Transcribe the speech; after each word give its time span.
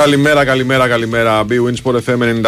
Καλημέρα, 0.00 0.44
καλημέρα, 0.44 0.88
καλημέρα. 0.88 1.44
B-Win 1.48 1.74
Sport 1.82 1.94
FM 1.94 2.42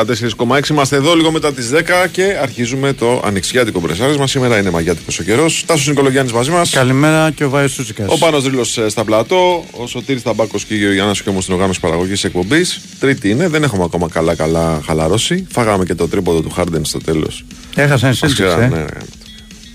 94,6. 0.57 0.69
Είμαστε 0.71 0.97
εδώ 0.97 1.15
λίγο 1.15 1.31
μετά 1.31 1.53
τις 1.53 1.71
10 1.73 2.09
και 2.11 2.39
αρχίζουμε 2.43 2.93
το 2.93 3.23
ανοιξιάτικο 3.25 3.83
μα. 4.19 4.27
Σήμερα 4.27 4.59
είναι 4.59 4.71
μαγιάτικος 4.71 5.19
ο 5.19 5.23
καιρός. 5.23 5.65
Τάσος 5.67 5.87
Νικολογιάννης 5.87 6.33
μαζί 6.33 6.51
μας. 6.51 6.71
Καλημέρα 6.71 7.31
και 7.31 7.45
ο 7.45 7.51
Βάιος 7.51 7.73
Σούτσικα. 7.73 8.07
Ο 8.09 8.19
Πάνος 8.19 8.45
Ρίλο 8.45 8.67
ε, 8.85 8.89
στα 8.89 9.05
πλατό. 9.05 9.65
Ο 9.71 9.87
Σωτήρης 9.87 10.23
Ταμπάκο 10.23 10.59
και 10.69 10.75
ο 10.87 10.93
Γιάννας 10.93 11.23
και 11.23 11.31
στην 11.41 11.55
οργάνωση 11.55 11.81
παραγωγής 11.81 12.25
εκπομπής. 12.25 12.81
Τρίτη 13.01 13.31
είναι, 13.31 13.49
δεν 13.49 13.63
έχουμε 13.63 13.85
ακόμα 13.85 14.09
καλά-καλά 14.09 14.81
χαλαρώσει. 14.87 15.47
Φάγαμε 15.51 15.85
και 15.85 15.95
το 15.95 16.09
τρίποδο 16.09 16.41
του 16.41 16.51
Χάρντεν 16.51 16.85
στο 16.85 16.99
τέλος. 16.99 17.45
Έχασαν 17.75 18.11
εσύ. 18.11 18.43
Ε; 18.43 18.57
Ναι, 18.57 18.67
ναι. 18.67 18.85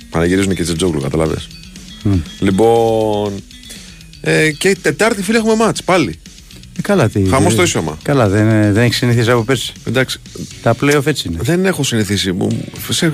Παναγυρίζουν 0.10 0.56
και 0.56 0.64
Τζετζόγλου, 0.64 1.02
καταλάβες. 1.02 1.48
Mm. 2.06 2.20
Λοιπόν. 2.40 3.34
Ε, 4.22 4.52
και 4.52 4.78
Τετάρτη 4.82 5.24
φίλε 5.24 5.38
έχουμε 5.38 5.56
μάτς 5.56 5.84
πάλι. 5.84 6.20
Ε, 6.78 6.82
καλά, 6.82 7.10
τι. 7.10 7.24
Χαμός 7.30 7.56
το 7.56 7.62
ίσωμα. 7.62 7.98
Καλά, 8.02 8.28
δεν, 8.28 8.74
δεν 8.74 8.84
έχεις 8.84 8.98
συνηθίσει 8.98 9.32
από 9.32 9.44
πέρσι. 9.44 9.74
Εντάξει. 9.88 10.20
Τα 10.62 10.76
playoff 10.82 11.06
έτσι 11.06 11.28
είναι. 11.28 11.38
Δεν 11.42 11.66
έχω 11.66 11.84
συνηθίσει. 11.84 12.38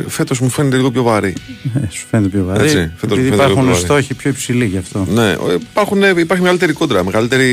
Φέτος 0.08 0.40
μου 0.40 0.49
φαίνεται 0.49 0.76
λίγο 0.76 0.91
πιο 0.91 1.04
βαρύ. 1.04 1.34
Ε, 1.76 1.80
σου 1.90 2.05
φαίνεται 2.09 2.30
πιο 2.30 2.45
βαρύ. 2.45 2.63
Έτσι, 2.63 2.91
φέτος 2.95 3.18
Επειδή 3.18 3.34
υπάρχουν 3.34 3.66
πιο 3.66 3.76
στόχοι 3.76 4.13
πιο 4.13 4.30
υψηλοί 4.30 4.66
γι' 4.66 4.77
αυτό. 4.77 5.07
Ναι, 5.13 5.30
ε, 5.30 5.35
υπάρχουν, 5.54 6.04
ε, 6.04 6.13
υπάρχει 6.18 6.44
μεγαλύτερη 6.44 6.73
κόντρα. 6.73 7.04
Μεγαλύτερη. 7.04 7.48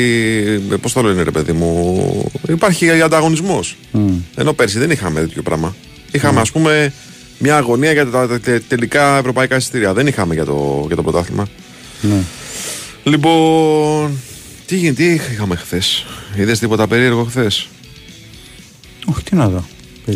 Πώς 0.80 0.92
το 0.92 1.02
λένε, 1.02 1.22
ρε 1.22 1.30
παιδί 1.30 1.52
μου. 1.52 2.32
Υπάρχει 2.48 3.00
ανταγωνισμός. 3.00 3.76
Mm. 3.92 3.98
Ενώ 4.34 4.52
πέρσι 4.52 4.78
δεν 4.78 4.90
είχαμε 4.90 5.20
τέτοιο 5.20 5.42
πράγμα. 5.42 5.74
Είχαμε, 6.10 6.38
mm. 6.38 6.42
ας 6.42 6.50
πούμε, 6.50 6.92
μια 7.38 7.56
αγωνία 7.56 7.92
για 7.92 8.06
τα 8.06 8.40
τελικά 8.68 9.18
ευρωπαϊκά 9.18 9.56
εισιτήρια. 9.56 9.92
Δεν 9.92 10.06
είχαμε 10.06 10.34
για 10.34 10.44
το, 10.44 10.84
για 10.86 10.96
το 10.96 11.02
πρωτάθλημα. 11.02 11.48
Ναι. 12.00 12.22
Λοιπόν, 13.02 14.18
τι 14.70 14.76
γίνεται, 14.76 15.02
τι 15.02 15.32
είχαμε 15.32 15.56
χθες; 15.56 16.06
Είδες 16.36 16.58
τίποτα 16.58 16.86
περίεργο 16.86 17.24
χθες; 17.24 17.68
Όχι, 19.04 19.22
τι 19.22 19.34
να 19.34 19.48
δω. 19.48 19.64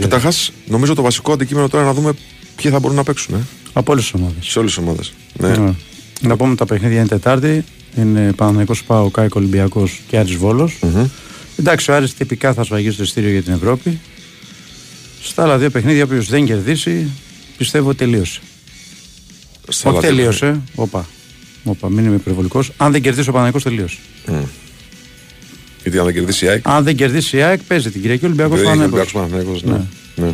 Καταρχάς, 0.00 0.52
νομίζω 0.66 0.94
το 0.94 1.02
βασικό 1.02 1.32
αντικείμενο 1.32 1.68
τώρα 1.68 1.84
είναι 1.84 1.92
να 1.92 2.00
δούμε 2.00 2.12
ποιοι 2.56 2.70
θα 2.70 2.78
μπορούν 2.78 2.96
να 2.96 3.02
παίξουν. 3.02 3.34
Ε. 3.34 3.38
Από 3.72 3.92
όλες 3.92 4.04
τις 4.04 4.14
ομάδες. 4.14 4.46
Σε 4.46 4.58
όλες 4.58 4.74
τις 4.74 4.82
ομάδες. 4.82 5.12
Ναι. 5.38 5.56
ναι. 5.56 5.74
Να 6.20 6.36
πούμε 6.36 6.54
τα 6.54 6.66
παιχνίδια 6.66 6.98
είναι 6.98 7.08
Τετάρτη. 7.08 7.64
Είναι 7.96 8.32
Παναγενικό 8.32 8.74
Πάο, 8.86 9.10
Κάικο 9.10 9.38
Ολυμπιακός 9.38 10.00
και 10.08 10.18
Άρης 10.18 10.34
Βόλος. 10.34 10.78
Mm-hmm. 10.82 11.06
Εντάξει, 11.58 11.90
ο 11.90 11.94
Άρης 11.94 12.14
τυπικά 12.14 12.54
θα 12.54 12.64
σφαγίσει 12.64 12.96
το 12.96 13.02
ειστήριο 13.02 13.30
για 13.30 13.42
την 13.42 13.52
Ευρώπη. 13.52 14.00
Στα 15.22 15.42
άλλα 15.42 15.58
δύο 15.58 15.70
παιχνίδια, 15.70 16.04
όποιος 16.04 16.28
δεν 16.28 16.46
κερδίσει, 16.46 17.10
πιστεύω 17.56 17.94
τελείωσε. 17.94 18.40
Όχι 19.84 20.00
τελείωσε. 20.00 20.60
Όπα. 20.74 21.06
Όπα, 21.64 21.90
μην 21.90 22.04
είμαι 22.04 22.14
υπερβολικός. 22.14 22.72
Αν 22.76 22.92
δεν 22.92 23.02
κερδίσει 23.02 23.28
ο 23.28 23.32
Παναγικός, 23.32 23.62
τελείωσε. 23.62 23.98
Mm. 24.26 24.32
Γιατί 25.82 25.98
αν 25.98 26.04
δεν 26.04 26.14
κερδίσει 26.14 26.44
η 26.44 26.48
ΑΕΚ; 26.48 26.68
Αν 26.68 26.84
δεν 26.84 26.96
κερδίσει 26.96 27.36
η 27.36 27.42
ΑΕΚ, 27.42 27.60
παίζει 27.62 27.90
την 27.90 28.00
Κυριακή 28.00 28.24
Ολυμπιακός 28.24 28.62
Παναγικός. 29.12 29.62
Ναι. 29.62 29.72
ναι. 29.72 29.80
ναι. 30.16 30.32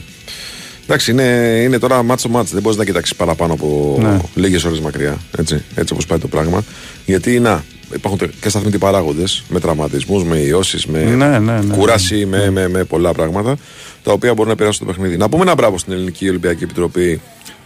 Εντάξει, 0.84 1.10
είναι, 1.10 1.22
είναι 1.64 1.78
τώρα 1.78 2.02
μάτσο 2.02 2.28
μάτσο. 2.28 2.52
Δεν 2.52 2.62
μπορείς 2.62 2.78
να 2.78 2.84
κοιτάξεις 2.84 3.16
παραπάνω 3.16 3.52
από 3.52 3.98
ναι. 4.02 4.18
λίγες 4.34 4.64
ώρες 4.64 4.80
μακριά. 4.80 5.18
Έτσι, 5.38 5.62
έτσι 5.74 5.92
όπως 5.92 6.06
πάει 6.06 6.18
το 6.18 6.28
πράγμα. 6.28 6.64
Γιατί 7.06 7.40
να, 7.40 7.64
υπάρχουν 7.94 8.18
και 8.40 8.48
σταθμοί 8.48 8.78
παράγοντες 8.78 9.44
με 9.48 9.60
τραυματισμούς, 9.60 10.24
με 10.24 10.36
ιώσεις, 10.38 10.86
με 10.86 11.04
ναι, 11.04 11.38
ναι, 11.38 11.60
ναι, 11.60 11.76
κούραση, 11.76 12.26
με, 12.26 12.50
με, 12.50 12.68
με, 12.68 12.84
πολλά 12.84 13.12
πράγματα 13.12 13.56
τα 14.02 14.12
οποία 14.12 14.34
μπορούν 14.34 14.50
να 14.50 14.56
περάσουν 14.56 14.86
το 14.86 14.92
παιχνίδι. 14.92 15.16
Να 15.16 15.28
πούμε 15.28 15.42
ένα 15.42 15.54
μπράβο 15.54 15.78
στην 15.78 15.92
Ελληνική 15.92 16.28
Ολυμπιακή 16.28 16.64
Επιτροπή 16.64 17.20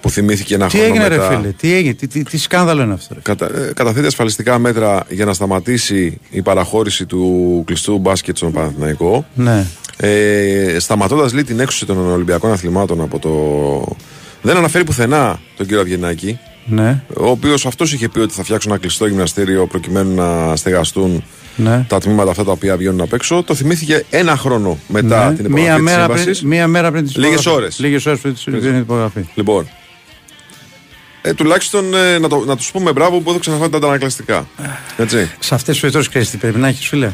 που 0.05 0.11
θυμήθηκε 0.11 0.55
ένα 0.55 0.67
τι 0.67 0.77
χρόνο 0.77 0.85
έγινε, 0.85 1.09
μετά. 1.09 1.29
Ρε 1.29 1.37
φίλε, 1.37 1.49
τι 1.49 1.75
έγινε, 1.75 1.95
τι, 1.95 2.07
τι, 2.07 2.23
τι 2.23 2.39
σκάνδαλο 2.39 2.83
είναι 2.83 2.93
αυτό. 2.93 3.15
Ρε. 3.15 3.21
Κατα, 3.23 3.47
ε, 3.47 3.73
καταθέτει 3.75 4.07
ασφαλιστικά 4.07 4.59
μέτρα 4.59 5.05
για 5.09 5.25
να 5.25 5.33
σταματήσει 5.33 6.21
η 6.31 6.43
παραχώρηση 6.43 7.07
του 7.07 7.63
κλειστού 7.67 7.99
μπάσκετ 7.99 8.37
στον 8.37 8.53
Παναθηναϊκό. 8.53 9.27
Ναι. 9.35 9.67
Ε, 9.97 10.77
Σταματώντας 10.79 11.33
λέει 11.33 11.45
την 11.45 11.61
έξωση 11.61 11.87
των 11.87 12.11
Ολυμπιακών 12.11 12.53
Αθλημάτων 12.53 13.01
από 13.01 13.19
το. 13.19 13.97
Δεν 14.43 14.57
αναφέρει 14.57 14.85
πουθενά 14.85 15.41
τον 15.57 15.67
κύριο 15.67 15.81
Αυγενάκη. 15.81 16.39
Ναι. 16.67 17.03
Ο 17.17 17.29
οποίος 17.29 17.67
αυτός 17.67 17.93
είχε 17.93 18.09
πει 18.09 18.19
ότι 18.19 18.35
θα 18.35 18.43
φτιάξουν 18.43 18.71
ένα 18.71 18.81
κλειστό 18.81 19.07
γυμναστήριο 19.07 19.67
προκειμένου 19.67 20.15
να 20.15 20.57
στεγαστούν 20.57 21.25
ναι. 21.57 21.85
τα 21.89 21.99
τμήματα 21.99 22.31
αυτά 22.31 22.45
τα 22.45 22.51
οποία 22.53 22.77
βγαίνουν 22.77 23.01
απ' 23.01 23.13
έξω. 23.13 23.43
Το 23.43 23.55
θυμήθηκε 23.55 24.05
ένα 24.11 24.37
χρόνο 24.37 24.79
μετά 24.89 25.29
ναι. 25.29 25.37
την 25.37 25.45
υπογραφή 25.45 25.71
μία 25.71 25.79
μέρα, 25.79 26.09
πριν, 26.09 26.37
μία 26.43 26.67
μέρα 26.67 26.91
πριν 26.91 27.07
τη 27.07 27.21
Λίγες 27.21 27.47
ώρες. 27.47 27.79
Λίγες 27.79 28.07
ώρες 28.07 28.21
πριν 28.21 28.61
την 28.61 28.79
υπογραφή. 28.79 29.25
Λοιπόν. 29.35 29.69
Ε, 31.27 31.35
τουλάχιστον 31.35 31.95
ε, 31.95 32.19
να, 32.19 32.29
το, 32.29 32.45
να 32.45 32.57
τους 32.57 32.71
πούμε 32.71 32.93
μπράβο 32.93 33.21
που 33.21 33.31
έδωξαν 33.31 33.55
αυτά 33.55 33.69
τα 33.69 33.77
αντανακλαστικά. 33.77 34.47
Έτσι. 34.97 35.31
Σε 35.39 35.55
αυτές 35.55 35.73
τις 35.73 35.81
περιπτώσεις 35.81 36.09
ξέρει 36.09 36.27
τι 36.27 36.37
πρέπει 36.37 36.59
να 36.59 36.69
έχεις, 36.69 36.89
φίλε. 36.89 37.11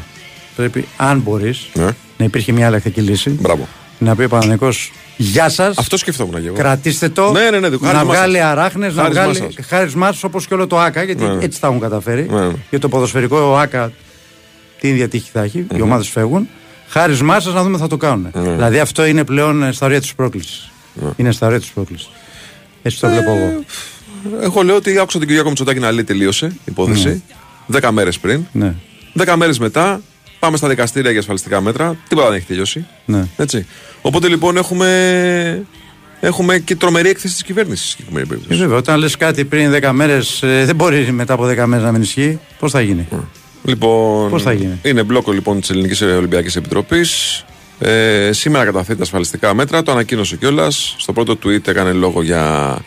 Πρέπει, 0.55 0.87
αν 0.97 1.19
μπορείς, 1.19 1.67
ναι. 1.73 1.89
να 2.17 2.25
υπήρχε 2.25 2.51
μια 2.51 2.67
αλλακτική 2.67 3.01
λύση. 3.01 3.29
Μπράβο. 3.29 3.67
Να 3.97 4.15
πει 4.15 4.23
ο 4.23 4.27
Παναγενικό, 4.27 4.69
Γεια 5.17 5.49
σας. 5.49 5.77
Αυτό 5.77 5.97
σκεφτόμουν 5.97 6.45
εγώ. 6.45 6.55
Κρατήστε 6.55 7.09
το. 7.09 7.31
Ναι, 7.31 7.49
ναι, 7.49 7.59
ναι, 7.59 7.69
να 7.93 8.05
βγάλει 8.05 8.41
αράχνες, 8.41 8.95
να 8.95 9.09
βγάλει 9.09 9.55
χάρη 9.67 9.91
όπως 10.21 10.47
και 10.47 10.53
όλο 10.53 10.67
το 10.67 10.79
ΑΚΑ, 10.79 11.03
γιατί 11.03 11.23
ναι, 11.23 11.33
ναι. 11.33 11.43
έτσι 11.43 11.61
τα 11.61 11.67
έχουν 11.67 11.79
καταφέρει. 11.79 12.27
Ναι, 12.29 12.45
ναι. 12.45 12.53
Για 12.69 12.79
το 12.79 12.89
ποδοσφαιρικό 12.89 13.55
ΑΚΑ 13.57 13.91
τι 14.79 14.87
ίδια 14.87 15.07
τύχη 15.07 15.29
θα 15.33 15.41
έχει, 15.41 15.65
mm-hmm. 15.69 15.77
οι 15.77 15.81
ομάδες 15.81 16.09
φεύγουν. 16.09 16.49
Χάρη 16.87 17.21
μάσα 17.21 17.51
να 17.51 17.63
δούμε 17.63 17.77
θα 17.77 17.87
το 17.87 17.97
κάνουν. 17.97 18.31
Mm-hmm. 18.33 18.41
Δηλαδή 18.41 18.79
αυτό 18.79 19.05
είναι 19.05 19.23
πλέον 19.23 19.73
στα 19.73 19.85
ωρία 19.85 19.99
της 20.01 20.15
πρόκλησης. 20.15 20.71
Mm-hmm. 21.01 21.11
Είναι 21.15 21.31
στα 21.31 21.47
ωρία 21.47 21.59
της 21.59 21.69
πρόκλησης. 21.69 22.09
Έτσι 22.81 22.99
το 22.99 23.07
βλέπω 23.07 23.31
εγώ. 23.31 23.63
Ε, 24.41 24.43
εγώ 24.43 24.61
λέω 24.61 24.75
ότι 24.75 24.97
άκουσα 24.99 25.17
τον 25.17 25.27
Κυριάκο 25.27 25.49
Μητσοτάκη 25.49 25.79
να 25.79 25.91
λέει 25.91 26.03
τελείωσε 26.03 26.45
η 26.45 26.59
υπόθεση. 26.65 27.23
Δέκα 27.65 27.91
μέρες 27.91 28.19
πριν. 28.19 28.45
Ναι. 28.51 28.73
Δέκα 29.13 29.37
μέρες 29.37 29.59
μετά 29.59 30.01
πάμε 30.39 30.57
στα 30.57 30.67
δικαστήρια 30.67 31.11
για 31.11 31.19
ασφαλιστικά 31.19 31.61
μέτρα. 31.61 31.97
Τίποτα 32.07 32.27
δεν 32.27 32.37
έχει 32.37 32.45
τελειώσει. 32.45 32.85
Ναι. 33.05 33.25
Έτσι. 33.37 33.65
Οπότε 34.01 34.27
λοιπόν 34.27 34.57
έχουμε 34.57 35.65
έχουμε 36.19 36.59
και 36.59 36.75
τρομερή 36.75 37.09
έκθεση 37.09 37.33
της 37.33 37.43
κυβέρνησης. 37.43 37.97
Ε, 38.47 38.55
βέβαια, 38.55 38.77
όταν 38.77 38.99
λες 38.99 39.17
κάτι 39.17 39.45
πριν 39.45 39.71
10 39.81 39.91
μέρες, 39.91 40.41
ε, 40.43 40.65
δεν 40.65 40.75
μπορεί 40.75 41.11
μετά 41.11 41.33
από 41.33 41.45
10 41.45 41.65
μέρες 41.65 41.85
να 41.85 41.91
μην 41.91 42.01
ισχύει. 42.01 42.39
Πώς 42.59 42.71
θα 42.71 42.81
γίνει; 42.81 43.07
Mm. 43.11 43.19
Λοιπόν, 43.63 44.29
Πώς 44.29 44.41
θα 44.41 44.53
γίνει; 44.53 44.79
Είναι 44.83 45.03
μπλόκο 45.03 45.31
λοιπόν 45.31 45.59
της 45.59 45.69
Ελληνικής 45.69 46.01
Ολυμπιακής 46.01 46.55
Επιτροπής. 46.55 47.43
Ε, 47.79 48.29
σήμερα 48.31 48.65
καταθέτει 48.65 49.01
ασφαλιστικά 49.01 49.53
μέτρα. 49.53 49.83
Το 49.83 49.91
ανακοίνωσε 49.91 50.35
κιόλας. 50.35 50.95
Στο 50.97 51.13
πρώτο 51.13 51.37
tweet 51.43 51.67
έκανε 51.67 51.91
λόγο 51.91 52.23
για 52.23 52.77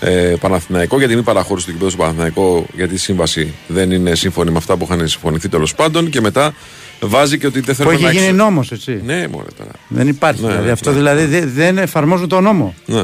ε, 0.00 0.34
Παναθηναϊκό, 0.40 0.98
για 0.98 1.08
την 1.08 1.16
μη 1.16 1.22
παραχώρηση 1.22 1.66
του 1.66 1.72
κυπέδου 1.72 1.90
στο 1.90 1.98
Παναθηναϊκό, 1.98 2.66
γιατί 2.74 2.94
η 2.94 2.98
σύμβαση 2.98 3.54
δεν 3.66 3.90
είναι 3.90 4.14
σύμφωνη 4.14 4.50
με 4.50 4.58
αυτά 4.58 4.76
που 4.76 4.84
είχαν 4.90 5.08
συμφωνηθεί 5.08 5.48
τέλος 5.48 5.74
πάντων. 5.74 6.10
Και 6.10 6.20
μετά 6.20 6.54
βάζει 7.00 7.38
και 7.38 7.46
ότι 7.46 7.60
δεν 7.60 7.74
θέλει 7.74 7.88
να. 7.88 7.98
Που 7.98 8.06
έχει 8.06 8.18
γίνει 8.18 8.32
νόμος, 8.32 8.72
έτσι. 8.72 9.00
Ναι, 9.04 9.28
μωρέ 9.28 9.48
τώρα. 9.58 9.70
Δεν 9.88 10.08
υπάρχει. 10.08 10.40
Ναι, 10.40 10.48
δηλαδή, 10.48 10.66
ναι, 10.66 10.72
αυτό 10.72 10.90
ναι. 10.90 10.96
δηλαδή 10.96 11.38
δεν 11.38 11.78
εφαρμόζουν 11.78 12.28
τον 12.28 12.42
νόμο. 12.42 12.74
Ναι. 12.86 13.02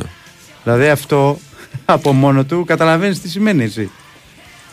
Δηλαδή 0.62 0.88
αυτό 0.88 1.38
από 1.84 2.12
μόνο 2.12 2.44
του 2.44 2.64
καταλαβαίνεις 2.64 3.20
τι 3.20 3.28
σημαίνει 3.28 3.64
έτσι. 3.64 3.90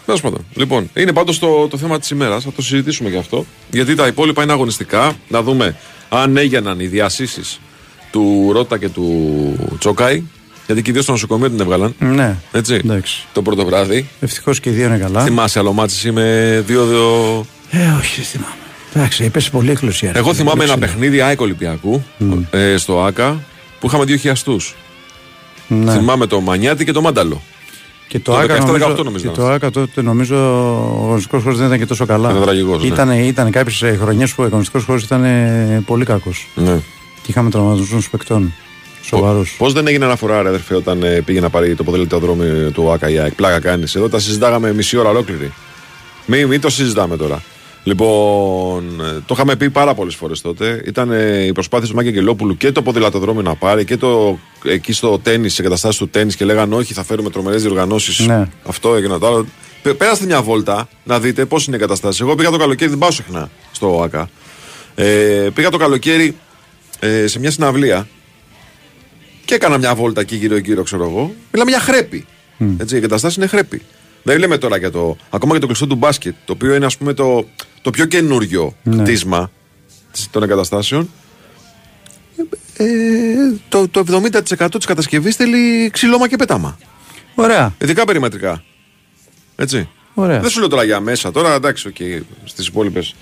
Τέλος 0.05 0.21
πάντων. 0.21 0.45
Λοιπόν, 0.55 0.89
είναι 0.93 1.13
πάντως 1.13 1.39
το, 1.39 1.67
το 1.67 1.77
θέμα 1.77 1.99
της 1.99 2.09
ημέρας. 2.09 2.43
Θα 2.43 2.51
το 2.51 2.61
συζητήσουμε 2.61 3.09
γι' 3.09 3.17
αυτό. 3.17 3.45
Γιατί 3.71 3.95
τα 3.95 4.07
υπόλοιπα 4.07 4.43
είναι 4.43 4.51
αγωνιστικά. 4.51 5.15
Να 5.27 5.41
δούμε 5.41 5.75
αν 6.09 6.37
έγιναν 6.37 6.79
οι 6.79 6.87
διασύσεις 6.87 7.59
του 8.11 8.49
Ρότα 8.51 8.77
και 8.77 8.89
του 8.89 9.75
Τσόκαη. 9.79 10.23
Γιατί 10.69 10.83
και 10.83 10.89
οι 10.89 10.93
δύο 10.93 11.01
στο 11.01 11.11
νοσοκομείο 11.11 11.49
την 11.49 11.59
έβγαλαν. 11.59 11.95
Ναι. 11.99 12.35
Έτσι. 12.51 12.73
Εντάξει. 12.73 13.25
Το 13.33 13.41
πρώτο 13.41 13.65
βράδυ. 13.65 14.09
Ευτυχώς 14.19 14.59
και 14.59 14.69
οι 14.69 14.73
δύο 14.73 14.85
είναι 14.85 14.97
καλά. 14.97 15.23
Θυμάσαι 15.23 15.59
άλλο 15.59 15.73
ματς 15.73 16.07
είμαι 16.07 16.65
2-2. 16.67 16.71
Ε, 17.69 17.89
όχι, 17.99 18.21
θυμάμαι. 18.21 18.53
Εντάξει, 18.93 19.23
έπεσε 19.23 19.49
πολύ 19.49 19.71
εκκλησία. 19.71 20.11
Εγώ 20.15 20.33
θυμάμαι 20.33 20.63
ένα 20.63 20.77
παιχνίδι 20.77 21.21
ΑΕΚ 21.21 21.41
Ολυμπιακού 21.41 22.03
mm. 22.19 22.37
ε, 22.51 22.77
στο 22.77 23.01
ΟΑΚΑ 23.01 23.43
που 23.79 23.87
είχαμε 23.87 24.05
δύο 24.05 24.15
χιαστούς. 24.15 24.75
Ναι. 25.67 25.91
Θυμάμαι 25.91 26.25
το 26.25 26.41
Μανιάτη 26.41 26.85
και 26.85 26.91
το 26.91 27.01
Μάνταλο. 27.01 27.41
Και 28.07 28.19
το, 28.19 28.31
το 28.31 28.37
ΟΑΚΑ, 28.37 28.59
νομίζω, 28.65 29.03
νομίζω, 29.03 29.29
και 29.29 29.35
το 29.35 29.47
ΟΑΚΑ 29.47 29.71
τότε 29.71 30.01
νομίζω 30.01 30.35
ο 30.99 31.03
αγωνιστικός 31.03 31.41
χώρος 31.41 31.57
δεν 31.57 31.67
ήταν 31.67 31.79
και 31.79 31.85
τόσο 31.85 32.05
καλά. 32.05 32.29
Ήταν 32.29 32.41
τραγικός. 32.41 32.83
Ήταν, 32.83 33.07
ναι. 33.07 33.17
ήταν 33.17 33.51
κάποιες 33.51 33.97
χρονιές 33.99 34.33
που 34.33 34.43
ο 34.43 34.45
αγωνιστικός 34.45 34.83
χώρος 34.83 35.03
ήταν 35.03 35.25
πολύ 35.85 36.05
κακός. 36.05 36.47
Ναι. 36.55 36.75
Και 37.21 37.27
είχαμε 37.31 37.49
τραυματισμούς 37.49 38.09
παικτών. 38.09 38.53
Σοβαρού. 39.09 39.41
Πώς 39.57 39.73
δεν 39.73 39.87
έγινε 39.87 40.05
αναφορά, 40.05 40.41
ρε 40.41 40.47
αδερφέ, 40.47 40.75
όταν 40.75 41.03
ε, 41.03 41.21
πήγε 41.21 41.39
να 41.39 41.49
πάρει 41.49 41.75
το 42.09 42.19
δρόμο 42.19 42.43
του 42.73 42.91
ΑΚΑ 42.91 43.09
η 43.09 43.19
ΑΕΚ; 43.19 43.33
Πλάκα 43.33 43.59
κάνεις. 43.59 43.95
Εδώ 43.95 44.09
τα 44.09 44.19
συζητάγαμε 44.19 44.73
μισή 44.73 44.97
ώρα 44.97 45.09
ολόκληρη. 45.09 45.53
Μην, 46.25 46.47
μην 46.47 46.61
το 46.61 46.69
συζητάμε 46.69 47.17
τώρα. 47.17 47.41
Λοιπόν, 47.83 49.01
ε, 49.01 49.19
το 49.25 49.33
είχαμε 49.33 49.55
πει 49.55 49.69
πάρα 49.69 49.93
πολλές 49.93 50.15
φορές 50.15 50.41
τότε. 50.41 50.81
Ήταν 50.85 51.11
ε, 51.11 51.45
η 51.45 51.51
προσπάθεια 51.51 51.87
του 51.87 51.95
Μάκη 51.95 52.07
Αγγελόπουλου 52.07 52.57
και 52.57 52.71
το 52.71 52.81
ποδηλατοδρόμιο 52.81 53.41
να 53.41 53.55
πάρει 53.55 53.85
και 53.85 53.97
το 53.97 54.39
εκεί 54.63 54.93
στο 54.93 55.19
τέννη, 55.19 55.49
σε 55.49 55.61
εγκαταστάσεις 55.61 55.97
του 55.97 56.09
τέννη 56.09 56.33
και 56.33 56.45
λέγανε 56.45 56.75
Όχι, 56.75 56.93
θα 56.93 57.03
φέρουμε 57.03 57.29
τρομερές 57.29 57.61
διοργανώσεις. 57.61 58.19
Ναι. 58.19 58.47
Αυτό 58.65 58.95
έγινε 58.95 59.17
το 59.17 59.27
άλλο. 59.27 59.45
Πέραστε 59.97 60.25
μια 60.25 60.41
βόλτα 60.41 60.87
να 61.03 61.19
δείτε 61.19 61.45
πώς 61.45 61.67
είναι 61.67 61.75
οι 61.75 61.79
εγκαταστάσεις. 61.79 62.21
Εγώ 62.21 62.35
πήγα 62.35 62.49
το 62.49 62.57
καλοκαίρι, 62.57 62.89
δεν 62.89 62.99
πάω 62.99 63.11
συχνά 63.11 63.49
στο 63.71 63.97
ΟΑΚΑ. 63.97 64.29
Ε, 64.95 65.49
πήγα 65.53 65.69
το 65.69 65.77
καλοκαίρι 65.77 66.35
ε, 66.99 67.27
σε 67.27 67.39
μια 67.39 67.51
συναυλία 67.51 68.07
και 69.49 69.55
έκανα 69.55 69.77
μια 69.77 69.95
βόλτα 69.95 70.21
εκεί 70.21 70.35
γύρω-γύρω, 70.35 70.83
ξέρω 70.83 71.03
εγώ. 71.03 71.33
Μιλάμε 71.51 71.71
για 71.71 71.79
χρέπη. 71.79 72.25
Mm. 72.59 72.75
Έτσι, 72.77 72.95
οι 72.95 72.97
εγκαταστάσει 72.97 73.39
είναι 73.39 73.47
χρέπη. 73.47 73.81
Δεν 74.23 74.39
λέμε 74.39 74.57
τώρα 74.57 74.77
για 74.77 74.91
το. 74.91 75.17
Ακόμα 75.29 75.53
και 75.53 75.59
το 75.59 75.65
κλειστό 75.65 75.87
του 75.87 75.95
μπάσκετ, 75.95 76.35
το 76.45 76.53
οποίο 76.53 76.75
είναι 76.75 76.85
ας 76.85 76.97
πούμε 76.97 77.13
το, 77.13 77.47
το 77.81 77.89
πιο 77.89 78.05
καινούριο 78.05 78.75
ναι. 78.83 79.03
κτίσμα 79.03 79.51
των 80.31 80.43
εγκαταστάσεων, 80.43 81.09
ε, 82.77 82.85
το, 83.69 83.87
το 83.87 84.03
70% 84.59 84.67
της 84.77 84.85
κατασκευής 84.85 85.35
θέλει 85.35 85.89
ξυλώμα 85.89 86.27
και 86.27 86.35
πετάμα. 86.35 86.77
Ωραία. 87.35 87.75
Ειδικά 87.81 88.05
περιμετρικά. 88.05 88.63
Έτσι. 89.55 89.89
Ωραία. 90.13 90.39
Δεν 90.39 90.49
σου 90.49 90.59
λέω 90.59 90.67
τώρα 90.67 90.83
για 90.83 90.99
μέσα, 90.99 91.31
τώρα 91.31 91.53
εντάξει, 91.53 91.91
okay, 91.93 92.21
στις 92.43 92.67
υπόλοιπες 92.67 93.15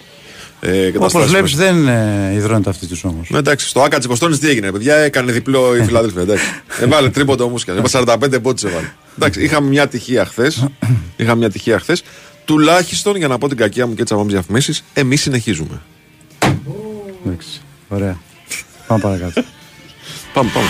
ε, 0.59 0.91
Όπω 0.97 1.19
βλέπει, 1.19 1.55
δεν 1.55 1.87
ε, 1.87 2.33
υδρώνεται 2.35 2.69
αυτή 2.69 2.87
τους 2.87 3.03
όμως. 3.03 3.29
Ναι, 3.29 3.37
εντάξει, 3.37 3.67
στο 3.67 3.81
Άκα 3.81 3.99
τη 3.99 4.37
τι 4.37 4.49
έγινε, 4.49 4.71
παιδιά, 4.71 4.95
έκανε 4.95 5.31
διπλό 5.31 5.75
η 5.75 5.83
Φιλαδέλφια. 5.83 6.21
Εντάξει. 6.21 6.45
Έβαλε 6.81 7.09
τρίποντο 7.09 7.49
μουσικά. 7.49 7.73
Έβαλε 7.73 8.15
45 8.35 8.41
πόντους 8.41 8.63
έβαλε. 8.63 8.91
Εντάξει, 9.17 9.43
είχαμε 9.43 9.67
μια 9.67 9.87
τυχία 9.87 10.25
χθες. 10.25 10.67
είχαμε 11.15 11.37
μια 11.37 11.49
τυχία 11.49 11.79
χθες. 11.79 12.03
Τουλάχιστον 12.45 13.15
για 13.15 13.27
να 13.27 13.37
πω 13.37 13.47
την 13.47 13.57
κακία 13.57 13.87
μου 13.87 13.93
και 13.93 14.03
τις 14.03 14.11
αμόμιε 14.11 14.33
διαφημίσεις, 14.33 14.83
εμείς 14.93 15.21
συνεχίζουμε. 15.21 15.81
Εντάξει. 17.25 17.61
Ωραία. 17.87 18.17
Πάμε 18.87 19.01
παρακάτω. 19.01 19.43
πάμε, 20.33 20.49
πάμε. 20.53 20.67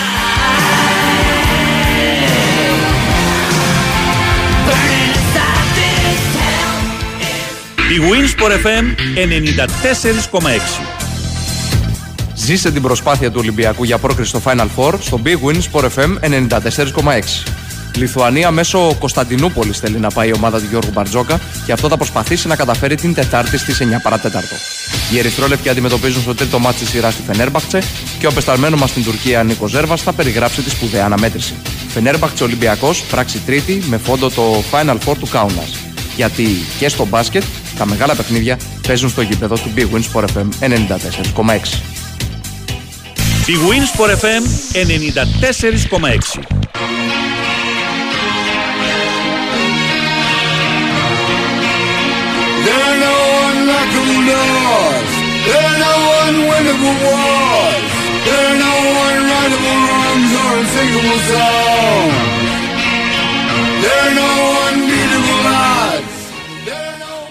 Η 7.90 8.00
Winsport 8.00 8.52
FM 8.52 8.86
94,6 10.42 10.48
Ζήσε 12.36 12.72
την 12.72 12.82
προσπάθεια 12.82 13.32
του 13.32 13.38
Ολυμπιακού 13.40 13.84
για 13.84 13.98
πρόκριση 13.98 14.30
στο 14.30 14.42
Final 14.46 14.68
Four 14.76 14.94
στο 15.00 15.22
Big 15.26 15.38
Win 15.46 15.58
Sport 15.72 15.90
FM 15.96 16.20
94,6. 16.20 17.22
Λιθουανία 17.96 18.52
μέσω 18.52 18.96
Κωνσταντινούπολης 19.00 19.80
θέλει 19.80 20.00
να 20.00 20.10
πάει 20.10 20.30
η 20.30 20.32
ομάδα 20.36 20.60
του 20.60 20.66
Γιώργου 20.70 20.92
Μπαρτζόκα 20.94 21.40
και 21.66 21.72
αυτό 21.72 21.88
θα 21.88 21.98
προσπαθήσει 21.98 22.48
να 22.48 22.56
καταφέρει 22.56 22.96
την 22.96 23.14
Τετάρτη 23.14 23.58
στις 23.58 23.82
9 23.82 23.84
παρατέταρτο. 24.04 24.56
Οι 25.14 25.18
Ερυθρόλεπτοι 25.20 25.70
αντιμετωπίζουν 25.70 26.22
στο 26.22 26.36
τρίτο 26.36 26.60
μάτι 26.60 26.80
της 26.80 26.90
σειράς 26.90 27.14
στη 27.14 27.22
Φενέρμπαχτσε 27.22 27.82
και 28.20 28.26
ο 28.26 28.30
απεσταλμένος 28.30 28.80
μας 28.80 28.90
στην 28.90 29.04
Τουρκία 29.04 29.44
Νίκος 29.44 29.72
Ζέρβας 29.72 30.02
θα 30.02 30.14
περιγράψει 30.14 30.62
τη 30.62 30.70
σπουδαία 30.70 31.06
αναμέτρηση. 31.06 31.54
Φενέρμπαχτσε 31.88 32.44
Ολυμπιακός, 32.44 33.02
πράξη 33.02 33.40
τρίτη 33.46 33.84
με 33.88 33.98
φόντο 33.98 34.30
το 34.30 34.64
Final 34.72 34.98
Four 35.06 35.16
του 35.20 35.28
Κάουνα. 35.28 35.64
Γιατί 36.16 36.48
και 36.80 36.90
στο 36.90 37.06
μπάσκετ 37.06 37.44
τα 37.78 37.86
μεγάλα 37.86 38.16
παιχνίδια 38.16 38.60
παίζουν 38.88 39.10
στο 39.10 39.22
γήπεδο 39.22 39.56
του 39.56 39.72
Big 39.76 39.88
Wins 39.96 40.22
4 40.22 40.24
FM 40.24 40.48
94,6. 40.60 41.48
Big 43.48 43.62
Wins 43.70 43.90
94,6. 44.74 46.58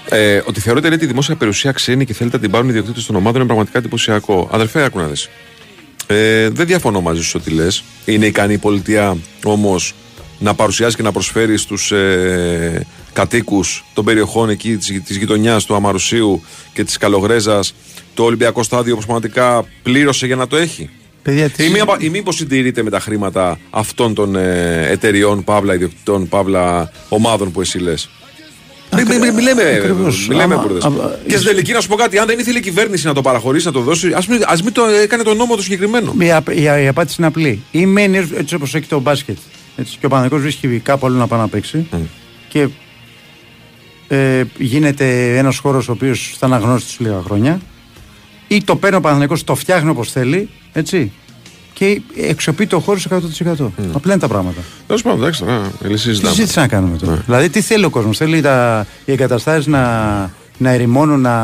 Ε, 0.08 0.43
ότι 0.44 0.61
θεωρείται 0.61 0.88
λέει, 0.88 0.99
τη 0.99 1.06
δημόσια 1.06 1.37
περιουσία 1.37 1.73
ξένη 1.73 2.05
και 2.05 2.14
θέλετε 2.14 2.37
να 2.37 2.43
την 2.43 2.50
πάρουν 2.50 2.67
οι 2.67 2.70
ιδιοκτήτες 2.70 3.06
των 3.06 3.17
ομάδων 3.17 3.37
είναι 3.37 3.47
πραγματικά 3.47 3.79
εντυπωσιακό. 3.79 4.49
Αδερφέ, 4.53 4.82
άκου 4.85 4.99
να 4.99 5.06
δεις. 5.06 5.29
Ε, 6.06 6.49
δεν 6.49 6.67
διαφωνώ 6.67 7.00
μαζί 7.00 7.23
σου 7.23 7.38
ότι 7.41 7.50
λες. 7.50 7.85
Είναι 8.05 8.26
ικανή 8.26 8.53
η 8.53 8.58
πολιτεία 8.58 9.17
όμως 9.44 9.94
να 10.38 10.55
παρουσιάζει 10.55 10.97
και 10.97 11.03
να 11.03 11.12
προσφέρει 11.12 11.56
στους 11.56 11.93
ε, 11.93 12.87
κατοίκους 13.12 13.85
των 13.94 14.05
περιοχών 14.05 14.49
εκεί 14.49 14.76
της 14.76 15.17
γειτονιάς 15.17 15.64
του 15.64 15.75
Αμαρουσίου 15.75 16.43
και 16.73 16.85
της 16.85 16.97
Καλογρέζας 16.97 17.75
το 18.14 18.25
Ολυμπιακό 18.25 18.62
στάδιο 18.62 18.94
που 18.97 19.03
πραγματικά 19.03 19.64
πλήρωσε 19.82 20.26
για 20.26 20.37
να 20.37 20.47
το 20.47 20.56
έχει; 20.56 20.91
Παιδιά, 21.23 21.50
ή, 21.56 21.69
μη, 21.69 21.79
ή 21.99 22.08
μήπω 22.08 22.32
συντηρείται 22.32 22.82
με 22.82 22.91
τα 22.91 23.00
χρήματα 23.00 23.58
αυτών 23.70 24.14
των 24.14 24.37
ε, 24.37 24.87
εταιριών, 24.91 25.44
παύλα 25.44 25.75
ιδιοκτητών, 25.75 26.29
παύλα 26.29 26.91
ομάδων 27.08 27.53
που 27.53 27.61
εσύ 27.61 27.79
λες; 27.79 28.08
Μην 28.96 29.38
λέμε 29.43 30.60
Και 31.26 31.37
στην 31.37 31.48
τελική 31.48 31.72
να 31.72 31.81
σου 31.81 31.88
πω 31.88 31.94
κάτι, 31.94 32.19
αν 32.19 32.26
δεν 32.26 32.38
ήθελε 32.38 32.58
η 32.58 32.60
κυβέρνηση 32.60 33.06
να 33.06 33.14
το 33.14 33.22
παραχωρήσει, 33.22 33.66
να 33.66 33.72
το 33.72 33.81
δώσει, 33.81 34.12
ας 34.12 34.26
μην, 34.26 34.40
μην 34.64 34.72
το 34.72 34.84
έκανε 34.84 35.22
το 35.22 35.34
νόμο 35.34 35.56
το 35.56 35.62
συγκεκριμένο. 35.62 36.14
Η, 36.19 36.62
η, 36.62 36.88
απάντηση 36.88 37.16
είναι 37.19 37.26
απλή. 37.26 37.62
Ή 37.70 37.87
μένει 37.87 38.28
έτσι 38.37 38.54
όπως 38.54 38.75
έχει 38.75 38.87
το 38.87 39.00
μπάσκετ. 39.00 39.37
Έτσι, 39.76 39.96
και 40.00 40.06
ο 40.06 40.08
Παναγικό 40.08 40.38
βρίσκει 40.38 40.81
κάπου 40.84 41.06
αλλού 41.06 41.16
να 41.16 41.26
πάει 41.26 41.40
να 41.40 41.48
παίξει. 41.48 41.87
Mm. 41.93 41.96
Και 42.48 42.69
ε, 44.08 44.44
γίνεται 44.58 45.37
ένας 45.38 45.58
χώρος 45.58 45.88
ο 45.88 45.93
οποίος 45.93 46.34
θα 46.38 46.46
αναγνώσει 46.46 46.96
του 46.96 47.02
λίγα 47.02 47.22
χρόνια. 47.25 47.60
Ή 48.48 48.64
το 48.64 48.76
παίρνει 48.76 48.96
ο 48.96 49.00
Παναγικό, 49.00 49.37
το 49.44 49.54
φτιάχνει 49.54 49.90
όπως 49.90 50.12
θέλει. 50.12 50.48
Έτσι, 50.72 51.12
και 51.78 52.00
εξοπεί 52.17 52.67
το 52.67 52.81
χώρο 52.81 52.99
100%. 53.08 53.14
Mm. 53.14 53.69
Απλά 53.93 54.12
είναι 54.12 54.20
τα 54.20 54.28
πράγματα. 54.28 54.61
Τέλο 54.87 55.00
πάντων, 55.02 55.20
εντάξει 55.20 55.40
τώρα. 55.40 55.73
Τι 55.88 55.96
συζήτηση 55.96 56.58
να 56.58 56.69
κάνουμε 56.69 56.96
τώρα; 56.96 57.12
Ναι. 57.12 57.19
Δηλαδή, 57.26 57.49
τι 57.49 57.61
θέλει 57.61 57.84
ο 57.84 57.90
κόσμος; 57.90 58.17
Θέλει 58.17 58.40
τα, 58.40 58.87
οι 59.05 59.12
εγκαταστάσεις 59.12 59.67
να, 59.67 59.82
να 60.58 60.70
ερημώνουν, 60.70 61.20
να, 61.20 61.34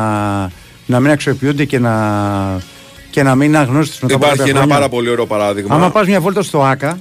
να 0.85 0.99
μην 0.99 1.11
αξιοποιούνται 1.11 1.65
και 1.65 1.79
να, 1.79 2.61
και 3.09 3.23
να 3.23 3.35
μην 3.35 3.47
είναι 3.47 3.57
αγνώστε 3.57 3.97
μετά 4.01 4.15
Υπάρχει 4.15 4.49
ένα 4.49 4.67
πάρα 4.67 4.89
πολύ 4.89 5.09
ωραίο 5.09 5.25
παράδειγμα. 5.25 5.75
Άμα 5.75 5.91
πας 5.91 6.07
μια 6.07 6.21
βόλτα 6.21 6.41
στο 6.41 6.63
ΑΚΑ, 6.63 6.99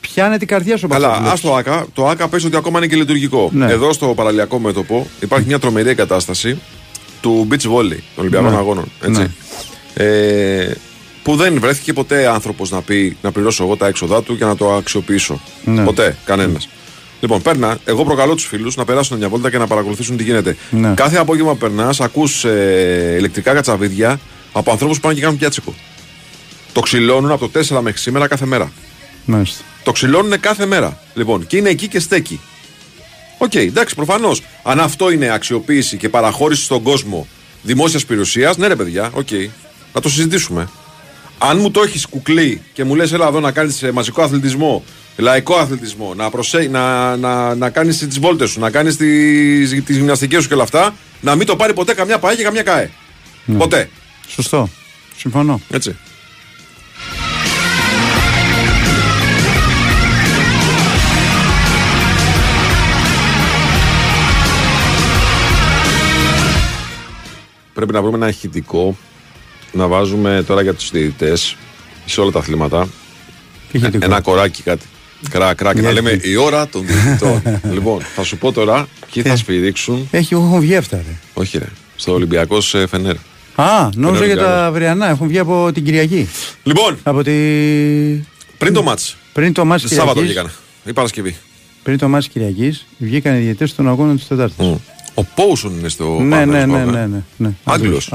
πιάνε 0.00 0.38
την 0.38 0.48
καρδιά 0.48 0.76
σου. 0.76 0.88
Καλά, 0.88 1.12
ας 1.12 1.40
το 1.40 1.54
ΑΚΑ. 1.54 1.86
Το 1.92 2.08
ΑΚΑ 2.08 2.28
πες 2.28 2.44
ότι 2.44 2.56
ακόμα 2.56 2.78
είναι 2.78 2.86
και 2.86 2.96
λειτουργικό. 2.96 3.50
Ναι. 3.52 3.72
Εδώ 3.72 3.92
στο 3.92 4.06
παραλιακό 4.06 4.58
μέτωπο 4.58 5.06
υπάρχει 5.20 5.46
μια 5.46 5.58
τρομερή 5.58 5.88
εγκατάσταση 5.88 6.58
του 7.20 7.48
beach 7.50 7.54
volley 7.54 7.98
των 8.14 8.16
Ολυμπιακών 8.16 8.50
ναι. 8.50 8.56
Αγώνων. 8.56 8.84
Έτσι. 9.00 9.20
Ναι. 9.20 9.28
Ε, 9.94 10.74
που 11.22 11.36
δεν 11.36 11.60
βρέθηκε 11.60 11.92
ποτέ 11.92 12.28
άνθρωπος 12.28 12.70
να 12.70 12.80
πει 12.82 13.16
να 13.22 13.32
πληρώσω 13.32 13.64
εγώ 13.64 13.76
τα 13.76 13.86
έξοδά 13.86 14.22
του 14.22 14.34
για 14.34 14.46
να 14.46 14.56
το 14.56 14.72
αξιοποιήσω. 14.74 15.40
Ναι. 15.64 15.84
Ποτέ, 15.84 16.16
κανένας. 16.24 16.68
Λοιπόν, 17.20 17.42
παίρνα, 17.42 17.78
εγώ 17.84 18.04
προκαλώ 18.04 18.34
τους 18.34 18.46
φίλους 18.46 18.76
να 18.76 18.84
περάσουν 18.84 19.18
μια 19.18 19.28
βόλτα 19.28 19.50
και 19.50 19.58
να 19.58 19.66
παρακολουθήσουν 19.66 20.16
τι 20.16 20.22
γίνεται. 20.22 20.56
Ναι. 20.70 20.92
Κάθε 20.94 21.16
απόγευμα 21.16 21.52
που 21.52 21.58
περνάς, 21.58 22.00
ακούς 22.00 22.44
ε, 22.44 23.14
ηλεκτρικά 23.18 23.52
κατσαβίδια 23.52 24.20
από 24.52 24.70
ανθρώπους 24.70 24.96
που 24.96 25.02
πάνε 25.02 25.14
και 25.14 25.20
κάνουν 25.20 25.38
πλιάτσικο. 25.38 25.74
Το 26.72 26.80
ξυλώνουν 26.80 27.30
από 27.30 27.48
το 27.48 27.60
4 27.76 27.80
μέχρι 27.80 28.00
σήμερα 28.00 28.28
κάθε 28.28 28.46
μέρα. 28.46 28.72
Μάλιστα. 29.24 29.64
Το 29.82 29.92
ξυλώνουν 29.92 30.40
κάθε 30.40 30.66
μέρα. 30.66 30.98
Λοιπόν, 31.14 31.46
και 31.46 31.56
είναι 31.56 31.68
εκεί 31.68 31.88
και 31.88 32.00
στέκει. 32.00 32.40
OK, 33.38 33.50
okay, 33.50 33.66
εντάξει, 33.66 33.94
προφανώς. 33.94 34.42
Αν 34.62 34.80
αυτό 34.80 35.10
είναι 35.10 35.30
αξιοποίηση 35.30 35.96
και 35.96 36.08
παραχώρηση 36.08 36.62
στον 36.62 36.82
κόσμο 36.82 37.26
δημόσιας 37.62 38.04
περιουσία, 38.04 38.54
ναι, 38.56 38.66
ρε 38.66 38.76
παιδιά, 38.76 39.10
OK. 39.12 39.26
Okay. 39.30 39.48
Να 39.94 40.00
το 40.00 40.08
συζητήσουμε. 40.08 40.68
Αν 41.44 41.58
μου 41.58 41.70
το 41.70 41.82
έχεις 41.82 42.06
κουκλί 42.06 42.62
και 42.72 42.84
μου 42.84 42.94
λες, 42.94 43.12
έλα 43.12 43.26
εδώ 43.26 43.40
να 43.40 43.52
κάνεις 43.52 43.82
ε, 43.82 43.92
μαζικό 43.92 44.22
αθλητισμό, 44.22 44.84
λαϊκό 45.16 45.54
αθλητισμό, 45.54 46.14
να, 46.14 46.30
προσέ... 46.30 46.68
να, 46.70 47.16
να, 47.16 47.54
να 47.54 47.70
κάνεις 47.70 47.98
τις 47.98 48.18
βόλτες 48.18 48.50
σου, 48.50 48.60
να 48.60 48.70
κάνεις 48.70 48.96
τις 48.96 49.96
γυμναστικές 49.96 50.42
σου 50.42 50.48
και 50.48 50.54
όλα 50.54 50.62
αυτά, 50.62 50.94
να 51.20 51.34
μην 51.34 51.46
το 51.46 51.56
πάρει 51.56 51.72
ποτέ 51.72 51.94
καμιά 51.94 52.18
ΠΑΕ 52.18 52.34
και 52.34 52.42
καμιά 52.42 52.62
ΚΑΕ. 52.62 52.90
Ναι. 53.44 53.58
Ποτέ. 53.58 53.88
Σωστό. 54.28 54.68
Συμφωνώ. 55.16 55.60
Έτσι. 55.70 55.96
Πρέπει 67.74 67.92
να 67.92 68.02
βρούμε 68.02 68.16
ένα 68.16 68.28
ηχητικό 68.28 68.96
να 69.72 69.86
βάζουμε 69.86 70.44
τώρα 70.46 70.62
για 70.62 70.74
τους 70.74 70.90
διαιτητές 70.90 71.56
σε 72.06 72.20
όλα 72.20 72.30
τα 72.30 72.38
αθλήματα 72.38 72.88
ένα 73.98 74.20
κοράκι 74.20 74.62
κάτι. 74.62 74.86
Κρά, 75.30 75.54
κρά, 75.54 75.74
και 75.74 75.80
να 75.80 75.92
λέμε 75.92 76.18
η 76.22 76.36
ώρα 76.36 76.68
των 76.68 76.86
διαιτητών. 76.86 77.42
λοιπόν, 77.74 78.00
θα 78.14 78.22
σου 78.22 78.36
πω 78.36 78.52
τώρα 78.52 78.88
ποιοι 79.12 79.22
θα 79.22 79.36
σφυρίξουν. 79.36 80.08
Έχει, 80.10 80.34
έχουν 80.34 80.60
βγει 80.60 80.76
αυτά, 80.76 80.96
ρε. 80.96 81.16
Όχι, 81.34 81.58
ρε. 81.58 81.68
Στο 81.96 82.12
Ολυμπιακός 82.12 82.74
Φενέρ. 82.88 83.14
Α, 83.54 83.88
νόμιζα 83.94 84.24
για 84.26 84.36
τα 84.36 84.66
αυριανά. 84.66 85.08
Έχουν 85.08 85.28
βγει 85.28 85.38
από 85.38 85.70
την 85.72 85.84
Κυριακή. 85.84 86.28
Λοιπόν, 86.62 86.98
από 87.02 87.22
τη... 87.22 87.32
πριν 88.58 88.72
το 88.72 88.82
μάτς. 88.82 89.16
Πριν 89.32 89.52
το 89.52 89.64
μάτς 89.64 89.84
Σάββατο 89.94 90.20
βγήκαν. 90.20 90.50
Η 90.84 90.92
Παρασκευή. 90.92 91.36
Πριν 91.82 91.98
το 91.98 92.08
μάτς 92.08 92.28
Κυριακής 92.28 92.86
βγήκαν 92.98 93.36
οι 93.36 93.38
διαιτητές 93.38 93.74
των 93.74 93.88
αγώνων 93.88 94.16
της 94.16 94.26
Τετάρτης. 94.26 94.56
Mm. 94.58 94.76
Ο 95.14 95.24
Πόουσον 95.24 95.78
είναι 95.78 95.88
στο 95.88 96.18
ναι, 96.20 96.44
ναι, 96.44 96.66
ναι, 96.66 96.84
ναι, 96.84 97.06
ναι, 97.06 97.22
ναι. 97.36 97.50
Άγγλος. 97.64 98.12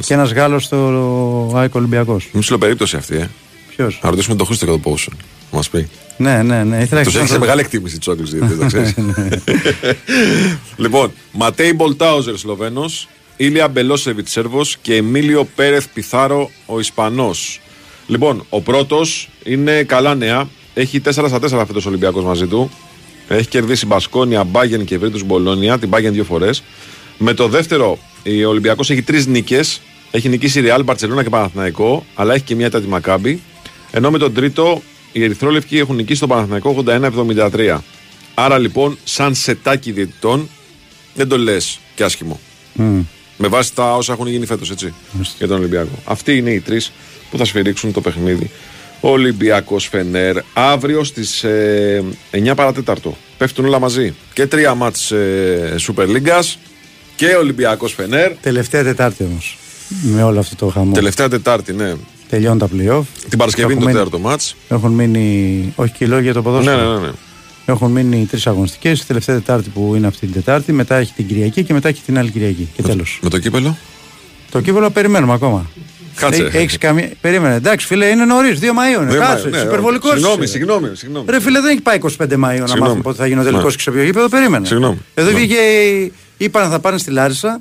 Και 0.00 0.14
ένας 0.14 0.32
Γάλλος 0.32 0.64
στο 0.64 1.52
Άικο 1.54 1.78
Ολυμπιακός. 1.78 2.28
Μισό 2.32 2.58
περίπτωση 2.58 2.96
αυτή, 2.96 3.16
ε. 3.16 3.30
Ποιος; 3.68 4.00
Να 4.02 4.10
ρωτήσουμε 4.10 4.36
τον 4.36 4.46
Χρήστο 4.46 4.64
για 4.64 4.74
το 4.74 4.80
πόσο. 4.80 5.10
Να 5.50 5.56
μας 5.56 5.68
πει. 5.68 5.88
Ναι, 6.16 6.42
ναι, 6.42 6.64
ναι. 6.64 6.86
Τους 6.86 7.14
έχεις 7.14 7.30
σε 7.30 7.38
μεγάλη 7.38 7.60
εκτίμηση 7.60 7.98
τους 7.98 8.08
Άγγλους 8.08 8.32
γιατί 8.32 8.54
το 8.54 8.66
ξέρεις. 8.66 8.94
λοιπόν, 10.76 11.12
Ματέι 11.32 11.72
Μπολτάουζερ 11.74 12.36
Σλοβαίνος, 12.36 13.08
Ήλια 13.36 13.68
Μπελόσεβιτς 13.68 14.30
Σέρβος 14.30 14.76
και 14.82 14.94
Εμίλιο 14.94 15.48
Πέρεθ 15.54 15.86
Πιθάρο 15.94 16.50
ο 16.66 16.80
Ισπανός. 16.80 17.60
Λοιπόν, 18.06 18.46
ο 18.48 18.60
πρώτος 18.60 19.28
είναι 19.44 19.82
καλά 19.82 20.14
νέα. 20.14 20.48
Έχει 20.74 21.00
4 21.04 21.10
στα 21.10 21.38
4 21.40 21.66
φέτος 21.66 21.86
Ολυμπιακός 21.86 22.24
μαζί 22.24 22.46
του. 22.46 22.70
Έχει 23.28 23.48
κερδίσει 23.48 23.86
Μπασκόνια, 23.86 24.44
Μπάγεν 24.44 24.84
και 24.84 24.98
Βρήτου 24.98 25.24
Μπολόνια. 25.24 25.78
Την 25.78 25.88
Μπάγεν 25.88 26.12
δύο 26.12 26.24
φορές. 26.24 26.62
Με 27.18 27.34
το 27.34 27.48
δεύτερο 27.48 27.98
Ο 28.44 28.48
Ολυμπιακός 28.48 28.90
έχει 28.90 29.02
τρεις 29.02 29.26
νίκες. 29.26 29.80
Έχει 30.10 30.28
νικήσει 30.28 30.60
Ρεάλ, 30.60 30.82
Μπαρσελόνα 30.82 31.22
και 31.22 31.28
Παναθηναϊκό, 31.28 32.06
αλλά 32.14 32.34
έχει 32.34 32.44
και 32.44 32.54
μια 32.54 32.70
τέτοια 32.70 32.88
Μακάμπη. 32.88 33.40
Ενώ 33.90 34.10
με 34.10 34.18
τον 34.18 34.34
τρίτο 34.34 34.82
οι 35.12 35.24
Ερυθρόλευκοι 35.24 35.78
έχουν 35.78 35.96
νικήσει 35.96 36.20
τον 36.20 36.28
Παναθηναϊκό 36.28 36.84
81-73. 36.86 37.78
Άρα 38.34 38.58
λοιπόν, 38.58 38.98
σαν 39.04 39.34
σετάκι 39.34 39.92
διαιτητών, 39.92 40.48
δεν 41.14 41.28
το 41.28 41.38
λες 41.38 41.78
και 41.94 42.04
άσχημο. 42.04 42.40
Με 43.36 43.48
βάση 43.48 43.74
τα 43.74 43.96
όσα 43.96 44.12
έχουν 44.12 44.26
γίνει 44.26 44.46
φέτος, 44.46 44.70
έτσι. 44.70 44.94
Για 45.38 45.46
τον 45.46 45.58
Ολυμπιακό. 45.58 45.98
Αυτοί 46.04 46.36
είναι 46.36 46.50
οι 46.50 46.60
τρεις 46.60 46.92
που 47.30 47.38
θα 47.38 47.44
σφυρίξουν 47.44 47.92
το 47.92 48.00
παιχνίδι. 48.00 48.50
Ολυμπιακός 49.00 49.86
Φενέρ. 49.86 50.36
Αύριο 50.52 51.04
στις 51.04 51.44
9 52.30 52.54
παρατέταρτο. 52.56 53.16
Πέφτουν 53.38 53.64
όλα 53.64 53.78
μαζί. 53.78 54.14
Και 54.32 54.46
τρία 54.46 54.74
μάτς 54.74 55.10
ε, 55.10 55.74
Super 55.86 56.06
League 56.06 56.28
και 57.16 57.34
Ολυμπιακός 57.34 57.92
Φενέρ. 57.92 58.32
Τελευταία 58.40 58.82
Τετάρτη 58.82 59.24
όμως. 59.24 59.58
Με 60.02 60.22
όλο 60.22 60.38
αυτό 60.38 60.56
το 60.56 60.66
χαμό. 60.66 60.92
Τελευταία 60.92 61.28
Τετάρτη, 61.28 61.72
ναι. 61.72 61.92
Τελειώνουν 62.28 62.58
τα 62.58 62.66
playoff. 62.68 63.02
Την 63.28 63.38
Παρασκευή 63.38 63.72
είναι 63.72 63.80
το 63.82 63.88
Έχουν 63.88 63.98
τέταρτο 63.98 64.18
μάτς. 64.28 64.56
Έχουν 64.68 64.92
μείνει. 64.92 65.72
Όχι 65.76 65.92
και 65.98 66.06
λόγια 66.06 66.22
για 66.22 66.32
το 66.32 66.38
Ναι, 66.38 66.44
ποδόσφαιρο. 66.44 66.92
ναι, 66.92 66.98
ναι. 67.00 67.06
ναι. 67.06 67.12
Έχουν 67.66 67.90
μείνει 67.90 68.26
τρεις 68.30 68.46
αγωνιστικές. 68.46 69.00
Η 69.00 69.06
τελευταία 69.06 69.34
Τετάρτη 69.36 69.68
που 69.68 69.92
είναι 69.96 70.06
αυτή 70.06 70.18
την 70.26 70.32
Τετάρτη. 70.34 70.72
Μετά 70.72 70.96
έχει 70.96 71.12
την 71.16 71.26
Κυριακή 71.26 71.62
και 71.64 71.72
μετά 71.72 71.88
έχει 71.88 72.02
την 72.06 72.18
άλλη 72.18 72.30
Κυριακή. 72.30 72.68
Και 72.76 72.82
τέλος. 72.82 73.18
Με 73.22 73.28
το 73.28 73.38
κύπελο; 73.38 73.76
Το 74.50 74.60
κύπελο 74.60 74.90
περιμένουμε 74.90 75.32
ακόμα. 75.32 75.66
Κάτσε. 76.16 76.50
Έχεις 76.52 76.78
καμία. 76.78 77.10
Περίμενε. 77.20 77.54
Εντάξει, 77.54 77.86
φίλε, 77.86 78.06
είναι 78.06 78.24
νωρίς. 78.24 78.58
2 78.60 78.64
Μαΐου 78.64 79.02
είναι. 79.02 79.10
Δεν 79.10 79.20
Κάτσε. 79.20 79.48
μ' 79.48 79.50
ναι, 79.50 79.58
υπερβολικός. 79.58 80.12
Συγγνώμη, 80.12 80.46
συγγνώμη. 80.46 80.88
συγγνώμη. 80.92 81.26
Ρε 81.28 81.40
φίλε, 81.40 81.60
δεν 81.60 81.70
έχει 81.70 81.80
πάει 81.80 81.98
25 82.02 82.08
Μαΐου 82.08 82.38
να 82.38 82.48
Συγγνώμη. 82.48 82.80
μάθουμε 82.80 83.02
πότε 83.02 83.16
θα 83.16 83.26
γίνει 83.26 83.40
ο 83.40 83.42
τελικός 83.44 83.64
Ναι. 83.70 83.76
και 83.76 83.82
σε 83.82 83.90
ποιο 83.90 84.02
γήπεδο. 84.02 84.28
Περίμενε. 84.28 84.66
Συγγνώμη. 84.66 84.98
Εδώ 85.14 85.30
Ναι. 85.30 85.36
βγήκε. 85.36 85.56
Είπαν 86.36 86.70
θα 86.70 86.78
πάνε 86.80 86.98
στη 86.98 87.10
Λάρισα 87.10 87.60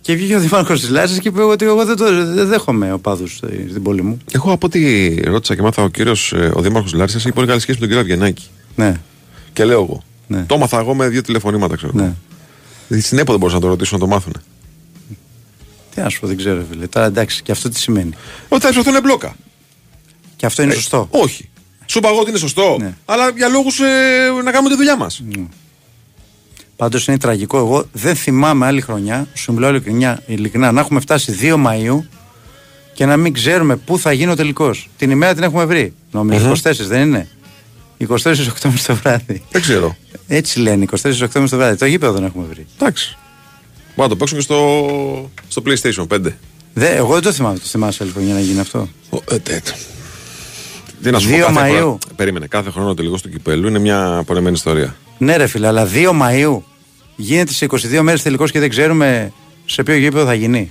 και 0.00 0.14
βγήκε 0.14 0.36
ο 0.36 0.40
Δήμαρχο 0.40 0.72
της 0.74 0.88
Λάρισας 0.88 1.18
και 1.18 1.28
είπε 1.28 1.42
ότι 1.42 1.64
εγώ 1.64 1.84
δεν, 1.84 1.96
το, 1.96 2.04
δεν 2.34 2.46
δέχομαι 2.46 2.92
οπαδού 2.92 3.26
στην 3.28 3.82
πόλη 3.82 4.02
μου. 4.02 4.18
Εγώ 4.32 4.52
από 4.52 4.66
ό,τι 4.66 5.14
ρώτησα 5.20 5.54
και 5.54 5.62
μάθα 5.62 5.82
ο 5.82 5.88
κύριος, 5.88 6.32
ο 6.52 6.60
Δήμαρχο 6.60 6.88
Λάρισας, 6.94 7.24
έχει 7.24 7.34
πολύ 7.34 7.46
καλή 7.46 7.60
σχέση 7.60 7.78
με 7.80 7.86
τον 7.86 7.96
κύριο 7.96 8.14
Αυγενάκη. 8.14 8.46
Ναι, 8.74 9.00
Και 9.52 9.64
λέω 9.64 9.82
εγώ. 9.82 10.02
Ναι. 10.26 10.42
Το 10.42 10.54
έμαθα 10.54 10.78
εγώ 10.78 10.94
με 10.94 11.08
δύο 11.08 11.22
τηλεφωνήματα, 11.22 11.76
ξέρω. 11.76 11.92
ναι. 11.94 12.12
Δηλαδή, 12.88 13.06
Στην 13.06 13.18
ΕΠΟ 13.18 13.30
δεν 13.30 13.40
μπορούσα 13.40 13.56
να 13.56 13.62
το 13.62 13.68
ρωτήσω 13.68 13.94
να 13.94 14.00
το 14.00 14.06
μάθουν. 14.06 14.32
Τι 15.94 16.00
να 16.00 16.08
σου 16.08 16.20
πω, 16.20 16.26
δεν 16.26 16.36
ξέρω, 16.36 16.64
φίλε. 16.70 16.86
Τώρα 16.86 17.06
εντάξει, 17.06 17.42
και 17.42 17.52
αυτό 17.52 17.68
τι 17.68 17.78
σημαίνει. 17.78 18.10
Ότι 18.48 18.62
θα 18.62 18.68
ισοθούν 18.68 19.00
μπλόκα. 19.02 19.36
Και 20.36 20.46
αυτό 20.46 20.62
είναι 20.62 20.74
σωστό. 20.74 21.08
Όχι. 21.10 21.48
Σου 21.86 21.98
είπα 21.98 22.08
εγώ 22.08 22.18
ότι 22.20 22.30
είναι 22.30 22.38
σωστό. 22.38 22.76
Ναι. 22.80 22.94
Αλλά 23.04 23.30
για 23.36 23.48
λόγους 23.48 23.78
να 24.44 24.50
κάνουμε 24.50 24.68
τη 24.70 24.76
δουλειά 24.76 24.96
μας. 24.96 25.22
Πάντως 26.76 27.06
είναι 27.06 27.18
τραγικό. 27.18 27.58
Εγώ 27.58 27.84
δεν 27.92 28.14
θυμάμαι 28.16 28.66
άλλη 28.66 28.80
χρονιά, 28.80 29.26
σου 29.34 29.52
μιλάω 29.52 29.70
ειλικρινά, 29.70 30.22
ειλικρινά, 30.26 30.72
να 30.72 30.80
έχουμε 30.80 31.00
φτάσει 31.00 31.36
2 31.40 31.56
Μαου 31.56 32.06
και 32.94 33.06
να 33.06 33.16
μην 33.16 33.32
ξέρουμε 33.32 33.76
πού 33.76 33.98
θα 33.98 34.12
γίνει 34.12 34.30
ο 34.30 34.36
τελικός. 34.36 34.88
Την 34.96 35.10
ημέρα 35.10 35.34
την 35.34 35.42
έχουμε 35.42 35.64
βρει. 35.64 35.94
Νομίζω 36.10 36.50
24 36.52 36.72
δεν 36.88 37.00
είναι; 37.02 37.28
24 38.08 38.08
Οκτώβρη 38.48 38.80
το 38.86 38.94
βράδυ. 38.94 39.42
Δεν 39.50 39.60
ξέρω. 39.62 39.96
Έτσι 40.28 40.58
λένε, 40.60 40.84
24 40.90 41.12
Οκτώβρη 41.22 41.48
το 41.48 41.56
βράδυ. 41.56 41.76
Το 41.76 41.86
γήπεδο 41.86 42.12
δεν 42.12 42.24
έχουμε 42.24 42.44
βρει. 42.50 42.66
Εντάξει. 42.78 43.16
Μπορούμε 43.96 44.02
να 44.02 44.08
το 44.08 44.16
παίξουμε 44.16 44.40
και 44.40 44.46
στο, 44.46 45.30
στο 45.48 45.62
PlayStation 45.66 46.26
5. 46.26 46.32
Δε, 46.74 46.94
εγώ 46.96 47.12
δεν 47.12 47.22
το 47.22 47.32
θυμάμαι. 47.32 47.58
Το 47.58 47.64
θυμάσαι 47.66 48.02
άλλη 48.02 48.12
χρονιά 48.12 48.34
να 48.34 48.40
γίνει 48.40 48.60
αυτό. 48.60 48.88
Ο, 49.10 49.16
ε, 49.30 49.38
τε, 49.38 49.60
τε. 49.64 49.72
Τι 51.02 51.10
να 51.10 51.18
σου 51.18 51.28
πω, 51.30 51.36
2 51.36 51.40
κάθε 51.40 51.52
Μαΐου. 51.60 51.76
χρόνο- 51.76 51.98
Περίμενε. 52.16 52.46
Κάθε 52.46 52.70
χρόνο 52.70 52.88
ο 52.90 52.94
τελικό 52.94 53.16
του 53.18 53.28
κυπέλου 53.30 53.68
είναι 53.68 53.78
μια 53.78 54.22
πονεμένη 54.26 54.54
ιστορία. 54.56 54.96
Ναι, 55.18 55.36
ρε 55.36 55.46
φίλε, 55.46 55.66
αλλά 55.66 55.88
2 55.92 56.10
Μαου 56.14 56.64
γίνεται 57.16 57.52
σε 57.52 57.66
22 57.70 58.00
μέρες 58.02 58.22
τελικός 58.22 58.50
και 58.50 58.58
δεν 58.60 58.68
ξέρουμε 58.68 59.32
σε 59.64 59.82
ποιο 59.82 59.94
γήπεδο 59.94 60.24
θα 60.24 60.34
γίνει. 60.34 60.70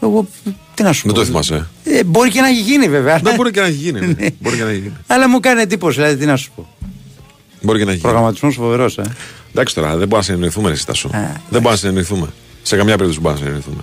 Εγώ 0.00 0.26
τι 0.74 0.82
να 0.82 0.92
σου 0.92 1.02
Δεν 1.04 1.12
πω. 1.14 1.18
το 1.20 1.26
θυμάσαι. 1.26 1.68
Ε, 1.84 2.04
μπορεί 2.04 2.30
και 2.30 2.40
να 2.40 2.46
έχει 2.48 2.60
γίνει 2.60 2.88
βέβαια. 2.88 3.18
Δεν 3.18 3.34
μπορεί 3.34 3.50
και 3.50 3.60
να 3.60 3.66
έχει 3.66 3.76
γίνει. 3.76 4.00
ναι. 4.06 4.06
Ναι. 4.06 4.28
Μπορεί 4.40 4.56
και 4.56 4.62
να 4.62 4.70
έχει 4.70 4.78
γίνει. 4.78 4.94
Αλλά 5.06 5.28
μου 5.28 5.40
κάνει 5.40 5.60
εντύπωση, 5.60 5.96
δηλαδή 6.00 6.16
τι 6.16 6.26
να 6.26 6.36
σου 6.36 6.50
πω. 6.56 6.68
Μπορεί 7.62 7.78
και 7.78 7.84
να 7.84 7.90
έχει 7.90 8.00
γίνει. 8.00 8.12
Προγραμματισμός 8.12 8.54
φοβερός, 8.54 8.98
ε. 8.98 9.02
Εντάξει 9.52 9.74
τώρα, 9.74 9.88
δεν 9.88 9.96
μπορούμε 9.96 10.16
να 10.16 10.22
συνεννοηθούμε, 10.22 10.68
ρε 10.68 10.74
Στάσο. 10.76 11.08
Α, 11.08 11.10
Δεν 11.20 11.32
μπορούμε 11.50 11.70
να 11.70 11.76
συνεννοηθούμε. 11.76 12.26
Σε 12.62 12.76
καμιά 12.76 12.96
περίπτωση 12.96 13.20
δεν 13.22 13.22
μπορούμε 13.22 13.40
να 13.40 13.46
συνεννοηθούμε. 13.46 13.82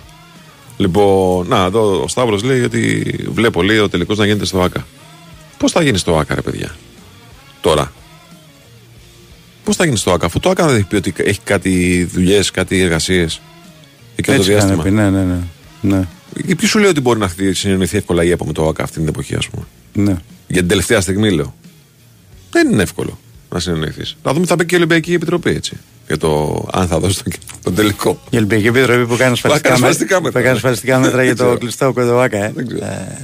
Λοιπόν, 0.77 1.47
να, 1.47 1.63
εδώ 1.63 2.01
ο 2.03 2.07
Σταύρος 2.07 2.43
λέει 2.43 2.61
ότι 2.61 3.13
βλέπω 3.33 3.61
λέει, 3.63 3.77
ο 3.77 3.89
τελικός 3.89 4.17
να 4.17 4.25
γίνεται 4.25 4.45
στο 4.45 4.61
ΑΚΑ. 4.61 4.85
Πώς 5.57 5.71
θα 5.71 5.83
γίνει 5.83 5.97
στο 5.97 6.17
ΑΚΑ, 6.17 6.35
ρε 6.35 6.41
παιδιά, 6.41 6.75
τώρα. 7.61 7.91
Πώς 9.63 9.75
θα 9.75 9.85
γίνει 9.85 9.97
στο 9.97 10.11
ΑΚΑ, 10.11 10.25
αφού 10.25 10.39
το 10.39 10.49
ΑΚΑ 10.49 10.65
δεν 10.67 10.75
έχει 10.75 10.85
πει 10.85 10.95
ότι 10.95 11.13
έχει 11.17 11.39
κάτι 11.43 12.03
δουλειές, 12.13 12.51
κάτι 12.51 12.81
εργασίες. 12.81 13.41
Εκεί 14.15 14.27
το 14.29 14.33
Έτσι 14.33 14.51
είχαν 14.51 14.61
διάστημα. 14.67 14.83
πει, 14.83 14.91
ναι, 14.91 15.09
ναι, 15.09 15.23
ναι. 15.23 15.37
ναι, 15.95 16.07
Και 16.47 16.55
ποιος 16.55 16.69
σου 16.69 16.79
λέει 16.79 16.89
ότι 16.89 17.01
μπορεί 17.01 17.19
να 17.19 17.27
χτυ- 17.27 17.55
συνεννοηθεί 17.55 17.97
εύκολα 17.97 18.23
η 18.23 18.29
ΕΠΟ 18.31 18.45
με 18.45 18.53
το 18.53 18.67
ΑΚΑ 18.67 18.83
αυτή 18.83 18.97
την 18.99 19.07
εποχή, 19.07 19.35
ας 19.35 19.47
πούμε; 19.49 19.63
ναι. 19.93 20.15
Για 20.47 20.59
την 20.59 20.67
τελευταία 20.67 21.01
στιγμή 21.01 21.31
λέω. 21.31 21.55
Δεν 22.51 22.71
είναι 22.71 22.81
εύκολο 22.81 23.19
να 23.49 23.59
συνεννοηθείς. 23.59 24.17
Να 24.23 24.31
δούμε 24.33 24.43
τι 24.45 24.49
θα 24.51 24.55
πει 24.57 24.65
και 24.65 24.75
η 24.75 24.77
Ολυμπιακή 24.77 25.13
Επιτροπή 25.13 25.49
έτσι. 25.49 25.77
Για 26.07 26.17
το 26.17 26.63
αν 26.73 26.87
θα 26.87 26.99
δώσει 26.99 27.23
τον, 27.23 27.33
τον 27.63 27.75
τελικό. 27.75 28.21
Η 28.29 28.37
Ολυμπιακή 28.37 28.67
Επιτροπή 28.67 29.05
που 29.07 29.15
κάνει 29.17 29.31
ασφαλιστικά, 29.31 29.73
ασφαλιστικά 29.73 30.21
μέτρα- 30.21 30.21
μέτρα. 30.21 30.39
που 30.39 30.45
κάνει 30.45 30.55
ασφαλιστικά 30.55 30.99
μέτρα 30.99 31.23
για 31.23 31.33
Δεν 31.33 31.35
το 31.37 31.43
ξέρω. 31.43 31.57
κλειστό 31.57 31.93
κοντοβάκα, 31.93 32.37
ε. 32.37 32.51
Δεν 32.55 32.67
ξέρω. 32.67 32.85
Ε, 32.85 33.17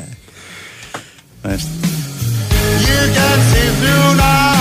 μάλιστα. 1.43 1.69
You 2.85 3.15
can 3.17 3.39
see 3.51 3.69
through 3.81 4.19
now, 4.19 4.56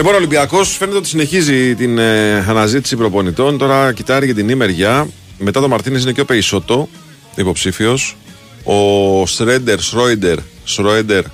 Λοιπόν, 0.00 0.14
ο 0.14 0.18
Ολυμπιακός 0.18 0.76
φαίνεται 0.76 0.96
ότι 0.96 1.08
συνεχίζει 1.08 1.74
την 1.74 1.98
ε, 1.98 2.44
αναζήτηση 2.48 2.96
προπονητών. 2.96 3.58
Τώρα 3.58 3.92
κοιτάει 3.92 4.24
για 4.24 4.34
την 4.34 4.48
ημεριά. 4.48 5.08
Μετά 5.38 5.60
το 5.60 5.68
Μαρτίνες 5.68 6.02
είναι 6.02 6.12
και 6.12 6.20
ο 6.20 6.24
Πεϊσότο, 6.24 6.88
υποψήφιος. 7.34 8.16
Ο 8.64 9.26
Σρέντερ, 9.26 9.80
Σρόιντερ, 9.80 10.38
Σρόιντερ, 10.64 11.24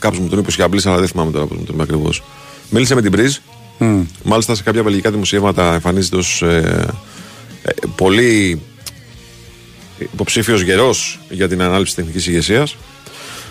κάποιος 0.00 0.22
μου 0.22 0.28
τον 0.28 0.38
είπε 0.38 0.50
και 0.50 0.62
απλή, 0.62 0.80
αλλά 0.84 0.96
δεν 0.96 1.08
θυμάμαι 1.08 1.30
τώρα 1.30 1.46
πώς 1.46 1.56
μου 1.58 1.64
τον 1.64 1.74
είπε 1.74 1.82
ακριβώς. 1.82 2.22
Μίλησε 2.70 2.94
με 2.94 3.02
την 3.02 3.10
Μπριζ. 3.10 3.36
Μάλιστα 4.24 4.54
σε 4.54 4.62
κάποια 4.62 4.82
βελγικά 4.82 5.10
δημοσιεύματα 5.10 5.74
εμφανίζεται 5.74 6.16
ως 6.16 6.42
ε, 6.42 6.86
ε, 7.62 7.72
πολύ 7.96 8.60
υποψήφιος 9.98 10.60
γερός 10.60 11.20
για 11.30 11.48
την 11.48 11.62
ανάληψη 11.62 11.94
τεχνικής 11.94 12.26
ηγεσίας. 12.26 12.76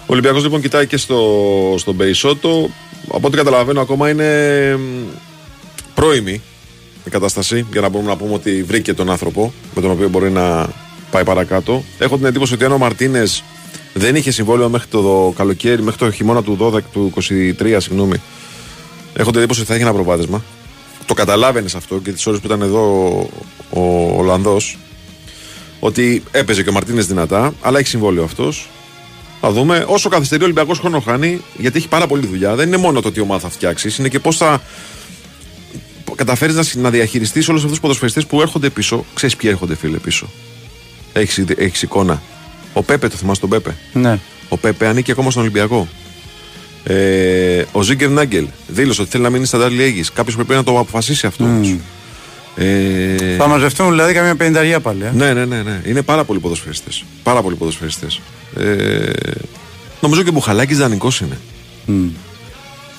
Ο 0.03 0.11
Ολυμπιακός 0.13 0.43
λοιπόν 0.43 0.61
κοιτάει 0.61 0.87
και 0.87 0.97
στο, 0.97 1.19
στον 1.77 1.97
Πεϊσότο. 1.97 2.69
Από 3.11 3.27
ό,τι 3.27 3.37
καταλαβαίνω, 3.37 3.81
ακόμα 3.81 4.09
είναι 4.09 4.27
μ, 4.77 4.81
πρώιμη 5.93 6.41
η 7.05 7.09
κατάσταση 7.09 7.65
για 7.71 7.81
να 7.81 7.89
μπορούμε 7.89 8.09
να 8.09 8.17
πούμε 8.17 8.33
ότι 8.33 8.63
βρήκε 8.63 8.93
τον 8.93 9.09
άνθρωπο 9.09 9.53
με 9.75 9.81
τον 9.81 9.91
οποίο 9.91 10.09
μπορεί 10.09 10.29
να 10.31 10.69
πάει 11.11 11.23
παρακάτω. 11.23 11.83
Έχω 11.97 12.17
την 12.17 12.25
εντύπωση 12.25 12.53
ότι 12.53 12.65
αν 12.65 12.71
ο 12.71 12.77
Μαρτίνες 12.77 13.43
δεν 13.93 14.15
είχε 14.15 14.31
συμβόλαιο 14.31 14.69
μέχρι 14.69 14.87
το 14.87 15.33
καλοκαίρι, 15.35 15.81
μέχρι 15.81 15.99
το 15.99 16.11
χειμώνα 16.11 16.43
του 16.43 16.57
12, 16.61 16.79
του 16.91 17.13
23, 17.15 17.75
συγγνώμη, 17.77 18.21
έχω 19.13 19.29
την 19.31 19.39
εντύπωση 19.39 19.59
ότι 19.59 19.69
θα 19.69 19.73
έχει 19.73 19.83
ένα 19.83 19.93
προβάδισμα. 19.93 20.43
Το 21.05 21.13
καταλάβαινε 21.13 21.69
αυτό 21.75 21.99
και 21.99 22.11
τις 22.11 22.25
ώρες 22.27 22.39
που 22.39 22.45
ήταν 22.45 22.61
εδώ 22.61 23.09
ο 23.69 24.13
Ολλανδός, 24.17 24.77
ότι 25.79 26.23
έπαιζε 26.31 26.63
και 26.63 26.69
ο 26.69 26.71
Μαρτίνες 26.71 27.07
δυνατά, 27.07 27.53
αλλά 27.61 27.79
έχει 27.79 27.87
συμβόλαιο 27.87 28.23
αυτός. 28.23 28.69
Θα 29.45 29.51
δούμε. 29.51 29.85
Όσο 29.87 30.09
καθυστερεί 30.09 30.41
ο 30.41 30.45
Ολυμπιακός 30.45 30.79
χρόνο 30.79 30.99
χάνει, 30.99 31.41
γιατί 31.57 31.77
έχει 31.77 31.87
πάρα 31.87 32.07
πολλή 32.07 32.27
δουλειά. 32.27 32.55
Δεν 32.55 32.67
είναι 32.67 32.77
μόνο 32.77 33.01
το 33.01 33.11
τι 33.11 33.19
ομάδα 33.19 33.39
θα 33.39 33.49
φτιάξεις, 33.49 33.97
είναι 33.97 34.07
και 34.07 34.19
πώς 34.19 34.37
θα 34.37 34.61
καταφέρεις 36.15 36.55
να, 36.55 36.81
να 36.81 36.89
διαχειριστείς 36.89 37.47
όλους 37.47 37.59
αυτούς 37.59 37.71
τους 37.71 37.81
ποδοσφαιριστές 37.81 38.25
που 38.25 38.41
έρχονται 38.41 38.69
πίσω. 38.69 39.05
Ξέρεις 39.13 39.35
ποιοι 39.35 39.49
έρχονται, 39.53 39.75
φίλε, 39.75 39.97
πίσω. 39.97 40.29
Έχεις 41.13 41.43
έχεις 41.57 41.81
εικόνα. 41.81 42.21
Ο 42.73 42.83
Πέπε, 42.83 43.07
το 43.07 43.15
θυμάσαι 43.15 43.39
τον 43.39 43.49
Πέπε; 43.49 43.75
Ναι. 43.93 44.19
Ο 44.49 44.57
Πέπε 44.57 44.87
ανήκει 44.87 45.11
ακόμα 45.11 45.31
στον 45.31 45.41
Ολυμπιακό. 45.41 45.87
Ε, 46.83 47.63
ο 47.71 47.81
Ζίγκερ 47.81 48.09
Νάγκελ 48.09 48.47
δήλωσε 48.67 49.01
ότι 49.01 49.09
θέλει 49.09 49.23
να 49.23 49.29
μείνει 49.29 49.45
στα 49.45 49.57
Ντάρλι 49.57 49.83
Αίγη. 49.83 50.03
Κάποιος 50.13 50.35
πρέπει 50.35 50.53
να 50.53 50.63
το 50.63 50.79
αποφασίσει 50.79 51.27
αυτό 51.27 51.43
όμως. 51.43 51.75
Ε, 52.55 53.35
Θα 53.37 53.47
μαζευτούν 53.47 53.89
δηλαδή 53.89 54.13
καμιά 54.13 54.35
πενταριά 54.35 54.79
πάλι. 54.79 55.03
Ε. 55.03 55.11
ναι, 55.13 55.33
ναι, 55.33 55.45
ναι, 55.45 55.61
ναι. 55.61 55.81
Είναι 55.85 56.01
πάρα 56.01 56.23
πολλοί 56.23 56.39
ποδοσφαιριστές. 56.39 57.03
Πάρα 57.23 57.41
πολλοί 57.41 57.55
ποδοσφαιριστές. 57.55 58.21
Ε, 58.59 59.11
νομίζω 60.01 60.23
και 60.23 60.29
ο 60.29 60.31
Μπουχαλάκης 60.31 60.77
δανεικός 60.77 61.19
είναι. 61.19 61.37
Μμ. 61.85 62.07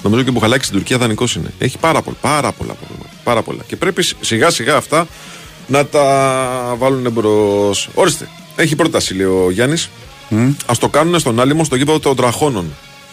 Νομίζω 0.03 0.23
και 0.23 0.29
ο 0.29 0.33
Μπουχαλάκης 0.33 0.67
στην 0.67 0.79
Τουρκία 0.79 0.99
δανεικός 0.99 1.35
είναι. 1.35 1.51
Έχει 1.59 1.79
πάρα, 1.79 2.03
πολλά, 2.03 2.17
πάρα 2.21 2.53
πολλά 2.53 2.73
προβλήματα. 2.73 3.11
Πάρα 3.25 3.43
πολλά. 3.43 3.63
Και 3.67 3.77
πρέπει 3.77 4.05
σιγά 4.21 4.51
σιγά 4.51 4.77
αυτά 4.77 5.07
να 5.67 5.87
τα 5.87 6.75
βάλουν 6.79 7.13
μπρος. 7.13 7.71
Ορίστε. 7.95 8.29
Έχει 8.57 8.77
πρόταση, 8.77 9.15
λέει 9.15 9.27
ο 9.27 9.51
Γιάννης. 9.51 9.91
Να 10.67 10.75
το 10.79 10.89
κάνουν 10.89 11.19
στον 11.19 11.41
Άλιμο 11.41 11.65
στο 11.65 11.77
γήπεδο 11.77 11.99
των 11.99 12.17
Τραχώνων. 12.17 12.67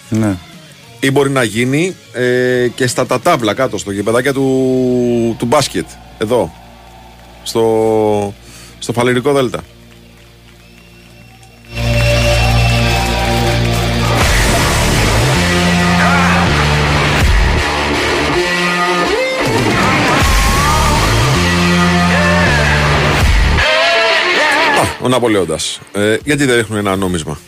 Ναι. 0.09 0.37
Ή 0.99 1.11
μπορεί 1.11 1.29
να 1.29 1.43
γίνει 1.43 1.95
ε, 2.13 2.67
και 2.75 2.87
στα 2.87 3.05
τατάβλα 3.05 3.53
κάτω, 3.53 3.77
στο 3.77 3.91
γηπεδάκια 3.91 4.33
του, 4.33 5.35
του 5.39 5.45
μπάσκετ 5.45 5.85
εδώ, 6.21 6.53
στο, 7.43 8.33
στο 8.79 8.93
Φαλερικό 8.93 9.33
Δέλτα. 9.33 9.63
ο 25.01 25.07
Ναπολέοντας. 25.07 25.79
Ε, 25.91 26.17
γιατί 26.23 26.45
δεν 26.45 26.55
ρίχνουν 26.55 26.77
ένα 26.77 26.95
νόμισμα; 26.95 27.39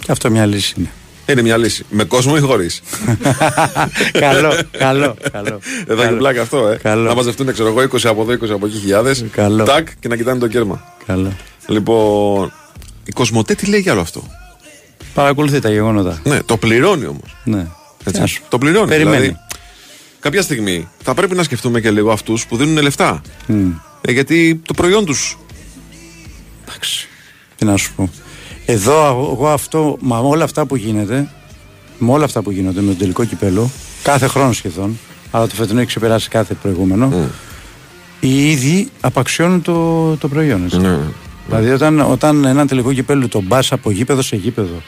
Και 0.00 0.12
αυτό 0.12 0.30
μια 0.30 0.46
λύση 0.46 0.74
είναι. 0.78 0.90
Είναι 1.26 1.42
μια 1.42 1.56
λύση. 1.56 1.84
Με 1.90 2.04
κόσμο 2.04 2.34
ή 2.36 2.40
χωρίς; 2.40 2.82
καλό, 4.20 4.60
καλό, 4.78 5.16
καλό. 5.32 5.60
Δεν 5.86 5.96
θα 5.96 6.04
έχει 6.04 6.14
πλάκα 6.14 6.42
αυτό, 6.42 6.68
ε. 6.68 6.76
Καλό. 6.82 7.08
Να 7.08 7.14
μαζευτούν, 7.14 7.52
ξέρω 7.52 7.68
εγώ, 7.68 7.80
20 7.80 7.98
από 8.04 8.22
εδώ, 8.22 8.32
20 8.46 8.50
από 8.50 8.66
εκεί 8.66 8.78
χιλιάδες. 8.78 9.24
Καλό. 9.30 9.64
Τάκ 9.64 9.88
και 10.00 10.08
να 10.08 10.16
κοιτάνε 10.16 10.38
το 10.38 10.48
κέρμα. 10.48 10.94
καλό. 11.06 11.32
Λοιπόν, 11.66 12.52
η 13.04 13.12
Κοσμοτέ 13.12 13.54
τι 13.54 13.66
λέει 13.66 13.80
για 13.80 13.92
όλο 13.92 14.00
αυτό; 14.00 14.22
Παρακολουθεί 15.14 15.60
τα 15.60 15.70
γεγονότα. 15.70 16.20
Ναι, 16.24 16.42
το 16.42 16.56
πληρώνει 16.56 17.06
όμως. 17.06 17.36
Ναι. 17.44 17.66
Έτσι. 18.04 18.18
Γεια 18.18 18.26
σου. 18.26 18.42
Το 18.48 18.58
πληρώνει. 18.58 18.88
Περιμένει. 18.88 19.16
Δηλαδή, 19.16 19.36
κάποια 20.20 20.42
στιγμή 20.42 20.88
θα 21.02 21.14
πρέπει 21.14 21.34
να 21.34 21.42
σκεφτούμε 21.42 21.80
και 21.80 21.90
λίγο 21.90 22.12
αυτούς 22.12 22.46
που 22.46 22.56
δίνουν 22.56 22.82
λεφτά. 22.82 23.20
Μμ. 23.46 23.70
Ε, 24.00 24.12
γιατί 24.12 24.60
το 24.66 24.74
προϊόν 24.74 25.04
του. 25.04 25.14
Εντάξει. 26.68 27.08
Τι 27.56 27.64
να 27.64 27.76
σου 27.76 27.92
πω. 27.96 28.10
Εδώ 28.66 29.08
εγώ 29.32 29.48
αυτό, 29.48 29.96
μα 30.00 30.20
με 30.20 30.28
όλα 30.28 30.44
αυτά 30.44 30.66
που 30.66 30.76
γίνεται, 30.76 31.28
με 31.98 32.12
όλα 32.12 32.24
αυτά 32.24 32.42
που 32.42 32.50
γίνονται 32.50 32.80
με 32.80 32.92
το 32.92 32.98
τελικό 32.98 33.24
κυπέλο, 33.24 33.70
κάθε 34.02 34.26
χρόνο 34.26 34.52
σχεδόν, 34.52 34.98
αλλά 35.30 35.46
το 35.46 35.54
φετινό 35.54 35.78
έχει 35.78 35.88
ξεπεράσει 35.88 36.28
κάθε 36.28 36.54
προηγούμενο, 36.54 37.30
οι 38.20 38.50
ίδιοι 38.50 38.88
απαξιώνουν 39.00 39.62
το, 39.62 40.16
το 40.16 40.28
προϊόν. 40.28 40.64
έτσι. 40.64 40.78
Ναι. 40.78 40.98
Δηλαδή 41.46 41.70
όταν, 41.70 42.00
όταν 42.00 42.44
ένα 42.44 42.66
τελικό 42.66 42.92
κυπέλο 42.92 43.28
τον 43.28 43.46
πας 43.46 43.72
από 43.72 43.90
γήπεδο 43.90 44.22
σε 44.22 44.36
γήπεδο, 44.36 44.82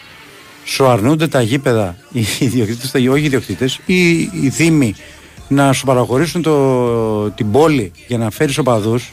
σου 0.65 0.87
αρνούνται 0.87 1.29
τα 1.29 1.43
γήπεδα, 1.43 1.97
οι 2.13 2.27
ιδιοκτήτες, 2.39 2.95
όχι 2.95 3.23
οι 3.23 3.25
ιδιοκτήτες, 3.25 3.81
ή 3.87 4.19
οι 4.19 4.49
δήμοι 4.57 4.95
να 5.49 5.73
σου 5.73 5.85
παραχωρήσουν 5.85 6.43
το, 6.43 7.31
την 7.31 7.51
πόλη 7.51 7.93
για 8.07 8.19
να 8.19 8.31
φέρεις 8.31 8.59
οπαδούς 8.59 9.11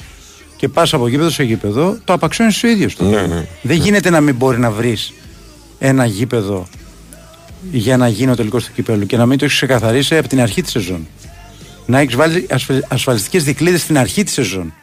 και 0.55 0.67
πας 0.67 0.93
από 0.93 1.07
γήπεδο 1.07 1.29
σε 1.29 1.43
γήπεδο, 1.43 1.97
το 2.03 2.13
απαξιώνεις 2.13 2.63
ο 2.63 2.67
ίδιος. 2.67 2.95
Ναι, 2.99 3.21
ναι. 3.21 3.47
Δεν 3.61 3.77
γίνεται 3.77 4.09
να 4.09 4.21
μην 4.21 4.35
μπορεί 4.35 4.59
να 4.59 4.71
βρεις 4.71 5.13
ένα 5.79 6.05
γήπεδο 6.05 6.67
για 7.71 7.97
να 7.97 8.07
γίνει 8.07 8.31
ο 8.31 8.35
τελικός 8.35 8.65
του 8.65 8.71
κυπέλου 8.73 9.05
και 9.05 9.17
να 9.17 9.25
μην 9.25 9.37
το 9.37 9.45
έχεις 9.45 9.57
ξεκαθαρίσει 9.57 10.17
από 10.17 10.27
την 10.27 10.41
αρχή 10.41 10.61
της 10.61 10.71
σεζόν. 10.71 11.07
Να 11.85 11.99
έχεις 11.99 12.15
βάλει 12.15 12.47
ασφαλιστικές 12.87 13.43
δικλείδες 13.43 13.81
στην 13.81 13.97
αρχή 13.97 14.23
της 14.23 14.33
σεζόν. 14.33 14.73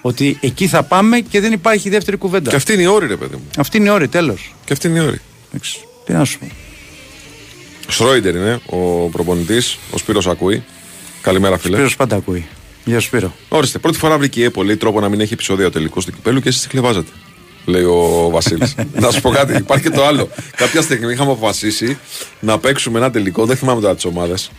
Ότι 0.00 0.38
εκεί 0.40 0.66
θα 0.66 0.82
πάμε 0.82 1.20
και 1.20 1.40
δεν 1.40 1.52
υπάρχει 1.52 1.88
δεύτερη 1.88 2.16
κουβέντα. 2.16 2.50
Και 2.50 2.56
αυτή 2.56 2.72
είναι 2.72 2.82
η 2.82 2.86
όρη, 2.86 3.06
ρε 3.06 3.16
παιδί 3.16 3.34
μου. 3.34 3.42
Αυτή 3.58 3.76
είναι 3.76 3.88
η 3.88 3.90
όρη, 3.90 4.08
τέλος. 4.08 4.54
Και 4.64 4.72
αυτή 4.72 4.88
είναι 4.88 4.98
η 4.98 5.02
όρη. 5.02 5.20
Τι 6.04 6.12
να 6.12 6.24
σου 6.24 6.38
πω. 6.38 6.46
Σρόιντερ 7.88 8.34
είναι 8.34 8.60
ο 8.66 9.08
προπονητής, 9.08 9.78
ο 9.90 9.98
Σπύρος 9.98 10.26
ακούει. 10.26 10.62
Καλημέρα, 11.22 11.58
φίλε. 11.58 11.74
Σπύρος 11.74 11.96
πάντα 11.96 12.16
ακούει. 12.16 12.46
Γεια 12.84 13.00
σου 13.00 13.06
Σπύρο. 13.06 13.32
Ορίστε, 13.48 13.78
πρώτη 13.78 13.98
φορά 13.98 14.18
βρήκε 14.18 14.40
η 14.40 14.44
ΕΠΟ 14.44 14.62
λέει 14.62 14.76
τρόπο 14.76 15.00
να 15.00 15.08
μην 15.08 15.20
έχει 15.20 15.32
επεισόδιο 15.32 15.70
τελικό 15.70 16.00
του 16.00 16.12
κυπέλου 16.12 16.40
και 16.40 16.48
εσείς 16.48 16.62
τη 16.62 16.68
χλεβάζετε. 16.68 17.10
Λέει 17.64 17.82
ο 17.82 18.28
Βασίλης. 18.32 18.74
να 19.00 19.10
σου 19.10 19.20
πω 19.20 19.30
κάτι, 19.30 19.56
υπάρχει 19.56 19.84
και 19.84 19.90
το 19.96 20.04
άλλο. 20.04 20.28
Κάποια 20.56 20.82
στιγμή 20.82 21.12
είχαμε 21.12 21.30
αποφασίσει 21.30 21.98
να 22.40 22.58
παίξουμε 22.58 22.98
ένα 22.98 23.10
τελικό, 23.10 23.44
δεν 23.46 23.56
θυμάμαι 23.56 23.80
τώρα 23.80 23.94
τις 23.94 24.04
ομάδες. 24.04 24.50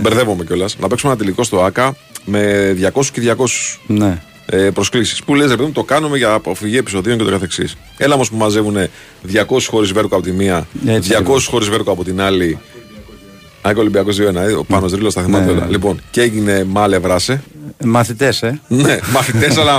Μπερδεύομαι 0.00 0.44
κιόλας. 0.44 0.76
Να 0.78 0.88
παίξουμε 0.88 1.12
ένα 1.12 1.20
τελικό 1.20 1.42
στο 1.42 1.62
ΑΚΑ 1.62 1.96
με 2.24 2.72
200 2.94 3.02
και 3.12 3.20
200 3.20 3.78
Ναι. 3.86 4.22
ε, 4.46 4.56
προσκλήσεις. 4.70 5.22
Που 5.24 5.34
λες, 5.34 5.48
ρε 5.50 5.54
παιδί 5.56 5.66
μου, 5.66 5.72
το 5.72 5.84
κάνουμε 5.84 6.16
για 6.16 6.32
αποφυγή 6.32 6.76
επεισοδίων 6.76 7.18
και 7.18 7.24
το 7.24 7.30
καθεξής. 7.30 7.76
Έλα 7.96 8.14
όμως 8.14 8.30
που 8.30 8.36
μαζεύουν 8.36 8.76
200 9.32 9.68
χωρίς 9.68 9.92
βέρκο 9.92 10.14
από 10.16 10.24
τη 10.24 10.32
μία, 10.32 10.66
Έτσι 10.86 11.10
200 11.12 11.18
ακριβώς. 11.18 11.46
χωρίς 11.46 11.68
βέρκο 11.68 11.90
από 11.92 12.04
την 12.04 12.20
άλλη. 12.20 12.58
Άκο 13.62 13.80
Ολυμπιακός 13.80 14.16
2-1, 14.16 14.34
ε, 14.42 14.52
ο 14.52 14.64
Πάνος 14.64 14.92
Ρήλο 14.92 15.12
τα 15.12 15.22
θυμάται 15.22 15.44
Ναι, 15.44 15.50
όλα. 15.50 15.64
ναι. 15.64 15.70
Λοιπόν, 15.70 16.00
και 16.10 16.20
έγινε 16.20 16.64
μάλε 16.64 16.98
βράσε. 16.98 17.42
Μαθητές, 17.84 18.42
ε. 18.42 18.60
ναι, 18.68 18.98
μαθητές, 19.12 19.56
αλλά. 19.56 19.78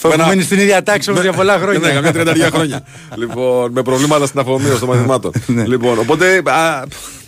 Που 0.00 0.08
με 0.08 0.14
ένα- 0.14 0.22
έχουν 0.22 0.28
μείνει 0.34 0.42
στην 0.42 0.58
ίδια 0.58 0.82
τάξη 0.82 1.10
όμως 1.10 1.22
για 1.22 1.32
πολλά 1.32 1.58
χρόνια. 1.58 1.78
Ναι, 1.78 1.88
καμιά 1.92 2.12
τριανταριά 2.12 2.50
χρόνια. 2.50 2.82
λοιπόν, 3.14 3.72
με 3.72 3.82
προβλήματα 3.82 4.26
στην 4.26 4.40
αφομοίωση 4.40 4.78
των 4.80 4.88
μαθημάτων. 4.88 5.32
Ναι. 5.46 5.64
λοιπόν, 5.66 5.98
οπότε. 5.98 6.42
Α, 6.44 6.82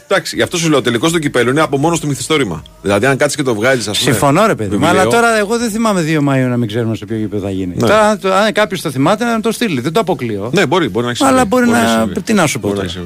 εντάξει, 0.08 0.36
γι' 0.36 0.42
αυτό 0.42 0.56
σου 0.56 0.68
λέω: 0.68 0.78
ο 0.78 0.82
τελικός 0.82 1.12
του 1.12 1.18
κυπέλου 1.18 1.50
είναι 1.50 1.60
από 1.60 1.76
μόνο 1.78 1.98
του 1.98 2.06
μυθιστόρημα. 2.06 2.62
Δηλαδή, 2.82 3.06
αν 3.06 3.16
κάτσεις 3.16 3.36
και 3.36 3.42
το 3.42 3.54
βγάλεις, 3.54 3.88
ας 3.88 3.98
πούμε. 3.98 4.10
Συμφωνώ, 4.10 4.46
ρε 4.46 4.54
παιδί 4.54 4.76
μου. 4.76 4.78
βιβλίο, 4.86 5.00
Αλλά 5.00 5.10
τώρα 5.10 5.38
εγώ 5.38 5.58
δεν 5.58 5.70
θυμάμαι 5.70 6.02
2 6.06 6.18
Μαΐου 6.18 6.48
να 6.48 6.56
μην 6.56 6.68
ξέρουμε 6.68 6.96
σε 6.96 7.04
ποιο 7.04 7.16
γήπεδο 7.16 7.42
θα 7.46 7.50
γίνει. 7.50 7.74
Ναι. 7.76 7.80
Τώρα, 7.88 8.18
το- 8.18 8.32
αν 8.34 8.52
κάποιος 8.52 8.80
το 8.80 8.90
θυμάται, 8.90 9.24
να 9.24 9.40
το 9.40 9.52
στείλει. 9.52 9.80
Δεν 9.80 9.92
το 9.92 10.00
αποκλείω. 10.00 10.50
Ναι, 10.54 10.66
μπορεί, 10.66 10.88
μπορεί 10.88 11.04
να 11.04 11.10
έχει 11.12 11.24
Αλλά 11.24 11.32
συμβεί. 11.38 11.48
μπορεί 11.48 11.66
να- 11.68 11.98
συμβεί. 12.00 12.20
τι 12.22 12.32
να 12.32 12.46
σου 12.46 12.60
πω 12.60 12.68
Μπορεί 12.68 12.88
τώρα. 12.88 13.04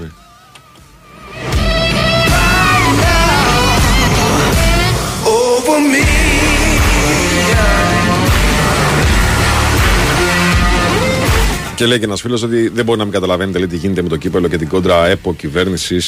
Και 11.76 11.87
λέει 11.87 11.98
και 11.98 12.04
ένας 12.04 12.20
φίλος 12.20 12.42
ότι 12.42 12.68
δεν 12.68 12.84
μπορεί 12.84 12.98
να 12.98 13.04
μην 13.04 13.12
καταλαβαίνετε 13.12 13.58
λέει, 13.58 13.66
τι 13.66 13.76
γίνεται 13.76 14.02
με 14.02 14.08
το 14.08 14.16
κύπελο 14.16 14.48
και 14.48 14.58
την 14.58 14.68
κόντρα 14.68 15.06
ΕΠΟ 15.06 15.34
κυβέρνηση. 15.34 16.00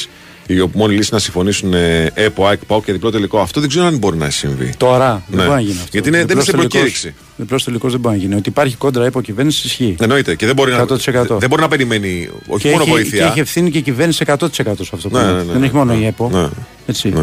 Η 0.49 0.59
όπου 0.59 0.77
μόνη 0.77 0.95
λύση 0.95 1.09
να 1.13 1.19
συμφωνήσουν 1.19 1.73
ε, 1.73 2.11
ΕΠΟ, 2.13 2.47
ΑΕΚ, 2.47 2.65
ΠΑΟ 2.65 2.81
και 2.81 2.91
διπλό 2.91 3.11
τελικό. 3.11 3.39
Αυτό 3.39 3.59
δεν 3.59 3.69
ξέρω 3.69 3.85
αν 3.85 3.97
μπορεί 3.97 4.17
να 4.17 4.29
συμβεί. 4.29 4.73
Τώρα 4.77 5.23
δεν 5.27 5.37
Ναι. 5.39 5.43
μπορεί 5.45 5.55
να 5.55 5.59
γίνει 5.61 5.77
αυτό. 5.77 5.87
Γιατί 5.91 6.07
είναι- 6.07 6.17
δεν 6.17 6.27
Διπλός 6.27 6.47
είναι 6.47 6.57
στην 6.57 6.69
τελικός- 6.69 7.01
προκήρυξη. 7.01 7.13
Διπλός 7.37 7.63
τελικός 7.63 7.91
δεν 7.91 7.99
μπορεί 7.99 8.15
να 8.15 8.21
γίνει. 8.21 8.35
Ότι 8.35 8.49
υπάρχει 8.49 8.75
κόντρα 8.75 9.05
υποκυβέρνηση 9.05 9.67
ισχύει. 9.67 9.95
Εννοείται. 9.99 10.35
Και 10.35 10.45
δεν 10.45 10.55
μπορεί, 10.55 10.71
να, 10.71 10.77
100%. 10.77 11.37
δεν 11.39 11.49
μπορεί 11.49 11.61
να 11.61 11.67
περιμένει 11.67 12.29
όχι 12.47 12.63
Και 12.63 12.69
μόνο 12.71 12.81
έχει, 12.83 12.91
και 12.91 12.97
βοήθεια. 12.97 13.25
έχει 13.25 13.39
ευθύνη 13.39 13.71
και 13.71 13.77
η 13.77 13.81
κυβέρνηση 13.81 14.23
100% 14.27 14.83
σε 14.83 14.91
αυτό 14.93 15.09
που 15.09 15.15
Ναι, 15.17 15.21
γίνεται. 15.23 15.37
ναι, 15.37 15.43
ναι, 15.43 15.51
Δεν 15.51 15.59
ναι. 15.59 15.65
έχει 15.65 15.75
μόνο 15.75 15.93
Ναι. 15.93 15.99
η 15.99 16.05
ΕΠΟ. 16.05 16.29
Ναι. 16.33 16.47
Έτσι. 16.85 17.13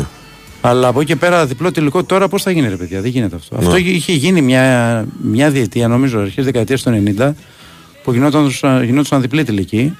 Ναι. 0.64 0.70
Αλλά 0.70 0.88
από 0.88 1.00
εκεί 1.00 1.12
και 1.12 1.16
πέρα 1.16 1.46
διπλό 1.46 1.70
τελικό 1.72 2.04
τώρα 2.04 2.28
πώς 2.28 2.42
θα 2.42 2.50
γίνει, 2.50 2.68
ρε 2.68 2.76
παιδιά. 2.76 3.00
Δεν 3.00 3.10
γίνεται 3.10 3.36
αυτό. 3.36 3.56
Αυτό 3.56 3.76
είχε 3.76 4.12
γίνει 4.12 4.42
μια, 4.42 5.06
μια 5.22 5.50
διετία, 5.50 5.88
νομίζω, 5.88 6.20
αρχές 6.20 6.44
δεκαετίας 6.44 6.82
του 6.82 7.14
90, 7.18 7.32
που 8.02 8.12
γινόταν, 8.12 8.52
γινόταν 8.84 9.20
διπλή 9.20 9.44
τελική. 9.44 9.96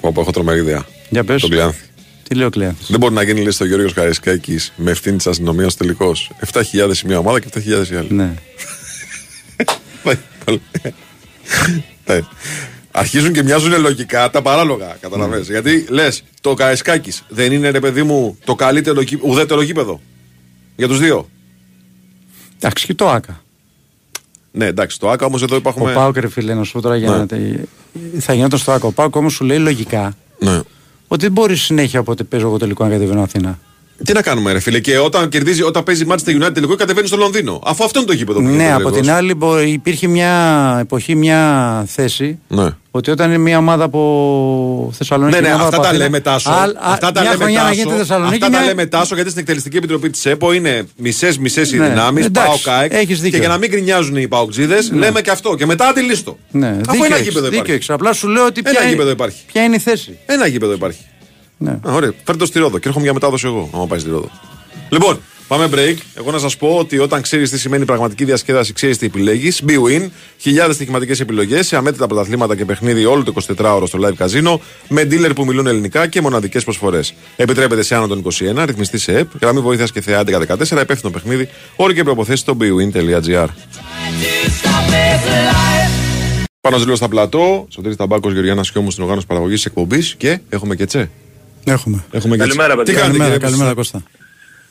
Όπου 0.00 0.20
έχω 0.20 0.30
τρομερή 0.30 0.58
ιδέα. 0.60 0.84
Για 1.10 1.24
πες. 1.24 1.40
Τον 1.40 1.50
Κλειάνθη. 1.50 1.84
Τι 2.28 2.34
λέει 2.34 2.46
ο 2.46 2.50
Κλέανθης. 2.50 2.90
Δεν 2.90 3.00
μπορεί 3.00 3.14
να 3.14 3.22
γίνει 3.22 3.40
λύση 3.40 3.50
στο 3.50 3.64
Γιώργος 3.64 3.92
Καρισκάκη 3.92 4.58
με 4.76 4.90
ευθύνη 4.90 5.16
της 5.16 5.26
αστυνομίας 5.26 5.76
τελικός. 5.76 6.30
7.000 6.52 6.62
η 6.72 7.06
μία 7.06 7.18
ομάδα 7.18 7.40
και 7.40 7.46
7.000 7.54 7.92
η 7.92 7.96
άλλη. 7.96 8.08
Ναι. 8.10 8.34
Ναι. 12.94 13.00
Αρχίζουν 13.00 13.32
και 13.32 13.42
μοιάζουν 13.42 13.80
λογικά 13.80 14.30
τα 14.30 14.42
παράλογα. 14.42 14.96
Καταλαβαίνεις. 15.00 15.48
Γιατί 15.48 15.86
λες, 15.88 16.22
το 16.40 16.54
Καραϊσκάκη 16.54 17.12
δεν 17.28 17.52
είναι 17.52 17.70
ρε 17.70 17.80
παιδί 17.80 18.02
μου 18.02 18.38
το 18.44 18.54
καλύτερο 18.54 19.00
γή- 19.00 19.22
ουδέτερο 19.22 19.62
γήπεδο. 19.62 20.00
Για 20.76 20.88
τους 20.88 20.98
δύο. 20.98 21.28
Εντάξει, 22.56 22.86
και 22.86 22.94
το 22.94 23.08
ΑΚΑ. 23.10 23.42
Ναι, 24.52 24.66
εντάξει, 24.66 24.98
το 24.98 25.10
ΑΚΑ 25.10 25.26
όμως 25.26 25.42
εδώ 25.42 25.54
Ο 25.54 25.58
υπάρχουμε. 25.58 25.92
Πάοκ, 25.92 26.16
ρε 26.16 26.28
φίλε, 26.28 26.54
να 26.54 26.64
σου 26.64 26.72
πω 26.72 26.80
τώρα 26.80 26.96
για 26.96 27.10
Ναι. 27.10 27.16
να. 27.16 27.26
τε- 27.26 27.60
Θα 28.18 28.34
γινόταν 28.34 28.58
στο 28.58 28.72
ΑΚΑ. 28.72 28.86
Ο 28.86 28.92
Πάοκ 28.92 29.16
όμως 29.16 29.32
σου 29.32 29.44
λέει 29.44 29.58
λογικά 29.58 30.16
Ναι. 30.38 30.60
ότι 31.08 31.22
δεν 31.22 31.32
μπορεί 31.32 31.56
συνέχεια 31.56 32.00
όποτε 32.00 32.24
παίζω 32.24 32.46
εγώ 32.46 32.56
τελικό 32.58 32.84
να 32.84 32.90
κατεβαίνω 32.90 33.22
Αθήνα. 33.22 33.58
Τι 34.04 34.12
να 34.12 34.22
κάνουμε, 34.22 34.52
ρε 34.52 34.58
φίλε. 34.60 34.78
Και 34.80 34.98
όταν 34.98 35.28
κερδίζει, 35.28 35.62
όταν 35.62 35.82
παίζει 35.82 36.04
Manchester 36.08 36.42
United 36.42 36.54
τελικό, 36.54 36.74
κατεβαίνει 36.74 37.06
στο 37.06 37.16
Λονδίνο. 37.16 37.60
Αφού 37.64 37.84
αυτό 37.84 37.98
είναι 37.98 38.08
το 38.08 38.14
γήπεδο 38.14 38.38
που 38.38 38.44
Ναι, 38.44 38.50
γίνεται 38.50 38.70
από 38.72 38.78
τελικός. 38.82 39.00
την 39.00 39.10
άλλη 39.10 39.34
μπο- 39.34 39.60
υπήρχε 39.60 40.06
μια 40.08 40.30
εποχή, 40.80 41.14
μια 41.14 41.84
θέση 41.88 42.38
Ναι. 42.48 42.68
ότι 42.90 43.10
όταν 43.10 43.28
είναι 43.28 43.38
μια 43.38 43.58
ομάδα 43.58 43.84
από 43.84 44.92
Θεσσαλονίκη. 44.96 45.34
Ναι, 45.36 45.40
ναι, 45.40 45.46
μια 45.46 45.54
ομάδα 45.56 45.68
αυτά 45.76 45.76
από 45.76 45.84
τα 45.86 45.90
Αθήνα, 45.90 46.04
λέμε 46.04 46.20
τάσο. 46.20 46.50
α- 46.50 46.54
α- 46.54 46.72
Αυτά 46.92 47.12
τα 47.12 47.20
μια 47.20 47.30
λέμε 47.30 47.42
χρονιά 47.42 47.58
να 47.62 47.64
τάσο. 47.68 47.80
γίνεται 47.80 47.96
Θεσσαλονίκη. 47.98 48.34
Αυτά 48.34 48.50
τα 48.50 48.58
μια- 48.58 48.66
λέμε 48.68 48.86
τάσο 48.86 49.14
γιατί 49.14 49.30
στην 49.30 49.40
εκτελεστική 49.42 49.76
επιτροπή 49.76 50.10
της 50.10 50.26
ΕΠΟ 50.26 50.52
είναι 50.52 50.84
μισέ-μισέ 50.96 51.60
οι 51.60 51.76
Ναι, 51.78 51.88
δυνάμεις. 51.88 52.24
εντάξει, 52.24 52.62
Πάω 52.64 52.74
ΚΑΕΚ. 52.76 52.92
έχεις 52.92 53.16
δίκιο. 53.20 53.30
Και 53.30 53.44
για 53.44 53.48
να 53.48 53.58
μην 53.58 53.70
γκρινιάζουν 53.70 54.16
οι 54.16 54.28
Παοκτζίδε, 54.28 54.78
λέμε 54.92 55.20
και 55.20 55.30
αυτό. 55.30 55.54
Και 55.54 55.66
μετά 55.66 55.86
αντιλήστο. 55.86 56.38
Ναι, 56.50 56.66
Αφού 56.68 56.78
δίκιο 56.90 57.04
ένα 57.04 57.14
έχεις, 57.14 57.26
γήπεδο 57.26 57.44
δίκιο 57.44 57.56
υπάρχει. 57.58 57.72
έχεις. 57.72 57.90
Απλά 57.90 58.12
σου 58.12 58.28
λέω 58.28 58.44
ότι 58.46 58.62
Ένα 58.64 58.70
ποια, 58.78 58.82
γήπεδο 58.88 59.02
είναι, 59.02 59.10
υπάρχει. 59.10 59.38
ποια 59.52 59.62
είναι 59.64 59.76
η 59.76 59.78
θέση. 59.78 60.18
Ένα 60.26 60.46
γήπεδο 60.46 60.72
υπάρχει. 60.72 60.98
Ναι. 61.58 61.70
Α, 61.70 61.92
ωραία. 61.92 62.12
Φέρτε 62.24 62.36
το 62.36 62.46
στη 62.46 62.58
Ρόδο 62.58 62.78
και 62.78 62.88
έρχομαι 62.88 63.04
για 63.04 63.14
μετάδοση 63.14 63.46
εγώ, 63.46 63.70
άμα 63.74 63.86
πάει 63.86 63.98
στη 63.98 64.10
Ρόδο. 64.10 64.30
Λοιπόν, 64.88 65.20
πάμε 65.48 65.68
break. 65.72 65.96
Εγώ 66.14 66.30
να 66.30 66.38
σας 66.38 66.56
πω 66.56 66.68
ότι 66.68 66.98
όταν 66.98 67.22
ξέρεις 67.22 67.50
τι 67.50 67.58
σημαίνει 67.58 67.84
πραγματική 67.84 68.24
διασκέδαση, 68.24 68.72
ξέρεις 68.72 68.98
τι 68.98 69.06
επιλέγεις. 69.06 69.62
BWIN, 69.68 70.08
χιλιάδες 70.38 70.74
στοιχηματικές 70.74 71.20
επιλογές 71.20 71.66
σε 71.66 71.76
αμέτρητα 71.76 72.06
πρωταθλήματα 72.06 72.56
και 72.56 72.64
παιχνίδι 72.64 73.04
όλο 73.04 73.22
το 73.22 73.32
24ωρο 73.58 73.82
στο 73.86 73.98
live 74.02 74.24
casino, 74.24 74.58
με 74.88 75.02
dealer 75.02 75.30
που 75.34 75.44
μιλούν 75.44 75.66
ελληνικά 75.66 76.06
και 76.06 76.20
μοναδικές 76.20 76.64
προσφορές. 76.64 77.14
Επιτρέπεται 77.36 77.82
σε 77.82 77.94
άνω 77.94 78.06
των 78.06 78.22
21, 78.22 78.64
ρυθμιστή 78.64 78.98
σε 78.98 79.18
ΕΠ, 79.18 79.30
γραμμή 79.40 79.60
βοήθειας 79.60 79.92
και 79.92 80.00
θεά 80.00 80.22
1114, 80.24 80.80
υπεύθυνο 80.80 81.12
παιχνίδι, 81.12 81.48
όροι 81.76 81.94
και 81.94 82.02
προποθέσει 82.02 82.40
στο 82.40 82.56
bwin.gr. 82.60 83.46
Πάνω 86.60 86.78
ζήλω 86.78 86.96
στα 86.96 87.08
πλατό, 87.08 87.66
Σωτήρης 87.68 87.96
Ταμπάκος, 87.96 88.32
Γεωργιάννας 88.32 88.66
Σιώμου 88.66 88.90
στην 88.90 89.02
οργάνωση 89.02 89.26
παραγωγής 89.26 89.64
εκπομπής 89.64 90.14
και 90.14 90.38
έχουμε 90.48 90.74
και 90.74 90.86
τσε. 90.86 91.10
Έχουμε. 91.64 92.04
Έχουμε 92.10 92.36
και 92.36 92.42
Καλημέρα, 92.42 92.68
τσε. 92.74 92.82
Τι 92.82 92.84
παιδιά. 92.84 93.00
κάνετε, 93.00 93.18
Καλημέρα, 93.18 93.30
κύριε 93.32 93.48
καλημέρα 93.48 93.74
Κώστα; 93.74 93.98
Κώστα. 93.98 94.10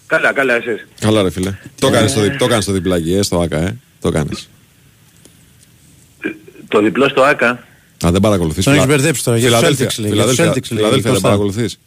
Καλά, 0.07 0.33
καλά, 0.33 0.53
εσείς. 0.53 0.85
Καλά, 0.99 1.21
ρε 1.21 1.29
φίλε. 1.29 1.55
Το 1.79 1.89
κάνεις 1.89 2.11
στο, 2.11 2.21
δι- 2.21 2.37
το 2.37 2.47
κάνεις 2.47 2.63
στο 2.63 2.73
διπλάκι, 2.73 3.13
ε, 3.13 3.21
στο 3.21 3.39
ΑΚΑ, 3.41 3.57
ε. 3.57 3.77
Το 4.01 4.11
κάνεις. 4.11 4.49
Το 6.67 6.81
διπλό 6.81 7.07
στο 7.09 7.21
ΟΑΚΑ. 7.21 7.49
Α, 8.05 8.11
δεν 8.11 8.21
παρακολουθείς. 8.21 8.63
Τον 8.63 8.73
έχεις 8.73 8.85
μπερδέψει 8.85 9.23
τώρα, 9.23 9.37
για 9.37 9.49
τους 9.49 9.57
Φιλαδέλφια, 9.57 9.87
Celtics 9.89 9.99
λέει, 9.99 10.11
για 10.11 10.23
τους 10.23 10.35
Φιλαδέλφια, 10.35 10.61
Celtics 10.63 10.71
λέει, 10.71 10.77
Φιλαδέλφια 10.77 11.01
δεν 11.01 11.11
Κώστα. 11.11 11.27
παρακολουθείς; 11.27 11.79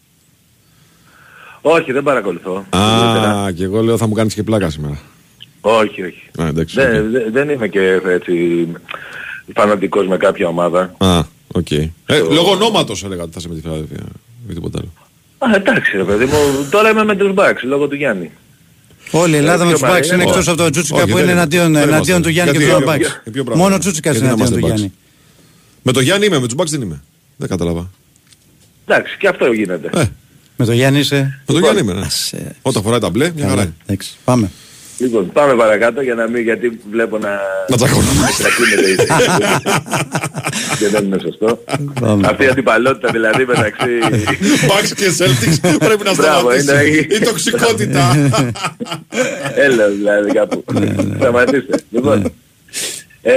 Όχι, 1.60 1.92
δεν 1.92 2.02
παρακολουθώ. 2.02 2.66
Α, 2.70 3.50
και 3.54 3.64
εγώ 3.64 3.82
λέω 3.82 3.96
θα 3.96 4.06
μου 4.06 4.14
κάνεις 4.14 4.34
και 4.34 4.42
πλάκα 4.42 4.70
σήμερα. 4.70 4.98
Όχι, 5.60 6.02
όχι. 6.02 6.22
Α, 6.42 6.46
εντάξει. 6.46 6.74
Δεν, 6.74 7.04
οκ. 7.06 7.10
δεν- 7.10 7.32
δεν 7.32 7.48
είμαι 7.48 7.68
και 7.68 8.00
έτσι 8.06 8.66
φανατικός 9.54 10.06
με 10.06 10.16
κάποια 10.16 10.48
ομάδα. 10.48 10.94
Α, 10.98 11.20
οκ. 11.52 11.70
Ε, 11.70 11.86
λόγω 12.32 12.50
ονόματος 12.50 13.04
έλεγα 13.04 13.22
ότι 13.22 13.32
θα 13.32 13.36
είσαι 13.38 13.48
με 13.48 13.54
τη 13.54 13.60
Φιλαδέλφια. 13.60 14.04
Με 14.46 14.54
τίποτα 14.54 14.78
άλλο. 14.78 14.92
Α, 15.52 15.56
εντάξει 15.56 15.96
ρε 15.96 16.04
παιδί 16.04 16.24
μου, 16.24 16.66
τώρα 16.70 16.90
είμαι 16.90 17.04
με 17.04 17.16
τους 17.16 17.32
Bucks 17.36 17.60
λόγω 17.62 17.88
του 17.88 17.94
Γιάννη. 17.94 18.30
Όλη 19.10 19.34
η 19.34 19.36
Ελλάδα 19.36 19.62
Ε, 19.62 19.66
με 19.66 19.72
πιο 19.72 19.80
τους 19.80 19.88
Μπάξ 19.90 20.06
είναι 20.06 20.16
παρέα. 20.16 20.32
εκτός 20.32 20.48
από 20.48 20.56
τον 20.56 20.70
Τσούτσικα 20.72 20.96
Όχι, 20.96 21.06
που 21.06 21.12
δεν 21.12 21.22
είναι 21.22 21.32
είναι. 21.32 21.40
εναντίον, 21.40 21.72
Δεν 21.72 21.82
εναντίον 21.82 22.02
είμαστε. 22.04 22.20
του 22.22 22.28
Γιάννη 22.28 22.52
και 22.52 22.58
Γιατί 22.58 22.72
του 22.72 22.78
πιο- 22.84 22.92
Μπάξ. 22.92 23.20
πιο- 23.22 23.32
πιο 23.32 23.42
μπράβο. 23.44 23.60
Μόνο 23.60 23.74
ο 23.74 23.78
Τσούτσικα 23.78 24.10
Γιατί 24.10 24.24
είναι 24.26 24.34
δεν 24.34 24.44
εναντίον 24.44 24.60
του 24.60 24.66
είμαστε 24.66 24.88
Γιάννη. 24.88 24.98
Με 25.82 25.92
το 25.92 26.00
Γιάννη 26.00 26.26
είμαι, 26.26 26.38
με 26.38 26.46
τους 26.46 26.56
Bucks 26.58 26.66
δεν 26.70 26.80
είμαι. 26.82 27.02
Δεν 27.36 27.48
κατάλαβα. 27.48 27.90
Εντάξει, 28.86 29.16
και 29.18 29.28
αυτό 29.28 29.52
γίνεται. 29.52 29.90
Ε, 30.00 30.04
Με 30.56 30.64
το 30.64 30.72
Γιάννη 30.72 30.98
είσαι. 30.98 31.40
με 31.46 31.54
το 31.54 31.58
Γιάννη 31.58 31.80
είμαι. 31.80 31.92
ναι. 31.92 32.08
σε- 32.08 32.56
Όταν 32.62 32.82
φοράει 32.82 33.00
τα 33.00 33.10
μπλε, 33.10 33.30
μια 33.34 33.42
χαρά. 33.42 33.48
Καλά, 33.54 33.62
είναι. 33.62 33.74
εντάξει, 33.86 34.16
πάμε. 34.24 34.50
Λοιπόν, 34.98 35.32
πάμε 35.32 35.54
παρακάτω 35.54 36.00
για 36.02 36.14
να 36.14 36.28
μην, 36.28 36.42
γιατί 36.42 36.80
βλέπω 36.90 37.18
να... 37.18 37.40
Να 37.68 37.76
τσακώνουμε. 37.76 38.12
να 38.20 38.30
κρακίνεται 38.38 38.90
η 38.90 38.96
Και 40.78 40.88
δεν 40.88 41.04
είναι 41.04 41.18
σωστό. 41.22 41.64
Πάμε. 42.00 42.26
Αυτή 42.28 42.44
η 42.44 42.46
αντιπαλότητα 42.46 43.10
δηλαδή 43.10 43.44
μεταξύ... 43.44 43.88
Bucks 44.68 44.92
και 44.96 45.04
Celtics 45.18 45.76
πρέπει 45.78 46.04
να 46.04 46.14
Μπράβο, 46.14 46.52
είναι- 46.52 46.62
σταματήσει. 46.62 47.06
Η 47.10 47.18
τοξικότητα. 47.24 48.30
Έλα 49.54 49.88
δηλαδή 49.88 50.32
κάπου. 50.32 50.64
Σταματήστε. 51.16 51.78
Λοιπόν, 51.90 52.32
ε, 53.22 53.34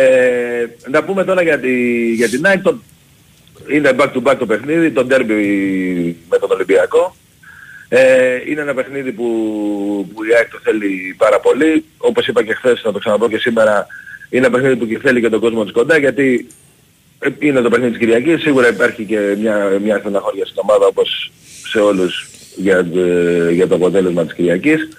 να 0.91 1.03
πούμε 1.03 1.23
τώρα 1.23 1.41
για, 1.41 1.59
τη, 1.59 1.71
για 2.13 2.29
την 2.29 2.45
ΑΕΚ. 2.45 2.61
Το, 2.61 2.79
είναι 3.67 3.91
back 3.99 4.11
to 4.13 4.21
back 4.23 4.35
το 4.39 4.45
παιχνίδι, 4.45 4.91
το 4.91 5.07
derby 5.09 6.13
με 6.29 6.37
τον 6.39 6.51
Ολυμπιακό. 6.51 7.15
Ε, 7.89 8.39
είναι 8.49 8.61
ένα 8.61 8.73
παιχνίδι 8.73 9.11
που, 9.11 9.25
που 10.13 10.23
η 10.23 10.33
ΑΕΚ 10.35 10.49
το 10.51 10.59
θέλει 10.63 11.15
πάρα 11.17 11.39
πολύ. 11.39 11.83
Όπως 11.97 12.27
είπα 12.27 12.43
και 12.43 12.53
χθες, 12.53 12.81
να 12.85 12.91
το 12.91 12.99
ξαναπώ 12.99 13.29
και 13.29 13.37
σήμερα, 13.37 13.87
είναι 14.29 14.45
ένα 14.45 14.55
παιχνίδι 14.55 14.75
που 14.75 14.87
και 14.87 14.99
θέλει 14.99 15.21
και 15.21 15.29
τον 15.29 15.39
κόσμο 15.39 15.63
της 15.63 15.71
κοντά, 15.73 15.97
γιατί 15.97 16.47
ε, 17.19 17.29
είναι 17.39 17.61
το 17.61 17.69
παιχνίδι 17.69 17.89
της 17.91 17.99
Κυριακής. 17.99 18.41
Σίγουρα 18.41 18.67
υπάρχει 18.69 19.03
και 19.03 19.35
μια, 19.39 19.79
μια 19.83 19.97
στεναχώρια 19.97 20.45
στην 20.45 20.57
ομάδα, 20.63 20.85
όπως 20.85 21.31
σε 21.71 21.79
όλους, 21.79 22.27
για, 22.55 22.85
το- 22.85 23.49
για 23.49 23.67
το 23.67 23.75
αποτέλεσμα 23.75 24.23
της 24.25 24.33
Κυριακής. 24.33 24.89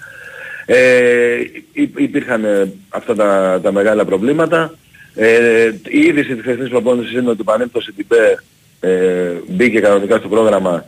Ε, 0.65 1.39
υ- 1.73 1.99
υπήρχαν 1.99 2.43
ε, 2.45 2.73
αυτά 2.89 3.15
τα, 3.15 3.59
τα 3.63 3.71
μεγάλα 3.71 4.05
προβλήματα. 4.05 4.73
Ε, 5.15 5.71
η 5.87 5.99
είδηση 5.99 6.33
της 6.33 6.41
χθεσινής 6.41 6.69
προπόνησης 6.69 7.11
είναι 7.13 7.29
ότι 7.29 7.41
η 7.41 7.43
Πανέπτωση 7.43 7.91
Τιμπέ 7.91 8.43
ε, 8.79 9.31
μπήκε 9.47 9.79
κανονικά 9.79 10.17
στο 10.17 10.27
πρόγραμμα. 10.27 10.85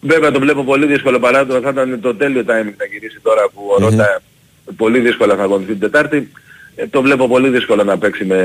Βέβαια 0.00 0.30
το 0.30 0.40
βλέπω 0.40 0.64
πολύ 0.64 0.86
δύσκολο 0.86 1.18
παρά 1.18 1.46
το 1.46 1.60
θα 1.60 1.68
ήταν 1.68 2.00
το 2.00 2.14
τέλειο 2.14 2.40
timing 2.40 2.74
να 2.76 2.84
γυρίσει 2.90 3.20
τώρα 3.22 3.48
που 3.54 3.62
ο 3.76 3.80
Ρώτα 3.84 4.22
πολύ 4.76 4.98
δύσκολα 4.98 5.36
θα 5.36 5.42
αγωνιστεί 5.42 5.72
την 5.72 5.80
Τετάρτη. 5.80 6.30
Ε, 6.74 6.86
το 6.86 7.02
βλέπω 7.02 7.28
πολύ 7.28 7.48
δύσκολο 7.48 7.84
να 7.84 7.98
παίξει 7.98 8.24
με, 8.24 8.36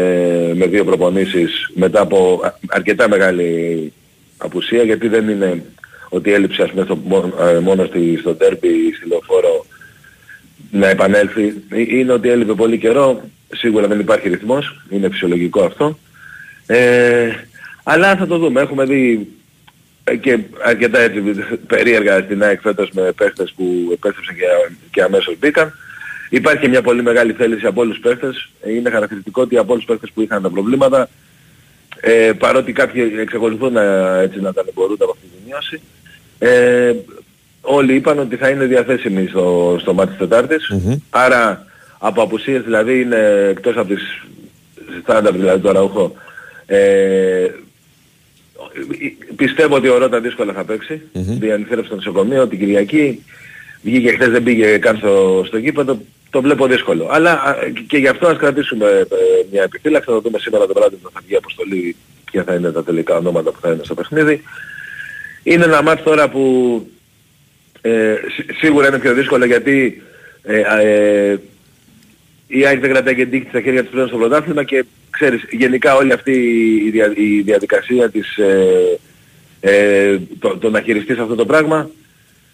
με 0.55 0.65
δύο 0.67 0.83
προπονήσεις 0.85 1.69
μετά 1.73 2.01
από 2.01 2.41
α- 2.43 2.53
αρκετά 2.67 3.09
μεγάλη 3.09 3.93
απουσία 4.37 4.83
γιατί 4.83 5.07
δεν 5.07 5.29
είναι 5.29 5.63
ότι 6.09 6.33
έλειψε 6.33 6.63
ας 6.63 6.69
πούμε 6.71 6.83
στο, 6.83 6.95
μόνο, 6.95 7.33
ε, 7.47 7.59
μόνο 7.59 7.85
στη, 7.85 8.17
στο 8.19 8.35
τέρπι, 8.35 8.93
στη 8.97 9.07
λεωφόρο 9.07 9.65
να 10.71 10.87
επανέλθει. 10.87 11.53
Ε, 11.69 11.81
Είναι 11.97 12.13
ότι 12.13 12.29
έλειπε 12.29 12.53
πολύ 12.53 12.77
καιρό, 12.77 13.21
σίγουρα 13.53 13.87
δεν 13.87 13.99
υπάρχει 13.99 14.29
ρυθμός, 14.29 14.81
είναι 14.89 15.09
φυσιολογικό 15.09 15.61
αυτό. 15.63 15.97
Ε, 16.65 17.29
αλλά 17.83 18.15
θα 18.15 18.27
το 18.27 18.37
δούμε, 18.37 18.61
έχουμε 18.61 18.85
δει 18.85 19.11
ε, 19.11 19.44
και 20.13 20.39
αρκετά 20.63 20.99
έτσι 20.99 21.21
περίεργα 21.67 22.19
στην 22.19 22.43
ΑΕΚ 22.43 22.61
φέτος 22.61 22.91
με 22.91 23.11
παίχτες 23.11 23.53
που 23.55 23.89
επέστρεψαν 23.93 24.35
και, 24.35 24.45
και 24.91 25.01
αμέσως 25.01 25.35
μπήκαν. 25.39 25.73
Υπάρχει 26.29 26.61
και 26.61 26.67
μια 26.67 26.81
πολύ 26.81 27.03
μεγάλη 27.03 27.33
θέληση 27.33 27.65
από 27.65 27.81
όλους 27.81 27.99
τους 27.99 28.09
παίχτες. 28.09 28.49
Ε, 28.61 28.73
Είναι 28.73 28.89
χαρακτηριστικό 28.89 29.41
ότι 29.41 29.57
από 29.57 29.71
όλους 29.71 29.85
τους 29.85 29.93
παίχτες 29.93 30.11
που 30.13 30.21
είχαν 30.21 30.41
τα 30.41 30.49
προβλήματα 30.49 31.09
ε, 31.99 32.31
παρότι 32.37 32.71
κάποιοι 32.71 33.15
εξακολουθούν 33.19 33.73
να, 33.73 34.17
έτσι, 34.19 34.41
να 34.41 34.53
ταλαιπωρούνται 34.53 35.03
από 35.03 35.13
αυτή 35.13 35.25
τη 35.25 35.49
μείωση 35.49 35.81
ε, 36.39 36.93
όλοι 37.61 37.95
είπαν 37.95 38.19
ότι 38.19 38.35
θα 38.35 38.49
είναι 38.49 38.65
διαθέσιμοι 38.65 39.27
στο, 39.27 39.77
στο 39.79 39.93
μάτι 39.93 40.09
της 40.09 40.17
τεταρτης 40.17 40.71
Άρα 41.09 41.65
από 41.97 42.21
απουσίες 42.21 42.61
δηλαδή 42.61 43.01
είναι 43.01 43.47
εκτός 43.49 43.77
από 43.77 43.93
τις 43.93 44.25
στάνταρ 45.01 45.33
δηλαδή 45.33 45.61
το 45.61 45.69
Αραούχο 45.69 46.15
ε, 46.65 47.47
πιστεύω 49.35 49.75
ότι 49.75 49.87
ο 49.89 49.97
Ρώτα 49.97 50.19
δύσκολα 50.19 50.53
θα 50.53 50.63
παίξει. 50.63 51.01
Διανυθέρευσε 51.13 51.85
στο 51.87 51.95
νοσοκομείο 51.95 52.47
την 52.47 52.59
Κυριακή. 52.59 53.23
Βγήκε 53.81 54.11
χθες 54.11 54.29
δεν 54.29 54.43
πήγε 54.43 54.77
καν 54.77 54.97
στο, 54.97 55.43
στο 55.47 55.57
γήπεδο. 55.57 55.99
Το 56.29 56.41
βλέπω 56.41 56.67
δύσκολο. 56.67 57.07
Αλλά 57.11 57.31
α, 57.31 57.55
και 57.87 57.97
γι' 57.97 58.07
αυτό 58.07 58.27
ας 58.27 58.37
κρατήσουμε 58.37 58.85
ε, 58.85 59.05
μια 59.51 59.63
επιφύλαξη. 59.63 60.07
Θα 60.09 60.15
το 60.15 60.21
δούμε 60.21 60.39
σήμερα 60.39 60.65
το 60.65 60.73
βράδυ 60.73 60.95
που 60.95 61.09
θα 61.13 61.19
βγει 61.23 61.33
η 61.33 61.37
αποστολή 61.37 61.95
ποια 62.25 62.43
θα 62.43 62.53
είναι 62.53 62.71
τα 62.71 62.83
τελικά 62.83 63.17
ονόματα 63.17 63.51
που 63.51 63.59
θα 63.61 63.71
είναι 63.71 63.83
στο 63.83 63.93
παιχνίδι. 63.93 64.41
Είναι 65.43 65.63
ένα 65.63 65.81
μάτς 65.81 66.03
τώρα 66.03 66.29
που 66.29 66.41
ε, 67.81 68.15
σί- 68.35 68.57
σίγουρα 68.57 68.87
είναι 68.87 68.99
πιο 68.99 69.13
δύσκολο 69.13 69.45
γιατί 69.45 70.01
ε, 70.43 70.61
ε, 70.81 71.37
η 72.47 72.65
ΑΕΚ 72.65 72.79
δεν 72.79 72.89
κρατάει 72.89 73.15
και 73.15 73.25
τύχη 73.25 73.45
στα 73.49 73.61
χέρια 73.61 73.81
της 73.81 73.91
πλέον 73.91 74.07
στο 74.07 74.17
πρωτάθλημα 74.17 74.63
και 74.63 74.85
ξέρεις 75.19 75.45
γενικά 75.51 75.95
όλη 75.95 76.11
αυτή 76.13 76.31
η, 76.85 76.89
δια- 76.89 77.13
η 77.15 77.41
διαδικασία 77.41 78.09
της 78.09 78.37
ε, 78.37 78.99
ε, 79.59 80.17
το, 80.39 80.57
το 80.57 80.69
να 80.69 80.81
χειριστείς 80.81 81.17
αυτό 81.17 81.35
το 81.35 81.45
πράγμα 81.45 81.89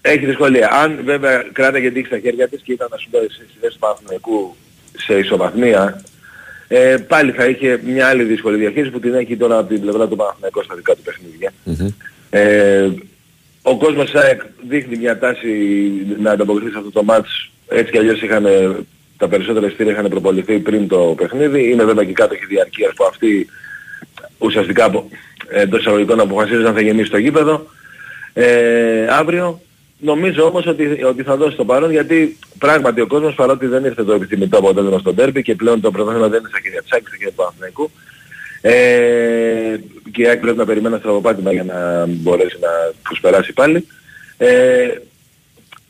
έχει 0.01 0.25
δυσκολία. 0.25 0.69
Αν 0.71 0.99
βέβαια 1.03 1.45
κράταγε 1.51 1.91
τύχη 1.91 2.05
στα 2.05 2.19
χέρια 2.19 2.47
της 2.47 2.61
και 2.61 2.71
ήταν 2.71 2.87
ας 2.91 3.07
πούμε 3.11 3.23
σε 3.29 3.45
θέση 3.61 3.73
του 3.73 3.79
Παναθηναϊκού 3.79 4.55
σε 4.97 5.17
ισοβαθμία 5.17 6.01
ε, 6.67 6.97
πάλι 7.07 7.31
θα 7.31 7.45
είχε 7.45 7.79
μια 7.85 8.07
άλλη 8.07 8.23
δύσκολη 8.23 8.57
διαχείριση 8.57 8.91
που 8.91 8.99
την 8.99 9.13
έχει 9.13 9.35
τώρα 9.37 9.57
από 9.57 9.67
την 9.73 9.81
πλευρά 9.81 10.07
του 10.07 10.15
Παναθηναϊκού 10.15 10.63
στα 10.63 10.75
δικά 10.75 10.95
του 10.95 11.01
παιχνίδια. 11.01 11.51
Ε, 12.29 12.89
ο 13.61 13.77
κόσμος 13.77 14.11
της 14.11 14.21
ΑΕΚ 14.21 14.41
δείχνει 14.67 14.97
μια 14.97 15.19
τάση 15.19 15.47
να 16.19 16.31
ανταποκριθεί 16.31 16.71
σε 16.71 16.77
αυτό 16.77 16.91
το 16.91 17.03
μάτς. 17.03 17.51
Έτσι 17.67 17.91
κι 17.91 17.97
αλλιώς 17.97 18.21
είχαν, 18.21 18.45
τα 19.21 19.27
περισσότερα 19.27 19.65
εισιτήρια 19.65 19.91
είχαν 19.91 20.09
προποληθεί 20.09 20.59
πριν 20.59 20.87
το 20.87 21.13
παιχνίδι. 21.17 21.71
Είναι 21.71 21.83
βέβαια 21.83 22.05
και 22.05 22.13
κάτω 22.13 22.35
και 22.35 22.45
διαρκείας 22.47 22.93
που 22.95 23.05
αυτοί 23.05 23.47
ουσιαστικά 24.37 24.85
από, 24.85 25.09
εντός 25.49 25.79
εισαγωγικών 25.79 26.19
αποφασίζουν 26.19 26.65
αν 26.65 26.73
θα 26.73 26.81
γεμίσει 26.81 27.09
το 27.09 27.17
γήπεδο. 27.17 27.67
Ε, 28.33 29.07
αύριο 29.09 29.61
νομίζω 29.99 30.45
όμως 30.45 30.65
ότι, 30.65 31.03
ότι 31.03 31.23
θα 31.23 31.35
δώσει 31.35 31.55
το 31.55 31.65
παρόν 31.65 31.91
γιατί 31.91 32.37
πράγματι 32.57 33.01
ο 33.01 33.07
κόσμος 33.07 33.35
παρότι 33.35 33.65
δεν 33.65 33.85
ήρθε 33.85 34.03
το 34.03 34.13
επιθυμητό 34.13 34.57
αποτέλεσμα 34.57 34.99
στο 34.99 35.13
τέρπι 35.13 35.41
και 35.41 35.55
πλέον 35.55 35.81
το 35.81 35.91
πρωτάθλημα 35.91 36.27
δεν 36.27 36.39
είναι 36.39 36.49
στα 36.49 36.59
χέρια 36.63 36.81
της 36.81 36.91
ΑΕΚ, 36.91 37.07
στα 37.07 37.17
χέρια 37.17 37.29
του 37.29 37.35
Παναθηναϊκού. 37.35 37.91
Ε, 38.61 38.71
και 40.11 40.21
η 40.21 40.27
ΑΕΚ 40.27 40.39
πρέπει 40.39 40.57
να 40.57 40.65
περιμένει 40.65 40.93
ένα 40.93 41.01
στραβοπάτημα 41.03 41.51
για 41.51 41.63
να 41.63 42.05
μπορέσει 42.07 42.57
να 42.61 42.69
προσπεράσει 43.03 43.53
πάλι. 43.53 43.87
Ε, 44.37 44.87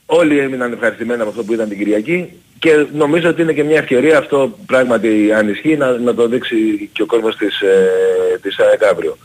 όλοι 0.06 0.40
έμειναν 0.40 0.74
ευχαριστημένοι 0.74 1.22
από 1.22 1.30
αυτό 1.30 1.44
που 1.44 1.54
ήταν 1.54 1.70
την 1.70 1.78
Κυριακή 1.78 2.30
και 2.62 2.86
νομίζω 2.94 3.30
ότι 3.30 3.42
είναι 3.42 3.54
και 3.54 3.64
μια 3.64 3.78
ευκαιρία 3.78 4.18
αυτό 4.18 4.58
πράγματι 4.66 5.34
αν 5.34 5.50
ισχύει 5.50 5.78
να, 5.78 5.92
να 5.98 6.14
το 6.14 6.28
δείξει 6.28 6.90
και 6.94 7.02
ο 7.02 7.06
κόσμος 7.06 7.36
της, 7.36 7.62
ε, 7.62 8.40
της 8.42 8.60
ΑΕΚ 8.60 8.84
αύριο. 8.84 9.18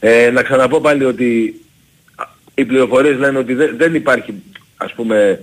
Ε, 0.00 0.30
να 0.30 0.42
ξαναπώ 0.42 0.80
πάλι 0.80 1.04
ότι 1.04 1.60
α, 2.14 2.24
οι 2.54 2.64
πληροφορίες 2.64 3.18
λένε 3.18 3.38
ότι 3.38 3.54
δεν, 3.54 3.74
δεν 3.76 3.94
υπάρχει 3.94 4.42
ας 4.76 4.92
πούμε 4.92 5.40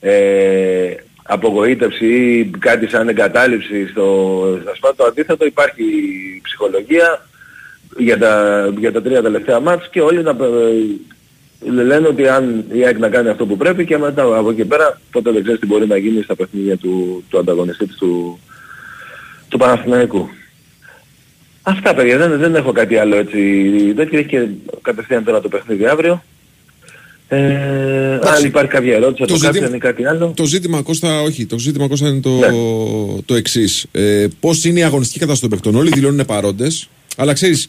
ε, 0.00 0.94
απογοήτευση 1.22 2.06
ή 2.06 2.50
κάτι 2.58 2.88
σαν 2.88 3.08
εγκατάλειψη 3.08 3.86
στο, 3.86 4.58
στα 4.62 4.74
σπάτα. 4.74 4.94
Το 4.96 5.04
αντίθετο 5.04 5.46
υπάρχει 5.46 5.84
ψυχολογία 6.42 7.26
για 7.96 8.18
τα, 8.18 8.66
για 8.78 8.92
τα 8.92 9.02
τρία 9.02 9.22
τελευταία 9.22 9.60
μάτς 9.60 9.88
και 9.88 10.00
όλοι 10.00 10.22
να, 10.22 10.30
ε, 10.30 10.36
λένε 11.66 12.06
ότι 12.08 12.28
αν 12.28 12.64
η 12.72 12.84
ΑΕΚ 12.84 12.98
να 12.98 13.08
κάνει 13.08 13.28
αυτό 13.28 13.46
που 13.46 13.56
πρέπει 13.56 13.84
και 13.84 13.98
μετά 13.98 14.22
από 14.38 14.50
εκεί 14.50 14.64
πέρα 14.64 15.00
ποτέ 15.10 15.30
δεν 15.32 15.42
ξέρεις 15.42 15.60
τι 15.60 15.66
μπορεί 15.66 15.86
να 15.86 15.96
γίνει 15.96 16.22
στα 16.22 16.36
παιχνίδια 16.36 16.76
του, 16.76 17.24
του 17.28 17.38
ανταγωνιστή 17.38 17.86
της 17.86 17.96
του, 17.96 18.38
του 19.48 19.58
Παναθηναϊκού. 19.58 20.28
Αυτά 21.62 21.94
παιδιά, 21.94 22.16
δεν, 22.18 22.38
δεν 22.38 22.54
έχω 22.54 22.72
κάτι 22.72 22.96
άλλο 22.96 23.16
έτσι. 23.16 23.38
Δεν 23.92 24.08
έχει 24.12 24.24
και 24.26 24.46
κατευθείαν 24.82 25.24
τώρα 25.24 25.40
το 25.40 25.48
παιχνίδι 25.48 25.86
αύριο. 25.86 26.22
Ε, 27.28 28.14
αν 28.22 28.44
υπάρχει 28.44 28.70
κάποια 28.70 28.94
ερώτηση 28.94 29.22
από 29.22 29.34
ζήτημα- 29.34 29.52
κάποιον 29.52 29.74
ή 29.74 29.78
κάτι 29.78 30.06
άλλο. 30.06 30.32
Το 30.36 30.44
ζήτημα, 30.44 30.82
Κώστα, 30.82 31.20
όχι. 31.22 31.46
Το 31.46 31.58
ζήτημα, 31.58 31.88
Κώστα, 31.88 32.08
είναι 32.08 32.20
το, 32.20 32.30
Ναι. 32.38 32.46
το 33.24 33.34
εξής. 33.34 33.86
Ε, 33.92 34.26
Πώς 34.40 34.64
είναι 34.64 34.78
η 34.78 34.82
αγωνιστική 34.82 35.18
κατάσταση 35.18 35.48
των 35.48 35.50
παιχτών. 35.60 35.80
Όλοι 35.80 35.90
δηλώνουν 35.94 36.24
παρόντες. 36.26 36.88
Αλλά 37.16 37.32
ξέρεις, 37.32 37.68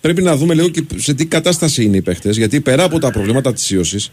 πρέπει 0.00 0.22
να 0.22 0.36
δούμε 0.36 0.54
λίγο 0.54 0.68
και 0.68 0.84
σε 0.96 1.14
τι 1.14 1.26
κατάσταση 1.26 1.82
είναι 1.84 1.96
οι 1.96 2.02
παίχτες. 2.02 2.36
Γιατί 2.36 2.60
πέρα 2.60 2.82
από 2.84 2.98
τα 2.98 3.10
προβλήματα 3.10 3.52
της 3.52 3.70
ίωσης, 3.70 4.10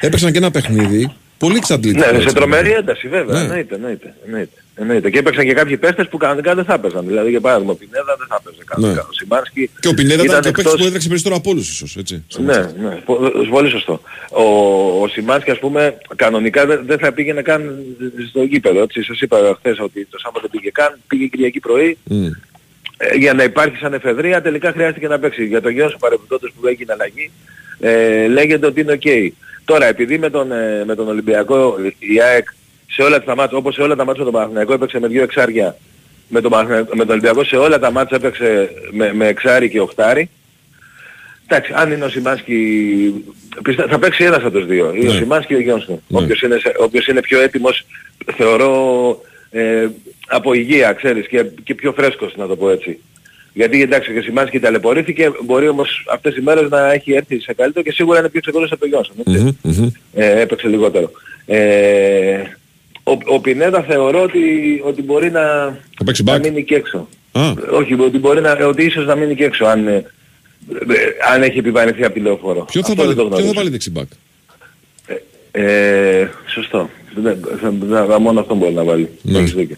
έπαιξαν 0.00 0.32
και 0.32 0.38
ένα 0.38 0.50
παιχνίδι 0.50 1.12
πολύ 1.38 1.56
εξαντλητικό. 1.56 2.06
Ναι, 2.06 2.16
σε 2.16 2.22
έτσι. 2.22 2.34
τρομερή 2.34 2.70
ένταση 2.70 3.08
βέβαια. 3.08 3.34
Ναι. 3.38 3.42
Εννοείται, 3.44 3.74
εννοείται, 3.74 4.14
εννοείται, 4.24 4.62
εννοείται. 4.74 5.10
Και 5.10 5.18
έπαιξαν 5.18 5.44
και 5.44 5.52
κάποιοι 5.52 5.76
παίχτες 5.76 6.08
που 6.08 6.16
κανονικά 6.16 6.54
δεν 6.54 6.64
θα 6.64 6.74
έπαιζαν. 6.74 7.06
Δηλαδή 7.06 7.30
για 7.30 7.40
παράδειγμα 7.40 7.72
ο 7.72 7.74
Πινέδα 7.74 8.14
δεν 8.18 8.26
θα 8.28 8.40
έπαιζε 8.40 8.62
κανονικά. 8.64 9.00
Ναι. 9.02 9.06
Ο 9.08 9.12
Σιμάνσκι 9.12 9.70
Και 9.80 9.88
ο 9.88 9.94
Πινέδα 9.94 10.24
ήταν 10.24 10.40
και 10.42 10.48
ο 10.48 10.52
παίχτη 10.52 10.60
εκτός- 10.60 10.80
που 10.80 10.84
έδραξε 10.86 11.08
περισσότερο 11.08 11.36
από 11.40 11.50
όλους, 11.50 11.68
ίσως. 11.70 11.96
Έτσι. 11.96 12.24
στο 12.28 12.42
Ναι, 12.42 12.52
μάτς. 12.58 12.74
ναι, 12.82 12.88
πο- 13.04 13.30
πολύ 13.50 13.70
σωστό. 13.70 14.00
Ο, 14.30 14.42
ο 15.02 15.08
Σιμάνσκι 15.08 15.50
ας 15.50 15.58
πούμε 15.58 15.98
κανονικά 16.16 16.66
δεν, 16.66 16.80
δεν 16.86 16.98
θα 16.98 17.12
πήγαινε 17.12 17.42
καν 17.42 17.74
στο 18.28 18.42
γήπεδο. 18.42 18.82
Έτσι. 18.82 19.02
Σας 19.02 19.20
είπα 19.20 19.36
χθες 19.58 19.80
ότι 19.80 20.06
το 20.10 20.18
Σάββατο 20.18 20.48
πήγε 20.48 20.70
καν, 20.70 20.98
πήγε 21.08 21.26
Κυριακή 21.26 21.60
πρωί, 21.60 21.98
Μμ. 22.04 22.26
Ε, 22.98 23.16
για 23.16 23.34
να 23.34 23.42
υπάρχει 23.42 23.76
σαν 23.76 23.92
εφεδρεία 23.94 24.42
τελικά 24.42 24.72
χρειάστηκε 24.72 25.08
να 25.08 25.18
παίξει. 25.18 25.44
Για 25.44 25.60
το 25.60 25.68
γιος 25.68 25.96
παρεμπιπτόντος 25.98 26.52
που 26.60 26.66
έγινε 26.66 26.92
αλλαγή 26.92 27.30
ε, 27.80 28.26
λέγεται 28.28 28.66
ότι 28.66 28.80
είναι 28.80 28.98
ok. 29.02 29.28
Τώρα 29.64 29.86
επειδή 29.86 30.18
με 30.18 30.30
τον, 30.30 30.52
ε, 30.52 30.84
με 30.86 30.94
τον 30.94 31.08
Ολυμπιακό 31.08 31.76
η 31.98 32.20
ΑΕΚ 32.20 32.46
σε 32.90 33.02
όλα 33.02 33.22
τα 33.22 33.34
μάτια, 33.36 33.56
όπως 33.58 33.74
σε 33.74 33.82
όλα 33.82 33.96
τα 33.96 34.04
μάτια 34.04 34.18
με 34.24 34.30
τον 34.30 34.40
Παναθηναϊκό 34.40 34.72
έπαιξε 34.72 35.00
με 35.00 35.08
δύο 35.08 35.22
εξάρια 35.22 35.76
με 36.28 36.40
τον, 36.40 36.50
Παναθηναϊκό- 36.50 36.94
με 36.94 37.00
τον 37.04 37.10
Ολυμπιακό 37.10 37.44
σε 37.44 37.56
όλα 37.56 37.78
τα 37.78 37.90
μάτια 37.90 38.16
έπαιξε 38.16 38.70
με, 38.92 39.12
με 39.14 39.26
εξάρι 39.26 39.68
και 39.70 39.80
οχτάρι 39.80 40.30
Εντάξει, 41.50 41.72
αν 41.76 41.92
είναι 41.92 42.04
ο 42.04 42.08
Σιμάσκι, 42.08 43.24
πιστε... 43.62 43.84
θα 43.88 43.98
παίξει 43.98 44.24
ένας 44.24 44.38
από 44.42 44.50
τους 44.50 44.66
δύο. 44.66 44.92
Ή 44.94 45.06
ο 45.08 45.12
Ναι. 45.12 45.18
Σιμάσκι 45.18 45.52
ή 45.52 45.56
ο 45.56 45.60
Γιόνσον. 45.60 46.02
Ναι. 46.08 46.18
Όποιος, 46.18 46.42
είναι, 46.42 46.58
σε- 46.58 46.74
όποιος 46.78 47.06
είναι 47.06 47.20
πιο 47.20 47.40
έτοιμος, 47.40 47.86
θεωρώ, 48.36 48.72
ε, 49.50 49.86
από 50.28 50.52
υγεία, 50.54 50.92
ξέρεις, 50.92 51.26
και, 51.28 51.44
και 51.64 51.74
πιο 51.74 51.92
φρέσκος, 51.92 52.36
να 52.36 52.46
το 52.46 52.56
πω 52.56 52.70
έτσι. 52.70 52.98
Γιατί 53.52 53.82
εντάξει 53.82 54.12
και 54.12 54.18
ο 54.18 54.22
Σιμάσκι 54.22 54.58
ταλαιπωρήθηκε, 54.60 55.30
μπορεί 55.44 55.68
όμως 55.68 56.06
αυτές 56.12 56.36
οι 56.36 56.40
μέρες 56.40 56.70
να 56.70 56.92
έχει 56.92 57.12
έρθει 57.12 57.40
σε 57.40 57.54
καλύτερο 57.54 57.84
και 57.84 57.92
σίγουρα 57.92 58.18
είναι 58.18 58.28
πιο 58.28 58.40
ξεκόλος 58.40 58.70
από 58.72 58.80
τον 58.80 58.88
Γιόνσον. 58.88 59.14
έτσι. 59.18 59.56
Μμμ, 59.62 59.72
μμμ. 59.82 59.90
Ε, 60.14 60.40
έπαιξε 60.40 60.68
λιγότερο. 60.68 61.10
Ε, 61.46 62.42
ο, 63.02 63.12
ο 63.26 63.40
Πινέδα 63.40 63.82
θεωρώ 63.82 64.22
ότι, 64.22 64.40
ότι 64.84 65.02
μπορεί 65.02 65.30
να, 65.30 65.40
Θα 65.96 66.04
παίξει 66.04 66.22
να 66.24 66.36
back. 66.36 66.40
μείνει 66.40 66.64
και 66.64 66.74
έξω. 66.74 67.08
Α, 67.32 67.52
Όχι, 67.72 68.00
ότι 68.00 68.18
μπορεί 68.18 68.40
να, 68.40 68.52
ότι 68.66 68.84
ίσως 68.84 69.06
να 69.06 69.14
μείνει 69.16 69.34
και 69.34 69.44
έξω 69.44 69.64
αν, 69.64 69.86
ε, 69.88 69.92
ε, 69.94 70.04
αν 71.34 71.42
έχει 71.42 71.58
επιβαρυνθεί 71.58 72.04
από 72.04 72.14
τη 72.14 72.20
λεωφόρο. 72.20 72.64
ποιο 72.64 72.80
θα 72.82 72.88
Αυτό 72.92 73.02
βάλει, 73.02 73.14
δεν 73.14 73.16
το 73.16 73.22
ποιο 73.22 73.30
θα 73.30 73.36
γνωρίζω. 73.36 73.52
βάλει 73.60 73.70
δεξιμπάκ. 73.70 74.06
Ε, 75.50 76.26
σωστό. 76.46 76.90
Δεν- 77.22 77.38
θα- 77.90 78.04
θα- 78.08 78.18
μόνο 78.18 78.40
αυτό 78.40 78.54
μπορεί 78.54 78.72
να 78.72 78.84
βάλει. 78.84 79.08
Ναι. 79.22 79.38
Έχεις 79.38 79.54
δίκιο. 79.54 79.76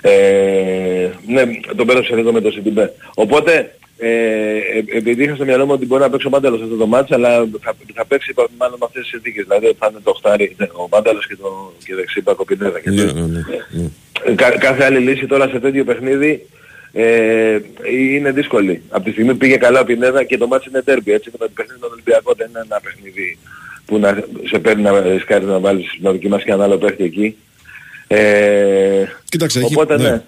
Ε, 0.00 1.10
ναι, 1.26 1.42
τον 1.76 1.86
πέρασε 1.86 2.14
λίγο 2.14 2.32
με 2.32 2.40
το 2.40 2.50
Σιντιμπέ. 2.50 2.92
Οπότε, 3.14 3.72
ε, 3.98 4.08
ε, 4.08 4.84
επειδή 4.96 5.22
είχα 5.24 5.34
στο 5.34 5.44
μυαλό 5.44 5.66
μου 5.66 5.72
ότι 5.72 5.86
μπορεί 5.86 6.02
να 6.02 6.10
παίξει 6.10 6.26
ο 6.26 6.30
Μάνταλος 6.30 6.62
αυτό 6.62 6.76
το 6.76 6.86
μάτς, 6.86 7.10
αλλά 7.12 7.48
θα, 7.60 7.74
θα 7.94 8.04
παίξει 8.04 8.34
μάλλον 8.58 8.76
με 8.78 8.84
αυτές 8.86 9.02
τις 9.02 9.10
συνθήκες. 9.10 9.44
Δηλαδή 9.44 9.74
θα 9.78 9.88
είναι 9.90 10.00
το 10.02 10.12
χτάρι, 10.12 10.54
ναι, 10.58 10.66
ο 10.72 10.88
Μάνταλος 10.90 11.26
και 11.26 11.36
το 11.36 11.72
και 11.86 11.94
δεξί 11.94 12.22
μπακ 12.22 12.40
ο 12.40 12.44
Πινέδα. 12.44 12.80
Ναι, 12.84 13.02
ναι, 13.02 13.12
ναι, 13.12 13.42
ναι. 13.70 14.34
Κα, 14.34 14.50
κάθε 14.58 14.84
άλλη 14.84 14.98
λύση 14.98 15.26
τώρα 15.26 15.48
σε 15.48 15.58
τέτοιο 15.60 15.84
παιχνίδι 15.84 16.46
ε, 16.92 17.58
είναι 17.92 18.32
δύσκολη. 18.32 18.82
Από 18.88 19.04
τη 19.04 19.10
στιγμή 19.10 19.30
που 19.32 19.36
πήγε 19.38 19.56
καλά 19.56 19.80
ο 19.80 19.84
Πινέδα 19.84 20.24
και 20.24 20.38
το 20.38 20.46
μάτς 20.46 20.66
είναι 20.66 20.82
τέρμπι, 20.82 21.12
έτσι, 21.12 21.30
το 21.30 21.48
παιχνίδι 21.54 21.80
των 21.80 21.90
Ολυμπιακών 21.92 22.34
δεν 22.36 22.48
είναι 22.48 22.60
ένα 22.64 22.80
παιχνίδι 22.80 23.38
που 23.88 23.98
να 23.98 24.24
σε 24.50 24.58
παίρνει 24.58 24.82
να 24.82 25.00
ρισκάρεις 25.00 25.46
να 25.46 25.58
βάλεις 25.58 25.86
να 26.00 26.10
δοκιμάσεις 26.10 26.44
και 26.44 26.52
ένα 26.52 26.64
άλλο 26.64 26.78
παίχτη 26.78 27.04
εκεί. 27.04 27.36
Ε, 28.06 29.04
Κοίταξε, 29.28 29.58
έχει, 29.58 29.74
οπότε 29.74 29.96
ναι. 29.96 30.10
ναι. 30.10 30.22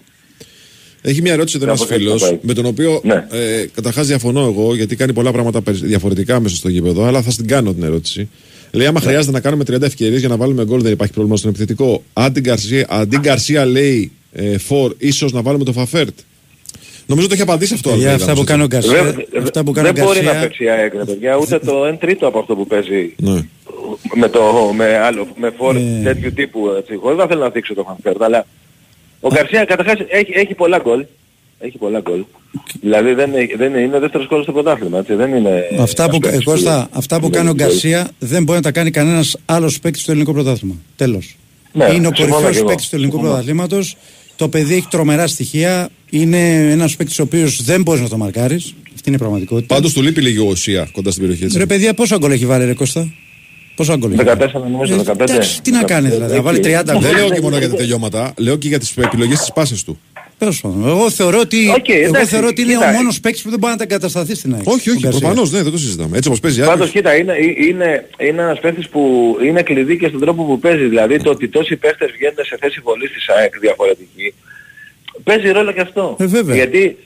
έχει 1.02 1.22
μια 1.22 1.32
ερώτηση 1.32 1.56
εδώ 1.56 1.66
ένας 1.66 1.78
Κάπως 1.78 1.94
έτσι 1.94 2.04
φίλος, 2.06 2.22
θα 2.22 2.28
πάει. 2.28 2.38
με 2.42 2.52
τον 2.54 2.64
οποίο 2.66 3.00
Ναι. 3.04 3.26
ε, 3.30 3.66
καταρχάς 3.74 4.06
διαφωνώ 4.06 4.40
εγώ, 4.40 4.74
γιατί 4.74 4.96
κάνει 4.96 5.12
πολλά 5.12 5.32
πράγματα 5.32 5.62
περι- 5.62 5.84
διαφορετικά 5.84 6.40
μέσα 6.40 6.56
στο 6.56 6.68
γήπεδο, 6.68 7.04
αλλά 7.04 7.22
θα 7.22 7.30
την 7.36 7.46
κάνω 7.46 7.74
την 7.74 7.82
ερώτηση. 7.82 8.28
Λέει, 8.72 8.86
άμα 8.86 9.00
χρειάζεται 9.00 9.32
να 9.32 9.40
κάνουμε 9.40 9.64
30 9.70 9.82
ευκαιρίες 9.82 10.20
για 10.20 10.28
να 10.28 10.36
βάλουμε 10.36 10.64
γκολ, 10.64 10.82
δεν 10.82 10.92
υπάρχει 10.92 11.12
πρόβλημα 11.12 11.36
στον 11.36 11.50
επιθετικό. 11.50 12.02
Αντί 12.12 12.40
Γκαρσία, 12.40 12.86
αντί 12.90 13.18
Γκαρσία 13.18 13.64
λέει 13.64 14.12
ε, 14.32 14.58
φορ, 14.58 14.94
ίσως 14.98 15.32
να 15.32 15.42
βάλουμε 15.42 15.64
το 15.64 15.72
Φαφέρτ. 15.72 16.18
Νομίζω 17.10 17.26
το 17.28 17.34
έχει 17.34 17.42
απαντήσει 17.42 17.74
αυτό. 17.74 17.88
Για 17.88 17.96
Αλβέδα, 17.96 18.14
αυτά 18.14 18.26
που 18.26 18.32
όμως, 18.32 18.44
κάνει 18.50 18.62
ο 18.62 18.68
έτσι. 18.76 18.88
Γκαρσία. 18.90 19.12
Δεν, 19.32 19.42
Αυτά 19.42 19.64
που 19.64 19.72
κάνει 19.72 19.88
ο 19.88 19.92
δεν 19.92 20.04
μπορεί 20.04 20.16
να 20.18 20.24
Γκαρσία. 20.24 20.40
παίξει 20.42 20.64
η 20.64 20.68
ΑΕΚ, 20.70 20.92
ρε 20.94 21.04
παιδιά, 21.04 21.36
ούτε 21.36 21.58
το 21.58 21.84
1 21.86 21.96
τρίτο 21.98 22.26
από 22.26 22.38
αυτό 22.38 22.54
που 22.56 22.66
παίζει 22.66 23.14
Ναι. 23.16 23.40
με, 24.14 24.28
το, 24.28 24.42
με, 24.76 24.98
άλλο, 24.98 25.26
με 25.36 25.50
φορ 25.58 25.74
Ναι. 25.74 26.02
τέτοιου 26.04 26.32
τύπου. 26.32 26.60
Έτσι. 26.78 26.92
Εγώ 26.92 27.14
δεν 27.14 27.26
θέλω 27.28 27.40
να 27.40 27.50
θίξω 27.50 27.74
το 27.74 27.82
Φαν 27.86 28.01
Βέερτ, 28.01 28.22
αλλά 28.22 28.46
ο 29.20 29.28
Γκαρσία 29.34 29.64
καταρχάς 29.64 29.98
έχει, 30.08 30.32
έχει 30.34 30.54
πολλά 30.54 30.78
γκολ. 30.78 31.04
Έχει 31.62 31.78
πολλά 31.78 32.00
γκολ. 32.00 32.24
Δηλαδή 32.80 33.12
δεν, 33.14 33.34
έχει- 33.34 33.56
δεν 33.56 33.70
είναι, 33.70 33.80
είναι 33.80 33.98
δεύτερος 33.98 34.26
γκολ 34.28 34.42
στο 34.42 34.52
πρωτάθλημα. 34.52 34.98
Έτσι. 34.98 35.14
Δεν 35.14 35.34
είναι 35.34 35.64
Αυτά 35.80 36.08
που, 36.10 36.16
ένας 36.16 36.28
παίκτης 36.30 36.40
ε, 36.40 36.50
Κώστα, 36.50 36.88
αυτά 36.92 37.18
που 37.20 37.26
είναι 37.26 37.36
κάνει 37.36 37.48
ο 37.48 37.54
γκολ. 37.54 37.66
Γκαρσία 37.66 38.10
δεν 38.18 38.42
μπορεί 38.42 38.58
να 38.58 38.64
τα 38.64 38.70
κάνει 38.72 38.90
κανένας 38.90 39.36
άλλος 39.46 39.78
παίκτης 39.80 40.02
στο 40.02 40.10
ελληνικό 40.10 40.32
πρωτάθλημα. 40.32 40.74
Τέλος. 40.96 41.36
Ναι, 41.72 41.84
είναι 41.84 41.90
ο 41.90 41.94
συμφωνώ 41.94 42.10
και 42.14 42.24
κορυφαίος 42.32 42.56
εγώ. 42.56 42.66
παίκτης 42.66 42.88
του 42.88 42.94
ελληνικού 42.94 43.16
Συμφωνώ. 43.16 43.34
πρωταθλήματος. 43.34 43.96
Το 44.40 44.48
παιδί 44.48 44.74
έχει 44.74 44.86
τρομερά 44.90 45.26
στοιχεία. 45.26 45.88
Είναι 46.10 46.70
ένας 46.70 46.96
παίκτης 46.96 47.18
ο 47.18 47.22
οποίος 47.22 47.62
δεν 47.62 47.82
μπορείς 47.82 48.00
να 48.02 48.08
το 48.08 48.16
μαρκάρεις. 48.16 48.74
Αυτή 48.94 49.02
είναι 49.06 49.16
η 49.16 49.18
πραγματικότητα. 49.18 49.74
Πάντως 49.74 49.92
του 49.92 50.02
λείπει 50.02 50.20
λίγο 50.20 50.44
ουσία 50.44 50.88
κοντά 50.92 51.10
στην 51.10 51.22
περιοχή. 51.22 51.44
Έτσι. 51.44 51.58
Ρε 51.58 51.66
παιδιά, 51.66 51.94
πόσο 51.94 52.18
γκολ 52.18 52.30
έχει 52.30 52.46
βάλει 52.46 52.64
ρε 52.64 52.74
Κώστα; 52.74 53.12
Πόσο 53.76 53.96
γκολ 53.98 54.12
έχει 54.12 54.22
14 54.24 54.60
βάλει. 54.60 54.72
νομίζω, 54.72 54.94
Ε, 54.94 54.96
15. 54.96 55.20
εντάξει, 55.20 55.62
τι 55.62 55.70
να 55.70 55.82
κάνει 55.82 56.08
δηλαδή, 56.08 56.34
να 56.34 56.42
βάλει 56.42 56.58
30 56.58 56.92
γκολ. 56.92 57.02
Δεν 57.02 57.14
λέω 57.14 57.30
και 57.30 57.40
μόνο 57.40 57.58
για 57.58 57.68
τα 57.70 57.76
τελειώματα, 57.76 58.32
λέω 58.36 58.56
και 58.56 58.68
για 58.68 58.78
τις 58.78 58.96
επιλογές 58.96 59.38
της 59.38 59.52
πάσης 59.52 59.82
του. 59.84 59.98
Τέλος 60.40 60.60
πάντων. 60.60 60.88
Εγώ 60.88 61.10
θεωρώ 61.10 61.38
ότι, 61.38 61.68
Οκ, 61.76 61.88
εγώ 61.88 62.08
εντάξει, 62.08 62.26
θεωρώ 62.30 62.46
ότι 62.46 62.62
είναι 62.62 62.72
κοίτα. 62.72 62.88
ο 62.88 62.92
μόνος 62.92 63.20
παίκτης 63.20 63.42
που 63.42 63.50
δεν 63.50 63.58
μπορεί 63.58 63.72
να 63.72 63.78
αντικατασταθεί 63.78 64.34
στην 64.34 64.54
ΑΕΚ. 64.54 64.62
Όχι, 64.66 64.88
ο 64.90 64.92
όχι, 64.92 65.00
Γκαρσία. 65.02 65.20
προφανώς, 65.20 65.50
ναι, 65.52 65.62
δεν 65.62 65.72
το 65.72 65.78
συζητάμε. 65.78 66.16
Έτσι 66.16 66.28
όπως 66.28 66.40
παίζει 66.40 66.60
Πάντως 66.60 66.80
Άκης. 66.88 66.90
κοίτα, 66.92 67.16
είναι, 67.16 67.34
είναι, 67.68 68.08
είναι 68.18 68.42
ένας 68.42 68.60
παίχτης 68.60 68.88
που 68.88 69.02
είναι 69.44 69.62
κλειδί 69.62 69.96
και 69.98 70.08
στον 70.08 70.20
τρόπο 70.20 70.42
που 70.44 70.58
παίζει. 70.58 70.84
Δηλαδή 70.84 71.16
το 71.22 71.30
ότι 71.30 71.48
τόσοι 71.48 71.76
παίχτες 71.76 72.10
βγαίνουν 72.10 72.44
σε 72.44 72.56
θέση 72.60 72.80
βολής 72.82 73.10
της 73.12 73.28
ΑΕΚ 73.28 73.58
διαφορετική, 73.60 74.34
παίζει 75.24 75.48
ρόλο 75.50 75.72
και 75.72 75.80
αυτό. 75.80 76.16
Ε, 76.18 76.26
βέβαια. 76.26 76.54
Γιατί, 76.54 76.96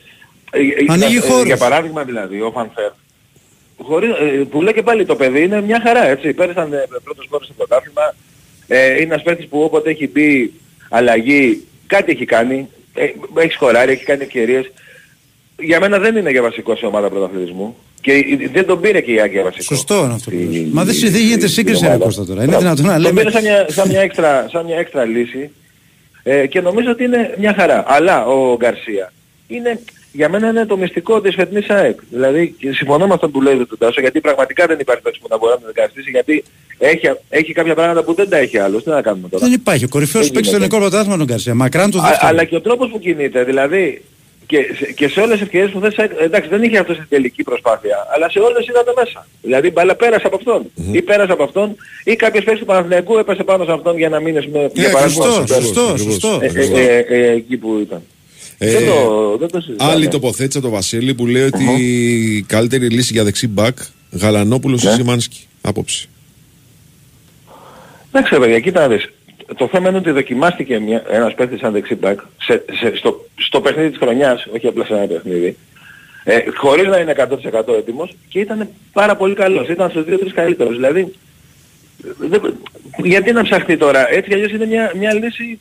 ε, 0.53 0.59
ε, 0.59 0.65
Ανοίγει 0.89 1.17
ε, 1.17 1.21
χώρους. 1.21 1.47
για 1.47 1.57
παράδειγμα 1.57 2.05
δηλαδή, 2.05 2.41
ο 2.41 2.51
Φανφέρ, 2.55 2.91
χωρίς, 3.83 4.11
ε, 4.11 4.25
που 4.51 4.63
λέει 4.63 4.73
και 4.75 4.83
πάλι 4.83 5.05
το 5.05 5.15
παιδί 5.17 5.43
είναι 5.43 5.61
μια 5.63 5.81
χαρά, 5.85 6.07
έτσι. 6.09 6.33
Πέρυσι 6.33 6.53
ήταν 6.53 6.73
ε, 6.73 6.87
πρώτος 7.05 7.27
χώρος 7.31 7.47
στο 7.47 7.55
πρωτάθλημα, 7.55 8.15
ε, 8.67 8.91
είναι 8.93 9.03
ένας 9.03 9.23
παίχτης 9.23 9.47
που 9.47 9.61
όποτε 9.63 9.91
έχει 9.91 10.09
μπει 10.13 10.53
αλλαγή, 10.89 11.65
κάτι 11.87 12.11
έχει 12.13 12.25
κάνει, 12.25 12.57
ε, 12.57 12.67
έχεις 13.39 13.55
σκοράρει, 13.55 13.93
έχει 13.93 14.05
κάνει 14.05 14.23
ευκαιρίες. 14.23 14.73
Για 15.59 15.81
μένα 15.81 15.99
δεν 15.99 16.17
είναι 16.17 16.31
για 16.31 16.43
βασικό 16.43 16.77
σε 16.77 16.87
ομάδα 16.87 17.09
πρωταθλητισμού. 17.09 17.77
Και 18.01 18.13
ε, 18.13 18.49
δεν 18.53 18.67
τον 18.67 18.81
πήρε 18.81 19.01
και 19.01 19.13
η 19.13 19.21
Άκη 19.21 19.33
για 19.33 19.43
βασικό. 19.43 19.63
Σωστό 19.75 19.95
είναι 20.05 20.13
αυτό 20.15 20.31
που 20.31 20.37
Στη- 20.37 20.59
λες. 20.59 20.69
Μα 20.73 20.85
δεν 20.85 20.95
συ- 20.95 21.09
δεν 21.11 21.21
γίνεται 21.21 21.47
στη- 21.47 21.55
σύγκριση, 21.55 21.77
στην 21.77 21.89
ρε 21.89 21.95
ομάδα. 21.95 22.05
Κώστα, 22.05 22.25
τώρα. 22.27 22.43
Είναι 22.43 22.57
Μπράβο. 22.57 22.63
δυνατόν 22.63 22.85
να 22.87 22.93
Τον 22.93 23.03
λέμε- 23.03 23.19
πήρε 23.19 23.31
σαν 23.31 23.43
μια, 23.43 23.67
σαν 23.69 23.89
μια, 23.89 24.01
έξτρα, 24.01 24.47
σαν 24.51 24.65
μια 24.65 24.77
έξτρα 24.79 25.05
λύση 25.05 25.51
ε, 26.23 26.47
και 26.47 26.61
νομίζω 26.61 26.91
ότι 26.91 27.05
είναι 27.05 27.35
μια 27.39 27.55
χαρά. 27.55 27.85
Αλλά 27.87 28.27
ο 28.27 28.57
Γκαρσία 28.57 29.13
είναι, 29.49 29.81
για 30.17 30.29
μένα 30.29 30.49
είναι 30.49 30.67
το 30.67 30.77
μυστικό 30.77 31.21
της 31.21 31.35
φετινής 31.35 31.69
ΑΕΚ. 31.71 31.99
Δηλαδή 32.11 32.55
και 32.59 32.73
συμφωνώ 32.73 33.07
με 33.07 33.15
αυτό 33.15 33.29
που 33.29 33.41
λέει 33.43 33.57
τον 33.57 33.79
Τάσο 33.79 34.01
γιατί 34.01 34.21
πραγματικά 34.21 34.67
δεν 34.67 34.79
υπάρχει 34.81 35.03
παίκτης 35.03 35.21
που 35.21 35.27
να 35.31 35.39
μπορεί 35.39 35.53
να 35.53 35.59
τον 35.61 35.69
εγκαταστήσει 35.69 36.11
γιατί 36.11 36.45
έχει, 36.79 37.07
έχει 37.29 37.53
κάποια 37.53 37.75
πράγματα 37.75 38.03
που 38.05 38.15
δεν 38.15 38.29
τα 38.29 38.37
έχει 38.37 38.59
άλλος. 38.59 38.83
Τι 38.83 38.91
να 38.91 39.03
κάνουμε 39.03 39.29
τώρα; 39.29 39.45
Δεν 39.45 39.55
υπάρχει. 39.55 39.85
Ο 39.85 39.89
κορυφαίος 39.89 40.25
Δεν 40.25 40.33
παίκτης 40.33 40.51
στο 40.51 40.57
γίνεται. 40.59 40.75
ελληνικό 40.77 40.91
πρωτάθλημα 40.91 41.15
είναι 41.15 41.23
ο 41.23 41.27
Γκαρσία. 41.27 41.55
Μακράν 41.55 41.91
το 41.91 41.99
Α, 41.99 42.03
δεύτερο. 42.03 42.29
αλλά 42.29 42.45
και 42.45 42.57
ο 42.57 42.61
τρόπος 42.61 42.89
που 42.91 42.99
κινείται, 42.99 43.45
δηλαδή 43.45 44.03
και 44.47 44.59
σε, 44.79 44.93
και 44.93 45.09
σε 45.09 45.21
όλες 45.21 45.33
τις 45.33 45.43
ευκαιρίες 45.43 45.71
που 45.71 45.81
θες, 45.81 45.95
εντάξει 46.21 46.49
δεν 46.49 46.63
είχε 46.63 46.79
αυτό 46.79 46.93
στην 46.95 47.07
τελική 47.09 47.43
προσπάθεια, 47.43 47.97
αλλά 48.15 48.31
σε 48.31 48.39
όλες 48.39 48.67
ήταν 48.67 48.85
μέσα. 48.97 49.27
Δηλαδή 49.43 49.67
η 49.67 49.71
μπάλα 49.75 49.95
πέρασε 49.95 50.27
από 50.27 50.37
αυτόν. 50.37 50.71
Ή 50.93 51.03
πέρασε 51.03 51.33
από 51.33 51.43
αυτόν, 51.43 51.77
ή 52.05 52.17
κάποιος 52.17 52.45
παίκτης 52.45 52.61
του 52.61 52.67
Παναθηναϊκού 52.67 53.19
έπεσε 53.19 53.43
πάνω 53.45 53.65
σε 53.65 53.73
αυτόν 53.73 53.97
για 53.99 54.09
να 54.09 54.21
μείνεις 54.21 54.47
με 54.47 54.71
για 54.75 54.91
παράδειγμα, 54.91 55.25
σωστό, 55.25 55.47
στο- 55.47 55.61
σωστό, 55.61 55.81
ακριβώς, 55.81 56.13
σωστό. 56.13 56.39
ε, 56.43 56.47
ακριβώς. 56.47 56.79
ε, 56.79 57.05
ε, 57.09 57.17
ε, 57.17 57.31
εκεί 57.31 57.57
που 57.57 57.79
ήταν. 57.83 58.03
Ε, 58.59 58.71
δεν 58.73 58.87
το, 58.87 59.37
δεν 59.39 59.49
το 59.49 59.61
συζητάμε. 59.61 59.91
Άλλη 59.93 60.09
τοποθέτηση 60.09 60.59
από 60.59 60.67
τον 60.67 60.77
Βασίλη 60.77 61.15
που 61.15 61.27
λέει 61.27 61.43
ότι 61.43 61.65
η 61.81 62.43
καλύτερη 62.43 62.89
λύση 62.89 63.13
για 63.13 63.25
δεξί 63.25 63.49
μπακ 63.49 63.79
Γαλανόπουλος 64.11 64.83
ή 64.83 64.87
Ναι. 64.87 64.93
Σιμάνσκι. 64.93 65.41
Άποψη. 65.61 66.09
Εντάξει 68.13 68.35
ρε 68.35 68.41
παιδιά, 68.41 68.61
κοίτα 68.61 68.81
να 68.81 68.89
δεις. 68.89 69.09
Το 69.57 69.69
θέμα 69.69 69.89
είναι 69.89 69.99
ότι 69.99 70.11
δοκιμάστηκε 70.11 70.79
μια, 70.79 71.03
ένας 71.11 71.35
παίκτης 71.35 71.61
σαν 71.61 71.73
δεξί 71.73 71.95
μπακ 71.95 72.21
σε, 72.43 72.65
σε, 72.73 72.97
στο, 72.97 73.29
στο 73.37 73.61
παιχνίδι 73.61 73.89
της 73.89 73.99
χρονιάς, 73.99 74.47
όχι 74.55 74.67
απλά 74.67 74.85
σε 74.85 74.93
ένα 74.95 75.07
παιχνίδι, 75.07 75.57
ε, 76.25 76.39
χωρίς 76.57 76.87
να 76.87 76.99
είναι 76.99 77.15
100% 77.17 77.75
έτοιμος 77.79 78.17
και 78.29 78.41
ήταν 78.41 78.69
πάρα 78.93 79.17
πολύ 79.17 79.35
καλός. 79.35 79.69
Ήταν 79.69 79.91
στους 79.91 80.05
2-3 80.09 80.33
καλύτερους. 80.35 80.75
Δηλαδή, 80.77 81.13
δεν- 82.19 82.57
γιατί 83.03 83.33
να 83.33 83.43
ψαχτεί 83.43 83.77
τώρα; 83.77 84.11
Έτσι 84.13 84.29
κι 84.29 84.35
αλλιώς 84.35 84.51
είναι 84.53 84.67
μια, 84.67 84.93
μια 84.99 85.15
λύση... 85.15 85.59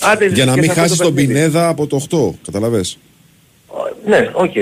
Άντε, 0.00 0.26
Για 0.26 0.44
να 0.44 0.54
και 0.54 0.60
μην 0.60 0.64
σε 0.64 0.70
αυτό 0.70 0.80
χάσεις 0.82 0.96
το 0.96 1.04
τον 1.04 1.14
παιχνίδι. 1.14 1.34
Πινέδα 1.38 1.68
από 1.68 1.86
το 1.86 1.96
8. 2.10 2.34
Κατάλαβες; 2.44 2.98
Ναι, 4.06 4.30
οκ. 4.32 4.56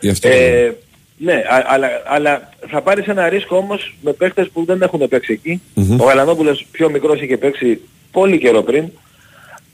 Γι' 0.00 0.08
αυτό. 0.10 0.28
Ε, 0.28 0.76
ναι, 1.16 1.32
α- 1.32 1.64
αλλά, 1.66 1.88
αλλά 2.06 2.52
θα 2.70 2.80
πάρεις 2.82 3.06
ένα 3.06 3.28
ρίσκο 3.28 3.56
όμως 3.56 3.96
με 4.00 4.12
παίχτες 4.12 4.48
που 4.52 4.64
δεν 4.64 4.82
έχουν 4.82 5.08
παίξει 5.08 5.32
εκεί. 5.32 5.60
Μμμ. 5.74 6.00
Ο 6.00 6.04
Γαλανόπουλος 6.04 6.66
πιο 6.70 6.90
μικρός 6.90 7.20
είχε 7.20 7.36
παίξει 7.36 7.80
πολύ 8.10 8.38
καιρό 8.38 8.62
πριν. 8.62 8.84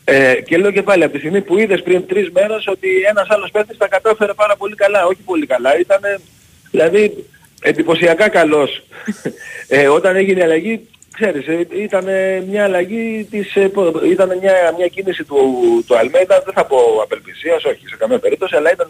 Ε, 0.05 0.35
και 0.35 0.57
λέω 0.57 0.71
και 0.71 0.83
πάλι 0.83 1.05
από 1.05 1.13
τη 1.13 1.19
στιγμή 1.19 1.41
που 1.41 1.59
είδες 1.59 1.83
πριν 1.83 2.07
τρεις 2.07 2.31
μέρες 2.31 2.67
ότι 2.67 2.89
ένας 3.09 3.27
άλλος 3.29 3.51
παίχτης 3.51 3.77
τα 3.77 3.89
κατάφερε 3.89 4.33
πάρα 4.35 4.57
πολύ 4.57 4.75
καλά. 4.75 5.07
Όχι 5.07 5.21
πολύ 5.25 5.47
καλά, 5.47 5.79
ήταν 5.79 6.01
δηλαδή 6.71 7.25
εντυπωσιακά 7.63 8.29
καλός. 8.29 8.83
ε, 9.69 9.89
όταν 9.89 10.17
έγινε 10.17 10.41
η 10.41 10.43
αλλαγή, 10.43 10.81
ξέρεις, 11.15 11.47
ε, 11.47 11.67
ήταν 11.83 12.05
μια 12.49 12.65
αλλαγή 12.65 13.27
της, 13.31 13.57
ε, 13.57 13.69
πο- 13.69 14.01
ήταν 14.05 14.39
μια, 14.43 14.75
μια 14.77 14.87
κίνηση 14.87 15.25
του, 15.25 15.37
του 15.87 15.97
Αλμέιδα, 15.99 16.43
δεν 16.45 16.55
θα 16.55 16.65
πω 16.65 16.77
απελπισίας, 17.03 17.65
όχι 17.65 17.89
σε 17.89 17.97
καμία 17.97 18.19
περίπτωση, 18.19 18.57
αλλά 18.57 18.73
ήταν 18.73 18.87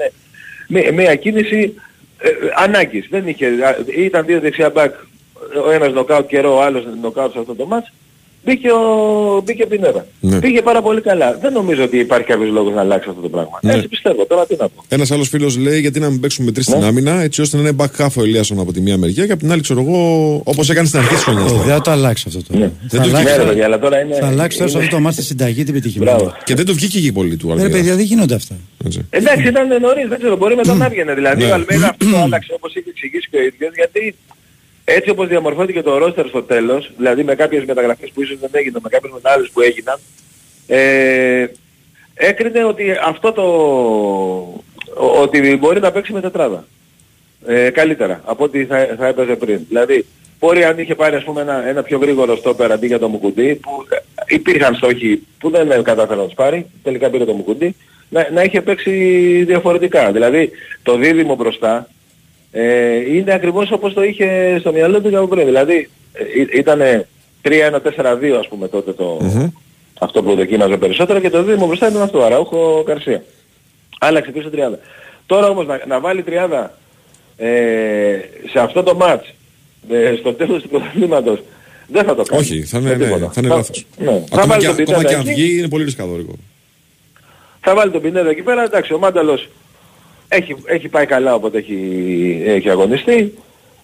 μια, 0.68 0.92
μια 0.92 1.14
κίνηση 1.14 1.74
ε, 2.18 2.30
ανάγκης. 2.56 3.06
Δεν 3.10 3.28
είχε, 3.28 3.46
α, 3.46 3.76
ήταν 3.96 4.24
δύο 4.26 4.40
δεξιά 4.40 4.70
μπακ, 4.70 4.94
ο 5.66 5.70
ένας 5.70 5.92
νοκάουτ 5.92 6.26
καιρό, 6.26 6.56
ο 6.56 6.62
άλλος 6.62 6.84
νοκάουτ 7.00 7.32
σε 7.32 7.38
αυτό 7.38 7.54
το 7.54 7.66
μάτς 7.66 7.92
μπήκε 8.44 8.68
ο, 8.70 8.80
μπήκε 9.44 9.62
ο 9.62 9.66
Πινέδα. 9.66 10.06
Ναι. 10.20 10.38
Πήγε 10.40 10.62
πάρα 10.62 10.82
πολύ 10.82 11.00
καλά. 11.00 11.38
Δεν 11.42 11.52
νομίζω 11.52 11.82
ότι 11.84 11.98
υπάρχει 11.98 12.26
κάποιος 12.26 12.50
λόγος 12.50 12.74
να 12.74 12.80
αλλάξει 12.80 13.08
αυτό 13.08 13.20
το 13.20 13.28
πράγμα. 13.28 13.58
Ναι. 13.62 13.72
Έτσι 13.74 13.88
πιστεύω. 13.88 14.26
Τώρα 14.26 14.46
τι 14.46 14.56
να 14.58 14.68
πω. 14.68 14.82
Ένας 14.88 15.10
άλλος 15.10 15.28
φίλος 15.28 15.56
λέει 15.58 15.80
γιατί 15.80 16.00
να 16.00 16.10
μην 16.10 16.20
παίξουμε 16.20 16.46
με 16.46 16.52
τρεις 16.52 16.64
στην 16.66 16.82
άμυνα, 16.84 17.20
έτσι 17.22 17.40
ώστε 17.40 17.56
να 17.56 17.62
είναι 17.68 17.76
back 17.78 18.04
half 18.04 18.08
ο 18.16 18.22
Ελίασον 18.22 18.60
από 18.60 18.72
τη 18.72 18.80
μία 18.80 18.96
μεριά 18.96 19.26
και 19.26 19.32
από 19.32 19.40
την 19.40 19.52
άλλη, 19.52 19.60
ξέρω 19.62 19.80
εγώ, 19.80 19.96
όπως 20.44 20.70
έκανε 20.70 20.86
στην 20.86 20.98
αρχή 20.98 21.14
της 21.14 21.22
χρονιάς. 21.22 21.52
Ε, 21.52 21.54
Δεν 21.56 21.64
θα 21.74 21.80
το 21.80 21.90
αλλάξει 21.90 22.24
αυτό 22.28 22.42
τώρα. 22.52 22.60
Ναι. 22.60 22.66
Θα 22.66 22.72
Δεν 22.88 23.00
το 23.02 23.08
αλλάξει- 23.08 23.36
Ναι, 23.36 23.42
ρε 23.42 23.48
παιδιά, 23.48 23.64
αλλά 23.64 23.78
τώρα 23.78 24.00
είναι... 24.00 24.14
Θα 24.14 24.26
αλλάξει 24.26 24.58
τώρα 24.58 24.70
σε 24.70 24.76
είναι- 24.76 24.86
αυτό 24.86 24.96
το 24.96 25.02
μάτι 25.02 25.16
τη 25.16 25.22
συνταγή 25.22 25.64
την 25.64 25.74
πετυχημένη. 25.74 26.10
Μπράβο. 26.10 26.34
Και 26.44 26.54
δεν 26.54 26.66
το 26.66 26.74
βγήκε 26.74 27.00
και 27.00 27.12
πολύ 27.12 27.36
του 27.36 27.46
Ρε 27.46 27.52
Αλμίδα. 27.52 27.70
παιδιά 27.76 27.94
δεν 27.96 28.04
γίνονται 28.04 28.34
αυτά. 28.34 28.54
Έτσι. 28.84 29.06
Εντάξει, 29.10 29.48
ήταν 29.48 29.66
νωρίς, 29.80 30.08
δεν 30.08 30.18
ξέρω, 30.18 30.36
μπορεί 30.36 30.54
μετά 30.56 30.74
να 30.74 30.84
έβγαινε. 30.84 31.14
Δηλαδή 31.14 31.44
Ναι. 31.44 31.50
ο 31.50 31.54
Αλμέιδα 31.54 31.88
αυτό 31.90 32.10
το 32.10 32.16
άλλαξε 32.18 32.52
όπως 32.56 32.74
είχε 32.74 32.88
εξηγήσει 32.88 33.28
και 33.30 33.36
ο 33.36 33.42
ίδιος, 33.42 33.72
γιατί 33.74 34.14
έτσι 34.94 35.10
όπως 35.10 35.28
διαμορφώθηκε 35.28 35.82
το 35.82 35.98
ρόστερ 35.98 36.28
στο 36.28 36.42
τέλος, 36.42 36.90
δηλαδή 36.96 37.24
με 37.24 37.34
κάποιες 37.34 37.64
μεταγραφές 37.64 38.10
που 38.14 38.22
ίσως 38.22 38.38
δεν 38.38 38.50
έγιναν, 38.52 38.80
με 38.82 38.88
κάποιες 38.88 39.12
μετάλλες 39.12 39.50
που 39.50 39.60
έγιναν, 39.60 39.98
ε, 40.66 41.46
έκρινε 42.14 42.64
ότι 42.64 42.84
αυτό 43.04 43.32
το... 43.32 43.44
ότι 45.22 45.56
μπορεί 45.56 45.80
να 45.80 45.92
παίξει 45.92 46.12
με 46.12 46.20
τετράδα. 46.20 46.64
Ε, 47.46 47.70
καλύτερα 47.70 48.20
από 48.24 48.44
ό,τι 48.44 48.64
θα, 48.64 48.94
θα 48.98 49.06
έπαιζε 49.06 49.36
πριν. 49.36 49.60
Δηλαδή, 49.68 50.06
μπορεί 50.38 50.64
αν 50.64 50.78
είχε 50.78 50.94
πάρει 50.94 51.16
ας 51.16 51.24
πούμε 51.24 51.40
ένα, 51.40 51.66
ένα 51.66 51.82
πιο 51.82 51.98
γρήγορο 51.98 52.36
στόπερ 52.36 52.72
αντί 52.72 52.86
για 52.86 52.98
το 52.98 53.08
Μουκουντή, 53.08 53.54
που 53.54 53.86
ε, 53.88 53.96
υπήρχαν 54.34 54.74
στόχοι 54.74 55.26
που 55.38 55.50
δεν 55.50 55.70
ε, 55.70 55.82
κατάφερε 55.82 56.20
να 56.20 56.26
τους 56.26 56.34
πάρει, 56.34 56.66
τελικά 56.82 57.10
πήρε 57.10 57.24
το 57.24 57.32
Μουκουντή, 57.32 57.76
να, 58.08 58.28
να 58.32 58.42
είχε 58.42 58.60
παίξει 58.60 58.92
διαφορετικά. 59.46 60.12
Δηλαδή, 60.12 60.50
το 60.82 60.96
δίδυμο 60.96 61.34
μπροστά 61.34 61.88
ε, 62.52 63.14
είναι 63.14 63.32
ακριβώς 63.32 63.70
όπως 63.70 63.92
το 63.92 64.02
είχε 64.02 64.56
στο 64.60 64.72
μυαλό 64.72 65.00
του 65.00 65.08
για 65.08 65.18
από 65.18 65.28
πριν. 65.28 65.44
Δηλαδή, 65.44 65.90
ε, 66.12 66.58
ήταν 66.58 67.06
3-1-4-2 67.42 68.36
ας 68.38 68.48
πούμε 68.48 68.68
τότε 68.68 68.92
το, 68.92 69.18
αυτό 70.00 70.22
που 70.22 70.34
δοκίμαζε 70.34 70.76
περισσότερο 70.76 71.20
και 71.20 71.30
το 71.30 71.42
δίδυμο 71.42 71.66
μπροστά 71.66 71.88
ήταν 71.88 72.02
αυτό, 72.02 72.22
Αραούχο 72.22 72.82
Καρσία. 72.86 73.22
Άλλαξε 74.00 74.30
πίσω 74.30 74.50
τριάδα. 74.50 74.78
Τώρα 75.26 75.48
όμως 75.48 75.66
να, 75.66 75.80
να 75.86 76.00
βάλει 76.00 76.22
τριάδα 76.22 76.74
ε, 77.36 77.48
σε 78.50 78.58
αυτό 78.58 78.82
το 78.82 78.94
μάτς 78.94 79.34
ε, 79.90 80.14
στο 80.18 80.32
τέλος 80.32 80.62
του 80.62 80.68
πρωταθλήματος 80.68 81.42
δεν 81.86 82.04
θα 82.04 82.14
το 82.14 82.22
κάνει. 82.22 82.40
Όχι, 82.40 82.62
θα 82.62 82.78
είναι, 82.78 82.88
Με 82.88 82.96
ναι, 82.96 83.04
τίποτα. 83.04 83.30
θα 83.32 83.40
είναι 83.40 83.54
λάθος. 83.54 83.86
Ναι. 83.98 84.06
Θα 84.06 84.36
Ακόμα 84.36 84.46
βάλει 84.46 84.66
και, 84.66 84.84
τον 84.84 84.94
ακόμα 84.94 85.02
και 85.02 85.08
Πινέδα 85.08 85.18
αν 85.20 85.26
εκεί, 85.28 85.42
βγει 85.42 85.58
είναι 85.58 85.68
πολύ 85.68 85.84
ρισκαδόρικο. 85.84 86.34
θα 87.60 87.74
βάλει 87.74 87.90
τον 87.90 88.00
Πινέδα 88.00 88.30
εκεί 88.30 88.42
πέρα. 88.42 88.62
Εντάξει, 88.62 88.92
ο 88.92 88.98
Μάνταλος 88.98 89.48
έχει, 90.32 90.56
έχει 90.64 90.88
πάει 90.88 91.06
καλά 91.06 91.34
όποτε 91.34 91.58
έχει, 91.58 92.42
έχει 92.46 92.70
αγωνιστεί. 92.70 93.34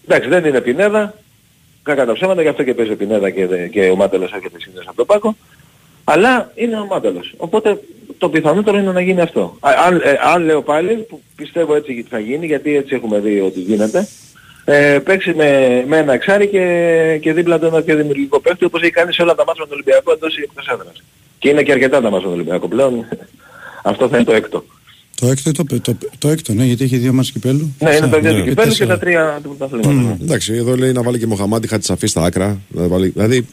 Εντάξει, 0.05 0.29
δεν 0.29 0.45
είναι 0.45 0.61
Πινέδα. 0.61 1.13
Κακά 1.83 2.05
τα 2.05 2.13
ψέματα, 2.13 2.41
γι' 2.41 2.47
αυτό 2.47 2.63
και 2.63 2.73
παίζει 2.73 2.91
ο 2.91 2.95
Πινέδα 2.95 3.29
και, 3.29 3.45
και 3.45 3.89
ο 3.89 3.95
Μάνταλος 3.95 4.33
έρχεται 4.33 4.59
συνήθως 4.59 4.87
από 4.87 4.95
τον 4.95 5.05
Πάκο. 5.05 5.35
Αλλά 6.03 6.51
είναι 6.55 6.79
ο 6.79 6.85
Μάνταλος. 6.85 7.33
Οπότε 7.37 7.79
το 8.17 8.29
πιθανότερο 8.29 8.77
είναι 8.77 8.91
να 8.91 9.01
γίνει 9.01 9.21
αυτό. 9.21 9.57
Α, 9.59 9.71
αν, 9.85 10.01
ε, 10.03 10.17
αν 10.33 10.43
λέω 10.43 10.61
πάλι, 10.61 10.93
που 10.93 11.21
πιστεύω 11.35 11.75
έτσι 11.75 12.05
θα 12.09 12.19
γίνει, 12.19 12.45
γιατί 12.45 12.75
έτσι 12.75 12.95
έχουμε 12.95 13.19
δει 13.19 13.39
ότι 13.39 13.59
γίνεται, 13.59 14.07
ε, 14.65 14.99
παίξει 14.99 15.33
με, 15.33 15.83
με 15.87 15.97
ένα 15.97 16.13
εξάρι 16.13 16.47
και, 16.47 17.17
και 17.21 17.33
δίπλα 17.33 17.59
του 17.59 17.65
ένα 17.65 17.81
πιο 17.81 17.95
δημιουργικό 17.95 18.39
παίκτη, 18.39 18.65
όπως 18.65 18.81
έχει 18.81 18.91
κάνει 18.91 19.13
σε 19.13 19.21
όλα 19.21 19.35
τα 19.35 19.43
μάτια 19.45 19.61
με 19.61 19.67
τον 19.67 19.77
Ολυμπιακό 19.77 20.11
εντός 20.11 20.37
ή 20.37 20.41
εκτός 20.41 20.67
έδρας. 20.67 21.03
Και 21.39 21.49
είναι 21.49 21.63
και 21.63 21.71
αρκετά 21.71 22.01
τα 22.01 22.09
μάτια 22.09 22.17
με 22.17 22.23
τον 22.23 22.33
Ολυμπιακό 22.33 22.67
πλέον. 22.67 23.07
αυτό 23.91 24.07
θα 24.07 24.15
είναι 24.15 24.25
το 24.25 24.33
έκτο. 24.33 24.63
Το 25.21 25.27
έκτο, 25.27 25.51
το, 25.51 25.79
το, 25.81 25.97
το, 26.17 26.29
έκτο, 26.29 26.53
ναι, 26.53 26.63
γιατί 26.63 26.83
έχει 26.83 26.97
δύο 26.97 27.13
ματς 27.13 27.31
κυπέλλου. 27.31 27.75
Ναι, 27.79 27.95
είναι 27.95 28.07
τα 28.07 28.19
δύο 28.19 28.31
ναι. 28.31 28.37
του 28.39 28.47
κυπέλλου 28.47 28.53
και 28.55 28.77
τέσσερα. 28.77 28.93
τα 28.93 28.99
τρία 28.99 29.39
του 29.43 29.55
πρωταθλήματος. 29.57 30.17
Εντάξει, 30.21 30.53
εδώ 30.53 30.75
λέει 30.75 30.91
να 30.91 31.01
βάλει 31.03 31.19
και 31.19 31.27
Μοχαμαντί 31.27 31.67
Χατζισαφί 31.67 32.07
στα 32.07 32.23
άκρα. 32.23 32.59
να 32.67 32.87
βάλει- 32.87 33.13
Δηλαδή. 33.13 33.47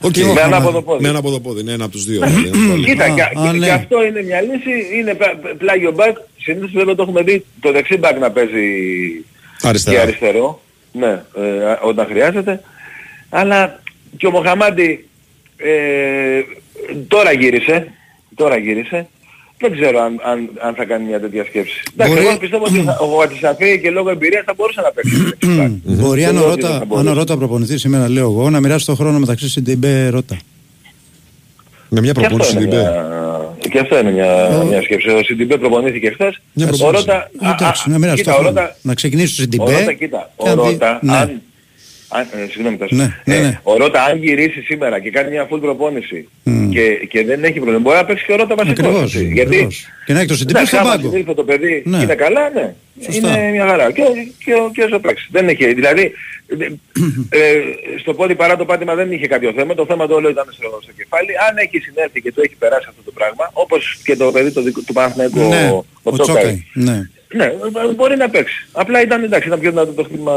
οκ, 0.00 0.16
Με 0.16 0.40
ένα 0.44 0.56
από 0.56 0.70
το 0.72 0.82
πόδι. 0.82 1.02
Με 1.02 1.08
ένα 1.08 1.18
από 1.18 1.30
το 1.30 1.40
πόδι, 1.40 1.60
είναι 1.60 1.72
ένα 1.72 1.84
από 1.84 1.92
τους 1.92 2.04
δύο. 2.04 2.20
δηλαδή, 2.26 2.48
να 2.50 2.50
το 2.50 2.68
βάλει. 2.70 2.84
Κοίτα, 2.84 3.04
Α, 3.04 3.08
και, 3.14 3.22
α, 3.22 3.28
και- 3.52 3.58
ναι. 3.58 3.66
και 3.66 3.72
αυτό 3.72 4.04
είναι 4.04 4.22
μια 4.22 4.40
λύση, 4.40 4.98
είναι 4.98 5.14
πα- 5.14 5.38
πα- 5.42 5.54
πλάγιο 5.58 5.92
μπακ. 5.92 6.16
Συνήθως 6.40 6.70
βέβαια 6.72 6.94
το 6.94 7.02
έχουμε 7.02 7.22
δει 7.22 7.44
το 7.60 7.72
δεξί 7.72 7.96
μπακ 7.96 8.18
να 8.18 8.30
παίζει 8.30 8.64
Αριστερά. 9.62 9.96
και 9.96 10.02
αριστερό. 10.02 10.62
Ναι, 10.92 11.08
ε, 11.36 11.76
όταν 11.82 12.06
χρειάζεται. 12.06 12.60
Αλλά 13.28 13.82
και 14.16 14.26
ο 14.26 14.30
Μοχαμαντί 14.30 15.08
ε, 15.56 16.40
τώρα 17.08 17.32
γύρισε. 17.32 17.92
Τώρα 18.34 18.56
γύρισε. 18.56 19.08
Δεν 19.58 19.72
ξέρω 19.72 20.00
αν, 20.00 20.20
αν, 20.24 20.50
αν 20.58 20.74
θα 20.74 20.84
κάνει 20.84 21.04
μια 21.04 21.20
τέτοια 21.20 21.44
σκέψη. 21.44 21.82
Εντάξει, 21.92 22.14
Μπορεί- 22.14 22.26
εγώ 22.26 22.38
πιστεύω 22.38 22.64
ότι 22.64 22.80
θα- 22.80 22.98
ο 23.00 23.20
Χατζισαφί 23.22 23.80
και 23.80 23.90
λόγω 23.90 24.10
εμπειρίας 24.10 24.42
θα 24.46 24.54
μπορούσε 24.56 24.80
να 24.80 24.90
παίξει. 24.90 25.16
δεξί 25.16 25.56
μπακ. 25.58 25.70
Μπορεί 25.84 26.20
Δεν 26.20 26.28
αν 26.28 26.36
ο 26.36 26.40
λέω 26.40 26.50
ότι 26.50 26.60
δεν 26.60 26.70
Ρώτα, 26.70 26.74
θα 26.76 26.80
αν 26.82 26.86
μπορούσε. 26.86 27.08
ο 27.08 27.12
Ρώτα 27.12 27.36
προπονηθεί 27.36 27.78
σήμερα, 27.78 28.08
λέω 28.08 28.30
εγώ, 28.30 28.50
να 28.50 28.60
μοιράσει 28.60 28.86
τον 28.86 28.96
χρόνο 28.96 29.18
μεταξύ 29.18 29.48
Σιντιμπέ 29.48 30.08
Ρώτα. 30.08 30.36
Με 31.88 32.00
μια 32.00 32.12
Και 32.12 32.20
αυτό, 32.20 32.36
προπόνηση 32.36 32.52
είναι 32.56 32.60
την 32.60 32.70
πέ. 32.70 32.76
μια... 32.82 33.68
και 33.70 33.78
αυτό 33.78 33.98
είναι 33.98 34.10
μια, 34.12 34.48
μια 34.68 34.82
σκέψη. 34.82 35.08
Ο 35.08 35.22
Σιντιμπέ 35.24 35.56
προπονήθηκε 35.58 36.10
χθες. 36.10 36.40
Μια 36.52 36.66
Ο 36.66 36.68
προπόνηση. 36.68 37.04
Ρώτα... 37.06 37.16
α, 37.18 37.54
Εντάξει, 37.58 37.82
α, 37.88 37.92
να 37.92 37.98
μοιράσει 37.98 38.16
κοίτα, 38.16 38.30
τον 38.34 38.40
ο 38.40 38.42
χρόνο. 38.42 38.60
Ρώτα- 38.60 38.76
Να 38.82 38.94
ξεκινήσει 38.94 39.32
στο 39.34 39.42
Ο 39.42 39.64
Ρώτα, 39.64 39.76
Σιντιμπέ. 39.76 39.94
κοίτα, 39.94 40.30
και 40.36 40.48
ο 40.48 40.50
αν 40.50 40.56
δει- 40.60 40.64
Ρώτα, 40.72 40.98
ναι. 41.02 41.16
αν, 41.16 41.42
αν, 42.08 42.22
ε, 42.32 42.46
συγγνώμη, 42.50 42.76
Τάσο. 42.76 42.94
Ναι, 42.94 43.14
ναι, 43.24 43.36
Ε, 43.36 43.40
ναι. 43.40 43.60
ο 43.62 43.76
Ρώτα 43.76 44.02
αν 44.04 44.22
γυρίσει 44.22 44.60
σήμερα 44.60 45.00
και 45.00 45.10
κάνει 45.10 45.30
μια 45.30 45.48
full 45.50 45.60
προπόνηση 45.60 46.28
Μμ. 46.42 46.70
και, 46.70 46.90
και 47.08 47.24
δεν 47.24 47.44
έχει 47.44 47.54
πρόβλημα, 47.54 47.78
μπορεί 47.78 47.96
να 47.96 48.04
παίξει 48.04 48.24
και 48.24 48.32
ο 48.32 48.36
Ρώτα 48.36 48.54
βασικός. 48.54 48.78
Ακριβώς, 48.86 49.02
έτσι. 49.14 49.24
Γιατί, 49.32 49.54
ακριβώς. 49.54 49.86
Και 50.06 50.12
να 50.12 50.18
έχει 50.18 50.28
το 50.28 50.34
Σιντιμπέ 50.36 50.58
εντάξει, 50.58 50.76
στον 50.76 50.86
άμα 50.86 50.96
πάγκο. 50.96 51.08
συνήλθε 51.10 51.34
το 51.34 51.44
παιδί 51.44 51.82
Ναι. 51.86 51.96
και 51.98 52.02
είναι 52.04 52.14
καλά, 52.14 52.50
ναι. 52.50 52.74
Σωστά. 53.04 53.28
Είναι 53.38 53.50
μια 53.50 53.66
χαρά. 53.66 53.92
Και, 53.92 54.02
και, 54.44 54.52
και 54.74 54.82
όσο 54.82 54.98
παίξει. 54.98 55.28
Δεν 55.30 55.48
έχει, 55.48 55.74
δηλαδή, 55.74 56.12
ε, 57.28 57.38
στο 58.00 58.14
πόδι 58.14 58.34
παρά 58.34 58.56
το 58.56 58.64
πάτημα 58.64 58.94
δεν 58.94 59.12
είχε 59.12 59.26
κάποιο 59.26 59.52
θέμα. 59.56 59.74
Το 59.74 59.86
θέμα 59.86 60.06
το 60.06 60.14
όλο 60.14 60.28
ήταν 60.28 60.46
στο, 60.50 60.78
στο 60.82 60.92
κεφάλι. 60.96 61.30
Αν 61.50 61.56
έχει 61.56 61.78
συνέλθει 61.78 62.20
και 62.20 62.32
το 62.32 62.40
έχει 62.44 62.54
περάσει 62.58 62.86
αυτό 62.88 63.02
το 63.02 63.10
πράγμα, 63.14 63.50
όπως 63.52 63.98
και 64.04 64.16
το 64.16 64.30
παιδί 64.32 64.50
το, 64.52 64.62
δικό- 64.62 64.84
του 64.86 64.92
Παναθηναϊκού, 64.92 65.38
Ναι, 65.48 65.70
ο, 65.70 65.84
ο 66.02 66.18
Τσόκαϊ. 66.18 66.64
Ναι. 66.72 67.08
ναι, 67.34 67.52
μπορεί 67.96 68.16
να 68.16 68.28
παίξει. 68.28 68.66
Απλά 68.72 69.02
ήταν 69.02 69.22
εντάξει, 69.24 69.48
ήταν 69.48 69.60
πιο 69.60 69.70
δυνατό 69.70 69.92
το 69.92 70.02
χτύπημα 70.04 70.34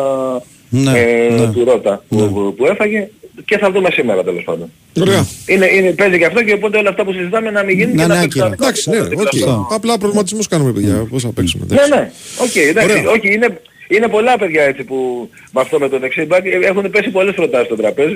Ναι, 0.70 0.92
ε, 1.00 1.30
ναι. 1.30 1.52
του 1.52 1.64
Ρώτα 1.66 2.04
που, 2.10 2.16
Ναι. 2.16 2.28
που, 2.28 2.54
που 2.58 2.66
έφαγε 2.66 3.10
και 3.46 3.58
θα 3.58 3.72
δούμε 3.72 3.90
σήμερα 3.92 4.24
τέλος 4.24 4.44
πάντων. 4.44 4.72
Ωραία. 5.02 5.28
Είναι, 5.46 5.66
είναι, 5.74 5.92
παίζει 5.92 6.18
και 6.18 6.26
αυτό 6.26 6.44
και 6.44 6.54
οπότε 6.54 6.78
όλα 6.78 6.90
αυτά 6.90 7.04
που 7.04 7.12
συζητάμε 7.14 7.50
να 7.52 7.64
μην 7.64 7.78
γίνουν 7.78 7.96
Να 7.96 8.02
και 8.02 8.08
να 8.08 8.14
είναι 8.14 8.24
παίξουν 8.24 8.42
άκυρα. 8.42 8.56
Εντάξει, 8.62 8.90
ναι, 8.90 8.98
οκ. 8.98 9.28
Σωστά. 9.34 9.68
Απλά 9.72 9.98
προβληματισμούς 9.98 10.48
κάνουμε, 10.48 10.72
παιδιά. 10.72 11.08
Πώς 11.10 11.24
θα 11.24 11.30
παίξουμε. 11.32 11.66
Ναι, 11.70 11.76
εντάξει. 11.76 11.94
ναι, 11.94 12.12
οκ, 12.44 12.56
εντάξει, 12.70 12.98
Ωραία. 13.00 13.12
όχι, 13.12 13.34
είναι, 13.34 13.60
είναι 13.88 14.08
πολλά 14.08 14.38
παιδιά 14.38 14.64
έτσι 14.64 14.84
που 14.84 15.30
με 15.52 15.62
αυτό 15.62 15.80
με 15.80 15.90
το 15.90 16.00
δεξί 16.00 16.26
μπακ 16.26 16.46
ε, 16.46 16.50
έχουν 16.68 16.90
πέσει 16.90 17.10
πολλές 17.10 17.34
προτάσεις 17.36 17.66
στο 17.66 17.76
τραπέζι. 17.76 18.16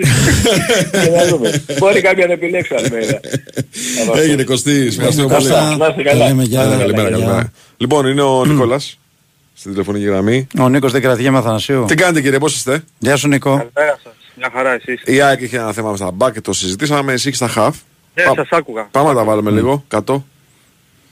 Και 1.03 1.09
να 1.09 1.25
δούμε. 1.27 1.63
Μπορεί 1.79 2.01
κάποια 2.01 2.27
να 2.27 2.33
επιλέξει 2.33 2.73
Αλμέιδα. 2.77 3.19
Έγινε 4.15 4.43
Κωστή, 4.43 4.71
ευχαριστούμε 4.87 5.27
πολύ. 5.27 5.47
Κώστα. 5.47 5.75
Να 5.77 5.87
είστε 5.87 6.03
καλά. 6.03 6.19
Τα 6.19 6.27
λέμε, 6.27 6.43
γεια. 6.43 6.59
Καλημέρα, 6.59 6.81
καλημέρα, 6.83 7.07
Γεια. 7.09 7.17
καλημέρα. 7.17 7.51
Λοιπόν, 7.77 8.07
είναι 8.07 8.21
ο 8.21 8.45
Νίκολα 8.45 8.79
στην 9.53 9.71
τηλεφωνική 9.71 10.05
γραμμή. 10.05 10.47
Ο 10.59 10.69
Νίκος 10.69 10.91
δεν 10.91 11.01
κρατιέ 11.01 11.29
Αθανασίου. 11.29 11.85
Τι 11.87 11.95
κάνετε 11.95 12.21
κύριε, 12.21 12.39
πώς 12.39 12.55
είστε; 12.55 12.83
Γεια 12.99 13.15
σου 13.15 13.27
Νίκο. 13.27 13.49
Καλημέρα 13.49 13.99
σας. 14.03 14.13
Μια 14.35 14.49
χαρά 14.53 14.71
εσείς. 14.71 15.01
Η 15.05 15.21
ΑΕΚ 15.21 15.41
είχε 15.41 15.57
ένα 15.57 15.71
θέμα 15.73 15.95
στα 15.95 16.11
μπακ 16.11 16.33
και 16.33 16.41
το 16.41 16.53
συζητήσαμε. 16.53 17.13
Εσύ 17.13 17.27
έχεις 17.27 17.39
τα 17.39 17.47
χαφ. 17.47 17.77
Ναι, 18.15 18.23
Πά- 18.23 18.35
σας 18.35 18.47
άκουγα. 18.51 18.87
Πάμε 18.91 19.09
να 19.09 19.15
τα 19.15 19.23
βάλουμε 19.23 19.51
λίγο 19.51 19.83
κάτω. 19.87 20.25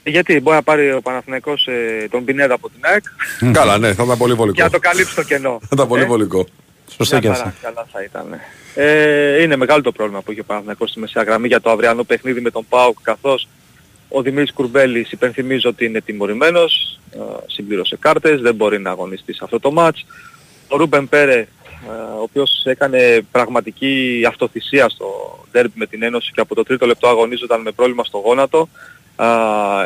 Γιατί 0.04 0.40
μπορεί 0.40 0.56
να 0.56 0.62
πάρει 0.62 0.92
ο 0.92 1.00
Παναθηναϊκός 1.02 1.66
ε, 1.66 2.08
τον 2.10 2.24
Πινέδα 2.24 2.54
από 2.54 2.68
την 2.70 2.78
ΑΕΚ 2.82 3.02
Καλά, 3.58 3.78
ναι, 3.78 3.94
θα 3.94 4.02
ήταν 4.04 4.18
πολύ 4.18 4.32
και 4.32 4.38
βολικό. 4.38 4.62
να 4.62 4.70
το 4.70 4.78
καλύψει 4.78 5.14
το 5.14 5.22
κενό. 5.22 5.58
Θα 5.62 5.68
ήταν 5.72 5.88
πολύ 5.88 6.02
Ε, 6.02 6.06
βολικό. 6.06 6.46
Σωστά 6.96 7.20
και 7.20 7.28
μια 7.28 7.36
αυτό. 7.36 7.44
χαρά, 7.44 7.74
καλά 7.74 7.86
θα 7.92 8.02
ήταν. 8.02 8.40
Ε, 8.74 9.42
είναι 9.42 9.56
μεγάλο 9.56 9.82
το 9.82 9.92
πρόβλημα 9.92 10.20
που 10.22 10.30
έχει 10.30 10.40
ο 10.40 10.44
Παναθηναϊκός 10.44 10.90
στη 10.90 11.00
μεσαία 11.00 11.22
γραμμή 11.22 11.46
για 11.48 11.60
το 11.60 11.70
αυριανό 11.70 12.04
παιχνίδι 12.04 12.40
με 12.40 12.50
τον 12.50 12.66
ΠΑΟΚ 12.68 12.96
καθώς 13.02 13.48
ο 14.12 14.22
Δημήτρης 14.22 14.52
Κουρμπέλης 14.52 15.12
υπενθυμίζω 15.12 15.68
ότι 15.68 15.84
είναι 15.84 16.00
τιμωρημένος, 16.00 16.98
ε, 17.12 17.18
συμπλήρωσε 17.46 17.96
κάρτες, 17.96 18.40
δεν 18.40 18.54
μπορεί 18.54 18.80
να 18.80 18.90
αγωνιστεί 18.90 19.34
σε 19.34 19.40
αυτό 19.44 19.60
το 19.60 19.72
μάτς. 19.72 20.06
Ο 20.68 20.76
Ρούμπεν 20.76 21.08
Πέρε, 21.08 21.38
ε, 21.38 21.46
ο 22.18 22.22
οποίος 22.22 22.62
έκανε 22.64 23.22
πραγματική 23.30 24.24
αυτοθυσία 24.28 24.88
στο 24.88 25.38
ντέρμπι 25.50 25.72
με 25.74 25.86
την 25.86 26.02
Ένωση 26.02 26.32
και 26.34 26.40
από 26.40 26.54
το 26.54 26.62
τρίτο 26.62 26.86
λεπτό 26.86 27.08
αγωνίζονταν 27.08 27.60
με 27.60 27.70
πρόβλημα 27.70 28.04
στο 28.04 28.18
γόνατο. 28.18 28.68
Α, 29.16 29.28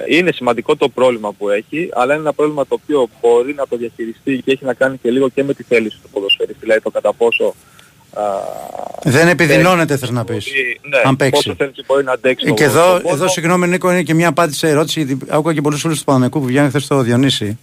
είναι 0.08 0.32
σημαντικό 0.32 0.76
το 0.76 0.88
πρόβλημα 0.88 1.32
που 1.32 1.48
έχει, 1.48 1.88
αλλά 1.92 2.12
είναι 2.12 2.22
ένα 2.22 2.32
πρόβλημα 2.32 2.66
το 2.66 2.78
οποίο 2.82 3.08
μπορεί 3.20 3.54
να 3.54 3.66
το 3.66 3.76
διαχειριστεί 3.76 4.42
και 4.44 4.52
έχει 4.52 4.64
να 4.64 4.74
κάνει 4.74 4.96
και 4.96 5.10
λίγο 5.10 5.28
και 5.28 5.44
με 5.44 5.54
τη 5.54 5.62
θέληση 5.62 5.98
του 6.02 6.08
ποδοσφαιριστή, 6.08 6.60
δηλαδή 6.60 6.80
το 6.80 6.90
κατά 6.90 7.12
πόσο 7.12 7.44
α, 7.46 7.54
Δεν 9.02 9.28
επιδεινώνεται 9.28 9.96
θες 9.96 10.10
να 10.10 10.24
πεις. 10.24 10.34
μπορεί- 10.46 10.80
ναι, 11.02 11.08
Αν 11.08 11.16
παίξει. 11.16 11.42
πόσο 11.42 11.54
θέλεις 11.58 11.72
και 11.74 11.82
μπορεί 11.86 12.04
να 12.04 12.12
αντέξει 12.12 12.44
Ε, 12.46 12.48
το- 12.48 12.54
Και 12.54 12.64
εδώ, 12.64 12.92
τον 12.92 13.02
πόνο. 13.02 13.14
εδώ 13.14 13.28
συγγνώμη 13.28 13.66
Νίκο, 13.68 13.90
είναι 13.90 14.02
και 14.02 14.14
μια 14.14 14.28
απάντηση 14.28 14.58
σε 14.58 14.68
ερώτηση. 14.68 15.02
Γιατί 15.02 15.24
άκουγα 15.28 15.54
και 15.54 15.60
πολλούς 15.60 15.80
φίλους 15.80 15.98
του 15.98 16.04
Παναγενικού 16.04 16.40
που 16.40 16.46
βγαίνουν 16.46 16.68
χθες 16.68 16.82
στο 16.84 17.00
Διονύση. 17.00 17.58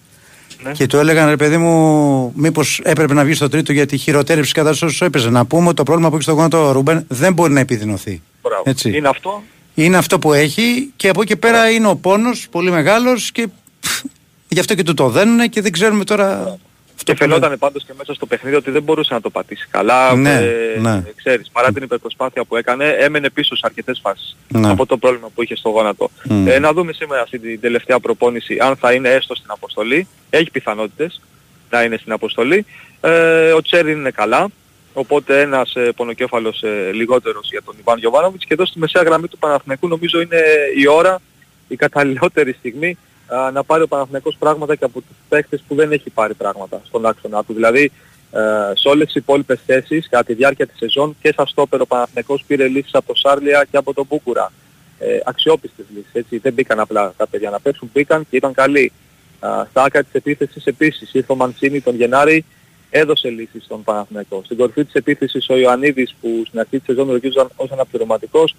Ναι. 0.64 0.72
Και 0.72 0.88
του 0.88 0.98
έλεγαν 0.98 1.30
ρε 1.30 1.36
παιδί 1.36 1.58
μου, 1.58 2.32
μήπως 2.36 2.82
έπρεπε 2.84 3.14
να 3.14 3.24
βγεις 3.24 3.38
στο 3.38 3.50
τρίτο 3.50 3.72
γιατί 3.74 3.98
χειροτέρευσε 3.98 4.50
η 4.52 4.54
κατάσταση 4.54 4.94
όσο 4.94 5.06
έπαιζε. 5.06 5.30
Να 5.30 5.46
πούμε 5.46 5.68
ότι 5.68 5.76
το 5.76 5.84
πρόβλημα 5.84 6.10
που 6.10 6.16
έχει 6.16 6.24
στο 6.24 6.32
γόνατο 6.32 6.68
ο 6.68 6.72
Ρούμπεν 6.72 7.06
δεν 7.08 7.34
μπορεί 7.34 7.54
να 7.54 7.60
επιδεινωθεί. 7.60 8.22
Μπράβο. 8.42 8.64
Έτσι. 8.66 8.98
Είναι 8.98 9.08
αυτό; 9.08 9.44
Είναι 9.74 9.98
αυτό 9.98 10.20
που 10.20 10.34
έχει 10.34 10.92
και 10.96 11.10
από 11.10 11.22
εκεί 11.22 11.30
και 11.34 11.36
πέρα 11.40 11.70
είναι 11.72 11.88
ο 11.88 11.96
πόνος 11.96 12.48
πολύ 12.52 12.72
μεγάλος 12.72 13.32
και 13.32 13.48
πφ, 13.80 14.02
γι' 14.48 14.60
αυτό 14.60 14.76
και 14.76 14.84
του 14.84 14.94
το 14.94 15.10
δένουν 15.10 15.50
και 15.50 15.62
δεν 15.62 15.72
ξέρουμε 15.72 16.04
τώρα. 16.04 16.58
Και 17.04 17.16
φαινόταν 17.16 17.60
πάντως 17.60 17.84
και 17.84 17.94
μέσα 17.98 18.14
στο 18.14 18.26
παιχνίδι 18.26 18.56
ότι 18.56 18.72
δεν 18.72 18.84
μπορούσε 18.84 19.14
να 19.14 19.22
το 19.22 19.30
πατήσει 19.30 19.68
καλά. 19.72 20.16
Ναι, 20.16 20.34
ε, 20.34 20.80
ναι. 20.80 21.04
Ξέρεις, 21.16 21.50
παρά 21.52 21.72
την 21.72 21.84
υπερπροσπάθεια 21.84 22.44
που 22.44 22.56
έκανε, 22.56 22.88
έμενε 22.88 23.30
πίσω 23.30 23.56
σε 23.56 23.62
αρκετές 23.66 24.00
φάσεις 24.04 24.36
Ναι. 24.48 24.70
από 24.70 24.86
το 24.86 24.98
πρόβλημα 24.98 25.30
που 25.36 25.44
είχε 25.44 25.56
στο 25.56 25.70
γόνατο. 25.70 26.10
Μμ. 26.24 26.48
Ε, 26.48 26.60
να 26.60 26.74
δούμε 26.74 26.94
σήμερα 26.94 27.22
αυτή 27.22 27.40
την 27.40 27.60
τελευταία 27.60 28.00
προπόνηση 28.00 28.58
αν 28.62 28.76
θα 28.76 28.94
είναι 28.94 29.10
έστω 29.10 29.36
στην 29.36 29.52
αποστολή. 29.52 30.08
Έχει 30.30 30.52
πιθανότητες 30.52 31.22
να 31.70 31.84
είναι 31.84 31.98
στην 31.98 32.12
αποστολή. 32.12 32.66
Ε, 33.02 33.52
ο 33.52 33.62
Τσέριν 33.62 33.98
είναι 33.98 34.12
καλά. 34.12 34.48
Οπότε 34.94 35.42
ένας 35.42 35.76
ε, 35.76 35.92
πονοκέφαλος 35.96 36.64
ε, 36.64 36.92
λιγότερος 36.94 37.48
για 37.52 37.62
τον 37.64 37.76
Ιβάν 37.80 37.98
Γιωβάνοβιτς 37.98 38.46
και 38.46 38.54
εδώ 38.54 38.66
στη 38.66 38.80
μεσαία 38.80 39.04
γραμμή 39.04 39.28
του 39.28 39.38
Παναθηναϊκού 39.38 39.88
νομίζω 39.88 40.22
είναι 40.22 40.42
η 40.78 40.88
ώρα, 40.88 41.22
η 41.68 41.76
καταλληλότερη 41.76 42.54
στιγμή 42.54 42.98
α, 43.28 43.52
να 43.52 43.64
πάρει 43.64 43.84
ο 43.84 43.88
Παναθηναϊκός 43.88 44.36
πράγματα 44.40 44.76
και 44.76 44.86
από 44.86 45.00
τους 45.00 45.18
παίκτες 45.30 45.64
που 45.68 45.76
δεν 45.76 45.92
έχει 45.92 46.10
πάρει 46.10 46.34
πράγματα 46.34 46.82
στον 46.86 47.06
άξονα 47.06 47.44
του. 47.44 47.54
Δηλαδή 47.54 47.92
ε, 48.32 48.72
σε 48.74 48.88
όλες 48.88 49.06
τις 49.06 49.16
υπόλοιπες 49.16 49.60
θέσεις 49.66 50.10
κατά 50.10 50.24
τη 50.24 50.34
διάρκεια 50.34 50.68
της 50.68 50.78
σεζόν 50.78 51.16
και 51.22 51.34
σαν 51.36 51.48
στόπερ 51.48 51.82
ο 51.82 51.86
Παναθηναϊκός 51.86 52.44
πήρε 52.48 52.68
λύσεις 52.68 52.94
από 52.94 53.08
το 53.08 53.20
Σάρλια 53.20 53.66
και 53.72 53.78
από 53.78 53.94
τον 53.94 54.06
Μπούκουρα. 54.10 54.52
Ε, 55.00 55.20
αξιόπιστες 55.26 55.86
λύσεις, 55.96 56.14
έτσι. 56.14 56.38
Δεν 56.38 56.54
μπήκαν 56.54 56.80
απλά 56.80 57.14
τα 57.18 57.28
παιδιά 57.28 57.50
να 57.50 57.60
παίξουν, 57.60 57.90
μπήκαν 57.94 58.26
και 58.30 58.36
ήταν 58.36 58.54
καλοί. 58.54 58.92
Α, 59.40 59.66
στα 59.70 59.84
άκρα 59.84 60.04
της 60.04 60.14
επίθεσης 60.14 60.66
επίσης 60.66 61.14
ήρθε 61.14 61.32
ο 61.32 61.36
Μαντσίνη 61.36 61.82
τον 61.82 61.96
Γενάρη, 61.96 62.46
έδωσε 62.90 63.30
λύσεις 63.30 63.64
στον 63.64 63.84
Παναθηναϊκό. 63.84 64.42
Στην 64.46 64.58
κορυφή 64.58 64.86
της 64.86 64.94
επίθεσης 64.94 65.50
ο 65.50 65.58
Ιωαννίδης 65.58 66.16
που 66.22 66.44
στην 66.48 66.60
αρχή 66.60 66.78
της 66.78 66.86
σεζόν 66.86 67.10
ορκίζονταν 67.10 67.50
ως 67.56 67.72
αναπληρωματικός 67.72 68.52
α, 68.52 68.58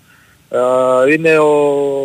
είναι 1.12 1.38
ο, 1.38 1.52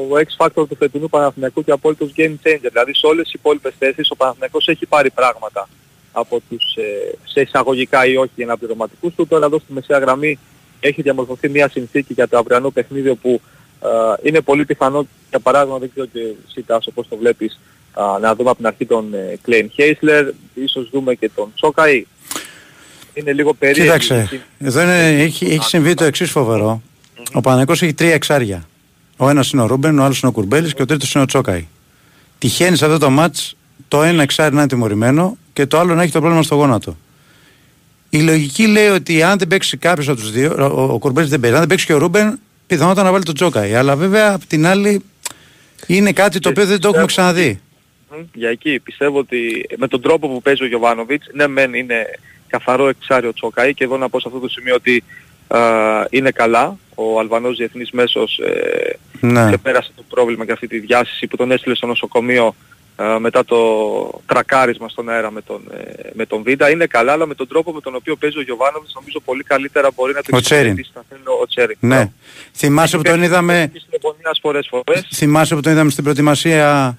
ο 0.10 0.16
X-Factor 0.16 0.68
του 0.70 0.76
φετινού 0.80 1.10
Παναθηναϊκού 1.10 1.64
και 1.64 1.72
απόλυτος 1.72 2.12
game 2.18 2.36
changer. 2.44 2.70
Δηλαδή 2.72 2.96
σε 2.96 3.06
όλες 3.06 3.24
τις 3.24 3.34
υπόλοιπες 3.34 3.74
θέσεις 3.80 4.12
ο 4.12 4.16
Παναθηναϊκός 4.16 4.68
έχει 4.68 4.86
πάρει 4.86 5.10
πράγματα 5.10 5.70
από 6.12 6.42
τους 6.50 6.76
ε, 6.76 7.18
σε 7.24 7.42
εισαγωγικά 7.42 8.06
ή 8.06 8.18
όχι 8.18 8.44
αναπληρωματικούς 8.44 9.16
του. 9.16 9.28
Τώρα 9.28 9.46
εδώ 9.46 9.60
στη 9.60 9.74
μεσαία 9.74 9.98
γραμμή 9.98 10.40
έχει 10.80 11.02
διαμορφωθεί 11.02 11.50
μια 11.50 11.70
συνθήκη 11.70 12.14
για 12.14 12.28
το 12.28 12.38
αυριανό 12.38 12.70
παιχνίδι 12.70 13.10
όπου 13.10 13.42
α, 13.80 13.90
είναι 14.22 14.42
πολύ 14.42 14.66
πιθανό, 14.66 15.08
για 15.30 15.40
παράδειγμα 15.40 15.78
δεν 15.78 15.90
ξέρω 15.92 16.06
και 16.06 16.20
εσύ 16.48 16.62
Τάσο 16.62 16.92
πώς 16.92 17.08
το 17.08 17.18
βλέπεις, 17.18 17.60
α, 17.94 18.20
να 18.20 18.36
δούμε 18.36 18.50
από 18.50 18.58
την 18.58 18.68
αρχή 18.68 18.86
τον 18.86 19.14
ε, 19.14 19.38
Κλαϊνχάισλερ, 19.42 20.28
ίσως 20.54 20.90
δούμε 20.90 21.16
και 21.16 21.30
τον 21.36 21.52
Τσόκαϊ. 21.56 22.06
Είναι 23.14 23.34
λίγο 23.34 23.54
περίεργο. 23.54 23.98
Κοίταξε, 23.98 24.44
εδώ 24.60 24.82
είναι, 24.82 25.22
έχει, 25.22 25.46
έχει 25.46 25.64
συμβεί 25.64 25.94
το 25.94 26.04
εξής 26.04 26.32
φοβερό. 26.32 26.82
Ο 27.34 27.42
Παναθηναϊκός 27.42 27.82
έχει 27.82 27.94
τρία 27.94 28.14
εξάρια. 28.14 28.68
Ο 29.18 29.30
ένας 29.30 29.52
είναι 29.52 29.62
ο 29.62 29.66
Ρούμπεν, 29.66 30.00
ο 30.00 30.04
άλλος 30.04 30.20
είναι 30.20 30.30
ο 30.30 30.34
Κουρμπέλης 30.34 30.74
και 30.74 30.82
ο 30.82 30.86
τρίτος 30.86 31.14
είναι 31.14 31.24
ο 31.24 31.26
Τσόκαϊ. 31.26 31.68
Τυχαίνει 32.38 32.78
σε 32.78 32.86
αυτό 32.86 32.98
το 32.98 33.10
ματς 33.10 33.36
το 33.88 34.04
ένα 34.04 34.22
εξάρι 34.22 34.54
να 34.54 34.60
είναι 34.60 34.70
τιμωρημένο 34.70 35.38
και 35.54 35.66
το 35.66 35.80
άλλο 35.80 35.94
να 35.94 36.02
έχει 36.02 36.12
το 36.12 36.20
πρόβλημα 36.20 36.44
στο 36.44 36.56
γόνατο. 36.56 36.98
Η 38.10 38.22
λογική 38.22 38.68
λέει 38.68 38.88
ότι 38.88 39.24
αν 39.24 39.38
δεν 39.38 39.48
παίξει 39.48 39.78
κάποιος 39.78 40.08
από 40.08 40.20
τους 40.20 40.32
δύο, 40.32 40.72
ο, 40.76 40.94
ο 40.94 40.98
Κουρμπέλης 40.98 41.30
δεν 41.30 41.40
παίζει, 41.40 41.56
αν 41.56 41.62
δεν 41.62 41.70
παίξει 41.70 41.86
και 41.86 41.94
ο 41.94 41.98
Ρούμπεν, 41.98 42.40
πιθανότατα 42.68 43.04
να 43.04 43.12
βάλει 43.12 43.24
τον 43.24 43.36
Τσόκαϊ. 43.36 43.74
Αλλά 43.74 43.96
βέβαια 43.96 44.34
απ' 44.34 44.46
την 44.46 44.66
άλλη 44.66 45.04
είναι 45.88 46.12
κάτι 46.12 46.40
το 46.40 46.50
οποίο 46.50 46.66
δεν 46.66 46.80
το 46.80 46.88
έχουμε 46.88 47.06
ξαναδεί. 47.06 47.62
Μμ, 48.12 48.22
Για 48.34 48.50
εκεί 48.50 48.80
πιστεύω 48.80 49.18
ότι 49.18 49.70
με 49.78 49.88
τον 49.88 50.02
τρόπο 50.02 50.28
που 50.28 50.42
παίζει 50.42 50.64
ο 50.64 50.68
Γιωβάνοβιτς, 50.68 51.28
ναι 51.34 51.48
μεν 51.48 51.74
είναι 51.74 52.06
καθαρό 52.48 52.88
εξάριο 52.88 53.34
Τσόκαη 53.34 53.74
και 53.74 53.84
εδώ 53.84 53.98
να 53.98 54.10
πω 54.10 54.20
σε 54.20 54.28
αυτό 54.28 54.40
το 54.40 54.50
σημείο 54.50 54.76
ότι 54.76 54.96
α, 54.98 55.29
είναι 56.10 56.32
καλά. 56.32 56.78
Ο 56.96 57.20
Αλβανός 57.20 57.58
Διεθνής 57.58 57.92
Μέσος 57.92 58.38
ε, 58.40 58.98
Ναι. 59.20 59.46
ξεπέρασε 59.48 59.92
το 59.96 60.04
πρόβλημα 60.10 60.46
και 60.46 60.52
αυτή 60.52 60.68
τη 60.68 60.80
διάσηση 60.80 61.28
που 61.28 61.36
τον 61.36 61.52
έστειλε 61.52 61.76
στο 61.76 61.88
νοσοκομείο 61.88 62.56
α, 62.96 63.20
μετά 63.20 63.46
το 63.46 63.58
τρακάρισμα 64.26 64.90
στον 64.90 65.10
αέρα 65.10 65.32
με 65.32 65.42
τον, 65.42 65.62
ε, 65.78 66.10
με 66.14 66.26
τον 66.26 66.44
Βίντα. 66.44 66.70
Είναι 66.70 66.86
καλά, 66.86 67.12
αλλά 67.12 67.26
με 67.26 67.36
τον 67.36 67.48
τρόπο 67.48 67.72
με 67.72 67.82
τον 67.82 67.96
οποίο 67.96 68.16
παίζει 68.16 68.38
ο 68.38 68.42
Γιωβάνοβιτς 68.42 68.94
νομίζω 68.96 69.20
πολύ 69.26 69.44
καλύτερα 69.44 69.90
μπορεί 69.96 70.14
να 70.14 70.22
το 70.22 70.38
Ο 70.38 70.40
Τσέριν. 70.40 70.66
εξυπηρετήσει 70.72 70.92
θα 70.94 71.04
θέλω 71.10 71.40
ο 71.42 71.46
Τσέριν. 71.48 71.78
Ναι. 71.80 72.12
Θυμάσαι 72.54 72.98
που 72.98 73.04
τον 73.04 73.24
είδαμε. 73.24 73.70
Της 73.74 73.86
τηλεφωνίας 73.86 74.40
φορές 74.42 74.68
φορές. 74.70 75.08
Θυμάσαι 75.14 75.56
που 75.56 75.62
τον 75.62 75.72
είδαμε 75.72 75.90
στην 75.90 76.04
προετοιμασία 76.04 76.98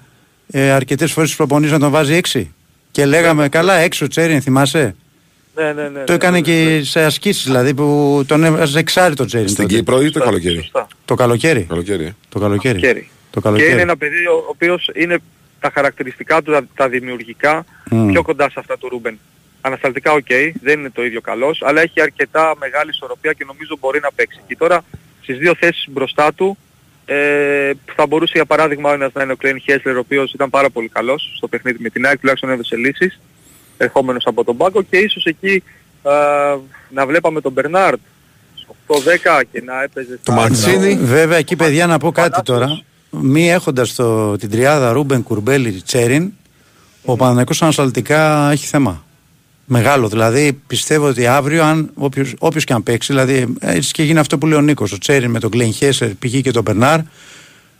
ε, 0.51 0.71
αρκετές 0.71 1.11
φορές 1.11 1.29
στους 1.29 1.45
προπονήσει 1.45 1.71
να 1.73 1.79
τον 1.79 1.89
βάζει 1.91 2.19
6. 2.33 2.45
Και 2.91 3.05
λέγαμε 3.05 3.49
καλά, 3.49 3.73
έξω 3.73 4.07
Τσέριν, 4.07 4.41
θυμάσαι; 4.41 4.95
Ναι, 5.55 5.73
ναι, 5.73 5.89
ναι. 5.89 6.03
το 6.03 6.13
έκανε 6.13 6.39
ναι, 6.39 6.53
ναι, 6.53 6.77
και 6.77 6.83
σε 6.83 7.03
ασκήσεις 7.03 7.43
δηλαδή 7.43 7.73
που 7.73 8.23
τον 8.27 8.43
έβαζε 8.43 8.79
εξάρι 8.79 9.15
το 9.15 9.25
Τσέριν. 9.25 9.47
Στην 9.47 9.63
τότε. 9.63 9.75
Κύπρο 9.75 9.95
ή 10.01 10.05
το 10.05 10.05
Σωστά, 10.05 10.25
καλοκαίρι; 10.25 10.55
σωστά. 10.55 10.87
Το 11.05 11.15
καλοκαίρι. 11.15 11.63
Καλοκαίρι. 11.69 12.03
ε. 12.03 12.15
Το 12.29 12.39
καλοκαίρι. 12.39 12.79
Καλοκαίρι. 12.79 13.09
Το 13.31 13.39
Και 13.39 13.47
καλοκαίρι. 13.47 13.71
είναι 13.71 13.81
ένα 13.81 13.97
παιδί 13.97 14.25
ο 14.25 14.45
οποίος 14.49 14.89
είναι 14.93 15.17
τα 15.59 15.71
χαρακτηριστικά 15.73 16.41
του, 16.41 16.51
τα, 16.51 16.67
τα 16.75 16.89
δημιουργικά, 16.89 17.65
Μμ. 17.91 18.07
πιο 18.11 18.21
κοντά 18.23 18.49
σε 18.49 18.55
αυτά 18.57 18.77
του 18.77 18.89
Ρούμπεν. 18.89 19.19
Ανασταλτικά 19.61 20.11
οκ, 20.11 20.27
δεν 20.61 20.79
είναι 20.79 20.89
το 20.89 21.03
ίδιο 21.03 21.21
καλός, 21.21 21.61
αλλά 21.65 21.81
έχει 21.81 22.01
αρκετά 22.01 22.53
μεγάλη 22.59 22.89
ισορροπία 22.89 23.33
και 23.33 23.43
νομίζω 23.47 23.77
μπορεί 23.79 23.99
να 23.99 24.11
παίξει. 24.15 24.39
Και 24.47 24.55
τώρα 24.55 24.83
στις 25.21 25.37
δύο 25.37 25.55
θέσεις 25.59 25.85
μπροστά 25.89 26.33
του 26.33 26.57
ε, 27.05 27.71
θα 27.95 28.07
μπορούσε 28.07 28.31
για 28.35 28.45
παράδειγμα 28.45 28.89
ο 28.89 28.93
ένας 28.93 29.11
να 29.13 29.23
είναι 29.23 29.31
ο 29.31 29.35
Κλέιν 29.35 29.59
Χέσλερ 29.59 29.95
ο 29.95 29.99
οποίος 29.99 30.33
ήταν 30.33 30.49
πάρα 30.49 30.69
πολύ 30.69 30.87
καλός 30.89 31.33
στο 31.37 31.47
παιχνίδι 31.47 31.77
με 31.81 31.89
την 31.89 32.05
ΑΕΚ, 32.05 32.19
τουλάχιστον 32.19 32.49
έδωσε 32.49 32.75
λύσεις, 32.75 33.19
ερχόμενος 33.83 34.23
από 34.25 34.43
τον 34.43 34.57
πάγκο 34.57 34.81
και 34.81 34.97
ίσως 34.97 35.25
εκεί 35.25 35.63
α, 36.03 36.11
να 36.89 37.05
βλέπαμε 37.05 37.41
τον 37.41 37.51
Μπερνάρντ 37.51 37.99
στο 38.55 38.75
8-10 38.87 39.41
και 39.51 39.61
να 39.65 39.83
έπαιζε 39.83 40.09
Το 40.13 40.19
στα- 40.21 40.33
Μαντσίνη. 40.33 40.95
Βέβαια 40.95 41.37
εκεί 41.37 41.55
παιδιά 41.55 41.87
να 41.87 41.97
πω 41.97 42.11
κάτι 42.11 42.29
Παλάσιος. 42.29 42.57
τώρα. 42.59 42.81
Μη 43.23 43.51
έχοντας 43.51 43.95
την 44.39 44.49
τριάδα 44.49 44.91
Ρούμπεν 44.91 45.23
Κουρμπέλη 45.23 45.71
Τσέριν, 45.81 46.31
ο 47.05 47.15
Παναγενικό 47.15 47.51
ανασταλτικά 47.59 48.51
έχει 48.51 48.65
θέμα. 48.67 49.03
Μεγάλο. 49.65 50.07
Δηλαδή 50.07 50.59
πιστεύω 50.67 51.07
ότι 51.07 51.27
αύριο, 51.27 51.63
αν 51.63 51.89
όποιος, 51.93 52.33
όποιος 52.39 52.63
και 52.63 52.73
αν 52.73 52.83
παίξει, 52.83 53.13
δηλαδή 53.13 53.53
έτσι 53.59 53.91
και 53.91 54.03
γίνει 54.03 54.19
αυτό 54.19 54.37
που 54.37 54.47
λέει 54.47 54.57
ο 54.57 54.61
Νίκος, 54.61 54.91
ο 54.91 54.97
Τσέριν 54.97 55.29
με 55.31 55.39
τον 55.39 55.49
Γκλέιν 55.49 55.73
Χέσερ, 55.73 56.09
π.χ. 56.09 56.41
και 56.41 56.51
τον 56.51 56.63
Μπερνάρ, 56.63 56.99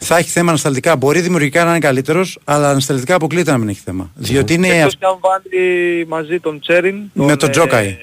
θα 0.03 0.17
έχει 0.17 0.29
θέμα 0.29 0.49
ανασταλτικά. 0.49 0.95
Μπορεί 0.95 1.19
δημιουργικά 1.21 1.63
να 1.63 1.69
είναι 1.69 1.79
καλύτερος, 1.79 2.39
αλλά 2.43 2.69
ανασταλτικά 2.69 3.15
αποκλείται 3.15 3.51
να 3.51 3.57
μην 3.57 3.69
έχει 3.69 3.81
θέμα. 3.85 4.11
Διότι 4.15 4.53
είναι. 4.53 4.67
Εκτός 4.67 4.97
και 4.97 5.05
αν 5.05 5.17
βάλει 5.19 6.05
μαζί 6.07 6.39
τον 6.39 6.59
Τσέριν. 6.59 6.95
Με 7.13 7.35
τον 7.35 7.49
ε, 7.49 7.51
Τζόκαη. 7.51 7.97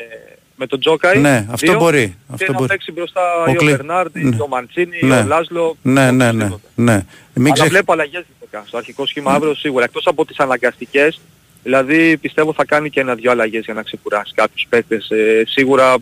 με 0.57 0.67
τον 0.67 0.81
Τζόκαη. 0.81 1.19
Ναι, 1.19 1.47
αυτό 1.51 1.67
δύο, 1.71 1.79
μπορεί, 1.79 2.07
Και 2.07 2.15
αυτό 2.33 2.53
να 2.53 2.59
μπορεί. 2.59 2.69
παίξει 2.69 2.93
μπροστά 2.93 3.21
Ο 3.47 3.51
ή 3.51 3.53
ο 3.53 3.55
Κλε- 3.55 3.77
Μπερνάρντι, 3.77 4.25
Ναι. 4.25 4.37
ο 4.41 4.49
Μαντσίνη, 4.49 4.99
Ναι. 5.01 5.19
ο 5.21 5.25
Λάσλο. 5.27 5.77
Ναι, 5.83 6.11
ναι, 6.11 6.33
ναι. 6.33 6.45
οποιοδήποτε. 6.45 6.63
ναι. 6.75 7.05
Μην 7.35 7.45
Αλλά 7.47 7.53
ξεχ... 7.55 7.69
βλέπω 7.69 7.93
αλλαγές 7.93 8.25
γενικά 8.39 8.65
στο 8.69 8.77
αρχικό 8.77 9.07
σχήμα 9.07 9.33
αύριο 9.33 9.55
σίγουρα. 9.55 9.85
Εκτός 9.85 10.07
από 10.07 10.25
τις 10.25 10.39
αναγκαστικές, 10.39 11.21
δηλαδή 11.63 12.17
πιστεύω 12.17 12.53
θα 12.53 12.65
κάνει 12.65 12.91
και 12.91 13.01
ένα-δυο 13.01 13.31
αλλαγές 13.31 13.65
για 13.65 13.75
να 13.75 13.83
ξεκουράσει 13.83 14.33
κάποιους 14.35 14.67
παίκτες. 14.69 15.11
Ε, 15.11 15.43
σίγουρα 15.47 15.95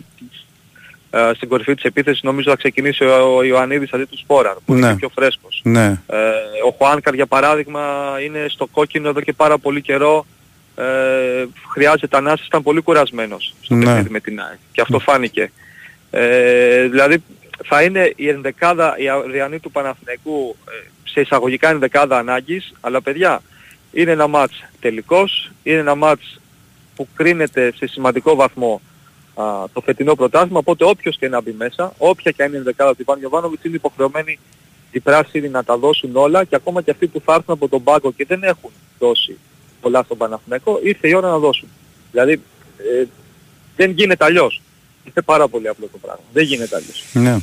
ε, 1.09 1.31
στην 1.35 1.49
κορυφή 1.49 1.75
της 1.75 1.83
επίθεσης 1.83 2.21
νομίζω 2.23 2.49
θα 2.49 2.55
ξεκινήσει 2.55 3.03
ο, 3.03 3.35
ο 3.37 3.43
Ιωαννίδης 3.43 3.93
αντί 3.93 4.03
του 4.05 4.17
Σπόραρ 4.17 4.53
που 4.65 4.73
Ναι. 4.73 4.87
είναι 4.87 4.95
πιο 4.95 5.09
φρέσκος. 5.09 5.61
Ναι. 5.63 5.85
Ε, 6.07 6.17
ο 6.67 6.75
Χουάνκαρ 6.77 7.13
για 7.13 7.25
παράδειγμα 7.25 7.81
είναι 8.25 8.45
στο 8.49 8.65
κόκκινο 8.65 9.09
εδώ 9.09 9.21
και 9.21 9.33
πάρα 9.33 9.57
πολύ 9.57 9.81
καιρό. 9.81 10.25
Ε, 10.75 11.45
χρειάζεται 11.71 12.17
ανάσες, 12.17 12.45
ήταν 12.45 12.63
πολύ 12.63 12.81
κουρασμένος 12.81 13.53
στο 13.61 13.75
Ναι. 13.75 13.85
παιχνίδι 13.85 14.09
με 14.09 14.19
την 14.19 14.39
ΑΕΚ. 14.41 14.57
Και 14.71 14.81
αυτό 14.81 14.99
φάνηκε. 14.99 15.51
Ε, 16.11 16.87
δηλαδή 16.87 17.23
θα 17.65 17.83
είναι 17.83 18.13
η 18.15 18.29
ενδεκάδα, 18.29 18.95
η 18.97 19.09
αυριανή 19.09 19.59
του 19.59 19.71
Παναθηναϊκού 19.71 20.55
ε, 20.69 20.87
σε 21.03 21.21
εισαγωγικά 21.21 21.69
ενδεκάδα 21.69 22.17
ανάγκης, 22.17 22.73
αλλά 22.81 23.01
παιδιά 23.01 23.41
είναι 23.91 24.11
ένα 24.11 24.27
μάτς 24.27 24.63
τελικός, 24.79 25.51
είναι 25.63 25.77
ένα 25.79 25.95
μάτς 25.95 26.39
που 26.95 27.07
κρίνεται 27.15 27.73
σε 27.75 27.87
σημαντικό 27.87 28.35
βαθμό 28.35 28.81
α, 29.41 29.43
το 29.73 29.81
φετινό 29.81 30.15
πρωτάθλημα, 30.15 30.59
οπότε 30.59 30.83
όποιος 30.85 31.17
και 31.17 31.27
να 31.29 31.41
μπει 31.41 31.51
μέσα, 31.57 31.93
όποια 31.97 32.31
και 32.31 32.41
αν 32.43 32.47
είναι 32.47 32.57
η 32.57 32.59
ενδεκάδα 32.59 32.91
του 32.91 33.01
Ιβάν 33.01 33.19
Γιωβάνοβιτς 33.19 33.63
είναι 33.63 33.75
υποχρεωμένοι 33.75 34.39
οι 34.91 34.99
πράσινοι 34.99 35.49
να 35.49 35.63
τα 35.63 35.77
δώσουν 35.77 36.15
όλα 36.15 36.43
και 36.43 36.55
ακόμα 36.55 36.81
και 36.81 36.91
αυτοί 36.91 37.07
που 37.07 37.21
θα 37.25 37.33
έρθουν 37.33 37.53
από 37.53 37.67
τον 37.67 37.83
πάγκο 37.83 38.11
και 38.11 38.25
δεν 38.27 38.43
έχουν 38.43 38.69
δώσει 38.99 39.37
πολλά 39.81 40.03
στον 40.03 40.17
Παναθηναϊκό, 40.17 40.79
ήρθε 40.83 41.07
η 41.07 41.13
ώρα 41.13 41.29
να 41.29 41.37
δώσουν. 41.37 41.67
Δηλαδή 42.11 42.31
ε, 43.01 43.03
δεν 43.75 43.91
γίνεται 43.91 44.25
αλλιώς. 44.25 44.61
Είναι 45.03 45.21
πάρα 45.25 45.47
πολύ 45.47 45.67
απλό 45.67 45.87
το 45.91 45.97
πράγμα. 45.97 46.21
Δεν 46.33 46.43
γίνεται 46.43 46.75
αλλιώς. 46.75 47.03
ναι. 47.13 47.37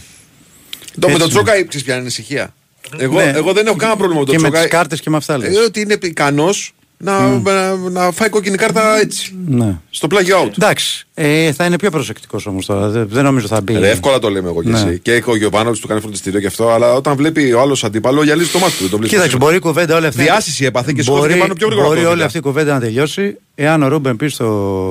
Το 1.00 1.06
με 1.08 1.12
Έτσι 1.14 1.18
τον 1.18 1.20
είναι. 1.20 1.26
Τσόκαη 1.28 1.64
ξέρεις 1.66 1.82
ποια 1.84 1.94
είναι 1.94 2.02
η 2.02 2.06
ανησυχία. 2.06 2.54
Εγώ, 2.98 3.14
Ναι. 3.14 3.32
εγώ 3.34 3.52
δεν 3.52 3.66
έχω 3.66 3.76
κανένα 3.76 3.98
πρόβλημα 3.98 4.20
με 4.20 4.26
τον 4.26 4.34
Και 4.36 4.40
με 4.40 4.48
τις 4.50 4.58
Τσόκαη. 4.58 4.78
κάρτες 4.78 5.00
και 5.00 5.10
με 5.10 5.16
αυτά 5.16 5.38
λες. 5.38 5.56
Ε, 5.56 5.60
ότι 5.60 5.80
είναι 5.80 5.98
ικανός 6.02 6.72
να, 7.04 7.38
να, 7.38 7.76
να 7.90 8.10
φάει 8.10 8.28
κόκκινη 8.28 8.56
κάρτα 8.56 8.98
έτσι. 9.00 9.34
Ναι. 9.46 9.76
Στο 9.90 10.08
plug 10.10 10.44
out. 10.44 10.50
Εντάξει. 10.58 11.06
Ε, 11.14 11.52
θα 11.52 11.64
είναι 11.64 11.76
πιο 11.78 11.90
προσεκτικός 11.90 12.46
όμως 12.46 12.66
τώρα. 12.66 12.88
Δεν, 12.88 13.06
δεν 13.10 13.24
νομίζω 13.24 13.46
θα 13.46 13.60
μπει. 13.60 13.72
Ρε, 13.78 13.90
εύκολα 13.90 14.18
το 14.18 14.28
λέμε 14.30 14.48
εγώ 14.48 14.62
και 14.62 14.68
Ναι. 14.68 14.78
εσύ. 14.78 14.98
Και 14.98 15.22
ο 15.26 15.36
Γιωβάνοβιτς 15.36 15.80
του 15.80 15.88
κάνει 15.88 16.00
φροντιστήριο 16.00 16.40
και 16.40 16.46
αυτό, 16.46 16.70
αλλά 16.70 16.92
όταν 16.92 17.16
βλέπει 17.16 17.52
ο 17.52 17.60
άλλος 17.60 17.84
αντίπαλο, 17.84 18.24
γυαλίζει 18.24 18.50
το 18.50 18.58
μάτι 18.58 18.72
του. 18.72 18.82
Δεν 18.82 18.90
το 18.90 18.96
Κοίταξε, 18.98 19.18
βλέπει. 19.28 19.36
μπορεί 19.36 19.56
η 19.56 19.58
κουβέντα 19.58 19.96
όλη 19.96 20.06
αυτή. 20.06 20.22
Διάσηση 20.22 20.64
έπαθε 20.64 20.92
και 20.92 21.02
σηκώθηκε 21.02 21.26
μπορεί, 21.28 21.40
πάνω 21.40 21.54
πιο 21.54 21.66
γρήγορα 21.66 21.86
Μπορεί 21.88 21.98
από 21.98 22.06
το 22.06 22.10
όλη 22.10 22.14
Βίλα. 22.16 22.26
αυτή 22.26 22.38
η 22.38 22.40
κουβέντα 22.40 22.72
να 22.74 22.80
τελειώσει 22.80 23.36
εάν 23.54 23.82
ο 23.82 23.88
Ρούμπεν 23.88 24.16
πει 24.16 24.28
στο 24.28 24.44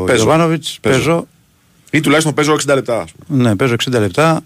Παίζω. 0.08 0.24
Γιωβάνοβιτς 0.24 0.78
Παίζω. 0.82 0.98
παίζω. 0.98 1.28
Ή 1.92 2.00
τουλάχιστον 2.02 2.34
παίζω 2.34 2.54
60 2.54 2.74
λεπτά. 2.76 3.02
ας 3.02 3.12
πούμε. 3.28 3.44
Ναι, 3.44 3.56
παίζω 3.56 3.74
60 3.74 4.00
λεπτά. 4.00 4.42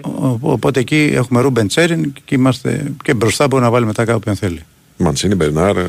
Ο- 0.00 0.38
Οπότε 0.40 0.80
εκεί 0.80 1.10
έχουμε 1.14 1.40
Ρούμπεν 1.40 1.68
Τσέριν 1.68 2.12
και 2.24 2.34
είμαστε 2.34 2.92
και 3.04 3.14
μπροστά 3.14 3.46
μπορεί 3.48 3.62
να 3.62 3.70
βάλει 3.70 3.86
μετά 3.86 4.04
κάποιον 4.04 4.36
θέλει. 4.36 4.62
Μανσίνη, 4.96 5.34
Μπερνάρ. 5.34 5.76
ε, 5.76 5.84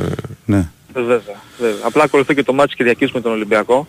Ναι. 0.45 0.69
Βέβαια. 1.01 1.35
Βέβαια. 1.59 1.75
Απλά 1.83 2.03
ακολουθεί 2.03 2.35
και 2.35 2.43
το 2.43 2.53
μάτς 2.53 2.75
Κυριακής 2.75 3.11
με 3.11 3.21
τον 3.21 3.31
Ολυμπιακό. 3.31 3.87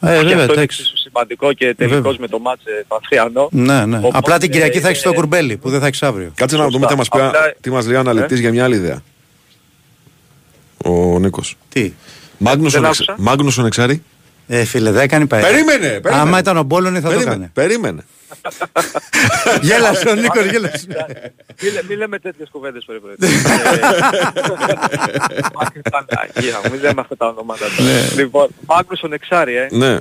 Ε, 0.00 0.06
και 0.06 0.12
βέβαια, 0.12 0.22
αυτό 0.22 0.32
είναι 0.32 0.42
εντάξει. 0.42 0.62
εξίσου 0.62 0.96
σημαντικό 0.96 1.52
και 1.52 1.74
τελικός 1.74 2.00
Βέβαια. 2.00 2.16
με 2.20 2.28
το 2.28 2.38
μάτς 2.38 2.64
ε, 2.64 2.84
Παθριανό. 2.88 3.48
Ναι, 3.52 3.84
ναι. 3.86 3.96
Οπότε, 3.96 4.18
Απλά 4.18 4.38
την 4.38 4.50
Κυριακή 4.50 4.80
θα 4.80 4.88
έχεις 4.88 5.02
το 5.02 5.10
ε, 5.10 5.14
κουρμπέλι 5.14 5.56
που 5.56 5.70
δεν 5.70 5.80
θα 5.80 5.86
έχεις 5.86 6.02
αύριο. 6.02 6.32
Κάτσε 6.34 6.56
να 6.56 6.68
δούμε 6.68 6.86
τι 6.86 6.96
μας, 6.96 7.08
πει, 7.08 7.20
Απλά- 7.20 7.54
τι 7.60 7.70
μας 7.70 7.86
λέει 7.86 7.96
ο 7.96 7.98
αναλυτής 7.98 8.40
για 8.40 8.50
μια 8.50 8.64
άλλη 8.64 8.74
ιδέα. 8.76 9.02
Ο 10.84 11.18
Νίκος. 11.18 11.56
Τι; 11.68 11.92
Μάγνουσον, 12.38 12.80
Δεν 12.80 12.90
εξ, 12.90 13.00
άκουσα. 13.00 13.14
Μάγνουσον 13.22 13.66
εξάρι. 13.66 14.02
Ε, 14.46 14.64
φίλε, 14.64 14.90
δεν 14.90 15.02
έκανε 15.02 15.26
πάει. 15.26 15.40
Περίμενε, 15.42 15.78
περίμενε. 15.88 16.16
Άμα 16.16 16.38
ήταν 16.38 16.56
ο 16.56 16.62
Μπόλωνη 16.62 16.96
θα 17.00 17.02
το 17.02 17.08
Περίμενε, 17.08 17.30
έκανε. 17.34 17.50
περίμενε. 17.54 18.04
Γέλασε 19.66 20.08
ο 20.08 20.14
Νίκος, 20.14 20.44
γέλασε. 20.44 20.86
Μη, 21.62 21.68
λέ- 21.70 21.84
μη 21.88 21.94
λέμε 21.96 22.18
τέτοιες 22.18 22.48
κουβέντες 22.52 22.84
πρωί 22.84 22.98
πρωί. 22.98 23.14
Μάκρυ 25.54 25.80
Παναγία 25.90 26.60
μου, 26.64 26.70
μη 26.72 26.78
λέμε 26.78 27.00
αυτά 27.00 27.16
τα 27.16 27.26
ονόματα. 27.26 27.64
τώρα. 27.76 27.90
Λοιπόν, 28.16 28.48
Μάγνουσον 28.66 29.12
εξάρι, 29.12 29.54
ε. 29.56 29.68
Ναι. 29.70 29.92
Ε, 29.92 30.00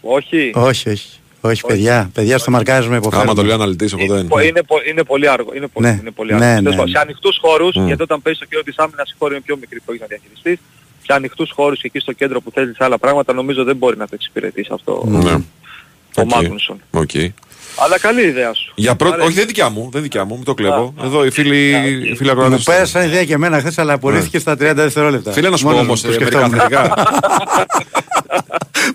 Όχι. 0.00 0.52
όχι, 0.54 0.88
όχι. 0.90 1.18
Όχι, 1.40 1.62
παιδιά. 1.66 2.10
Παιδιά 2.14 2.38
στο 2.38 2.50
μαρκάρισμα 2.50 2.96
Άμα 2.96 3.02
το 3.02 3.08
υποφέρουμε. 3.08 3.42
λέει 3.42 3.50
ο 3.50 3.54
αναλυτής, 3.54 3.92
εγώ 3.92 4.06
δεν. 4.06 4.18
Είναι, 4.18 4.28
πο- 4.28 4.40
είναι, 4.40 4.62
πο- 4.62 4.80
είναι 4.88 5.02
πολύ 5.04 5.28
αργό. 5.28 5.50
Είναι 5.54 5.66
πολύ, 5.66 5.86
Ναι. 5.86 5.96
είναι 6.00 6.10
πολύ 6.10 6.34
Ναι, 6.34 6.36
αργό. 6.44 6.48
ναι, 6.54 6.56
Τέλος 6.62 6.70
πάντων, 6.76 6.90
ναι. 6.90 6.96
Σε 6.96 7.02
ανοιχτούς 7.02 7.38
χώρους, 7.40 7.74
Μμ. 7.78 7.86
γιατί 7.86 8.02
όταν 8.02 8.22
παίζεις 8.22 8.40
στο 8.40 8.48
κέντρο 8.50 8.64
της 8.64 8.78
άμυνας 8.78 9.10
οι 9.10 9.14
χώροι 9.18 9.34
είναι 9.34 9.42
πιο 9.42 9.56
μικροί 9.56 9.78
που 9.80 9.84
έχεις 9.90 10.00
να 10.00 10.06
διαχειριστείς. 10.06 10.58
Σε 11.06 11.12
ανοιχτούς 11.12 11.50
χώρους 11.54 11.80
και 11.80 11.86
εκεί 11.86 11.98
στο 11.98 12.12
κέντρο 12.12 12.40
που 12.40 12.50
θέλεις 12.50 12.80
άλλα 12.80 12.98
πράγματα 12.98 13.32
νομίζω 13.32 13.64
δεν 13.64 13.76
μπορεί 13.76 13.96
να 13.96 14.04
το 14.04 14.10
εξυπηρετήσει 14.14 14.70
αυτό 14.72 15.02
Ναι. 15.06 15.36
Ο 16.16 16.20
Οκ. 16.20 16.30
Μάγνουσον. 16.30 16.80
Οκ. 16.90 17.10
Αλλά 17.76 17.98
καλή 17.98 18.22
ιδέα 18.22 18.54
σου. 18.54 18.72
Για 18.74 18.94
πρώτη, 18.96 19.14
Άρα- 19.14 19.24
όχι 19.24 19.34
δεν 19.34 19.46
δικιά 19.46 19.68
μου, 19.68 19.88
δεν 19.92 20.02
δικιά 20.02 20.24
μου, 20.24 20.34
μην 20.34 20.44
το 20.44 20.54
κλέβω. 20.54 20.94
Α, 21.00 21.04
Εδώ 21.04 21.24
οι 21.24 21.30
φίλοι, 21.30 21.68
οι 21.70 22.14
φίλοι 22.16 22.24
Μου 22.24 22.30
ακροατές. 22.30 22.62
πέρασαν 22.62 23.02
ιδέα 23.06 23.24
και 23.24 23.32
εμένα 23.32 23.58
χθες 23.58 23.78
αλλά 23.78 23.92
απορρίφθηκε 23.92 24.38
στα 24.38 24.52
30 24.56 24.72
δευτερόλεπτα. 24.74 25.32
Φίλε 25.32 25.48
να 25.48 25.56
σου 25.56 25.64
πω 25.64 25.70
Μόνος 25.70 25.84
όμως 25.86 26.02
μου 26.02 26.10
το 26.10 26.14
ε, 26.16 26.18
μερικά 26.18 26.38
σκεφτόμουν. 26.46 26.60
θετικά. 26.60 26.94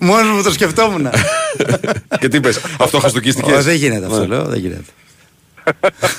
Μόνος 0.00 0.36
μου 0.36 0.42
το 0.42 0.50
σκεφτόμουν. 0.52 1.08
Και 2.20 2.28
τι 2.28 2.36
είπες, 2.36 2.60
αυτό 2.78 2.96
Ω, 2.96 3.00
χαστοκίστηκες. 3.00 3.64
Δεν 3.64 3.74
γίνεται 3.74 4.06
αυτό, 4.06 4.18
Ναι. 4.20 4.26
λέω, 4.26 4.44
δεν 4.44 4.58
γίνεται. 4.58 4.84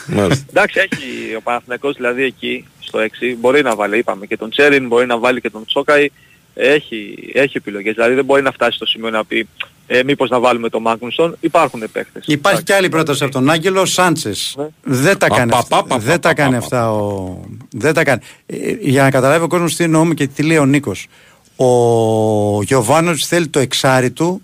Μάλιστα. 0.07 0.45
Εντάξει, 0.49 0.79
έχει 0.79 1.35
ο 1.35 1.41
Παναθηναϊκός 1.41 1.95
δηλαδή 1.95 2.23
εκεί 2.23 2.65
στο 2.79 2.99
6 2.99 3.35
μπορεί 3.39 3.61
να 3.61 3.75
βάλει, 3.75 3.97
είπαμε, 3.97 4.25
και 4.25 4.37
τον 4.37 4.49
Τσέριν, 4.49 4.87
μπορεί 4.87 5.05
να 5.05 5.17
βάλει 5.17 5.41
και 5.41 5.49
τον 5.49 5.65
Τσόκαη. 5.65 6.09
Έχει, 6.53 7.29
έχει 7.33 7.57
επιλογές. 7.57 7.93
Δηλαδή 7.93 8.13
δεν 8.13 8.25
μπορεί 8.25 8.41
να 8.41 8.51
φτάσει 8.51 8.75
στο 8.75 8.85
σημείο 8.85 9.09
να 9.09 9.25
πει 9.25 9.47
ε, 9.93 10.03
μήπως 10.03 10.29
να 10.29 10.39
βάλουμε 10.39 10.69
τον 10.69 10.81
Μάγνουσον. 10.81 11.37
Υπάρχουν 11.39 11.83
παίχτες. 11.91 12.23
Υπάρχει 12.27 12.63
και 12.63 12.73
άλλη 12.73 12.89
πρόταση 12.89 13.23
από 13.23 13.33
τον 13.33 13.49
Άγγελο 13.49 13.85
Σάντσες. 13.85 14.53
Ναι. 14.57 14.67
Δεν 14.83 15.17
τα 15.17 15.27
Πα, 15.27 15.35
κάνει 15.35 15.51
πα, 15.51 15.57
αυτά. 15.57 15.75
πα, 15.75 15.83
πα, 15.87 15.97
Δεν 15.97 16.13
πα, 16.13 16.19
τα 16.19 16.27
πα, 16.27 16.33
κάνει 16.33 16.51
πα, 16.51 16.57
αυτά 16.57 16.91
ο... 16.91 17.37
Δεν 17.71 17.93
τα 17.93 18.03
κάνει. 18.03 18.21
Ε, 18.45 18.71
Για 18.81 19.03
να 19.03 19.09
καταλάβει 19.11 19.43
ο 19.43 19.47
κόσμος 19.47 19.75
τι 19.75 19.83
εννοούμε 19.83 20.13
και 20.13 20.27
τι 20.27 20.43
λέει 20.43 20.57
ο 20.57 20.65
Νίκος. 20.65 21.07
Ο 21.55 22.63
Γιωβάνος 22.63 23.25
θέλει 23.25 23.47
το 23.47 23.59
εξάρι 23.59 24.11
του 24.11 24.41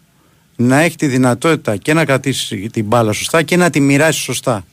να 0.55 0.79
έχει 0.79 0.95
τη 0.95 1.07
δυνατότητα 1.07 1.75
και 1.77 1.93
να 1.93 2.05
κρατήσει 2.05 2.69
την 2.69 2.85
μπάλα 2.85 3.11
σωστά 3.11 3.41
και 3.43 3.57
να 3.57 3.69
τη 3.69 3.79
μοιράσει 3.79 4.19
σωστά. 4.19 4.65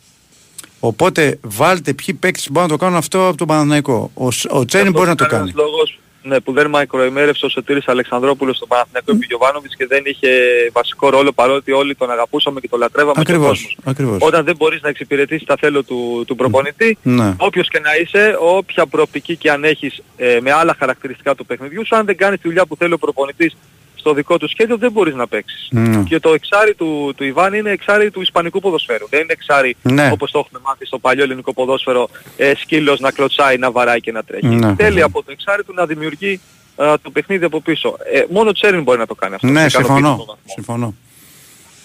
Οπότε 0.80 1.38
βάλτε 1.42 1.92
ποιοι 1.92 2.14
παίκτες 2.14 2.48
μπορούν 2.50 2.68
να 2.70 2.76
το 2.76 2.84
κάνουν 2.84 2.98
αυτό 2.98 3.28
από 3.28 3.36
τον 3.36 3.46
Παναθηναϊκό. 3.46 4.10
Ο, 4.14 4.30
Σ- 4.30 4.52
ο 4.52 4.64
Τσέριν 4.64 4.92
μπορεί 4.92 5.08
να 5.08 5.14
το 5.14 5.24
Αυτός 5.24 5.38
κάνει. 5.38 5.50
είναι 5.50 5.60
ένας 5.62 5.70
λόγος 5.72 5.98
ναι, 6.26 6.40
που 6.40 6.52
δεν 6.52 6.68
μακροημέρευσε 6.68 7.46
ο 7.46 7.48
Σωτήρης 7.48 7.88
Αλεξανδρόπουλος 7.88 8.56
στον 8.56 8.68
Παναθηναϊκό 8.68 9.12
επί 9.12 9.26
Γιωβάνοβιτς 9.26 9.76
και 9.76 9.86
δεν 9.86 10.02
είχε 10.06 10.28
βασικό 10.72 11.10
ρόλο 11.10 11.32
παρότι 11.32 11.72
όλοι 11.72 11.94
τον 11.94 12.10
αγαπούσαμε 12.10 12.60
και 12.60 12.68
τον 12.68 12.78
λατρεύαμε 12.78 13.12
και 13.12 13.18
ο 13.18 13.22
Ακριβώς, 13.22 13.48
κόσμος. 13.48 13.76
ακριβώς. 13.84 14.18
Όταν 14.20 14.44
δεν 14.44 14.56
μπορείς 14.56 14.82
να 14.82 14.88
εξυπηρετήσεις 14.88 15.46
τα 15.46 15.56
θέλω 15.60 15.82
του, 15.84 16.24
του 16.26 16.34
προπονητή, 16.36 16.98
Ναι. 17.02 17.34
όποιος 17.38 17.68
και 17.68 17.78
να 17.78 17.96
είσαι, 17.96 18.36
όποια 18.40 18.86
προοπτική 18.86 19.36
και 19.36 19.50
αν 19.50 19.64
έχεις 19.64 20.02
ε, 20.16 20.38
με 20.40 20.52
άλλα 20.52 20.76
χαρακτηριστικά 20.78 21.34
του 21.34 21.46
παιχνιδιού 21.46 21.86
σου, 21.86 21.96
αν 21.96 22.04
δεν 22.06 22.16
κάνεις 22.16 22.40
τη 22.40 22.48
δουλειά 22.48 22.66
που 22.66 22.76
θέλει 22.76 22.92
ο 22.92 22.98
προπονητής 22.98 23.56
στο 24.04 24.14
δικό 24.14 24.38
του 24.38 24.48
σχέδιο 24.48 24.76
δεν 24.76 24.92
μπορείς 24.92 25.14
να 25.14 25.26
παίξεις. 25.26 25.68
Ναι. 25.70 26.02
Και 26.02 26.20
το 26.20 26.32
εξάρι 26.34 26.74
του, 26.74 27.12
του 27.16 27.24
Ιβάν 27.24 27.54
είναι 27.54 27.70
εξάρι 27.70 28.10
του 28.10 28.20
ισπανικού 28.20 28.60
ποδοσφαίρου. 28.60 29.06
Δεν 29.10 29.20
είναι 29.20 29.32
εξάρι 29.32 29.76
Ναι. 29.82 30.10
όπως 30.12 30.30
το 30.30 30.38
έχουμε 30.38 30.60
μάθει 30.64 30.86
στο 30.86 30.98
παλιό 30.98 31.22
ελληνικό 31.22 31.52
ποδόσφαιρο 31.52 32.08
ε, 32.36 32.52
σκύλος 32.56 33.00
να 33.00 33.10
κλωτσάει, 33.10 33.56
να 33.58 33.70
βαράει 33.70 34.00
και 34.00 34.12
να 34.12 34.22
τρέχει. 34.22 34.46
Ναι. 34.46 34.74
Θέλει 34.74 35.02
από 35.02 35.22
το 35.22 35.30
εξάρι 35.32 35.62
του 35.64 35.74
να 35.74 35.86
δημιουργεί 35.86 36.40
ε, 36.76 36.92
το 37.02 37.10
παιχνίδι 37.10 37.44
από 37.44 37.60
πίσω. 37.60 37.96
Ε, 38.12 38.22
μόνο 38.30 38.48
ο 38.48 38.52
Τσέριν 38.52 38.82
μπορεί 38.82 38.98
να 38.98 39.06
το 39.06 39.14
κάνει 39.14 39.34
αυτό. 39.34 39.46
Ναι, 39.46 39.68
σε 39.68 39.78
ικανοποιητικό 39.78 39.96
συμφωνώ. 40.06 40.16
βαθμό. 40.16 40.34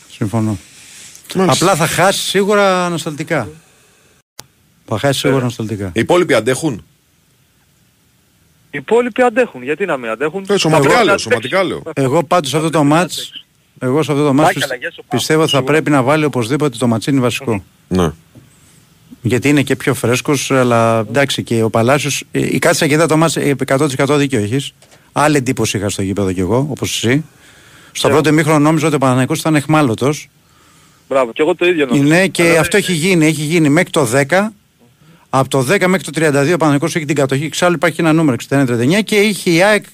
Συμφωνώ. 0.09 0.57
Συμφωνώ. 1.27 1.51
Απλά 1.51 1.75
θα 1.75 1.87
χάσεις 1.87 2.23
σίγουρα 2.29 2.85
ανασταλτικά. 2.85 3.49
Θα 4.85 4.99
χάσεις 4.99 5.21
σίγουρα 5.21 5.41
ανασταλτικά. 5.41 5.85
Οι 5.85 5.99
υπόλοιποι 5.99 6.33
αντέχουν; 6.33 6.85
Οι 8.71 8.77
υπόλοιποι 8.77 9.21
αντέχουν. 9.21 9.63
Γιατί 9.63 9.85
να 9.85 9.97
μην 9.97 10.09
αντέχουν; 10.09 10.45
Ε, 10.49 10.57
σωματικά 10.57 10.93
Εγώ- 10.93 11.03
λέω, 11.03 11.17
σωματικά 11.17 11.63
λέω. 11.63 11.81
Εγώ 11.93 12.23
πάντως 12.23 12.49
σε 12.49 12.57
αυτό 12.57 12.69
το 12.69 12.83
μάτς 12.83 13.31
εγώ 13.79 14.03
σε 14.03 14.11
αυτό 14.11 14.23
το 14.23 14.33
μάτς 14.33 14.41
Μάκη, 14.47 14.53
πιστε- 14.59 14.71
αλλαγές 14.71 14.97
ο 14.97 15.01
πιστεύω 15.09 15.41
θα 15.47 15.51
Παύλος, 15.51 15.71
πρέπει 15.71 15.89
να 15.89 16.01
βάλει 16.01 16.23
οπωσδήποτε 16.25 16.77
το 16.77 16.87
ματσίνι 16.87 17.19
βασικό. 17.19 17.63
Ναι. 17.87 18.11
Γιατί 19.21 19.49
είναι 19.49 19.61
και 19.61 19.75
πιο 19.75 19.93
φρέσκος, 19.93 20.51
αλλά 20.51 20.99
εντάξει 20.99 21.43
και 21.43 21.63
ο 21.63 21.69
Παλάσιος, 21.69 22.23
ε, 22.31 22.39
η 22.55 22.59
κάτσα 22.59 22.87
και 22.87 22.93
είδα 22.93 23.05
το 23.07 23.17
μάτς 23.17 23.35
ε, 23.35 23.55
100% 23.67 24.17
δίκιο 24.17 24.39
έχεις. 24.39 24.73
Άλλη 25.11 25.37
εντύπωση 25.37 25.77
είχα 25.77 25.89
στο 25.89 26.01
γήπεδο 26.01 26.31
κι 26.33 26.39
εγώ, 26.39 26.67
όπως 26.69 26.95
εσύ. 27.05 27.25
Στο 27.91 28.09
πρώτο 28.09 28.29
ημίχρονο 28.29 28.59
νόμιζα 28.59 28.85
ότι 28.87 28.95
ο 28.95 28.97
Παναθηναϊκός 28.99 29.39
ήταν 29.39 29.55
εχμάλωτος. 29.55 30.29
Μπράβο. 31.09 31.31
Και 31.33 31.41
εγώ 31.41 31.55
το 31.55 31.65
ίδιο 31.65 31.85
νομίζω. 31.85 32.07
Ναι, 32.07 32.27
και 32.27 32.43
Αλλά 32.49 32.59
αυτό 32.59 32.77
δεν- 32.77 32.87
έχει 32.89 32.93
γίνει. 32.97 33.25
Έχει 33.25 33.41
γίνει 33.41 33.69
μέχρι 33.69 33.89
το 33.89 34.05
10. 34.05 34.53
Από 35.29 35.49
το 35.49 35.59
10 35.59 35.85
μέχρι 35.87 36.11
το 36.11 36.11
32 36.49 36.53
ο 36.53 36.57
Παναγικός 36.57 36.95
έχει 36.95 37.05
την 37.05 37.15
κατοχή. 37.15 37.43
Εξάλλου 37.45 37.73
υπάρχει 37.75 38.01
ένα 38.01 38.13
νούμερο 38.13 38.37
61-39 38.49 38.99
και 39.03 39.15
είχε 39.15 39.49
η 39.51 39.63
ΑΕΚ 39.63 39.85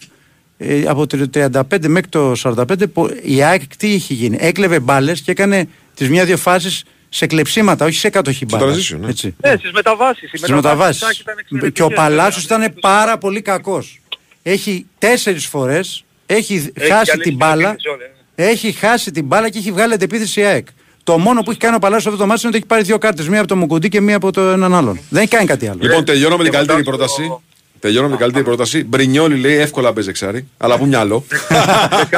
ε, 0.57 0.83
από 0.87 1.07
το 1.07 1.29
35 1.33 1.87
μέχρι 1.87 2.09
το 2.09 2.31
45. 2.43 2.63
πο- 2.93 3.09
Η 3.23 3.43
ΑΕΚ 3.43 3.61
τι 3.77 3.93
είχε 3.93 4.13
γίνει. 4.13 4.37
Έκλεβε 4.39 4.79
μπάλες 4.79 5.21
και 5.21 5.31
έκανε 5.31 5.67
τις 5.95 6.09
μια-δύο 6.09 6.37
φάσεις 6.37 6.83
σε 7.09 7.25
κλεψίματα, 7.25 7.85
όχι 7.85 7.97
σε 7.97 8.09
κατοχή 8.09 8.45
μπάλα. 8.45 8.73
transition, 8.73 8.97
ναι. 8.99 9.09
Έτσι. 9.09 9.35
Ναι, 9.45 9.55
στις 9.57 9.71
μεταβάσεις. 9.71 10.33
Οι 10.33 10.37
Στις 10.37 10.49
μεταβάσεις. 10.51 11.01
Σάκη 11.01 11.21
ήταν 11.21 11.35
εξαιρετικές, 11.39 11.73
Και 11.73 11.83
ο 11.83 11.95
Παλάσιος 11.95 12.45
βέβαια. 12.45 12.65
ήταν 12.65 12.79
πάρα 12.79 13.17
πολύ 13.17 13.41
κακός. 13.41 14.01
Έχει 14.43 14.85
τέσσερις 14.97 15.45
φορές, 15.45 16.03
έχει, 16.25 16.53
Έχει 16.53 16.71
χάσει 16.91 17.03
διαλύσει 17.03 17.17
την 17.29 17.35
μπάλα, 17.35 17.67
επίθεση 17.69 17.87
όλη, 17.89 17.99
ναι. 18.35 18.45
έχει 18.45 18.71
χάσει 18.71 19.11
την 19.11 19.25
μπάλα 19.25 19.49
και 19.49 19.57
έχει 19.57 19.71
βγάλει 19.71 19.93
αντεπίθεση 19.93 20.39
η 20.39 20.43
ΑΕΚ. 20.43 20.67
Το 21.05 21.17
μόνο 21.17 21.41
που 21.41 21.49
έχει 21.51 21.59
κάνει 21.59 21.75
ο 21.75 21.79
Παλάσιος 21.79 22.05
αυτό 22.13 22.17
το 22.23 22.25
μάτι 22.29 22.39
είναι 22.39 22.49
ότι 22.49 22.57
έχει 22.57 22.65
πάρει 22.65 22.83
δύο 22.83 22.97
κάρτες, 22.97 23.27
μία 23.29 23.39
από 23.39 23.47
το 23.47 23.55
Μουκουντή 23.55 23.89
και 23.89 24.01
μία 24.01 24.15
από 24.15 24.31
τον 24.31 24.53
έναν 24.53 24.73
άλλον. 24.75 24.99
Δεν 25.09 25.21
έχει 25.21 25.31
κάνει 25.31 25.45
κάτι 25.45 25.67
άλλο. 25.67 25.77
Λοιπόν, 25.81 26.05
τελειώνω 26.05 26.37
με 26.37 26.43
την 26.43 26.51
και 26.51 26.57
καλύτερη 26.57 26.77
μετά 26.79 26.89
πρόταση. 26.91 27.23
στο- 27.23 27.41
Τελειώνω 27.79 28.05
με 28.05 28.11
την 28.11 28.19
καλύτερη 28.21 28.45
πρόταση. 28.45 28.83
Μπρινιόλι 28.83 29.35
λέει 29.35 29.55
εύκολα 29.57 29.93
παίζει 29.93 30.09
εξάρι, 30.09 30.47
αλλά 30.57 30.77
που 30.77 30.85
μυαλό. 30.85 31.25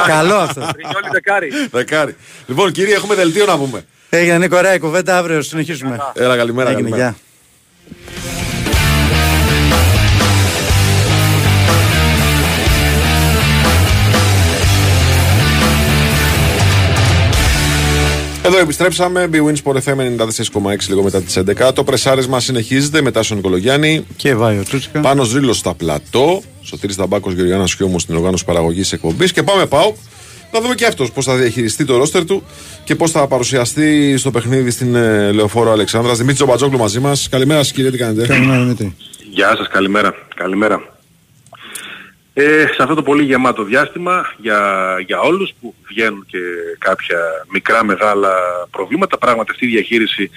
Καλό 0.06 0.34
αυτό. 0.34 0.60
Ρινιόλι 0.76 1.08
δεκάρι. 1.12 1.48
Δεκάρι. 1.70 2.16
Λοιπόν, 2.46 2.72
κύριε, 2.72 2.94
έχουμε 2.94 3.14
δελτίο 3.14 3.46
να 3.46 3.58
πούμε. 3.58 3.84
Έγινε 4.10 4.38
Νίκο 4.38 4.56
ωραία 4.56 4.74
η 4.74 4.78
κουβέντα, 4.78 5.18
αύριο 5.18 5.42
συνεχίζουμε. 5.42 5.98
Έλα, 6.14 6.36
καλημέρα. 6.36 6.70
Έγινε, 6.70 6.88
καλημέρα. 6.90 7.16
Εδώ 18.48 18.58
επιστρέψαμε. 18.58 19.28
Bwin 19.32 19.54
Sport 19.64 19.76
FM 19.76 19.96
94,6 19.96 20.88
λίγο 20.88 21.02
μετά 21.02 21.22
τις 21.22 21.38
11. 21.38 21.72
Το 21.74 21.84
πρεσάρισμα 21.84 22.40
συνεχίζεται 22.40 23.02
μετά 23.02 23.22
στον 23.22 23.36
Νικολογιάννη. 23.36 24.06
Και 24.16 24.34
Βάιο 24.34 24.62
Τσούτσικα. 24.62 25.00
Πάνω 25.00 25.28
Ρήλο 25.34 25.52
στα 25.52 25.74
πλατό. 25.74 26.42
Σωτήρης 26.62 26.96
Ταμπάκο 26.96 27.30
Γεωργιάνα 27.30 27.66
Χιόμου 27.66 27.98
στην 27.98 28.14
οργάνωση 28.16 28.44
παραγωγής 28.44 28.92
εκπομπής. 28.92 29.32
Και 29.32 29.42
πάμε 29.42 29.66
πάω 29.66 29.94
να 30.52 30.60
δούμε 30.60 30.74
και 30.74 30.86
αυτός 30.86 31.12
πώς 31.12 31.24
θα 31.24 31.34
διαχειριστεί 31.34 31.84
το 31.84 31.96
ρόστερ 31.96 32.24
του 32.24 32.42
και 32.84 32.94
πώς 32.94 33.10
θα 33.10 33.26
παρουσιαστεί 33.26 34.16
στο 34.16 34.30
παιχνίδι 34.30 34.70
στην 34.70 34.94
ε, 34.94 35.32
Λεωφόρο 35.32 35.70
Αλεξάνδρας. 35.70 36.16
Δημήτρης 36.16 36.38
Τζομπατζόγλου 36.38 36.78
μαζί 36.78 37.00
μας. 37.00 37.28
Καλημέρα 37.28 37.62
σας, 37.62 37.72
κύριε, 37.72 37.90
τι 37.90 37.98
κάνετε; 37.98 38.26
Καλημέρα 38.26 38.60
Δημήτρη. 38.62 38.94
Γεια 39.30 39.54
σας, 39.56 39.68
καλημέρα. 39.68 40.14
Καλημέρα. 40.34 40.97
Ε, 42.40 42.66
σε 42.74 42.82
αυτό 42.82 42.94
το 42.94 43.02
πολύ 43.02 43.24
γεμάτο 43.24 43.62
διάστημα 43.62 44.34
για, 44.36 44.60
για 45.06 45.20
όλους 45.20 45.52
που 45.60 45.74
βγαίνουν 45.88 46.24
και 46.26 46.38
κάποια 46.78 47.18
μικρά 47.52 47.84
μεγάλα 47.84 48.30
προβλήματα, 48.70 49.18
πράγματι 49.18 49.50
αυτή 49.50 49.66
η 49.66 49.68
διαχείριση 49.68 50.30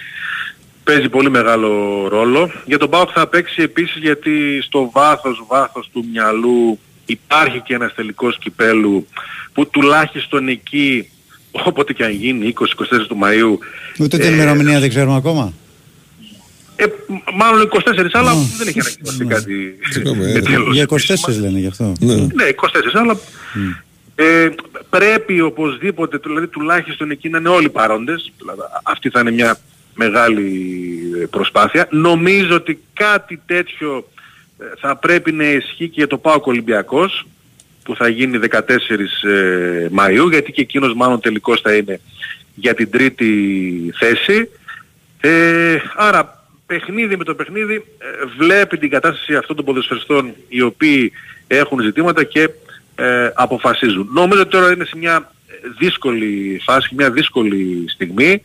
παίζει 0.84 1.08
πολύ 1.08 1.30
μεγάλο 1.30 1.68
ρόλο. 2.08 2.50
Για 2.66 2.78
τον 2.78 2.90
ΠΑΟΚ 2.90 3.10
θα 3.14 3.26
παίξει 3.26 3.62
επίσης 3.62 3.96
γιατί 3.96 4.62
στο 4.62 4.90
βάθος, 4.92 5.44
βάθος 5.48 5.90
του 5.92 6.04
μυαλού 6.12 6.78
υπάρχει 7.06 7.60
και 7.60 7.74
ένας 7.74 7.94
τελικός 7.94 8.38
κυπέλου 8.38 9.06
που 9.52 9.68
τουλάχιστον 9.68 10.48
εκεί 10.48 11.08
όποτε 11.50 11.92
και 11.92 12.04
αν 12.04 12.12
γίνει, 12.12 12.52
20-24 12.58 12.64
του 13.08 13.18
Μαΐου 13.22 13.58
Ούτε 14.00 14.18
την 14.18 14.32
ε, 14.32 14.34
ημερομηνία 14.34 14.80
δεν 14.80 14.88
ξέρουμε 14.88 15.16
ακόμα. 15.16 15.52
Ε, 16.76 16.84
μ- 17.06 17.34
μάλλον 17.36 17.68
24 17.72 18.08
αλλά 18.12 18.32
δεν 18.58 18.68
έχει 18.68 18.80
ανακοινωθεί 18.80 19.24
κάτι 19.24 19.78
Συγγνώμη, 19.90 20.24
ε. 20.24 20.32
με 20.32 20.40
τέλος 20.40 20.74
Για 20.74 20.84
24 20.84 20.94
επίσημα. 20.94 21.36
λένε 21.40 21.58
γι' 21.58 21.66
αυτό. 21.66 21.92
Ναι. 22.00 22.14
Ναι, 22.14 22.44
24, 22.56 22.68
αλλά 22.92 23.18
ε, 24.14 24.48
πρέπει 24.90 25.40
οπωσδήποτε, 25.40 26.18
δηλαδή 26.22 26.46
τουλάχιστον 26.46 27.10
εκεί 27.10 27.28
να 27.28 27.38
είναι 27.38 27.48
όλοι 27.48 27.68
παρόντες. 27.70 28.32
Δηλαδή, 28.38 28.60
αυτή 28.82 29.10
θα 29.10 29.20
είναι 29.20 29.30
μια 29.30 29.58
μεγάλη 29.94 30.70
ε, 31.22 31.26
προσπάθεια. 31.26 31.88
Νομίζω 31.90 32.54
ότι 32.54 32.82
κάτι 32.92 33.40
τέτοιο 33.46 34.08
ε, 34.58 34.64
θα 34.80 34.96
πρέπει 34.96 35.32
να 35.32 35.44
ισχύει 35.44 35.84
και 35.88 35.92
για 35.94 36.06
το 36.06 36.18
ΠΑΟΚ 36.18 36.46
Ολυμπιακός 36.46 37.26
που 37.82 37.96
θα 37.96 38.08
γίνει 38.08 38.38
14 38.50 38.58
ε, 39.28 39.88
Μαΐου 39.96 40.30
γιατί 40.30 40.52
και 40.52 40.60
εκείνος 40.60 40.94
μάλλον 40.94 41.20
τελικός 41.20 41.60
θα 41.60 41.74
είναι 41.74 42.00
για 42.54 42.74
την 42.74 42.90
τρίτη 42.90 43.30
θέση. 43.98 44.48
Ε, 45.20 45.76
άρα 45.96 46.41
παιχνίδι 46.72 47.16
με 47.16 47.24
το 47.24 47.34
παιχνίδι 47.34 47.74
ε, 47.74 48.06
βλέπει 48.38 48.78
την 48.78 48.90
κατάσταση 48.90 49.34
αυτών 49.34 49.56
των 49.56 49.64
ποδοσφαιριστών 49.64 50.34
οι 50.48 50.60
οποίοι 50.60 51.12
έχουν 51.46 51.80
ζητήματα 51.80 52.24
και 52.24 52.48
ε, 52.94 53.30
αποφασίζουν. 53.34 54.08
Νομίζω 54.12 54.40
ότι 54.40 54.50
τώρα 54.50 54.72
είναι 54.72 54.84
σε 54.84 54.96
μια 54.96 55.32
δύσκολη 55.78 56.60
φάση, 56.64 56.94
μια 56.94 57.10
δύσκολη 57.10 57.84
στιγμή. 57.88 58.42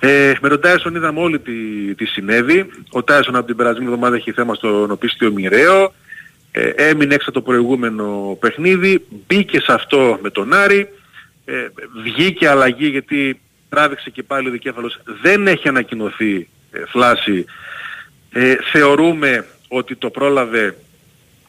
Ε, 0.00 0.32
με 0.40 0.48
τον 0.48 0.60
Τάισον 0.60 0.94
είδαμε 0.94 1.20
όλη 1.20 1.38
τι, 1.38 1.52
τι 1.94 2.04
συνέβη. 2.04 2.66
Ο 2.90 3.02
Τάισον 3.02 3.36
από 3.36 3.46
την 3.46 3.56
περασμένη 3.56 3.86
εβδομάδα 3.86 4.16
έχει 4.16 4.32
θέμα 4.32 4.54
στον 4.54 4.90
οπίστιο 4.90 5.32
μοιραίο. 5.32 5.94
Ε, 6.52 6.68
έμεινε 6.68 7.14
έξω 7.14 7.30
το 7.30 7.40
προηγούμενο 7.40 8.36
παιχνίδι. 8.40 9.06
Μπήκε 9.26 9.60
σε 9.60 9.72
αυτό 9.72 10.18
με 10.22 10.30
τον 10.30 10.52
Άρη. 10.52 10.88
Ε, 11.44 11.68
βγήκε 12.02 12.48
αλλαγή 12.48 12.88
γιατί 12.88 13.40
τράβηξε 13.68 14.10
και 14.10 14.22
πάλι 14.22 14.48
ο 14.48 14.50
δικέφαλος. 14.50 15.00
Δεν 15.22 15.46
έχει 15.46 15.68
ανακοινωθεί 15.68 16.48
ε, 16.70 16.78
φλάση. 16.86 17.44
Ε, 18.32 18.54
θεωρούμε 18.72 19.46
ότι 19.68 19.96
το 19.96 20.10
πρόλαβε 20.10 20.76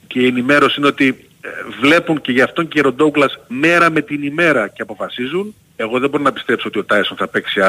και 0.08 0.20
η 0.20 0.26
ενημέρωση 0.26 0.76
είναι 0.80 0.88
ότι 0.88 1.28
ε, 1.42 1.50
βλέπουν 1.82 2.22
και 2.22 2.32
γι' 2.32 2.42
αυτόν 2.42 2.68
και 2.68 2.82
ο 2.86 2.94
Ντόγκλας 2.94 3.40
μέρα 3.48 3.90
με 3.90 4.02
την 4.02 4.24
ημέρα 4.24 4.68
και 4.68 4.82
αποφασίζουν. 4.82 5.56
Εγώ 5.76 6.00
δεν 6.00 6.10
μπορώ 6.10 6.24
να 6.24 6.32
πιστέψω 6.32 6.68
ότι 6.68 6.80
ο 6.80 6.84
Τάισον 6.84 7.18
θα 7.18 7.28
παίξει 7.28 7.60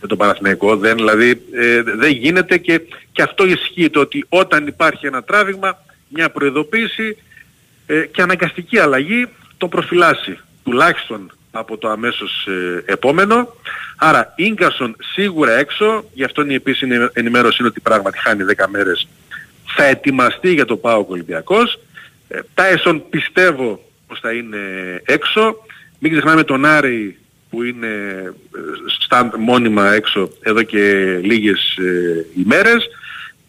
με 0.00 0.08
τον 0.08 0.18
Παναθηναϊκό. 0.18 0.76
Δεν, 0.76 0.96
δηλαδή 0.96 1.42
ε, 1.52 1.82
δεν 1.82 2.12
γίνεται 2.12 2.58
και, 2.58 2.80
και 3.12 3.22
αυτό 3.22 3.46
ισχύει 3.46 3.90
το 3.90 4.00
ότι 4.00 4.24
όταν 4.28 4.66
υπάρχει 4.66 5.06
ένα 5.06 5.22
τράβηγμα, 5.22 5.84
μια 6.08 6.30
προειδοποίηση 6.30 7.16
ε, 7.86 8.06
και 8.06 8.22
αναγκαστική 8.22 8.78
αλλαγή 8.78 9.26
το 9.56 9.68
προφυλάσσει 9.68 10.38
τουλάχιστον 10.64 11.30
από 11.58 11.78
το 11.78 11.88
αμέσως 11.88 12.46
ε, 12.46 12.92
επόμενο. 12.92 13.54
Άρα 13.96 14.32
Ίγκασον 14.36 14.96
σίγουρα 15.14 15.52
έξω, 15.52 16.04
γι' 16.12 16.24
αυτό 16.24 16.46
η 16.46 16.54
επίσημη 16.54 17.08
ενημέρωση 17.12 17.56
είναι 17.60 17.68
ότι 17.68 17.80
πράγματι 17.80 18.18
χάνει 18.18 18.44
10 18.56 18.64
μέρες. 18.68 19.08
Θα 19.76 19.84
ετοιμαστεί 19.84 20.52
για 20.52 20.64
το 20.64 20.76
ΠΑΟΚ 20.76 21.10
Ολυμπιακός. 21.10 21.78
Ε, 22.28 22.40
Τάισον 22.54 23.08
πιστεύω 23.10 23.80
πως 24.06 24.20
θα 24.20 24.32
είναι 24.32 24.58
έξω. 25.04 25.56
Μην 25.98 26.12
ξεχνάμε 26.12 26.44
τον 26.44 26.64
Άρη 26.64 27.18
που 27.50 27.62
είναι 27.62 27.94
στα 29.00 29.30
μόνιμα 29.38 29.92
έξω 29.92 30.30
εδώ 30.42 30.62
και 30.62 31.16
λίγες 31.22 31.76
ε, 31.76 32.26
ημέρες 32.36 32.88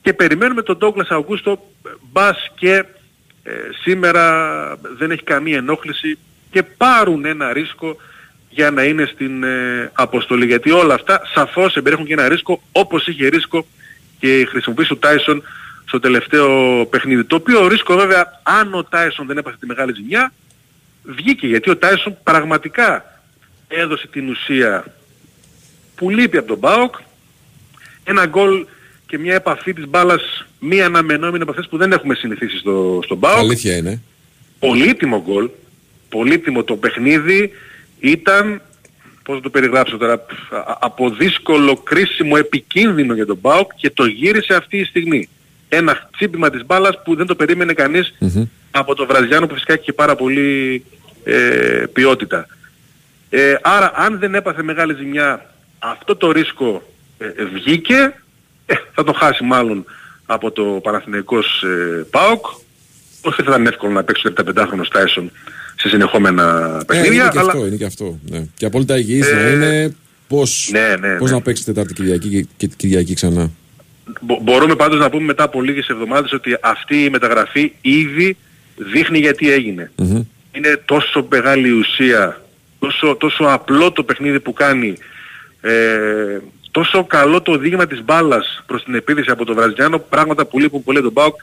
και 0.01 0.14
περιμένουμε 0.14 0.62
τον 0.62 0.78
Ντόγκλας 0.78 1.10
Αυγούστο 1.10 1.72
μπας 2.12 2.51
και 2.55 2.86
ε, 3.43 3.51
σήμερα 3.82 4.78
δεν 4.97 5.12
έχει 5.12 5.24
καμία 5.24 5.58
ενόχληση 5.58 6.18
και 6.58 6.64
πάρουν 6.64 7.26
ένα 7.26 7.53
ρίσκο 7.53 7.97
για 8.49 8.72
να 8.72 8.84
είναι 8.84 9.05
στην 9.14 9.43
ε, 9.43 9.91
αποστολή. 9.93 10.45
Γιατί 10.45 10.72
όλα 10.72 10.93
αυτά 10.93 11.22
σαφώς 11.34 11.76
εμπεριέχουν 11.76 12.05
και 12.05 12.14
ένα 12.14 12.28
ρίσκο 12.28 12.62
όπως 12.72 13.08
είχε 13.08 13.28
ρίσκο 13.28 13.66
και 14.20 14.39
η 14.39 14.45
χρησιμοποίηση 14.45 14.89
του 14.89 14.99
Τάισον 14.99 15.43
στο 15.86 15.99
τελευταίο 15.99 16.86
παιχνίδι. 16.86 17.24
Το 17.24 17.36
οποίο 17.36 17.68
ρίσκο 17.68 17.95
βέβαια 17.95 18.41
αν 18.43 18.74
ο 18.74 18.84
Τάισον 18.84 19.28
δεν 19.28 19.38
έπαθε 19.38 19.58
τη 19.60 19.66
μεγάλη 19.66 19.93
ζημιά 19.93 20.34
βγήκε 21.03 21.47
γιατί 21.47 21.70
ο 21.70 21.78
Τάισον 21.78 22.18
πραγματικά 22.24 23.22
έδωσε 23.68 24.08
την 24.08 24.30
ουσία 24.30 24.86
που 25.95 26.10
λείπει 26.10 26.38
από 26.38 26.47
τον 26.47 26.60
ΠΑΟΚ 26.60 26.95
ένα 28.03 28.26
γκολ 28.26 28.66
και 29.05 29.18
μια 29.18 29.36
επαφή 29.36 29.74
της 29.74 29.88
μπάλας 29.88 30.47
μία 30.60 30.86
αναμενόμενη 30.86 31.41
από 31.41 31.51
αυτές 31.51 31.68
που 31.68 31.78
δεν 31.78 31.91
έχουμε 31.91 32.16
συνηθίσει 32.16 32.58
στο, 32.58 32.99
στον 33.03 33.20
ΠΑΟΚ. 33.20 33.38
Αλήθεια 33.38 33.78
είναι. 33.78 34.01
Πολύτιμο 34.60 35.22
γκολ, 35.22 35.49
πολύτιμο 36.10 36.64
το 36.64 36.76
παιχνίδι 36.76 37.51
ήταν 37.99 38.62
πώς 39.24 39.36
να 39.36 39.41
το 39.41 39.49
περιγράψω 39.49 39.97
τώρα, 39.97 40.26
από 40.80 41.10
δύσκολο, 41.10 41.76
κρίσιμο, 41.76 42.34
επικίνδυνο 42.38 43.14
για 43.14 43.26
τον 43.26 43.41
ΠΑΟΚ 43.41 43.72
και 43.76 43.89
το 43.89 44.05
γύρισε 44.05 44.53
αυτή 44.53 44.78
η 44.78 44.84
στιγμή 44.84 45.30
ένα 45.70 46.10
τσίπημα 46.18 46.49
της 46.49 46.66
μπάλας 46.66 47.01
που 47.03 47.16
δεν 47.16 47.26
το 47.26 47.36
περίμενε 47.36 47.74
από 48.72 48.95
το 48.95 49.05
Βραζιάνο 49.05 49.47
που 49.47 49.53
φυσικά 49.53 49.74
έχει 49.74 49.93
πάρα 49.93 50.16
πολύ 50.16 50.84
ε, 51.24 51.84
ποιότητα. 51.93 52.47
Ε, 53.30 53.55
άρα 53.62 53.91
αν 53.95 54.20
δεν 54.20 54.36
έπαθε 54.36 54.64
μεγάλη 54.64 54.93
ζημιά 54.93 55.45
αυτό 55.80 56.16
το 56.16 56.32
ρίσκο 56.32 56.84
ε, 57.18 57.45
βγήκε, 57.53 58.14
ε, 58.66 58.74
θα 58.93 59.03
το 59.03 59.14
χάσει 59.14 59.43
μάλλον 59.43 59.86
από 60.26 60.51
το 60.51 60.64
Παναθηναϊκός 60.64 61.64
ε, 61.64 62.05
ΠΑΟΚ. 62.12 62.45
Όχι 63.22 63.41
θα 63.41 63.43
ήταν 63.47 63.66
εύκολο 63.68 63.91
να 63.93 64.03
παίξει 64.03 64.32
το 64.32 64.43
35χρονο 64.45 64.88
Τάισον 64.91 65.32
σε 65.80 65.90
συνεχόμενα 65.90 66.78
παιχνίδια. 66.88 67.14
είναι 67.14 67.30
και 67.32 67.40
αλλά... 67.40 67.52
αυτό, 67.52 67.66
είναι 67.66 67.76
και 67.76 67.86
αυτό. 67.86 68.20
Ναι. 68.30 68.46
Και 68.58 68.66
απόλυτα 68.66 68.98
υγιής 68.98 69.32
να 69.32 69.50
είναι 69.50 69.96
πώς, 70.28 70.70
ναι, 70.72 70.96
ναι, 71.08 71.16
πώς 71.16 71.30
ναι. 71.30 71.36
να 71.36 71.42
παίξει 71.42 71.66
Τετάρτη 71.66 71.94
Κυριακή 71.94 72.30
και, 72.30 72.48
και 72.58 72.74
Κυριακή 72.76 73.14
ξανά. 73.14 73.52
Μπο- 74.22 74.40
μπορούμε 74.42 74.76
πάντως 74.76 75.00
να 75.00 75.10
πούμε 75.10 75.24
μετά 75.24 75.44
από 75.44 75.62
λίγες 75.62 75.88
εβδομάδες 75.88 76.32
ότι 76.32 76.58
αυτή 76.62 77.04
η 77.04 77.10
μεταγραφή 77.10 77.72
ήδη 77.82 78.38
δείχνει 78.76 79.20
γιατί 79.20 79.52
έγινε. 79.52 79.92
Μμμ. 79.96 80.24
Είναι 80.52 80.82
τόσο 80.86 81.28
μεγάλη 81.30 81.72
ουσία, 81.72 82.42
τόσο, 82.80 83.16
τόσο 83.16 83.44
απλό 83.44 83.92
το 83.92 84.04
παιχνίδι 84.04 84.40
που 84.40 84.54
κάνει, 84.54 84.98
ε, 85.62 85.72
τόσο 86.72 87.04
καλό 87.04 87.42
το 87.42 87.58
δείγμα 87.58 87.88
της 87.88 88.04
μπάλας 88.04 88.64
προς 88.66 88.84
την 88.84 88.96
επίθεση 88.96 89.30
από 89.30 89.46
τον 89.46 89.56
Βραζιλιάνο, 89.56 90.00
πράγματα 90.00 90.46
που 90.46 90.60
λείπουν 90.60 90.84
πολύ 90.84 91.02
τον 91.02 91.14
ΠΑΟΚ 91.14 91.36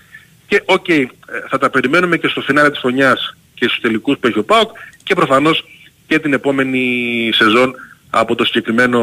και 0.46 0.62
οκ, 0.64 0.88
ε, 0.88 1.06
θα 1.48 1.58
τα 1.58 1.70
περιμένουμε 1.70 2.16
και 2.16 2.28
στο 2.28 2.40
φινάλε 2.40 2.70
της 2.70 2.78
χρονιάς 2.78 3.36
και 3.54 3.68
στους 3.68 3.80
τελικούς 3.80 4.18
που 4.18 4.26
έχει 4.26 4.38
ο 4.38 4.44
ΠΑΟΚ 4.44 4.70
και 5.02 5.14
προφανώς 5.14 5.64
και 6.06 6.18
την 6.18 6.32
επόμενη 6.32 7.30
σεζόν 7.34 7.74
από 8.10 8.34
το 8.34 8.44
συγκεκριμένο 8.44 9.00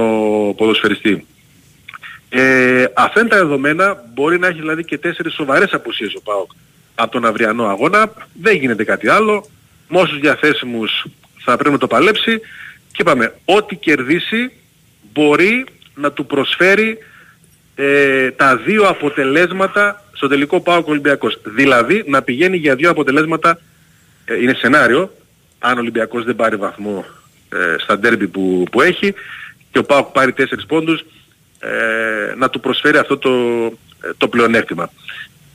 ποδοσφαιριστή. 0.57 1.25
Ε, 2.29 2.85
αυτά 2.93 3.19
είναι 3.19 3.29
τα 3.29 3.37
δεδομένα. 3.37 4.03
Μπορεί 4.13 4.39
να 4.39 4.47
έχει 4.47 4.59
δηλαδή 4.59 4.83
και 4.83 4.97
τέσσερις 4.97 5.33
σοβαρές 5.33 5.73
απουσίες 5.73 6.13
ο 6.13 6.21
ΠΑΟΚ 6.21 6.51
από 6.95 7.11
τον 7.11 7.25
αυριανό 7.25 7.67
αγώνα. 7.67 8.11
Δεν 8.33 8.55
γίνεται 8.55 8.83
κάτι 8.83 9.07
άλλο. 9.07 9.45
Με 9.87 9.99
όσους 9.99 10.19
διαθέσιμους 10.19 11.05
θα 11.37 11.55
πρέπει 11.55 11.71
να 11.71 11.77
το 11.77 11.87
παλέψει. 11.87 12.39
Και 12.91 13.01
είπαμε, 13.01 13.33
ό,τι 13.45 13.75
κερδίσει 13.75 14.51
μπορεί 15.13 15.65
να 15.95 16.11
του 16.11 16.25
προσφέρει 16.25 16.97
ε, 17.75 18.31
τα 18.31 18.57
δύο 18.57 18.83
αποτελέσματα 18.87 20.03
στο 20.13 20.27
τελικό 20.27 20.61
ΠΑΟΚ 20.61 20.87
Ολυμπιακός. 20.87 21.37
Δηλαδή 21.43 22.03
να 22.07 22.21
πηγαίνει 22.21 22.57
για 22.57 22.75
δύο 22.75 22.89
αποτελέσματα, 22.89 23.49
ε, 23.49 23.61
είναι 24.41 24.53
σενάριο, 24.53 25.13
αν 25.59 25.77
ο 25.77 25.79
Ολυμπιακός 25.79 26.23
δεν 26.23 26.35
πάρει 26.35 26.55
βαθμό 26.55 27.05
ε, 27.49 27.75
στα 27.77 27.99
ντέρμπι 27.99 28.27
που, 28.27 28.63
που 28.71 28.81
έχει 28.81 29.13
και 29.71 29.79
ο 29.79 29.83
ΠΑΟΚ 29.83 30.07
πάρει 30.07 30.33
τέσσερις 30.33 30.65
πόντους, 30.65 31.05
ε, 31.59 32.35
να 32.37 32.49
του 32.49 32.59
προσφέρει 32.59 32.97
αυτό 32.97 33.17
το, 33.17 33.29
ε, 34.01 34.09
το 34.17 34.27
πλεονέκτημα. 34.27 34.91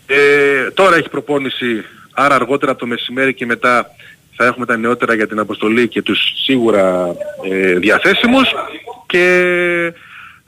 Ε, 0.07 0.71
τώρα 0.71 0.97
έχει 0.97 1.09
προπόνηση, 1.09 1.85
άρα 2.13 2.35
αργότερα 2.35 2.71
από 2.71 2.81
το 2.81 2.87
μεσημέρι 2.87 3.35
και 3.35 3.47
μετά 3.47 3.91
θα 4.37 4.47
έχουμε 4.47 4.67
τα 4.67 4.77
νεότερα 4.77 5.15
για 5.15 5.27
την 5.27 5.39
αποστολή 5.39 5.89
και 5.89 6.03
τους 6.03 6.19
σίγουρα 6.45 7.15
ε, 7.51 7.73
διαθέσιμους 7.73 8.55
και 9.07 9.93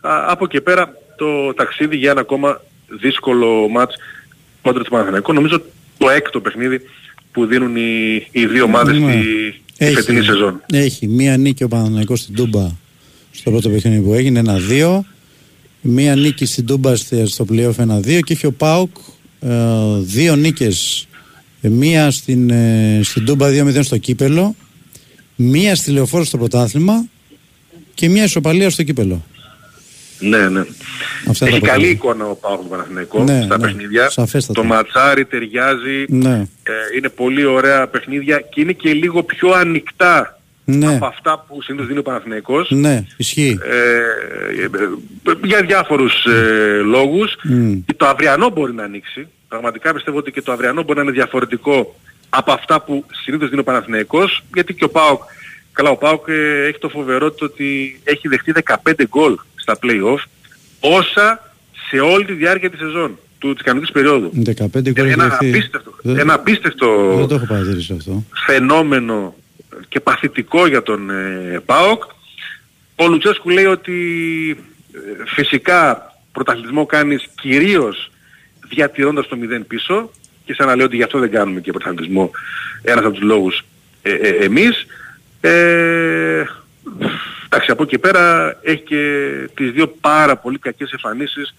α, 0.00 0.24
από 0.26 0.44
εκεί 0.44 0.60
πέρα 0.60 0.92
το 1.16 1.54
ταξίδι 1.54 1.96
για 1.96 2.10
ένα 2.10 2.20
ακόμα 2.20 2.60
δύσκολο 2.88 3.68
μάτς 3.68 3.96
κόντρα 4.62 4.82
του 4.82 4.90
Παναθηναϊκού. 4.90 5.32
Νομίζω 5.32 5.62
το 5.98 6.10
έκτο 6.10 6.40
παιχνίδι 6.40 6.80
που 7.38 7.46
δίνουν 7.46 7.76
οι, 7.76 8.26
οι 8.30 8.46
δύο 8.46 8.64
ομάδες 8.64 8.98
Ναι. 8.98 9.12
στη, 9.12 9.84
στη 9.84 9.92
φετινή 9.94 10.24
σεζόν. 10.24 10.60
Έχει 10.72 11.06
μία 11.06 11.36
νίκη 11.36 11.64
ο 11.64 11.68
Παναθηναϊκός 11.68 12.20
στην 12.20 12.34
Τούμπα 12.34 12.68
στο 13.30 13.50
πρώτο 13.50 13.68
παιχνίδι 13.68 14.00
που 14.00 14.12
έγινε, 14.14 14.38
ένα-δύο. 14.38 15.04
Μία 15.80 16.16
νίκη 16.16 16.44
στην 16.46 16.66
Τούμπα 16.66 16.96
στη- 16.96 17.26
στο 17.26 17.46
playoff 17.52 17.78
ένα-δύο 17.78 18.20
και 18.20 18.32
έχει 18.32 18.46
ο 18.46 18.52
Πάουκ 18.52 18.96
ε, 19.40 19.48
δύο 20.00 20.36
νίκες. 20.36 21.06
Ε, 21.60 21.68
μία 21.68 22.10
στην, 22.10 22.50
ε, 22.50 23.00
στην 23.02 23.24
Τούμπα 23.24 23.48
2-0 23.50 23.82
στο 23.82 23.96
κύπελο, 23.98 24.54
μία 25.36 25.74
στη 25.74 25.90
Λεωφόρο 25.90 26.24
στο 26.24 26.38
πρωτάθλημα 26.38 27.04
και 27.94 28.08
μία 28.08 28.24
ισοπαλία 28.24 28.70
στο 28.70 28.82
κύπελο. 28.82 29.24
Ναι, 30.18 30.48
ναι. 30.48 30.60
Αυτά 31.28 31.46
είναι 31.48 31.56
Έχει 31.56 31.64
τα 31.66 31.72
καλή 31.72 31.86
αποτελέσματα. 31.86 31.86
εικόνα 31.88 32.24
ο 32.24 32.34
Πάοκ 32.34 32.60
του 32.60 32.68
Παναθηναϊκού 32.68 33.22
Ναι, 33.22 33.42
στα 33.44 33.58
ναι, 33.58 33.64
παιχνίδια. 33.66 34.10
σαφέστατα. 34.10 34.60
Το 34.60 34.66
ματσάρι 34.66 35.24
ταιριάζει, 35.24 36.04
Ναι, 36.08 36.46
ε, 36.62 36.72
είναι 36.96 37.08
πολύ 37.08 37.44
ωραία 37.44 37.86
παιχνίδια 37.88 38.40
και 38.40 38.60
είναι 38.60 38.72
και 38.72 38.92
λίγο 38.92 39.22
πιο 39.22 39.50
ανοιχτά 39.52 40.32
ναι, 40.64 40.94
από 40.94 41.06
αυτά 41.06 41.44
που 41.48 41.62
συνήθως 41.62 41.86
δίνει 41.86 41.98
ο 41.98 42.02
Παναθηναϊκός. 42.02 42.70
ναι, 42.70 43.04
ισχύει. 43.16 43.58
Ε, 43.62 43.76
ε, 44.62 44.64
ε, 44.64 45.32
για 45.44 45.62
διάφορους 45.62 46.24
ε, 46.24 46.80
λόγους. 46.84 47.36
Μμ. 47.42 47.72
Και 47.86 47.94
το 47.96 48.06
αυριανό 48.06 48.48
μπορεί 48.50 48.72
να 48.74 48.84
ανοίξει. 48.84 49.28
Πραγματικά 49.48 49.94
πιστεύω 49.94 50.18
ότι 50.18 50.30
και 50.32 50.42
το 50.42 50.52
αυριανό 50.52 50.82
μπορεί 50.82 50.96
να 50.98 51.02
είναι 51.04 51.12
διαφορετικό 51.12 51.96
από 52.28 52.52
αυτά 52.52 52.80
που 52.82 53.04
συνήθως 53.24 53.48
δίνει 53.48 53.60
ο 53.60 53.64
Παναθηναϊκός. 53.64 54.42
Γιατί 54.54 54.74
και 54.74 54.84
ο 54.84 54.88
ΠΑΟΚ, 54.90 55.22
καλά 55.72 55.90
ο 55.90 55.96
ΠΑΟΚ 55.96 56.28
ε, 56.28 56.66
έχει 56.66 56.78
το 56.78 56.88
φοβερό 56.88 57.30
το 57.30 57.44
ότι 57.44 58.00
έχει 58.04 58.28
δεχτεί 58.28 58.52
15 58.84 58.92
γκολ 59.08 59.34
στα 59.68 59.78
play-off. 59.82 60.22
Όσα 60.80 61.52
σε 61.88 61.98
όλη 62.00 62.24
τη 62.24 62.32
διάρκεια 62.32 62.70
της 62.70 62.78
σεζόν. 62.78 63.18
του, 63.38 63.54
της 63.54 63.62
κανονικής 63.62 63.92
περίοδου. 63.92 64.30
15 64.34 64.90
γκολ 64.92 65.06
Ένα 65.08 65.24
έχει 65.24 65.34
απίστευτο, 65.48 65.94
Δεν- 66.02 66.18
ένα 66.18 66.34
απίστευτο 66.34 67.14
Δεν 67.16 67.26
το 67.26 67.34
έχω 67.34 67.46
παρατηρήσει 67.46 67.92
αυτό. 67.98 68.24
φαινόμενο 68.46 69.34
και 69.88 70.00
παθητικό 70.00 70.66
για 70.66 70.82
τον 70.82 71.10
ε, 71.10 71.62
ΠΑΟΚ. 71.66 72.02
Ο 72.96 73.06
Λουτσέσκου 73.08 73.48
λέει 73.50 73.64
ότι 73.64 73.96
ε, 74.92 74.98
φυσικά 75.26 76.12
πρωταθλητισμό 76.32 76.86
κάνεις 76.86 77.26
κυρίως 77.40 78.10
διατηρώντας 78.68 79.28
το 79.28 79.36
0 79.60 79.60
πίσω 79.68 80.10
και 80.44 80.54
σαν 80.54 80.66
να 80.66 80.76
λέω 80.76 80.86
ότι 80.86 80.96
γι' 80.96 81.02
αυτό 81.02 81.18
δεν 81.18 81.30
κάνουμε 81.30 81.60
και 81.60 81.70
πρωταθλητισμό 81.72 82.30
ένας 82.82 83.04
από 83.04 83.14
τους 83.14 83.22
λόγους 83.22 83.64
ε, 84.02 84.12
ε, 84.12 84.28
εμείς. 84.28 84.86
Ε, 85.40 86.44
εντάξει, 87.48 87.70
από 87.70 87.82
εκεί 87.82 87.98
πέρα 87.98 88.56
έχει 88.62 88.82
και 88.82 89.32
τις 89.54 89.70
δύο 89.70 89.86
πάρα 90.00 90.36
πολύ 90.36 90.58
κακές 90.58 90.90
εμφανίσεις 90.90 91.54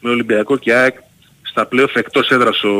με 0.00 0.10
Ολυμπιακό 0.10 0.56
και 0.56 0.72
ΑΕΚ 0.72 0.96
στα 1.42 1.66
πλέον 1.66 1.88
εκτός 1.94 2.30
έδρας 2.30 2.64
ο, 2.64 2.70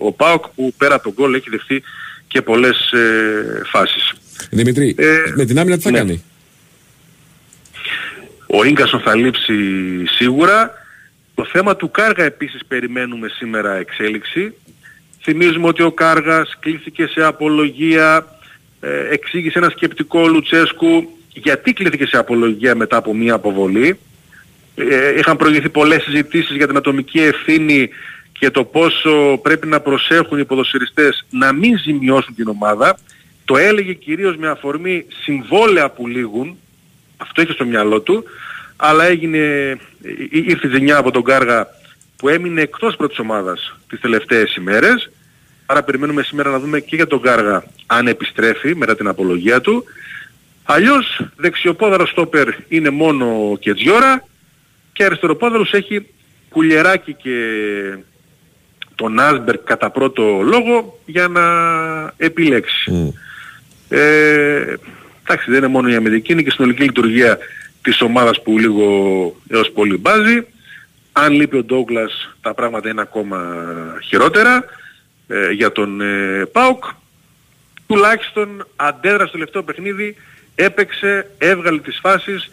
ο 0.00 0.12
ΠΑΟΚ 0.12 0.48
που 0.48 0.74
πέρα 0.76 0.94
από 0.94 1.02
τον 1.02 1.12
γκολ 1.12 1.34
έχει 1.34 1.50
δεχτεί 1.50 1.82
και 2.26 2.42
πολλές 2.42 2.92
ε, 2.92 3.62
φάσεις. 3.66 4.12
Δημητρή, 4.50 4.94
Ε, 4.98 5.32
με 5.34 5.44
την 5.44 5.58
άμυνα 5.58 5.76
τι 5.76 5.82
θα 5.82 5.90
ναι. 5.90 5.98
κάνει; 5.98 6.24
Ο 8.46 8.64
Ίγκασον 8.64 9.00
θα 9.00 9.14
λείψει 9.14 9.54
σίγουρα. 10.06 10.78
Το 11.34 11.44
θέμα 11.44 11.76
του 11.76 11.90
Κάργα 11.90 12.24
επίσης 12.24 12.60
περιμένουμε 12.68 13.28
σήμερα 13.28 13.74
εξέλιξη. 13.74 14.54
Θυμίζουμε 15.22 15.66
ότι 15.66 15.82
ο 15.82 15.92
Κάργας 15.92 16.56
κλήθηκε 16.60 17.06
σε 17.06 17.24
απολογία, 17.24 18.38
ε, 18.80 19.08
εξήγησε 19.10 19.58
ένα 19.58 19.68
σκεπτικό 19.68 20.28
Λουτσέσκου 20.28 21.18
γιατί 21.32 21.72
κλήθηκε 21.72 22.06
σε 22.06 22.16
απολογία 22.18 22.74
μετά 22.74 22.96
από 22.96 23.14
μία 23.14 23.34
αποβολή. 23.34 23.98
Ε, 24.74 25.18
είχαν 25.18 25.36
προηγηθεί 25.36 25.68
πολλές 25.68 26.02
συζητήσεις 26.02 26.56
για 26.56 26.66
την 26.66 26.76
ατομική 26.76 27.20
ευθύνη 27.20 27.88
και 28.32 28.50
το 28.50 28.64
πόσο 28.64 29.38
πρέπει 29.42 29.66
να 29.66 29.80
προσέχουν 29.80 30.38
οι 30.38 30.44
ποδοσφαιριστές 30.44 31.26
να 31.30 31.52
μην 31.52 31.78
ζημιώσουν 31.78 32.34
την 32.34 32.48
ομάδα. 32.48 32.98
Το 33.44 33.56
έλεγε 33.56 33.92
κυρίως 33.92 34.36
με 34.36 34.48
αφορμή 34.48 35.06
συμβόλαια 35.22 35.90
που 35.90 36.06
λήγουν, 36.06 36.56
αυτό 37.16 37.42
είχε 37.42 37.52
στο 37.52 37.64
μυαλό 37.64 38.00
του, 38.00 38.24
αλλά 38.76 39.04
έγινε, 39.04 39.38
ή- 40.30 40.44
ήρθε 40.46 40.66
η 40.66 40.70
ζημιά 40.70 40.96
από 40.96 41.10
τον 41.10 41.22
Κάργα 41.22 41.66
που 42.16 42.28
έμεινε 42.28 42.60
εκτός 42.60 42.96
πρώτης 42.96 43.18
ομάδας 43.18 43.76
τις 43.88 44.00
τελευταίες 44.00 44.54
ημέρες. 44.54 45.10
Άρα 45.66 45.82
περιμένουμε 45.82 46.22
σήμερα 46.22 46.50
να 46.50 46.58
δούμε 46.58 46.80
και 46.80 46.96
για 46.96 47.06
τον 47.06 47.20
Κάργα 47.20 47.64
αν 47.86 48.06
επιστρέφει 48.06 48.74
μετά 48.74 48.96
την 48.96 49.08
απολογία 49.08 49.60
του. 49.60 49.84
Αλλιώς 50.64 51.22
δεξιοπόδαρος 51.36 52.10
στόπερ 52.10 52.48
είναι 52.68 52.90
μόνο 52.90 53.50
ο 53.50 53.56
Κετζιόρα 53.56 54.24
και 54.92 55.04
αριστεροπόδαρος 55.04 55.72
έχει 55.72 56.06
Κουλιεράκη 56.48 57.14
και 57.14 57.36
τον 58.94 59.18
Άσμπερκ 59.18 59.62
κατά 59.62 59.90
πρώτο 59.90 60.40
λόγο 60.42 60.98
για 61.06 61.28
να 61.28 61.42
επιλέξει. 62.16 62.90
Μμ. 62.90 63.08
Ε, 63.88 64.76
εντάξει 65.22 65.50
δεν 65.50 65.58
είναι 65.58 65.66
μόνο 65.66 65.88
η 65.88 65.94
αμυντική, 65.94 66.32
είναι 66.32 66.42
και 66.42 66.48
η 66.48 66.52
συνολική 66.52 66.82
λειτουργία 66.82 67.38
της 67.82 68.00
ομάδας 68.00 68.42
που 68.42 68.58
λίγο 68.58 68.86
έως 69.48 69.70
πολύ 69.70 69.96
μπάζει. 69.96 70.46
Αν 71.12 71.32
λείπει 71.32 71.56
ο 71.56 71.64
Ντόγκλας 71.64 72.36
τα 72.40 72.54
πράγματα 72.54 72.88
είναι 72.88 73.00
ακόμα 73.00 73.56
χειρότερα 74.02 74.64
ε, 75.28 75.50
για 75.50 75.72
τον 75.72 76.00
ε, 76.00 76.44
ΠΑΟΚ. 76.52 76.84
Τουλάχιστον 77.86 78.66
αντέδρασε 78.76 79.26
στο 79.26 79.32
τελευταίο 79.32 79.62
παιχνίδι, 79.62 80.16
έπαιξε, 80.64 81.30
έβγαλε 81.38 81.78
τις 81.78 81.98
φάσεις 82.02 82.50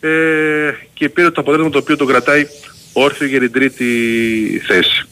ε, 0.00 0.08
και 0.94 1.08
πήρε 1.08 1.30
το 1.30 1.40
αποτέλεσμα 1.40 1.70
το 1.70 1.78
οποίο 1.78 1.96
τον 1.96 2.06
κρατάει 2.06 2.46
όρθιο 2.92 3.26
για 3.26 3.40
την 3.40 3.52
τρίτη 3.52 3.86
θέση. 4.66 5.06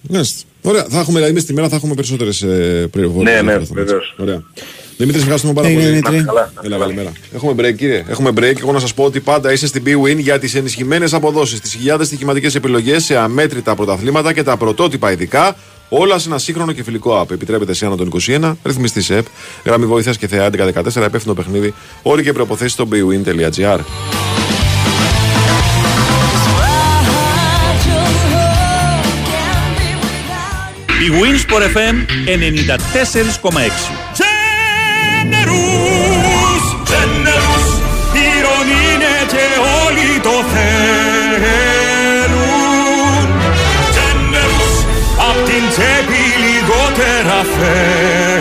Μάλιστα. 0.00 0.48
Ωραία, 0.62 0.84
θα 0.84 0.98
έχουμε 0.98 1.14
δηλαδή 1.14 1.32
μέσα 1.32 1.44
στη 1.44 1.54
μέρα 1.54 1.68
θα 1.68 1.76
έχουμε 1.76 1.94
περισσότερες 1.94 2.46
πληροφορίες. 2.90 3.42
Ναι, 3.42 3.52
ναι, 3.52 3.58
βεβαίως. 3.58 4.14
Ωραία. 4.18 4.42
Δημήτρης, 4.96 5.22
ευχαριστούμε 5.22 5.52
πάρα 5.54 5.68
Έγινε, 5.68 5.82
πολύ. 5.82 5.92
Δημήτρη. 5.94 6.24
Καλά. 6.24 6.52
Έλα, 6.62 6.78
καλημέρα. 6.78 7.12
Έχουμε 7.34 7.52
break, 7.52 7.74
κύριε. 7.76 8.04
Έχουμε 8.08 8.30
break. 8.36 8.58
Εγώ 8.58 8.72
να 8.72 8.78
σας 8.78 8.94
πω 8.94 9.04
ότι 9.04 9.20
πάντα 9.20 9.52
είστε 9.52 9.66
στην 9.66 9.82
BWIN 9.86 10.16
για 10.16 10.38
τις 10.38 10.54
ενισχυμένες 10.54 11.14
αποδόσεις, 11.14 11.60
τις 11.60 11.72
χιλιάδες 11.72 12.06
στοιχηματικές 12.06 12.54
επιλογές 12.54 13.04
σε 13.04 13.16
αμέτρητα 13.16 13.74
πρωταθλήματα 13.74 14.32
και 14.32 14.42
τα 14.42 14.56
πρωτότυπα 14.56 15.12
ειδικά. 15.12 15.56
Όλα 15.88 16.18
σε 16.18 16.28
ένα 16.28 16.38
σύγχρονο 16.38 16.72
και 16.72 16.82
φιλικό 16.82 17.20
app. 17.20 17.30
Επιτρέπεται 17.30 17.74
σε 17.74 17.86
άνω 17.86 17.96
των 17.96 18.10
21, 18.26 18.56
ρυθμιστή 18.64 19.02
σε 19.02 19.18
app, 19.18 19.24
γραμμή 19.64 19.86
βοήθειας 19.86 20.16
και 20.16 20.26
θεά 20.26 20.50
1114, 20.50 21.06
υπεύθυνο 21.06 21.34
παιχνίδι. 21.34 21.74
Όροι 22.02 22.22
και 22.22 22.32
προποθέσει 22.32 22.72
στο 22.72 22.88
bwin.gr. 22.92 23.78
Η 31.06 31.08
Winsport 31.22 31.62
FM 31.76 31.94
94,6. 32.26 34.05
Generous, 35.46 36.66
generous, 36.92 37.66
ήρων 38.34 38.66
είναι 38.84 39.14
και 39.32 39.46
όλοι 39.84 40.10
το 40.26 40.36
θέλουν. 40.52 41.96
Generous, 43.96 44.76
απ' 45.28 45.42
την 45.48 45.64
τσέπη 45.70 46.22
λιγότερα 46.44 47.40
φεύγουν. 47.54 48.35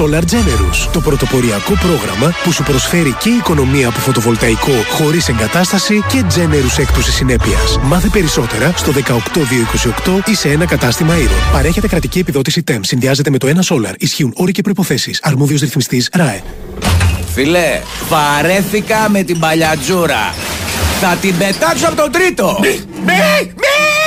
Solar 0.00 0.22
Generous, 0.22 0.88
το 0.92 1.00
πρωτοποριακό 1.00 1.72
πρόγραμμα 1.72 2.34
που 2.44 2.52
σου 2.52 2.62
προσφέρει 2.62 3.16
και 3.20 3.28
οικονομία 3.28 3.88
από 3.88 3.98
φωτοβολταϊκό 3.98 4.72
χωρίς 4.90 5.28
εγκατάσταση 5.28 6.04
και 6.08 6.24
Generous 6.36 6.78
έκπτωση 6.78 7.12
συνέπειας. 7.12 7.78
Μάθε 7.82 8.08
περισσότερα 8.08 8.72
στο 8.76 8.92
18228 8.92 10.28
ή 10.28 10.34
σε 10.34 10.48
ένα 10.48 10.66
κατάστημα 10.66 11.14
Iron. 11.14 11.52
Παρέχεται 11.52 11.88
κρατική 11.88 12.18
επιδότηση 12.18 12.62
TEM. 12.70 12.78
Συνδυάζεται 12.80 13.30
με 13.30 13.38
το 13.38 13.46
ένα 13.46 13.62
Solar. 13.68 13.94
Ισχύουν 13.98 14.32
όροι 14.36 14.52
και 14.52 14.62
προϋποθέσεις. 14.62 15.20
Αρμόδιος 15.22 15.60
ρυθμιστής 15.60 16.08
ΡΑΕ. 16.12 16.42
Φίλε, 17.34 17.80
βαρέθηκα 18.08 19.08
με 19.08 19.22
την 19.22 19.38
παλιατζούρα. 19.38 20.34
Θα 21.00 21.16
την 21.20 21.38
πετάξω 21.38 21.86
από 21.86 21.96
τον 21.96 22.12
τρίτο. 22.12 22.58
Μη! 22.60 22.80
Μη! 23.04 23.99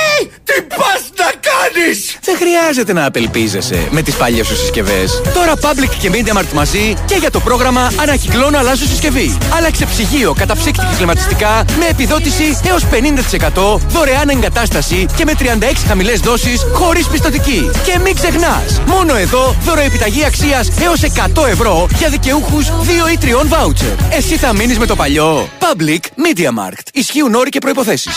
Τι 0.44 0.62
πας 0.62 1.02
να 1.16 1.24
κάνεις! 1.24 2.16
Δεν 2.20 2.36
χρειάζεται 2.36 2.92
να 2.92 3.04
απελπίζεσαι 3.04 3.88
με 3.90 4.02
τις 4.02 4.14
παλιές 4.14 4.46
σου 4.46 4.56
συσκευές. 4.56 5.20
Τώρα 5.34 5.52
Public 5.54 5.90
και 6.00 6.10
MediaMarkt 6.12 6.52
μαζί 6.54 6.94
και 7.06 7.14
για 7.14 7.30
το 7.30 7.40
πρόγραμμα 7.40 7.92
Ανακυκλώνω 7.96 8.58
αλλάζω 8.58 8.86
συσκευή. 8.86 9.38
Άλλαξε 9.56 9.86
ψυγείο, 9.86 10.34
καταψύκτη 10.38 10.84
και 10.90 10.96
κλιματιστικά 10.96 11.64
με 11.78 11.86
επιδότηση 11.86 12.58
έως 12.68 12.84
50%, 12.84 13.80
δωρεάν 13.88 14.28
εγκατάσταση 14.28 15.06
και 15.16 15.24
με 15.24 15.32
36 15.38 15.44
χαμηλές 15.86 16.20
δόσεις 16.20 16.66
χωρίς 16.72 17.08
πιστοτική. 17.08 17.70
Και 17.84 17.98
μην 17.98 18.14
ξεχνάς, 18.14 18.80
μόνο 18.86 19.16
εδώ 19.16 19.56
δωροεπιταγή 19.64 20.24
αξίας 20.24 20.70
έως 20.82 21.02
100 21.02 21.46
ευρώ 21.46 21.88
για 21.98 22.08
δικαιούχους 22.08 22.66
2 22.66 23.08
ή 23.12 23.18
3 23.18 23.46
βάουτσερ. 23.46 23.92
Εσύ 24.10 24.36
θα 24.36 24.52
μείνεις 24.52 24.78
με 24.78 24.86
το 24.86 24.96
παλιό. 24.96 25.48
Public 25.58 26.00
MediaMarkt. 26.00 26.88
Ισχύουν 26.92 27.34
όροι 27.34 27.50
και 27.50 27.58
προϋποθέσεις. 27.58 28.14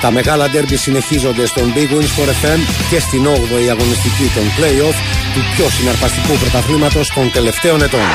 Τα 0.00 0.10
μεγάλα 0.10 0.48
ντέρμπι 0.50 0.76
συνεχίζονται 0.76 1.46
στον 1.46 1.72
Big 1.74 1.94
Wins 1.94 2.20
for 2.20 2.28
FM 2.28 2.58
και 2.90 3.00
στην 3.00 3.26
8η 3.26 3.68
αγωνιστική 3.70 4.30
των 4.34 4.44
play-off 4.56 4.96
του 5.34 5.40
πιο 5.56 5.70
συναρπαστικού 5.70 6.32
πρωταθλήματος 6.38 7.08
των 7.14 7.30
τελευταίων 7.32 7.82
ετών. 7.82 8.08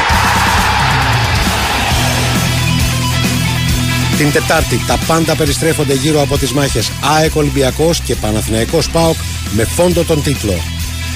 Την 4.18 4.32
Τετάρτη 4.32 4.86
τα 4.88 4.98
πάντα 5.08 5.36
περιστρέφονται 5.36 5.94
γύρω 5.94 6.22
από 6.22 6.38
τις 6.38 6.52
μάχες 6.52 6.92
ΑΕΚ 7.18 7.36
Ολυμπιακός 7.36 8.02
και 8.02 8.16
Παναθηναϊκός 8.16 8.90
ΠΑΟΚ 8.90 9.16
με 9.52 9.64
φόντο 9.64 10.04
τον 10.04 10.24
τίτλο. 10.24 10.62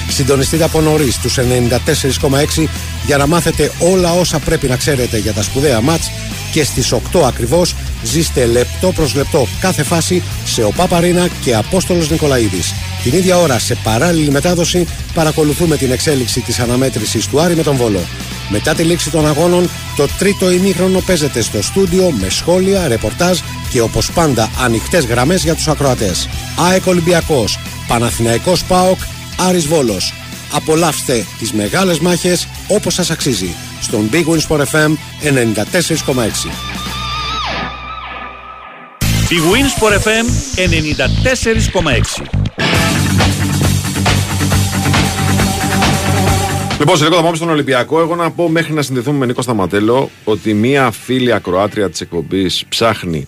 Συντονιστείτε 0.08 0.64
από 0.64 0.80
νωρίς 0.80 1.18
τους 1.18 1.38
94,6 1.38 2.68
για 3.06 3.16
να 3.16 3.26
μάθετε 3.26 3.72
όλα 3.78 4.12
όσα 4.12 4.38
πρέπει 4.38 4.68
να 4.68 4.76
ξέρετε 4.76 5.18
για 5.18 5.32
τα 5.32 5.42
σπουδαία 5.42 5.80
μάτς 5.80 6.10
και 6.52 6.64
στις 6.64 6.92
8 6.92 7.22
ακριβώς 7.26 7.74
ζήστε 8.02 8.46
λεπτό 8.46 8.92
προς 8.92 9.14
λεπτό 9.14 9.46
κάθε 9.60 9.82
φάση 9.82 10.22
σε 10.44 10.62
ο 10.62 10.70
Παπαρίνα 10.76 11.28
και 11.40 11.54
Απόστολος 11.54 12.10
Νικολαίδης. 12.10 12.74
Την 13.02 13.12
ίδια 13.12 13.38
ώρα 13.38 13.58
σε 13.58 13.74
παράλληλη 13.74 14.30
μετάδοση 14.30 14.86
παρακολουθούμε 15.14 15.76
την 15.76 15.90
εξέλιξη 15.90 16.40
της 16.40 16.58
αναμέτρησης 16.58 17.26
του 17.26 17.40
Άρη 17.40 17.56
με 17.56 17.62
τον 17.62 17.76
Βόλο. 17.76 18.00
Μετά 18.48 18.74
τη 18.74 18.82
λήξη 18.82 19.10
των 19.10 19.26
αγώνων, 19.26 19.70
το 19.96 20.06
τρίτο 20.18 20.50
ημίχρονο 20.50 21.00
παίζεται 21.00 21.40
στο 21.40 21.62
στούντιο 21.62 22.10
με 22.10 22.28
σχόλια, 22.28 22.88
ρεπορτάζ 22.88 23.38
και 23.70 23.80
όπως 23.80 24.12
πάντα 24.12 24.50
ανοιχτές 24.60 25.04
γραμμές 25.04 25.42
για 25.42 25.54
τους 25.54 25.68
ακροατές. 25.68 26.28
ΑΕΚ 26.56 26.86
Ολυμπιακός, 26.86 27.58
Παναθηναϊκός 27.88 28.64
ΠΑΟΚ, 28.64 28.98
Άρης 29.48 29.66
Βόλος. 29.66 30.14
Απολαύστε 30.52 31.24
τις 31.38 31.52
μεγάλες 31.52 31.98
μάχες 31.98 32.48
όπως 32.68 32.94
σας 32.94 33.10
αξίζει 33.10 33.54
στον 33.80 34.10
Big 34.12 34.24
Wins 34.24 34.46
Sport 34.48 34.60
FM 34.60 34.96
94,6. 35.20 36.65
Η 39.28 39.36
Winsport 39.52 39.92
FM 39.92 40.26
94,6. 40.56 42.26
Λοιπόν, 46.78 46.96
σε 46.96 47.04
λίγο 47.04 47.16
θα 47.16 47.22
πάμε 47.22 47.36
στον 47.36 47.48
Ολυμπιακό. 47.48 48.00
Εγώ 48.00 48.14
να 48.14 48.30
πω 48.30 48.48
μέχρι 48.48 48.72
να 48.72 48.82
συνδεθούμε 48.82 49.18
με 49.18 49.26
Νίκο 49.26 49.42
Σταματέλο 49.42 50.10
ότι 50.24 50.54
μία 50.54 50.90
φίλη 50.90 51.32
ακροάτρια 51.32 51.90
της 51.90 52.00
εκπομπής 52.00 52.64
ψάχνει 52.68 53.26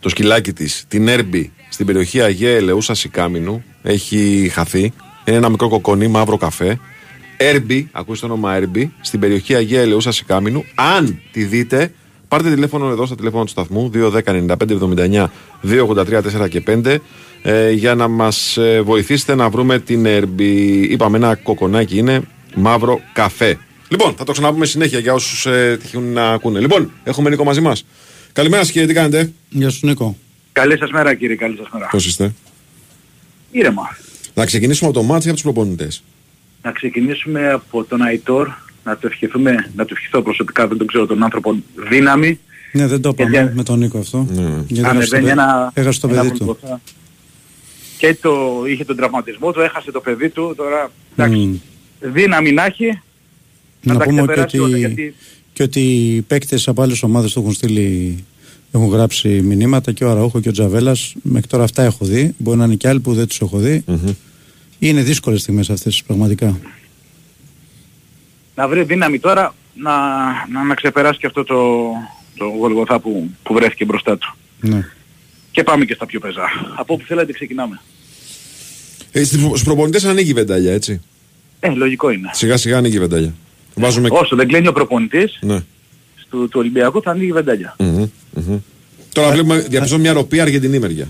το 0.00 0.08
σκυλάκι 0.08 0.52
της, 0.52 0.84
την 0.88 1.08
Έρμπη, 1.08 1.52
στην 1.68 1.86
περιοχή 1.86 2.20
Αγία 2.20 2.50
Ελεούσα 2.50 2.94
Σικάμινου. 2.94 3.64
Έχει 3.82 4.50
χαθεί. 4.52 4.92
Είναι 5.24 5.36
ένα 5.36 5.48
μικρό 5.48 5.68
κοκονί, 5.68 6.08
μαύρο 6.08 6.36
καφέ. 6.36 6.78
Έρμπη, 7.36 7.88
ακούστε 7.92 8.26
το 8.26 8.32
όνομα 8.32 8.54
Έρμπη, 8.54 8.92
στην 9.00 9.20
περιοχή 9.20 9.54
Αγία 9.54 9.80
Ελεούσα 9.80 10.12
Σικάμινου. 10.12 10.64
Αν 10.74 11.20
τη 11.32 11.44
δείτε, 11.44 11.92
πάρτε 12.32 12.50
τηλέφωνο 12.50 12.88
εδώ 12.88 13.06
στα 13.06 13.14
τηλέφωνα 13.14 13.44
του 13.44 13.50
σταθμού 13.50 13.90
210-95-79 13.94 15.26
283 15.62 16.44
4 16.44 16.48
και 16.48 16.62
5 16.66 16.96
ε, 17.42 17.70
για 17.70 17.94
να 17.94 18.08
μας 18.08 18.56
ε, 18.56 18.80
βοηθήσετε 18.80 19.34
να 19.34 19.48
βρούμε 19.48 19.78
την 19.78 20.06
Έρμπη. 20.06 20.80
Είπαμε 20.80 21.16
ένα 21.16 21.34
κοκονάκι 21.34 21.98
είναι 21.98 22.22
μαύρο 22.54 23.00
καφέ. 23.12 23.58
Λοιπόν, 23.88 24.14
θα 24.14 24.24
το 24.24 24.32
ξαναπούμε 24.32 24.66
συνέχεια 24.66 24.98
για 24.98 25.12
όσους 25.12 25.46
ε, 25.46 25.78
τυχούν 25.82 26.12
να 26.12 26.30
ακούνε. 26.30 26.60
Λοιπόν, 26.60 26.90
έχουμε 27.04 27.30
Νίκο 27.30 27.44
μαζί 27.44 27.60
μας. 27.60 27.84
Καλημέρα 28.32 28.62
σας 28.62 28.72
κύριε, 28.72 28.86
τι 28.88 28.94
κάνετε; 28.94 29.32
Γεια 29.48 29.70
σου 29.70 29.86
Νίκο. 29.86 30.16
Καλή 30.52 30.78
σας 30.78 30.90
μέρα 30.90 31.14
κύριε, 31.14 31.36
καλή 31.36 31.56
σας 31.56 31.66
μέρα. 31.72 31.88
Πώς 31.90 32.06
είστε; 32.06 32.34
Ήρεμα. 33.50 33.96
Να 34.34 34.46
ξεκινήσουμε 34.46 34.90
από 34.90 34.98
το 34.98 35.04
μάτι 35.04 35.24
από 35.24 35.34
τους 35.34 35.42
προπονητές. 35.42 36.02
Να 36.62 36.72
ξεκινήσουμε 36.72 37.50
από 37.50 37.84
τον 37.84 38.02
Αϊτόρ, 38.02 38.48
να 38.84 38.96
του 38.96 39.06
ευχηθούμε, 39.06 39.70
να 39.76 39.84
του 39.84 39.94
ευχηθώ 39.96 40.22
προσωπικά, 40.22 40.66
δεν 40.68 40.78
τον 40.78 40.86
ξέρω 40.86 41.06
τον 41.06 41.22
άνθρωπο, 41.22 41.56
δύναμη. 41.90 42.38
Ναι, 42.72 42.86
δεν 42.86 43.00
το 43.00 43.08
είπαμε 43.08 43.30
Γιατί- 43.30 43.56
με 43.56 43.62
τον 43.62 43.78
Νίκο 43.78 43.98
αυτό. 43.98 44.26
Ναι. 44.34 44.42
Γιατί 44.42 44.72
έχασε 44.78 44.82
το, 44.82 44.88
Ανεβαίνει 44.88 45.22
παι- 45.22 45.32
ένα, 45.32 45.70
έχασε 45.74 46.00
το 46.00 46.08
ένα 46.08 46.22
παιδί 46.22 46.30
του. 46.38 46.44
Γολγοθά. 46.44 46.80
Και 47.98 48.16
το, 48.20 48.62
είχε 48.68 48.84
τον 48.84 48.96
τραυματισμό 48.96 49.52
του, 49.52 49.60
έχασε 49.60 49.90
το 49.90 50.00
παιδί 50.00 50.28
του, 50.28 50.54
τώρα 50.56 50.90
εντάξει, 51.16 51.38
Μμ. 51.38 51.56
δύναμη 52.12 52.52
να 52.52 52.64
έχει, 52.64 52.86
να, 53.82 53.92
Να 53.92 53.98
τα 53.98 54.04
πούμε 54.04 54.20
και 54.20 54.26
ξεπεράσει 54.26 54.58
ότι, 54.58 54.68
όλα, 54.68 54.76
γιατί 54.78 55.14
και 55.52 55.62
ότι 55.62 55.80
οι 55.80 56.22
παίκτες 56.22 56.68
από 56.68 56.82
άλλες 56.82 57.02
ομάδες 57.02 57.32
του 57.32 57.40
έχουν 57.40 57.52
στείλει 57.52 58.24
έχουν 58.72 58.88
γράψει 58.88 59.28
μηνύματα 59.28 59.92
και 59.92 60.04
ο 60.04 60.10
Αραούχο 60.10 60.40
και 60.40 60.48
ο 60.48 60.52
Τζαβέλας 60.52 61.14
μέχρι 61.22 61.46
τώρα 61.46 61.64
αυτά 61.64 61.82
έχω 61.82 62.04
δει 62.04 62.34
μπορεί 62.38 62.58
να 62.58 62.64
είναι 62.64 62.74
και 62.74 62.88
άλλοι 62.88 63.00
που 63.00 63.14
δεν 63.14 63.26
τους 63.28 63.40
έχω 63.40 63.58
δει 63.58 63.84
είναι 64.78 65.02
δύσκολες 65.02 65.40
στιγμές 65.40 65.70
αυτές 65.70 66.02
πραγματικά 66.06 66.58
να 68.54 68.68
βρει 68.68 68.82
δύναμη 68.82 69.18
τώρα 69.18 69.54
να, 69.74 69.92
να, 70.52 70.64
να 70.64 70.74
ξεπεράσει 70.74 71.18
και 71.18 71.26
αυτό 71.26 71.44
το, 71.44 71.56
το 72.36 72.44
γολγοθά 72.44 73.00
που, 73.00 73.30
που 73.42 73.54
βρέθηκε 73.54 73.84
μπροστά 73.84 74.18
του. 74.18 74.34
ναι. 74.60 74.86
Και 75.50 75.62
πάμε 75.62 75.84
και 75.84 75.94
στα 75.94 76.06
πιο 76.06 76.20
πεζά. 76.20 76.44
Από 76.76 76.94
όπου 76.94 77.04
θέλετε 77.04 77.32
ξεκινάμε. 77.32 77.80
Ε, 79.12 79.24
Στους 79.24 79.62
προπονητές 79.62 80.04
ανοίγει 80.04 80.30
η 80.30 80.34
βεντάλια, 80.34 80.72
έτσι. 80.72 81.00
Ε, 81.60 81.68
λογικό 81.70 82.10
είναι. 82.10 82.30
Σιγά 82.32 82.56
σιγά 82.56 82.76
ανοίγει 82.76 82.96
η 82.96 82.98
βεντάλια. 82.98 83.34
Βάζουμε. 83.74 84.08
Όσο 84.12 84.36
δεν 84.36 84.48
κλείνει 84.48 84.68
ο 84.68 84.72
προπονητής 84.72 85.38
Ναι. 85.40 85.60
του, 86.30 86.48
του 86.48 86.58
Ολυμπιακού 86.60 87.02
θα 87.02 87.10
ανοίγει 87.10 87.28
η 87.28 87.32
βεντάλια. 87.32 87.76
Μμμ, 87.78 88.06
μμμ. 88.34 88.58
Τώρα 89.12 89.30
βλέπουμε, 89.30 89.58
διαπιστώνουμε 89.58 90.08
μια 90.08 90.12
ροπή 90.20 90.40
Αργεντινή 90.40 90.78
μεριά. 90.78 91.08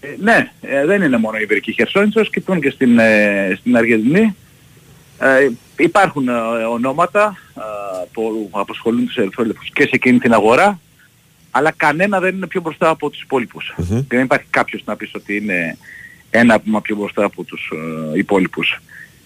Ε, 0.00 0.06
ναι, 0.20 0.52
ε, 0.60 0.86
δεν 0.86 1.02
είναι 1.02 1.16
μόνο 1.16 1.36
η 1.38 1.42
Ιβερική 1.42 1.72
Χερσόνησος, 1.72 2.30
κοιτούν 2.30 2.60
και 2.60 2.70
στην, 2.70 2.98
ε, 2.98 3.56
στην 3.60 3.76
Αργεντινή. 3.76 4.34
Ε, 5.18 5.50
υπάρχουν 5.76 6.28
ε, 6.28 6.32
ονόματα 6.64 7.38
ε, 7.56 7.60
που 8.12 8.48
απασχολούν 8.52 9.06
τους 9.06 9.16
ερυθρόλεπτους 9.16 9.70
και 9.70 9.82
σε 9.82 9.90
εκείνη 9.92 10.18
την 10.18 10.32
αγορά, 10.32 10.80
αλλά 11.50 11.70
κανένα 11.70 12.20
δεν 12.20 12.34
είναι 12.34 12.46
πιο 12.46 12.60
μπροστά 12.60 12.88
από 12.88 13.10
τους 13.10 13.22
υπόλοιπους. 13.22 13.74
Μμμ. 13.76 14.00
Και 14.00 14.16
δεν 14.16 14.24
υπάρχει 14.24 14.46
κάποιος 14.50 14.82
να 14.84 14.96
πεις 14.96 15.14
ότι 15.14 15.36
είναι 15.36 15.78
ένα 16.30 16.58
βήμα 16.58 16.80
πιο 16.80 16.96
μπροστά 16.96 17.24
από 17.24 17.44
τους 17.44 17.70
ε, 18.14 18.18
υπόλοιπους. 18.18 18.80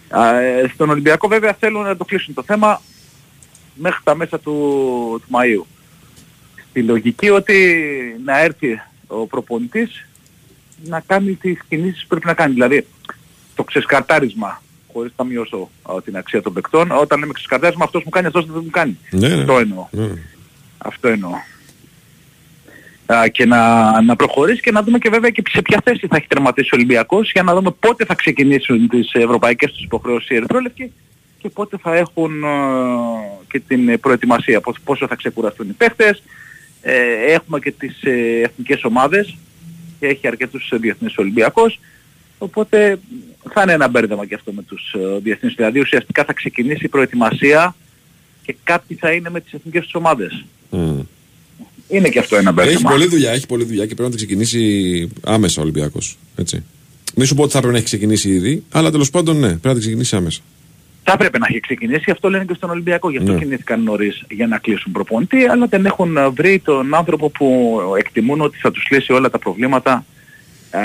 Α, 0.09 0.39
ε, 0.41 0.70
στον 0.74 0.91
Ολυμπιακό 0.91 1.28
βέβαια 1.28 1.53
θέλουν 1.53 1.82
να 1.82 1.97
το 1.97 2.05
κλείσουν 2.05 2.34
το 2.34 2.43
θέμα 2.43 2.82
μέχρι 3.74 4.01
τα 4.05 4.14
μέσα 4.14 4.41
του, 4.41 4.53
του 5.22 5.28
Μαΐου. 5.30 5.64
Στη 6.68 6.82
λογική 6.82 7.30
ότι 7.30 7.57
να 8.24 8.39
έρθει 8.39 8.80
ο 9.07 9.26
προπονητής 9.26 10.07
να 10.84 11.01
κάνει 11.01 11.32
τις 11.32 11.61
κινήσεις 11.68 12.03
που 12.03 12.09
πρέπει 12.09 12.26
να 12.26 12.34
κάνει. 12.34 12.53
Δηλαδή 12.53 12.86
το 13.55 13.64
ξεσκαρτάρισμα 13.64 14.62
χωρίς 14.93 15.12
να 15.16 15.24
μειώσω 15.24 15.70
α, 15.82 16.03
την 16.03 16.16
αξία 16.16 16.43
των 16.43 16.53
παικτών. 16.53 16.91
Όταν 16.91 17.18
λέμε 17.20 17.32
ξεσκαρτάρισμα 17.32 17.84
αυτός 17.84 18.03
μου 18.05 18.11
κάνει, 18.11 18.26
αυτός 18.26 18.47
δεν 18.47 18.61
μου 18.64 18.70
κάνει. 18.70 18.99
Ναι, 19.11 19.28
ναι. 19.28 19.34
Αυτό 19.34 19.59
εννοώ. 19.59 19.86
Ναι. 19.91 20.09
Αυτό 20.78 21.09
εννοώ. 21.09 21.30
Α, 23.12 23.28
και 23.28 23.45
να, 23.47 24.03
να 24.03 24.16
προχωρήσει 24.16 24.61
και 24.61 24.70
να 24.70 24.82
δούμε 24.82 24.99
και 24.99 25.09
βέβαια 25.11 25.30
και 25.30 25.43
σε 25.51 25.62
ποια 25.62 25.80
θέση 25.84 26.07
θα 26.07 26.16
έχει 26.16 26.26
τερματίσει 26.26 26.68
ο 26.72 26.76
Ολυμπιακός 26.76 27.30
για 27.32 27.43
να 27.43 27.55
δούμε 27.55 27.70
πότε 27.80 28.05
θα 28.05 28.14
ξεκινήσουν 28.14 28.89
τις 28.89 29.12
ευρωπαϊκές 29.12 29.72
τους 29.72 29.82
υποχρεώσεις 29.82 30.30
οι 30.30 30.34
ερυθρόλευκοι 30.34 30.93
και 31.39 31.49
πότε 31.49 31.76
θα 31.82 31.95
έχουν 31.97 32.45
α, 32.45 32.51
και 33.51 33.61
την 33.61 33.89
ε, 33.89 33.97
προετοιμασία, 33.97 34.61
πόσο- 34.61 34.80
πόσο 34.84 35.07
θα 35.07 35.14
ξεκουραστούν 35.14 35.68
οι 35.68 35.72
παίχτες. 35.72 36.22
Ε, 36.82 36.93
έχουμε 37.32 37.59
και 37.59 37.70
τις 37.70 38.03
ε, 38.03 38.41
εθνικές 38.43 38.84
ομάδες 38.84 39.36
και 40.01 40.07
έχει 40.07 40.26
αρκετούς 40.26 40.70
ε, 40.70 40.76
διεθνείς 40.76 41.18
Ολυμπιακός. 41.18 41.80
Οπότε 42.39 42.99
θα 43.53 43.62
είναι 43.62 43.72
ένα 43.72 43.89
μπέρδεμα 43.89 44.26
και 44.26 44.34
αυτό 44.34 44.53
με 44.53 44.62
τους 44.62 44.93
ε, 44.93 45.18
διεθνείς. 45.22 45.55
Δηλαδή 45.55 45.80
ουσιαστικά 45.80 46.24
θα 46.24 46.32
ξεκινήσει 46.32 46.84
η 46.84 46.89
προετοιμασία 46.89 47.74
και 48.43 48.57
κάποιοι 48.64 48.97
θα 49.01 49.12
είναι 49.12 49.30
με 49.30 49.41
τις 49.41 49.53
εθνικές 49.53 49.82
τους 49.82 49.95
ομάδες. 49.95 50.45
Μμ. 50.70 50.99
Είναι 51.89 52.09
και 52.09 52.18
αυτό 52.18 52.36
ένα 52.36 52.49
Έχει 52.51 52.55
μπέρδεμα. 52.55 52.91
πολλή 52.91 53.07
δουλειά, 53.07 53.30
έχει 53.30 53.47
πολλή 53.47 53.64
δουλειά 53.64 53.86
και 53.86 53.95
πρέπει 53.95 54.11
να 54.11 54.16
την 54.16 54.26
ξεκινήσει 54.26 55.09
άμεσα 55.24 55.61
ο 55.61 55.62
Ολυμπιακός. 55.62 56.18
Έτσι. 56.36 56.64
Μη 57.14 57.24
σου 57.24 57.34
πω 57.34 57.43
ότι 57.43 57.53
θα 57.53 57.59
πρέπει 57.59 57.72
να 57.72 57.78
έχει 57.78 57.86
ξεκινήσει 57.86 58.28
ήδη, 58.30 58.64
αλλά 58.70 58.91
τέλος 58.91 59.11
πάντων 59.11 59.36
ναι, 59.39 59.47
πρέπει 59.49 59.66
να 59.66 59.72
την 59.72 59.80
ξεκινήσει 59.80 60.16
άμεσα. 60.16 60.41
Θα 61.03 61.12
έπρεπε 61.12 61.39
να 61.39 61.47
έχει 61.51 61.61
ξεκινήσει, 61.61 62.11
αυτό 62.11 62.30
λένε 62.30 62.45
και 62.45 62.55
στον 62.55 62.70
Ολυμπιακό. 62.70 63.11
Γι' 63.11 63.16
αυτό 63.18 63.32
Ναι. 63.32 63.39
κινήθηκαν 63.39 63.82
νωρίς 63.82 64.22
για 64.30 64.47
να 64.47 64.59
κλείσουν 64.59 64.93
προπονητή, 64.93 65.45
αλλά 65.47 65.66
δεν 65.66 65.86
έχουν 65.86 66.16
ε, 66.16 66.28
βρει 66.28 66.59
τον 66.59 66.95
άνθρωπο 66.95 67.30
που 67.30 67.78
εκτιμούν 67.99 68.41
ότι 68.41 68.59
θα 68.59 68.70
τους 68.70 68.86
λύσει 68.91 69.12
όλα 69.12 69.30
τα 69.30 69.39
προβλήματα, 69.39 70.05
α, 70.70 70.80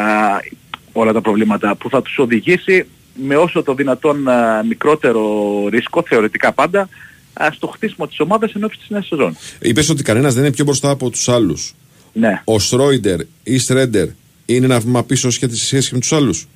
όλα 0.93 1.13
τα 1.13 1.21
προβλήματα 1.21 1.75
που 1.75 1.89
θα 1.89 2.01
τους 2.01 2.17
οδηγήσει 2.17 2.85
με 3.13 3.35
όσο 3.35 3.63
το 3.63 3.73
δυνατόν 3.73 4.27
α, 4.27 4.63
μικρότερο 4.67 5.21
ρίσκο, 5.69 6.03
θεωρητικά 6.07 6.51
πάντα, 6.51 6.89
α, 7.33 7.47
στο 7.51 7.67
χτίσιμο 7.67 8.07
της 8.07 8.19
ομάδας 8.19 8.53
εν 8.53 8.63
ώψη 8.63 8.77
της 8.77 8.89
νέας 8.89 9.07
σεζόν. 9.07 9.37
Είπες 9.61 9.89
ότι 9.89 10.03
κανένας 10.03 10.33
δεν 10.33 10.43
είναι 10.43 10.53
πιο 10.53 10.63
μπροστά 10.65 10.89
από 10.89 11.09
τους 11.09 11.29
άλλους. 11.29 11.75
Ναι. 12.13 12.41
Ο 12.43 12.59
Στρόιντερ 12.59 13.19
ή 13.43 13.57
Στρέντερ 13.57 14.07
είναι 14.45 14.65
ένα 14.65 14.79
βήμα 14.79 15.03
πίσω 15.03 15.29
σχέση 15.29 15.55
σε 15.55 15.65
σχέση 15.65 15.93
με 15.93 15.99
τους 15.99 16.13
άλλους; 16.13 16.47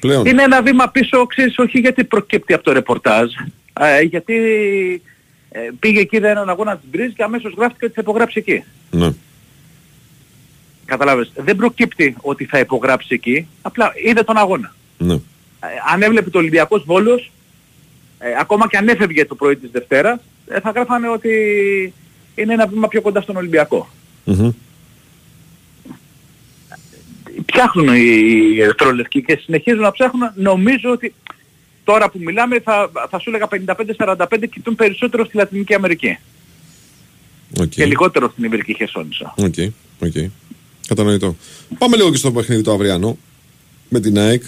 Πλέον. 0.00 0.26
Είναι 0.26 0.42
ένα 0.42 0.62
βήμα 0.62 0.88
πίσω, 0.88 1.26
ξέρεις, 1.26 1.58
όχι 1.58 1.78
γιατί 1.78 2.04
προκύπτει 2.04 2.52
από 2.52 2.64
το 2.64 2.72
ρεπορτάζ, 2.72 3.30
ε, 3.80 4.00
γιατί 4.00 4.34
ε, 5.50 5.60
πήγε 5.78 6.00
εκεί 6.00 6.16
είδε 6.16 6.30
έναν 6.30 6.48
αγώνα 6.48 6.76
της 6.76 6.88
Μπρίζ 6.90 7.12
και 7.12 7.22
αμέσως 7.22 7.54
γράφτηκε 7.56 7.84
ότι 7.84 7.94
θα 7.94 8.00
υπογράψει 8.00 8.38
εκεί. 8.38 8.64
Ναι. 8.90 9.12
Καταλάβες, 10.86 11.32
δεν 11.36 11.56
προκύπτει 11.56 12.16
ότι 12.20 12.44
θα 12.44 12.58
υπογράψει 12.58 13.08
εκεί, 13.14 13.48
απλά 13.62 13.92
είδε 14.04 14.22
τον 14.22 14.36
αγώνα. 14.36 14.74
ναι. 14.98 15.14
Ε, 15.60 15.66
αν 15.92 16.02
έβλεπε 16.02 16.30
το 16.30 16.38
Ολυμπιακός 16.38 16.82
Βόλος, 16.86 17.30
ε, 18.18 18.28
ακόμα 18.40 18.68
και 18.68 18.76
αν 18.76 18.88
έφευγε 18.88 19.24
το 19.24 19.34
πρωί 19.34 19.56
της 19.56 19.70
Δευτέρας, 19.70 20.20
ε, 20.48 20.60
θα 20.60 20.70
γράφανε 20.70 21.08
ότι 21.08 21.30
είναι 22.34 22.52
ένα 22.52 22.66
βήμα 22.66 22.88
πιο 22.88 23.00
κοντά 23.00 23.20
στον 23.20 23.36
Ολυμπιακό. 23.36 23.88
Μμμ. 24.24 24.50
Ψάχνουν 27.44 27.94
οι 27.94 28.60
ερυθρόλευκοι 28.60 29.22
και 29.22 29.38
συνεχίζουν 29.42 29.80
να 29.80 29.90
ψάχνουν. 29.90 30.30
Νομίζω 30.34 30.90
ότι 30.90 31.14
τώρα 31.84 32.10
που 32.10 32.18
μιλάμε 32.22 32.60
θα, 32.60 32.90
θα 33.10 33.18
σου 33.18 33.30
έλεγα 33.30 33.48
55-45 33.96 34.26
κοιτούν 34.50 34.74
περισσότερο 34.74 35.24
στη 35.24 35.36
Λατινική 35.36 35.74
Αμερική 35.74 36.18
Οκ. 37.60 37.68
και 37.68 37.84
λιγότερο 37.84 38.28
στην 38.28 38.44
Ιβερική 38.44 38.74
Χερσόνησο. 38.74 39.34
OK. 39.36 39.54
OK. 40.02 40.14
Κατανοητό. 40.88 41.36
Πάμε 41.78 41.96
λίγο 41.96 42.10
και 42.10 42.16
στο 42.16 42.32
παιχνίδι 42.32 42.62
το 42.62 42.72
αυριανό. 42.72 43.18
Με 43.88 44.00
την 44.00 44.18
ΑΕΚ. 44.18 44.42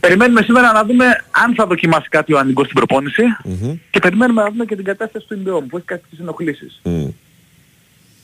Περιμένουμε 0.00 0.42
σήμερα 0.42 0.72
να 0.72 0.84
δούμε 0.84 1.04
αν 1.30 1.54
θα 1.54 1.66
δοκιμάσει 1.66 2.08
κάτι 2.08 2.32
ο 2.32 2.38
Ανιγκό 2.38 2.64
στην 2.66 2.76
προπόνηση 2.76 3.22
Μμμ. 3.44 3.74
και 3.90 3.98
περιμένουμε 3.98 4.42
να 4.42 4.50
δούμε 4.50 4.64
και 4.64 4.76
την 4.76 4.84
κατάσταση 4.84 5.26
του 5.26 5.34
Ιν-Μπεόμ 5.34 5.66
που 5.66 5.76
έχει 5.76 5.86
κάποιες 5.86 6.20
ενοχλήσεις. 6.20 6.80
Μμ. 6.82 7.06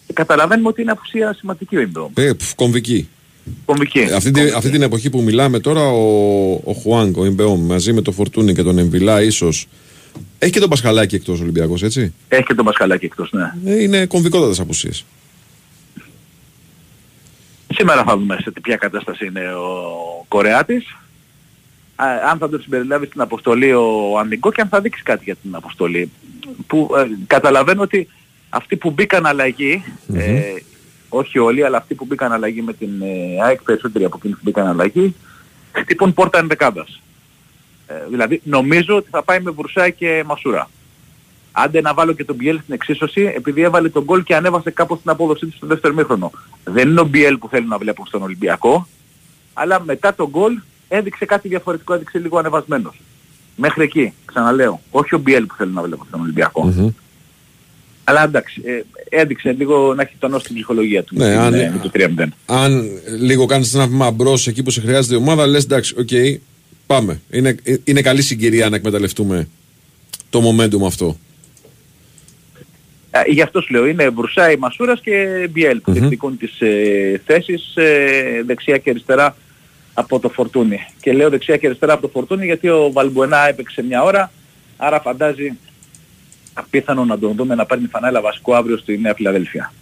Και 0.06 0.12
καταλαβαίνουμε 0.12 0.68
ότι 0.68 0.82
είναι 0.82 0.90
απουσία 0.90 1.34
σημαντική 1.38 1.76
ο 1.76 1.80
Ιν-Μπεόμ. 1.80 2.10
Ε, 2.14 2.32
πφ, 2.32 2.54
κομβική. 2.54 3.08
Κομβική. 3.64 3.98
Ε, 3.98 4.12
αυτή, 4.14 4.30
τη- 4.30 4.50
αυτή 4.56 4.70
την 4.70 4.82
εποχή 4.82 5.10
που 5.10 5.22
μιλάμε 5.22 5.58
τώρα, 5.60 5.80
ο, 5.88 6.52
ο 6.64 6.72
Χουάνγκ, 6.82 7.16
ο 7.16 7.24
Ιν-Μπεόμ, 7.24 7.66
μαζί 7.66 7.92
με 7.92 8.02
τον 8.02 8.14
Φορτούνι 8.14 8.54
και 8.54 8.62
τον 8.62 8.78
Εμβιλά, 8.78 9.22
ίσως. 9.22 9.66
Έχει 10.38 10.52
και 10.52 10.60
τον 10.60 10.68
Πασχαλάκη 10.68 11.14
εκτός 11.14 11.40
Ολυμπιακός, 11.40 11.82
έτσι; 11.82 12.12
Έχει 12.28 12.42
και 12.42 12.54
τον 12.54 12.64
Πασχαλάκη 12.64 13.04
εκτός, 13.04 13.32
ναι. 13.32 13.72
Ε, 13.72 13.82
είναι 13.82 14.06
κομβικότατες 14.06 14.60
απουσίες. 14.60 15.04
Σήμερα 17.80 18.04
θα 18.04 18.16
δούμε 18.16 18.38
σε 18.42 18.50
τι 18.50 18.60
ποια 18.60 18.76
κατάσταση 18.76 19.26
είναι 19.26 19.54
ο 19.54 20.24
Κορεάτης. 20.28 20.96
Α, 21.96 22.06
αν 22.30 22.38
θα 22.38 22.48
τον 22.48 22.62
συμπεριλάβεις 22.62 23.08
στην 23.08 23.20
αποστολή 23.20 23.72
ο 23.72 24.18
Ανιγκό 24.18 24.52
και 24.52 24.60
αν 24.60 24.68
θα 24.68 24.80
δείξεις 24.80 25.02
κάτι 25.02 25.24
για 25.24 25.36
την 25.36 25.54
αποστολή. 25.54 26.10
Που 26.66 26.90
ε, 26.96 27.08
καταλαβαίνω 27.26 27.82
ότι 27.82 28.08
αυτοί 28.48 28.76
που 28.76 28.90
μπήκαν 28.90 29.26
αλλαγή, 29.26 29.84
ε, 30.14 30.40
όχι 31.08 31.38
όλοι, 31.38 31.64
αλλά 31.64 31.76
αυτοί 31.76 31.94
που 31.94 32.04
μπήκαν 32.04 32.32
αλλαγή 32.32 32.62
με 32.62 32.72
την 32.72 33.02
ε, 33.02 33.42
ΑΕΚ, 33.42 33.62
περισσότεροι 33.62 34.04
από 34.04 34.16
εκείνους 34.16 34.36
που 34.36 34.44
μπήκαν 34.44 34.66
αλλαγή, 34.66 35.14
χτυπούν 35.72 36.14
πόρτα 36.14 36.38
ενδεκάδας. 36.38 37.02
Ε, 37.86 37.94
δηλαδή 38.08 38.40
νομίζω 38.44 38.96
ότι 38.96 39.08
θα 39.10 39.22
πάει 39.22 39.40
με 39.40 39.50
Βρουσά 39.50 39.90
και 39.90 40.22
Μασούρα. 40.26 40.68
Άντε 41.52 41.80
να 41.80 41.94
βάλω 41.94 42.12
και 42.12 42.24
τον 42.24 42.36
Μπιέλ 42.36 42.60
στην 42.60 42.74
εξίσωση, 42.74 43.32
επειδή 43.36 43.62
έβαλε 43.62 43.88
τον 43.88 44.04
γκολ 44.04 44.22
και 44.22 44.34
ανέβασε 44.34 44.70
κάπως 44.70 45.00
την 45.00 45.10
απόδοσή 45.10 45.46
του 45.46 45.56
στο 45.56 45.66
δεύτερο 45.66 45.94
μήχρονο. 45.94 46.30
Δεν 46.64 46.88
είναι 46.88 47.00
ο 47.00 47.04
Μπιέλ 47.04 47.36
που 47.38 47.48
θέλει 47.48 47.66
να 47.66 47.78
βλέπω 47.78 48.06
στον 48.06 48.22
Ολυμπιακό, 48.22 48.88
αλλά 49.52 49.82
μετά 49.84 50.14
τον 50.14 50.28
γκολ 50.28 50.52
έδειξε 50.88 51.24
κάτι 51.24 51.48
διαφορετικό, 51.48 51.94
έδειξε 51.94 52.18
λίγο 52.18 52.38
ανεβασμένος. 52.38 53.00
Μέχρι 53.56 53.82
εκεί, 53.82 54.12
ξαναλέω. 54.24 54.80
Όχι 54.90 55.14
ο 55.14 55.18
Μπιέλ 55.18 55.46
που 55.46 55.54
θέλω 55.56 55.70
να 55.70 55.82
βλέπω 55.82 56.04
στον 56.08 56.20
ολυμπιακο 56.20 56.74
Αλλά 58.04 58.22
εντάξει, 58.24 58.62
ε, 58.64 58.82
έδειξε 59.20 59.52
λίγο 59.52 59.94
να 59.94 60.02
έχει 60.02 60.14
τονώσει 60.18 60.44
την 60.44 60.54
ψυχολογία 60.54 61.02
του 61.04 61.14
Ναι, 61.16 61.24
με, 61.26 61.36
αν- 61.36 61.52
με 61.54 61.80
το 61.82 61.90
3-0. 61.94 62.26
Αν 62.46 62.88
λίγο 63.20 63.46
κάνεις 63.46 63.74
ένα 63.74 63.86
βήμα 63.86 64.10
μπρος 64.10 64.46
εκεί 64.46 64.62
που 64.62 64.70
σε 64.70 64.80
χρειάζεται 64.80 65.14
η 65.14 65.18
ομάδα, 65.18 65.46
λες 65.46 65.64
εντάξει, 65.64 65.94
οκ, 65.98 66.08
πάμε. 66.86 67.20
Είναι, 67.30 67.56
είναι 67.84 68.00
καλή 68.02 68.22
συγκυρία 68.22 68.68
να 68.68 68.76
εκμεταλλευτούμε 68.76 69.48
το 70.30 70.40
momentum 70.48 70.86
αυτό. 70.86 71.16
Ε, 73.10 73.20
γι' 73.26 73.42
αυτό 73.42 73.60
σου 73.60 73.72
λέω, 73.72 73.86
είναι 73.86 74.08
Βρουσάη, 74.08 74.56
Μασούρας 74.56 75.00
και 75.00 75.48
Μπιέλ 75.50 75.80
που 75.80 75.90
Μμμ. 75.90 75.98
διεκδικούν 75.98 76.38
τις 76.38 76.60
ε, 76.60 77.20
θέσεις 77.26 77.76
ε, 77.76 78.42
δεξιά 78.46 78.78
και 78.78 78.90
αριστερά 78.90 79.36
από 79.94 80.18
το 80.18 80.28
Φορτούνι. 80.28 80.80
Και 81.00 81.12
λέω 81.12 81.30
δεξιά 81.30 81.56
και 81.56 81.66
αριστερά 81.66 81.92
από 81.92 82.02
το 82.02 82.08
Φορτούνι 82.08 82.44
γιατί 82.44 82.68
ο 82.68 82.90
Βαλμπουενά 82.92 83.48
έπαιξε 83.48 83.82
μια 83.82 84.02
ώρα, 84.02 84.32
άρα 84.76 85.00
φαντάζει 85.00 85.52
απίθανο 86.54 87.04
να 87.04 87.18
τον 87.18 87.34
δούμε 87.36 87.54
να 87.54 87.66
πάρει 87.66 87.82
φανέλα 87.90 88.20
βασικό 88.20 88.54
αύριο 88.54 88.76
στη 88.76 88.98
Νέα 88.98 89.14
Φιλαδέλφια. 89.14 89.72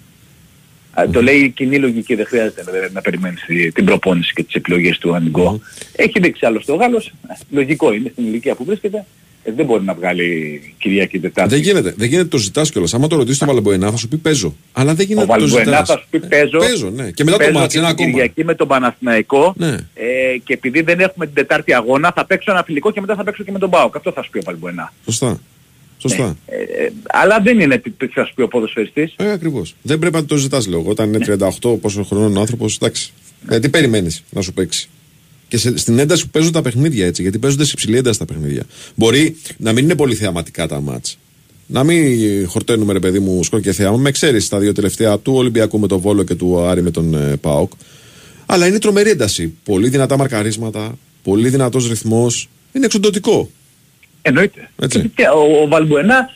Ε, 0.97 1.07
Το 1.09 1.23
λέει 1.23 1.37
η 1.39 1.49
κοινή 1.51 1.79
λογική, 1.79 2.15
δεν 2.15 2.27
χρειάζεται 2.27 2.63
να, 2.65 2.89
να 2.93 3.01
περιμένεις 3.01 3.45
τη- 3.47 3.73
την 3.73 3.85
προπόνηση 3.85 4.33
και 4.35 4.43
τις 4.43 4.55
επιλογές 4.55 4.99
του 4.99 5.15
Ανιγκό. 5.15 5.61
Έχει 5.97 6.21
δείξει 6.21 6.47
άλλωστε 6.47 6.73
ο 6.73 6.75
Γάλλος, 6.75 7.07
ε, 7.07 7.35
λογικό 7.51 7.93
είναι 7.93 8.09
στην 8.13 8.25
ηλικία 8.27 8.55
που 8.55 8.65
βρίσκεται, 8.65 9.05
ε, 9.49 9.53
δεν 9.57 9.67
μπορεί 9.67 9.85
να 9.85 9.95
βγάλει 9.95 10.61
Κυριακή 10.79 11.19
Τετάρτη. 11.19 11.55
Δεν 11.55 11.63
γίνεται, 11.63 11.95
δεν 11.97 12.09
γίνεται 12.09 12.29
το 12.29 12.39
ζητάς 12.39 12.71
κιόλας. 12.71 12.95
Άμα 12.95 13.07
το 13.07 13.17
ρωτήσεις 13.17 13.39
τον 13.39 13.49
Βαλμποενά 13.49 13.91
θα 13.91 13.97
σου 13.97 14.09
πει 14.09 14.17
παίζω. 14.17 14.55
Αλλά 14.73 14.95
δεν 14.95 15.05
Ο 15.05 15.09
γίνεται 15.09 15.27
το 15.27 15.33
Βαλμπουενά 15.33 15.65
ζητάς. 15.65 15.89
θα 15.89 15.97
σου 15.99 16.07
πει 16.11 16.21
παίζω. 16.21 16.59
Παίζω, 16.59 16.91
ναι. 16.91 17.11
Και 17.11 17.25
μετά 17.25 17.37
το 17.37 17.45
παίζω 17.45 17.59
μάτς, 17.59 17.73
και 17.73 17.79
ένα 17.79 17.89
την 17.89 17.97
ακόμα. 17.97 18.11
Κυριακή 18.11 18.45
με 18.45 18.55
τον 18.55 18.69
Παναθηναϊκό 18.69 19.55
Ναι. 19.57 19.67
ε, 19.95 20.39
και 20.45 20.53
επειδή 20.53 20.81
δεν 20.83 21.01
έχουμε 21.01 21.25
την 21.27 21.35
Τετάρτη 21.35 21.75
αγώνα 21.75 22.13
θα 22.15 22.25
παίξω 22.27 22.51
ένα 22.53 22.63
φιλικό 22.65 22.93
και 22.93 23.01
μετά 23.01 23.15
θα 23.15 23.25
παίξω 23.25 23.43
και 23.45 23.53
με 23.53 23.59
τον 23.59 23.71
Πάοκ. 23.71 23.97
Αυτό 23.97 24.13
θα 24.13 24.23
σου 24.23 24.31
πει 24.31 24.39
ο 24.39 24.43
Βαλμπουενά. 24.45 24.93
Σωστά. 25.05 25.41
Σωστά. 25.99 26.37
Ε, 26.47 26.57
ε, 26.85 26.93
αλλά 27.09 27.41
δεν 27.41 27.61
είναι 27.61 27.79
τι 27.79 27.91
τι 27.91 28.07
θα 28.07 28.25
σου 28.25 28.35
πει 28.35 28.43
ο 28.43 28.49
ποδοσφαιριστής. 28.49 29.15
Ε, 29.17 29.31
ακριβώς. 29.31 29.75
Δεν 29.83 29.99
πρέπει 29.99 30.15
να 30.15 30.25
το 30.25 30.37
ζητάς, 30.37 30.67
λέω. 30.67 30.79
εγώ. 30.79 30.91
Όταν 30.91 31.13
είναι 31.13 31.39
38 31.63 31.79
πόσο 31.81 32.03
χρονών 32.05 32.37
ο 32.37 32.41
άνθρωπος, 32.41 32.75
εντάξει. 32.77 33.13
Ε, 33.49 33.59
τι 33.59 33.69
περιμένεις 33.69 34.23
να 34.31 34.41
σου 34.43 34.53
παίξει. 34.53 34.89
Και 35.49 35.57
σε, 35.57 35.77
στην 35.77 35.99
ένταση 35.99 36.25
που 36.25 36.31
παίζουν 36.31 36.53
τα 36.53 36.63
παιχνίδια 36.63 37.07
έτσι, 37.07 37.23
γιατί 37.23 37.39
παίζονται 37.39 37.65
σε 37.65 37.71
υψηλή 37.75 37.97
ένταση 37.97 38.19
τα 38.19 38.25
παιχνίδια. 38.25 38.63
Μπορεί 38.95 39.37
να 39.57 39.73
μην 39.73 39.85
είναι 39.85 39.95
πολύ 39.95 40.15
θεαματικά 40.15 40.67
τα 40.69 40.81
μάτς. 40.81 41.19
Να 41.67 41.85
μην 41.85 42.49
χορταίνουμε, 42.49 42.93
ρε 42.93 42.99
παιδί 42.99 43.19
μου, 43.19 43.45
σκορ 43.45 43.61
και 43.61 43.73
θέαμα. 43.73 43.97
Με 43.97 44.11
ξέρεις 44.11 44.49
τα 44.49 44.59
δύο 44.59 44.73
τελευταία 44.73 45.19
του 45.19 45.35
Ολυμπιακού 45.35 45.79
με 45.79 45.87
τον 45.87 46.01
Βόλο 46.01 46.23
και 46.23 46.35
του 46.35 46.61
Άρη 46.61 46.83
με 46.83 46.91
τον 46.91 47.15
ε, 47.15 47.37
Πάοκ. 47.37 47.73
Αλλά 48.47 48.67
είναι 48.67 48.79
τρομερή 48.79 49.11
ένταση. 49.11 49.55
Πολύ 49.65 49.89
δυνατά 49.89 50.17
μαρκαρίσματα, 50.17 50.99
πολύ 51.23 51.49
δυνατός 51.49 51.89
ρυθμός. 51.89 52.49
Είναι 52.73 52.85
εξοντοτικό. 52.85 53.51
Εννοείται. 54.23 54.71
Έτσι. 54.79 55.13
Και 55.15 55.23
ο, 55.23 55.63
ο 55.63 55.69
Βαλμπουενά 55.69 56.31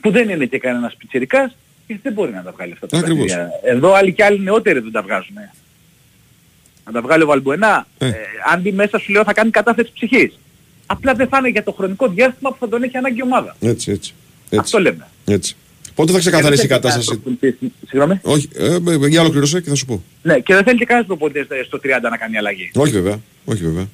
που 0.00 0.10
δεν 0.10 0.28
είναι 0.28 0.46
και 0.46 0.58
κανένας 0.58 0.96
πιτσιρικάς 0.96 1.56
γιατί 1.86 2.02
δεν 2.04 2.12
μπορεί 2.12 2.32
να 2.32 2.42
τα 2.42 2.52
βγάλει 2.52 2.72
αυτά 2.72 2.86
τα 2.86 2.98
Ακριβώς. 2.98 3.24
παιχνίδια. 3.24 3.50
Εδώ 3.62 3.92
άλλοι 3.92 4.12
και 4.12 4.24
άλλοι 4.24 4.40
νεότεροι 4.40 4.78
δεν 4.78 4.92
τα 4.92 5.02
βγάζουν. 5.02 5.36
Να 6.86 6.92
τα 6.92 7.00
βγάλει 7.00 7.22
ο 7.22 7.26
Βαλμπουενά. 7.26 7.86
Ε. 7.98 8.06
Ε, 8.06 8.12
αν 8.52 8.60
μπει 8.60 8.72
μέσα 8.72 8.98
σου 8.98 9.12
λέω 9.12 9.24
θα 9.24 9.32
κάνει 9.32 9.50
κατάθεση 9.50 9.90
ψυχής. 9.94 10.38
Απλά 10.86 11.14
δεν 11.14 11.28
θα 11.28 11.38
είναι 11.38 11.48
για 11.48 11.62
το 11.62 11.72
χρονικό 11.72 12.08
διάστημα 12.08 12.50
που 12.50 12.56
θα 12.60 12.68
τον 12.68 12.82
έχει 12.82 12.96
ανάγκη 12.96 13.18
η 13.18 13.22
ομάδα. 13.22 13.56
Έτσι, 13.60 13.90
έτσι. 13.90 14.12
έτσι. 14.44 14.58
Αυτό 14.60 14.78
λέμε. 14.80 15.06
έτσι. 15.24 15.56
Πότε 15.94 16.12
θα 16.12 16.18
ξεκαθαρίσει 16.18 16.64
η 16.64 16.68
Και 16.68 16.72
δεν 16.72 16.80
θέλει 16.82 16.92
κατάσταση; 17.00 17.20
κανένας 17.20 17.40
προπονητής- 17.40 17.88
Συγγνώμη. 17.88 18.20
Όχι, 18.22 18.48
ε, 18.54 19.04
ε, 19.04 19.08
για 19.08 19.20
ολοκλήρωσε 19.20 19.60
και 19.60 19.68
θα 19.68 19.74
σου 19.74 19.84
πω. 19.86 20.02
Ναι, 20.22 20.38
και 20.38 20.54
δεν 20.54 20.64
θέλει 20.64 20.78
και 20.78 20.84
κανένας 20.84 21.06
προπονητής 21.06 21.46
ε, 21.48 21.62
στο 21.66 21.78
30 21.82 22.10
να 22.10 22.16
κάνει 22.16 22.36
αλλαγή. 22.36 22.70
Όχι 22.74 22.92
βέβαια. 22.92 23.20
Όχι 23.44 23.62
βέβαια. 23.62 23.86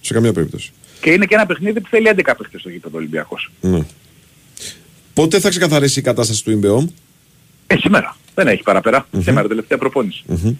Σε 0.00 0.12
καμία 0.14 0.32
περίπτωση. 0.32 0.72
Και 1.00 1.10
είναι 1.10 1.26
και 1.26 1.34
ένα 1.34 1.46
παιχνίδι 1.46 1.80
που 1.80 1.88
θέλει 1.90 2.08
11 2.08 2.34
παίχτες 2.38 2.60
στο 2.60 2.68
γήπεδο 2.68 2.96
Ολυμπιακός. 2.98 3.50
Ναι. 3.60 3.80
Πότε 5.14 5.40
θα 5.40 5.48
ξεκαθαρίσει 5.48 5.98
η 5.98 6.02
κατάσταση 6.02 6.44
του 6.44 6.50
Ιμπεόμ. 6.50 6.86
Ε, 7.66 7.76
σήμερα. 7.76 8.16
Δεν 8.34 8.46
έχει 8.48 8.62
παραπέρα. 8.62 9.06
Σήμερα 9.18 9.48
τελευταία 9.48 9.78
προπόνηση. 9.78 10.22
Μμμ. 10.26 10.54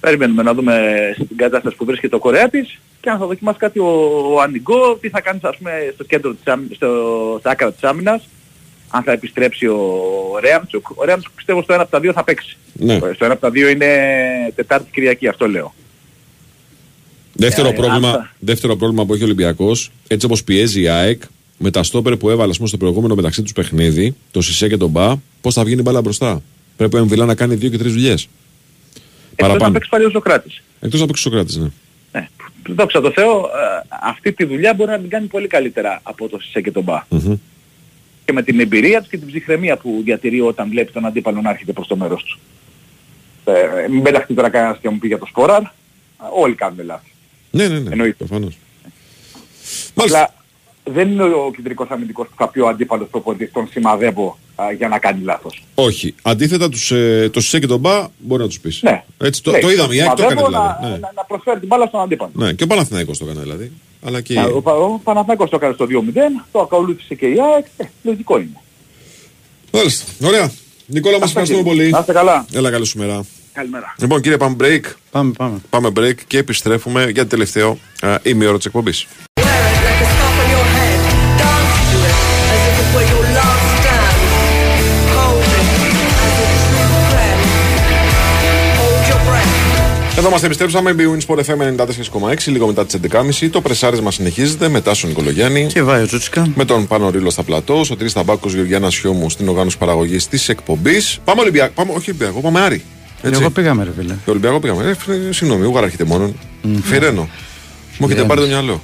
Περιμένουμε 0.00 0.42
να 0.42 0.54
δούμε 0.54 0.74
στην 1.14 1.36
κατάσταση 1.36 1.76
που 1.76 1.84
βρίσκεται 1.84 2.14
ο 2.14 2.18
Κορεάτης 2.18 2.78
και 3.00 3.10
αν 3.10 3.18
θα 3.18 3.26
δοκιμάσει 3.26 3.58
κάτι 3.58 3.78
ο, 3.78 3.86
ο 4.34 4.40
Ανιγκό, 4.40 4.96
τι 5.00 5.08
θα 5.08 5.20
κάνει 5.20 5.38
ας 5.42 5.56
πούμε 5.56 5.70
στο 5.94 6.04
κέντρο 6.04 6.34
της, 6.34 6.46
άμυ- 6.52 6.74
στο, 6.74 6.88
στα 7.40 7.50
άκρα 7.50 7.72
της 7.72 7.82
άμυνας, 7.82 8.28
αν 8.90 9.02
θα 9.02 9.12
επιστρέψει 9.12 9.66
ο 9.66 9.78
Ρέαμτσουκ. 10.40 10.90
Ο 10.94 11.04
Ρέαμτσουκ 11.04 11.32
πιστεύω 11.36 11.62
στο 11.62 11.72
ένα 11.72 11.82
από 11.82 11.90
τα 11.90 12.00
δύο 12.00 12.12
θα 12.12 12.24
παίξει. 12.24 12.56
Ναι. 12.72 12.94
Ε, 12.94 12.98
Στο 13.14 13.24
ένα 13.24 13.32
από 13.32 13.42
τα 13.42 13.50
δύο 13.50 13.68
είναι 13.68 13.86
Τετάρτη 14.54 14.90
Κυριακή, 14.92 15.28
αυτό 15.28 15.48
λέω. 15.48 15.74
Δεύτερο, 17.32 17.68
Ε, 17.68 17.72
πρόβλημα, 17.72 18.08
αυτά. 18.08 18.32
δεύτερο 18.38 18.76
πρόβλημα 18.76 19.04
που 19.06 19.12
έχει 19.12 19.22
ο 19.22 19.24
Ολυμπιακός, 19.26 19.90
έτσι 20.08 20.26
όπως 20.26 20.44
πιέζει 20.44 20.80
η 20.80 20.88
ΑΕΚ, 20.88 21.22
με 21.58 21.70
τα 21.70 21.82
στόπερ 21.82 22.16
που 22.16 22.30
έβαλε 22.30 22.50
ας 22.50 22.56
πούμε, 22.56 22.68
στο 22.68 22.76
προηγούμενο 22.76 23.14
μεταξύ 23.14 23.42
τους 23.42 23.52
παιχνίδι, 23.52 24.14
το 24.30 24.40
Σισε 24.40 24.68
και 24.68 24.76
τον 24.76 24.90
Μπα, 24.90 25.14
πώς 25.40 25.54
θα 25.54 25.64
βγαίνει 25.64 25.80
η 25.80 25.82
μπάλα 25.84 26.00
μπροστά; 26.00 26.42
Πρέπει 26.76 26.96
ο 26.96 26.98
Εμβιλά 26.98 27.24
να 27.24 27.34
κάνει 27.34 27.54
δύο 27.54 27.68
και 27.68 27.78
τρεις 27.78 27.92
δουλειές. 27.92 28.28
Εκτός 29.40 29.46
να 29.46 29.46
Παραπάνω. 29.46 29.72
παίξει 29.72 29.88
πάλι 29.88 30.04
ο 30.04 30.10
Σοκράτης. 30.10 30.62
Εκτός 30.80 31.00
να 31.00 31.06
παίξει 31.06 31.28
ο 31.28 31.30
Σοκράτης, 31.30 31.56
ναι. 31.56 31.68
Ναι. 32.12 32.28
Δόξα 32.68 33.00
τω 33.00 33.10
Θεώ, 33.12 33.38
ε, 33.38 33.86
αυτή 34.02 34.32
τη 34.32 34.44
δουλειά 34.44 34.74
μπορεί 34.74 34.90
να 34.90 34.98
την 34.98 35.08
κάνει 35.08 35.26
πολύ 35.26 35.46
καλύτερα 35.46 36.00
από 36.02 36.28
το 36.28 36.38
Σισε 36.40 36.60
και 36.60 36.70
τον 36.70 36.82
Μπα. 36.82 37.04
Μμμ. 37.08 37.36
Και 38.24 38.32
με 38.32 38.42
την 38.42 38.60
εμπειρία 38.60 39.02
του 39.02 39.08
και 39.08 39.18
την 39.18 39.26
ψυχραιμία 39.26 39.76
που 39.76 40.00
διατηρεί 40.04 40.40
όταν 40.40 40.68
βλέπει 40.68 40.92
τον 40.92 41.06
αντίπαλο 41.06 41.40
να 41.40 41.50
έρχεται 41.50 41.72
προς 41.72 41.86
το 41.86 41.96
μέρος 41.96 42.22
του. 42.24 42.38
Ε, 43.44 43.88
μην 43.88 44.02
πεταχτεί 44.02 44.34
τώρα 44.34 44.48
κανένας 44.48 44.78
και 44.80 44.88
μου 44.88 44.98
πει 44.98 45.06
για 45.06 45.18
το 45.18 45.26
Σπόραρ. 45.26 45.62
Όλοι 46.34 46.54
κάνουν 46.54 46.84
λάθη. 46.84 47.12
Ναι, 47.50 47.68
ναι, 47.68 47.78
ναι. 47.78 47.90
Εννοείται. 47.90 48.24
Προφανώς. 48.24 48.58
Μάλιστα. 49.94 50.34
Αλλά 50.88 50.92
δεν 51.04 51.10
είναι 51.12 51.22
ο 51.22 51.50
κεντρικός 51.56 51.88
αμυντικός 51.90 52.26
που 52.26 52.34
θα 52.36 52.48
πει 52.48 52.60
ο 52.60 52.68
αντίπαλος 52.68 53.08
προπονητής 53.10 53.52
τον 53.52 53.68
σημαδεύω 53.70 54.38
α, 54.56 54.72
για 54.72 54.88
να 54.88 54.98
κάνει 54.98 55.22
λάθος. 55.22 55.62
Όχι. 55.74 56.14
Αντίθετα, 56.22 56.68
τους, 56.68 56.90
ε, 56.90 57.30
το 57.32 57.40
Σισε 57.40 57.58
και 57.58 57.66
τον 57.66 57.78
Μπα 57.80 58.06
μπορεί 58.18 58.42
να 58.42 58.48
τους 58.48 58.60
πεις. 58.60 58.82
Ναι. 58.82 59.04
Έτσι, 59.18 59.42
το, 59.42 59.50
Λέει, 59.50 59.60
το 59.60 59.70
είδαμε. 59.70 59.94
Η 59.94 60.00
ΑΕΚ 60.00 60.14
το 60.14 60.22
έκανε 60.22 60.40
σημαδεύω 60.40 60.62
δηλαδή. 60.62 60.82
Να, 60.82 60.88
Ναι. 60.88 60.96
να, 60.98 61.12
να 61.14 61.24
προσφέρει 61.24 61.58
την 61.58 61.68
μπάλα 61.68 61.86
στον 61.86 62.00
αντίπαλο. 62.00 62.30
ναι. 62.34 62.52
Και 62.52 62.62
ο 62.62 62.66
Παναθηναϊκός 62.66 63.18
το 63.18 63.24
έκανε 63.24 63.40
δηλαδή. 63.40 63.72
Αλλά 64.04 64.20
και. 64.20 64.34
Να, 64.34 64.44
Ο, 64.44 64.60
Πα- 64.62 64.72
ο 64.72 65.00
Παναθηναϊκός 65.04 65.50
το 65.50 65.56
έκανε 65.56 65.74
στο 65.74 65.84
2-0, 65.84 66.44
το 66.52 66.60
ακολούθησε 66.60 67.14
και 67.14 67.26
η 67.26 67.36
ΑΕΚ, 67.54 67.66
ε, 67.76 67.84
λογικό 68.02 68.36
είναι. 68.38 68.60
Μάλιστα. 69.72 70.26
Ωραία. 70.26 70.52
Νικόλα, 70.86 71.18
μας 71.18 71.28
Αυτά, 71.28 71.40
ευχαριστούμε 71.40 71.62
κύριε. 71.62 71.78
πολύ. 71.78 71.90
Να 71.90 71.98
είστε 71.98 72.12
καλά. 72.12 72.46
Έλα, 72.52 72.70
καλή 72.70 72.86
σου 72.86 72.98
μέρα. 72.98 73.24
Καλημέρα. 73.52 73.94
Λοιπόν, 73.98 74.20
κύριε, 74.20 74.36
πάμε 74.36 74.56
break. 74.60 74.80
Πάμε, 75.10 75.32
πάμε. 75.36 75.58
Πάμε 75.70 75.88
break 75.96 76.14
και 76.26 76.38
επιστρέφουμε 76.38 77.10
για 77.10 77.22
το 77.22 77.28
τελευταίο 77.28 77.78
α, 78.00 78.18
ημίωρο 78.22 78.56
της 78.56 78.66
εκπομπής. 78.66 79.06
Εδώ 90.18 90.28
είμαστε, 90.28 90.46
επιστρέψαμε. 90.46 90.94
Bwin 90.98 91.26
Sport 91.26 91.38
FM 91.38 91.82
94,6 92.32 92.46
λίγο 92.46 92.66
μετά 92.66 92.86
τις 92.86 92.96
11.30. 93.42 93.48
Το 93.50 93.60
πρεσάρισμα 93.60 94.10
συνεχίζεται 94.10 94.68
με 94.68 94.80
Τάσο 94.80 95.06
Νικολογιάννη. 95.06 95.66
Και 95.66 95.82
βάει 95.82 96.02
ο 96.02 96.06
Τσούτσικα. 96.06 96.46
Με 96.54 96.64
τον 96.64 96.86
Πάνο 96.86 97.10
Ρίλο 97.10 97.30
στα 97.30 97.42
πλατό. 97.42 97.80
Ο 97.90 97.96
Τρει 97.96 98.12
Ταμπάκος 98.12 98.54
Γεωργιάννας 98.54 98.96
Χιόμου 98.96 99.30
στην 99.30 99.48
οργάνωση 99.48 99.78
παραγωγής 99.78 100.28
της 100.28 100.48
εκπομπής. 100.48 101.18
Πάμε 101.24 101.40
Ολυμπιακό. 101.40 101.72
Πάμε, 101.74 101.92
όχι 101.96 102.10
Ολυμπιακό, 102.10 102.40
πάμε 102.40 102.60
Άρη. 102.60 102.82
Έτσι. 103.22 103.40
Εγώ 103.40 103.50
πήγαμε, 103.50 103.84
ρε 103.84 103.90
φίλε. 103.98 104.14
Το 104.24 104.30
Ολυμπιακό 104.30 104.60
πήγαμε. 104.60 104.84
Ε, 104.90 104.94
φ- 104.94 105.34
συγγνώμη, 105.34 105.66
ούγαρα 105.66 105.86
έχετε 105.86 106.04
μόνο. 106.04 106.32
Φιρένο. 106.82 107.20
Μου 107.20 107.28
έχετε 108.06 108.06
Φιρένος. 108.06 108.26
πάρει 108.26 108.40
το 108.40 108.46
μυαλό. 108.46 108.82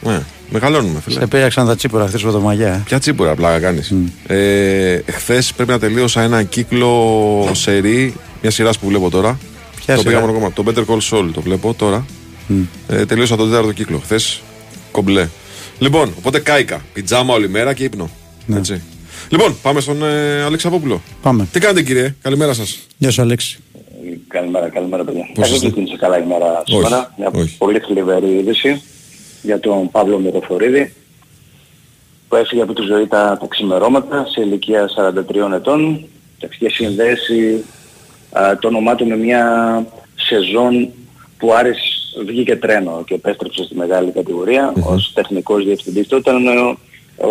Ναι, 0.00 0.20
μεγαλώνουμε, 0.50 1.00
φίλε. 1.04 1.18
Σε 1.20 1.26
πήραξαν 1.26 1.66
τα 1.66 1.76
τσίπουρα 1.76 2.06
χθες 2.06 2.20
το 2.22 2.40
μαγιά. 2.40 2.82
Ποια 2.84 2.98
τσίπουρα 2.98 3.34
πλάκα 3.34 3.58
κάνεις. 3.60 3.92
Ε, 4.26 4.98
Χθες 5.10 5.52
πρέπει 5.56 5.70
να 5.70 5.78
τελείωσα 5.78 6.22
ένα 6.22 6.42
κύκλο 6.42 7.48
σερή, 7.52 8.14
μια 8.42 8.50
σειρά 8.50 8.70
που 8.80 8.86
βλέπω 8.88 9.10
τώρα. 9.10 9.38
Ποια 9.84 9.94
το 9.94 10.00
σειρά; 10.00 10.14
πήγαμε 10.14 10.32
ακόμα. 10.32 10.52
Το 10.52 10.64
Better 10.66 10.84
Call 10.86 11.00
Saul 11.10 11.30
το 11.34 11.40
βλέπω 11.40 11.74
τώρα. 11.74 12.06
Ε, 12.88 13.06
τελείωσα 13.06 13.36
τον 13.36 13.48
τέταρτο 13.48 13.72
κύκλο. 13.72 13.98
Χθες 13.98 14.42
κομπλέ. 14.90 15.28
Λοιπόν, 15.78 16.14
οπότε 16.18 16.38
κάηκα. 16.38 16.84
Πιτζάμα 16.92 17.34
όλη 17.34 17.48
μέρα 17.48 17.74
και 17.74 17.84
ύπνο. 17.84 18.10
Ναι. 18.46 18.56
Έτσι. 18.56 18.82
Λοιπόν, 19.28 19.56
πάμε 19.62 19.80
στον 19.80 20.02
ε, 20.02 20.42
Αλέξη 20.42 20.66
Αβόπουλο. 20.66 21.02
Πάμε. 21.22 21.48
Τι 21.52 21.60
κάνετε 21.60 21.82
κύριε, 21.82 22.14
καλημέρα 22.22 22.52
σας. 22.52 22.78
Γεια 22.96 23.10
σου, 23.10 23.22
Αλέξη. 23.22 23.58
Καλημέρα, 24.28 24.68
καλημέρα 24.68 25.04
παιδιά. 25.04 25.28
Πώς 25.34 25.46
Δεν 25.46 25.54
είστε; 25.54 25.66
ξεκίνησε 25.66 25.96
καλά 25.96 26.18
η 26.18 26.26
μέρα 26.26 26.62
σήμερα. 26.64 27.14
Μια 27.18 27.30
όχι. 27.34 27.56
πολύ 27.56 27.78
θλιβερή 27.78 28.36
είδηση 28.38 28.82
για 29.42 29.60
τον 29.60 29.90
Παύλο 29.90 30.18
Μυροφορίδη. 30.18 30.92
που 32.28 32.36
έφυγε 32.36 32.62
από 32.62 32.72
τη 32.72 32.82
ζωή 32.82 33.06
τα, 33.06 33.36
τα 33.40 33.46
ξημερώματα 33.48 34.26
σε 34.28 34.40
ηλικία 34.40 34.88
43 35.50 35.52
ετών 35.54 36.04
και 36.58 36.68
συνδέσεις 36.68 37.64
α, 38.38 38.58
το 38.58 38.68
όνομά 38.68 38.94
του 38.94 39.06
με 39.06 39.16
μια 39.16 39.42
σεζόν 40.14 40.88
που 41.38 41.52
Άρης 41.52 41.78
βγήκε 42.26 42.56
τρένο 42.56 43.02
και 43.06 43.14
επέστρεψε 43.14 43.64
στη 43.64 43.76
μεγάλη 43.76 44.10
κατηγορία 44.10 44.72
mm-hmm. 44.72 44.94
ως 44.94 45.12
τεχνικός 45.14 45.64
διευθυντής. 45.64 46.08
Τότε 46.08 46.30
ήταν 46.30 46.58
ο, 46.58 46.76
ο, 47.16 47.30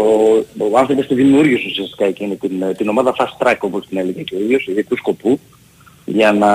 ο 0.57 0.77
άνθρωπος 0.77 1.05
που 1.05 1.15
δημιούργησε 1.15 1.67
ουσιαστικά 1.69 2.05
εκείνη 2.05 2.35
την, 2.35 2.63
την 2.77 2.89
ομάδα 2.89 3.15
fast 3.17 3.47
track 3.47 3.57
όπως 3.59 3.87
την 3.87 3.97
έλεγε 3.97 4.21
και 4.21 4.35
ο 4.35 4.39
ίδιος, 4.39 4.67
ειδικού 4.67 4.97
σκοπού, 4.97 5.39
για 6.05 6.31
να 6.31 6.51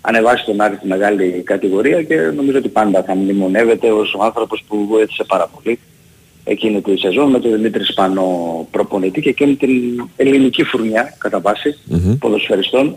ανεβάσει 0.00 0.44
τον 0.44 0.60
Άρη 0.60 0.76
στη 0.76 0.86
μεγάλη 0.86 1.42
κατηγορία 1.44 2.02
και 2.02 2.16
νομίζω 2.16 2.58
ότι 2.58 2.68
πάντα 2.68 3.02
θα 3.02 3.14
μνημονεύεται 3.14 3.90
ως 3.90 4.14
ο 4.14 4.22
άνθρωπος 4.24 4.64
που 4.68 4.86
βοήθησε 4.86 5.24
πάρα 5.24 5.50
πολύ 5.54 5.78
εκείνη 6.44 6.80
τη 6.80 6.96
σεζόν 6.96 7.30
με 7.30 7.40
τον 7.40 7.52
Δημήτρη 7.52 7.84
Σπανό 7.84 8.68
προπονητή 8.70 9.20
και 9.20 9.28
εκείνη 9.28 9.54
την 9.54 9.70
ελληνική 10.16 10.64
φουρνιά 10.64 11.14
κατά 11.18 11.40
βάση 11.40 11.78
mm-hmm. 11.90 12.16
ποδοσφαιριστών. 12.18 12.96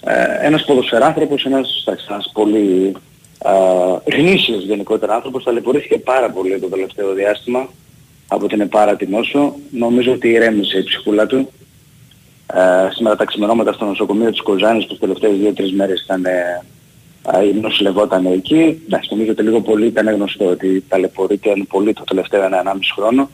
Ε, 0.00 0.46
ένας 0.46 0.64
ποδοσφαιράνθρωπος, 0.64 1.44
ένας, 1.44 1.84
ένας 2.08 2.30
πολύ 2.32 2.96
ε, 3.44 4.16
γνήσιος 4.16 4.64
γενικότερα 4.64 5.14
άνθρωπος, 5.14 5.44
ταλαιπωρήθηκε 5.44 5.98
πάρα 5.98 6.30
πολύ 6.30 6.58
το 6.58 6.68
τελευταίο 6.68 7.12
διάστημα 7.12 7.68
από 8.28 8.46
την 8.46 8.60
Επάρα 8.60 8.96
την 8.96 9.14
Όσο. 9.14 9.54
Νομίζω 9.70 10.12
ότι 10.12 10.28
ηρέμησε 10.28 10.78
η 10.78 10.82
ψυχούλα 10.82 11.26
του. 11.26 11.48
Ε, 12.54 12.90
σήμερα 12.90 13.16
τα 13.16 13.24
ξημερώματα 13.24 13.72
στο 13.72 13.84
νοσοκομείο 13.84 14.30
της 14.30 14.42
Κοζάνης 14.42 14.84
που 14.84 14.90
τις 14.90 15.00
τελευταίες 15.00 15.36
δύο-τρεις 15.36 15.72
μέρες 15.72 16.02
ήταν 16.02 16.24
ε, 16.24 17.60
νοσηλευόταν 17.60 18.26
εκεί. 18.26 18.82
Εντάξει, 18.86 19.08
νομίζω 19.10 19.30
ότι 19.30 19.42
λίγο 19.42 19.60
πολύ 19.60 19.86
ήταν 19.86 20.08
γνωστό 20.08 20.46
ότι 20.46 20.84
ταλαιπωρείται 20.88 21.52
πολύ 21.68 21.92
το 21.92 22.04
τελευταίο 22.04 22.42
ένα-ενάμιση 22.42 22.92
χρόνο. 22.92 23.30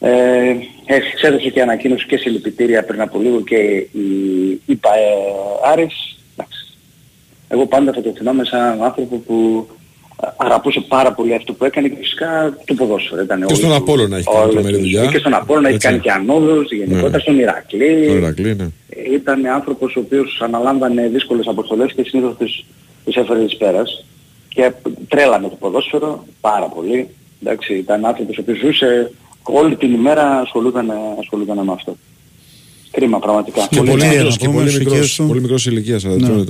Ε, 0.00 0.56
εξέδωσε 0.86 1.48
και 1.48 1.62
ανακοίνωση 1.62 2.06
και 2.06 2.16
συλληπιτήρια 2.16 2.84
πριν 2.84 3.00
από 3.00 3.18
λίγο 3.18 3.40
και 3.40 3.56
η, 3.92 4.60
η 4.66 4.74
ΠΑΕ 4.74 5.08
Άρης. 5.72 6.18
Εγώ 7.48 7.66
πάντα 7.66 7.92
θα 7.92 8.02
το 8.02 8.12
θυμάμαι 8.16 8.44
σαν 8.44 8.82
άνθρωπο 8.82 9.16
που 9.16 9.68
αγαπούσε 10.36 10.80
πάρα 10.80 11.12
πολύ 11.12 11.34
αυτό 11.34 11.52
που 11.52 11.64
έκανε 11.64 11.88
και 11.88 11.96
φυσικά 11.98 12.56
το 12.64 12.74
ποδόσφαιρο. 12.74 13.22
Ήταν 13.22 13.46
και 13.46 13.54
στον 13.54 13.72
Απόλλωνα 13.72 14.16
έχει 14.16 14.26
κάνει 14.32 14.52
τρομερή 14.52 14.76
δουλειά. 14.76 15.06
Και 15.06 15.18
στον 15.18 15.34
Απόλλωνα 15.34 15.68
έχει 15.68 15.78
κάνει 15.78 15.98
και 15.98 16.10
ανόδους, 16.10 16.72
γενικότερα 16.72 17.08
ναι. 17.08 17.18
στον 17.18 17.38
Ηρακλή. 17.38 18.04
Στον 18.04 18.16
Ηρακλή, 18.16 18.54
ναι. 18.54 18.66
Ήταν 19.12 19.46
άνθρωπος 19.46 19.96
ο 19.96 20.00
οποίος 20.00 20.40
αναλάμβανε 20.42 21.08
δύσκολες 21.08 21.46
αποστολές 21.46 21.92
και 21.92 22.04
συνήθως 22.06 22.36
τις, 22.38 22.64
τις 23.04 23.16
έφερε 23.16 23.44
της 23.44 23.56
πέρας. 23.56 24.04
Και 24.48 24.72
τρέλα 25.08 25.40
με 25.40 25.48
το 25.48 25.56
ποδόσφαιρο, 25.56 26.26
πάρα 26.40 26.66
πολύ. 26.66 27.08
Εντάξει, 27.42 27.74
ήταν 27.74 28.04
άνθρωπος 28.04 28.38
ο 28.38 28.40
οποίος 28.40 28.58
ζούσε 28.58 29.12
όλη 29.52 29.76
την 29.76 29.92
ημέρα 29.92 30.40
ασχολούταν, 30.40 30.92
ασχολούταν 31.20 31.64
με 31.64 31.72
αυτό. 31.72 31.96
Κρίμα 32.90 33.18
πραγματικά. 33.18 33.66
Και 33.70 33.76
πολύ, 33.76 33.90
πολύ, 33.90 34.06
μικρός, 34.06 34.36
και 34.36 34.48
πολύ, 34.48 34.72
μικρός, 34.72 35.22
πολύ 35.26 35.40
μικρός 35.40 35.66
ηλικίας, 35.66 36.04
ναι. 36.04 36.44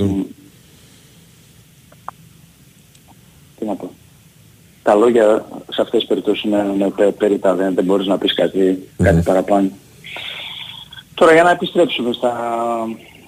Τι 3.59 3.65
να 3.65 3.73
πω. 3.73 3.91
Τα 4.83 4.95
λόγια 4.95 5.45
σε 5.69 5.81
αυτές 5.81 5.99
τις 5.99 6.07
περιπτώσεις 6.07 6.43
είναι, 6.43 6.71
είναι 6.73 7.11
περίτα, 7.17 7.55
δεν, 7.55 7.73
δεν 7.73 7.83
μπορείς 7.83 8.07
να 8.07 8.17
πεις 8.17 8.33
κάτι, 8.33 8.87
κάτι 8.97 9.21
παραπάνω. 9.21 9.69
Τώρα 11.13 11.33
για 11.33 11.43
να 11.43 11.51
επιστρέψουμε 11.51 12.13
στα, 12.13 12.33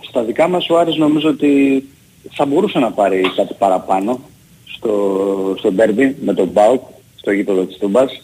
στα 0.09 0.23
δικά 0.23 0.47
μας, 0.47 0.69
ο 0.69 0.77
Άρης 0.77 0.95
νομίζω 0.95 1.29
ότι 1.29 1.83
θα 2.31 2.45
μπορούσε 2.45 2.79
να 2.79 2.91
πάρει 2.91 3.21
κάτι 3.35 3.53
παραπάνω 3.53 4.19
στο, 4.65 5.55
στο 5.57 5.73
derby 5.77 6.13
με 6.21 6.33
τον 6.33 6.47
Μπάουκ, 6.47 6.81
στο 7.15 7.31
γήπεδο 7.31 7.61
της 7.63 7.77
Τούμπας. 7.77 8.21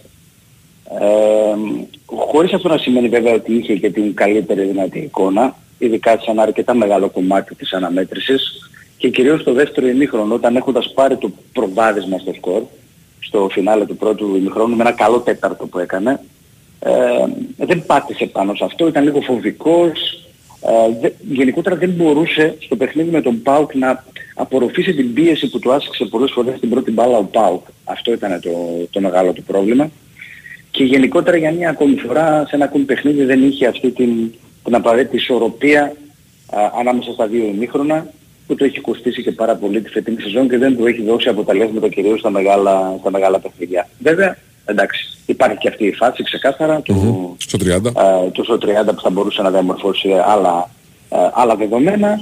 Ε, 0.89 1.55
χωρίς 2.05 2.53
αυτό 2.53 2.67
να 2.67 2.77
σημαίνει 2.77 3.07
βέβαια 3.07 3.33
ότι 3.33 3.53
είχε 3.53 3.75
και 3.75 3.89
την 3.89 4.13
καλύτερη 4.13 4.63
δυνατή 4.63 4.99
εικόνα, 4.99 5.55
ειδικά 5.77 6.11
σε 6.11 6.31
ένα 6.31 6.41
αρκετά 6.41 6.73
μεγάλο 6.73 7.09
κομμάτι 7.09 7.55
της 7.55 7.73
αναμέτρησης 7.73 8.69
και 8.97 9.09
κυρίως 9.09 9.41
στο 9.41 9.53
δεύτερο 9.53 9.87
ημίχρονο 9.87 10.33
όταν 10.33 10.55
έχοντας 10.55 10.91
πάρει 10.93 11.17
το 11.17 11.31
προβάδισμα 11.53 12.17
στο 12.17 12.33
σκορ, 12.33 12.61
στο 13.19 13.49
φινάλε 13.51 13.85
του 13.85 13.95
πρώτου 13.95 14.35
ημίχρονου 14.35 14.75
με 14.75 14.81
ένα 14.81 14.91
καλό 14.91 15.19
τέταρτο 15.19 15.67
που 15.67 15.79
έκανε, 15.79 16.19
ε, 16.79 16.91
δεν 17.57 17.85
πάτησε 17.85 18.25
πάνω 18.25 18.55
σε 18.55 18.63
αυτό, 18.63 18.87
ήταν 18.87 19.03
λίγο 19.03 19.21
φοβικός, 19.21 20.27
ε, 21.01 21.11
γενικότερα 21.29 21.75
δεν 21.75 21.89
μπορούσε 21.89 22.55
στο 22.59 22.75
παιχνίδι 22.75 23.09
με 23.09 23.21
τον 23.21 23.41
Πάουκ 23.41 23.75
να 23.75 24.03
απορροφήσει 24.35 24.93
την 24.93 25.13
πίεση 25.13 25.49
που 25.49 25.59
του 25.59 25.71
άσκησε 25.71 26.05
πολλές 26.05 26.31
φορές 26.31 26.59
την 26.59 26.69
πρώτη 26.69 26.91
μπάλα 26.91 27.17
ο 27.17 27.23
Πάουκ. 27.23 27.65
Αυτό 27.83 28.13
ήταν 28.13 28.39
το, 28.41 28.49
το 28.89 28.99
μεγάλο 28.99 29.31
του 29.31 29.43
πρόβλημα. 29.43 29.91
Και 30.77 30.83
γενικότερα 30.83 31.37
για 31.37 31.51
μια 31.51 31.69
ακόμη 31.69 31.95
φορά 31.95 32.45
σε 32.47 32.55
ένα 32.55 32.65
ακόμη 32.65 32.83
παιχνίδι 32.83 33.23
δεν 33.23 33.47
είχε 33.47 33.67
αυτή 33.67 33.91
την, 33.91 34.31
την 34.63 34.75
απαραίτητη 34.75 35.15
ισορροπία 35.15 35.93
α, 36.49 36.59
ανάμεσα 36.79 37.11
στα 37.11 37.27
δύο 37.27 37.43
ημίχρονα 37.43 38.07
που 38.47 38.55
το 38.55 38.65
έχει 38.65 38.79
κοστίσει 38.79 39.23
και 39.23 39.31
πάρα 39.31 39.55
πολύ 39.55 39.81
τη 39.81 39.89
φετινή 39.89 40.21
σεζόν 40.21 40.49
και 40.49 40.57
δεν 40.57 40.77
του 40.77 40.85
έχει 40.85 41.03
δώσει 41.03 41.29
αποτελέσματα 41.29 41.89
κυρίως 41.89 42.19
στα 42.19 42.29
μεγάλα, 42.29 42.97
στα 42.99 43.11
μεγάλα 43.11 43.39
παιχνίδια. 43.39 43.87
Βέβαια, 43.99 44.37
εντάξει, 44.65 45.17
υπάρχει 45.25 45.57
και 45.57 45.67
αυτή 45.67 45.85
η 45.85 45.93
φάση 45.93 46.23
ξεκάθαρα 46.23 46.81
του, 46.81 47.35
στο 47.37 47.57
30. 47.61 48.31
του 48.31 48.43
στο 48.43 48.57
30 48.61 48.65
που 48.85 49.01
θα 49.01 49.09
μπορούσε 49.09 49.41
να 49.41 49.51
διαμορφώσει 49.51 50.09
άλλα, 50.25 50.69
άλλα 51.33 51.55
δεδομένα. 51.55 52.21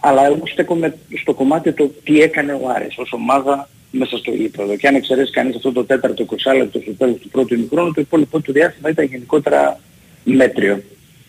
Αλλά 0.00 0.26
εγώ 0.26 0.42
στέκομαι 0.44 0.96
στο 1.20 1.34
κομμάτι 1.34 1.72
το 1.72 1.90
τι 2.04 2.20
έκανε 2.20 2.52
ο 2.52 2.68
Άρης 2.74 2.98
ως 2.98 3.12
ομάδα 3.12 3.68
μέσα 3.92 4.16
στο 4.16 4.30
γήπεδο. 4.30 4.76
Και 4.76 4.88
αν 4.88 4.94
εξαιρέσει 4.94 5.30
κανείς 5.30 5.56
αυτό 5.56 5.72
το 5.72 5.84
τέταρτο 5.84 6.26
20 6.30 6.56
λεπτό 6.56 6.80
στο 6.80 6.92
τέλος 6.92 7.18
του 7.20 7.28
πρώτου 7.28 7.54
ημικρόνου, 7.54 7.92
το 7.92 8.00
υπόλοιπο 8.00 8.40
του 8.40 8.52
διάστημα 8.52 8.88
ήταν 8.88 9.04
γενικότερα 9.04 9.80
μέτριο. 10.24 10.82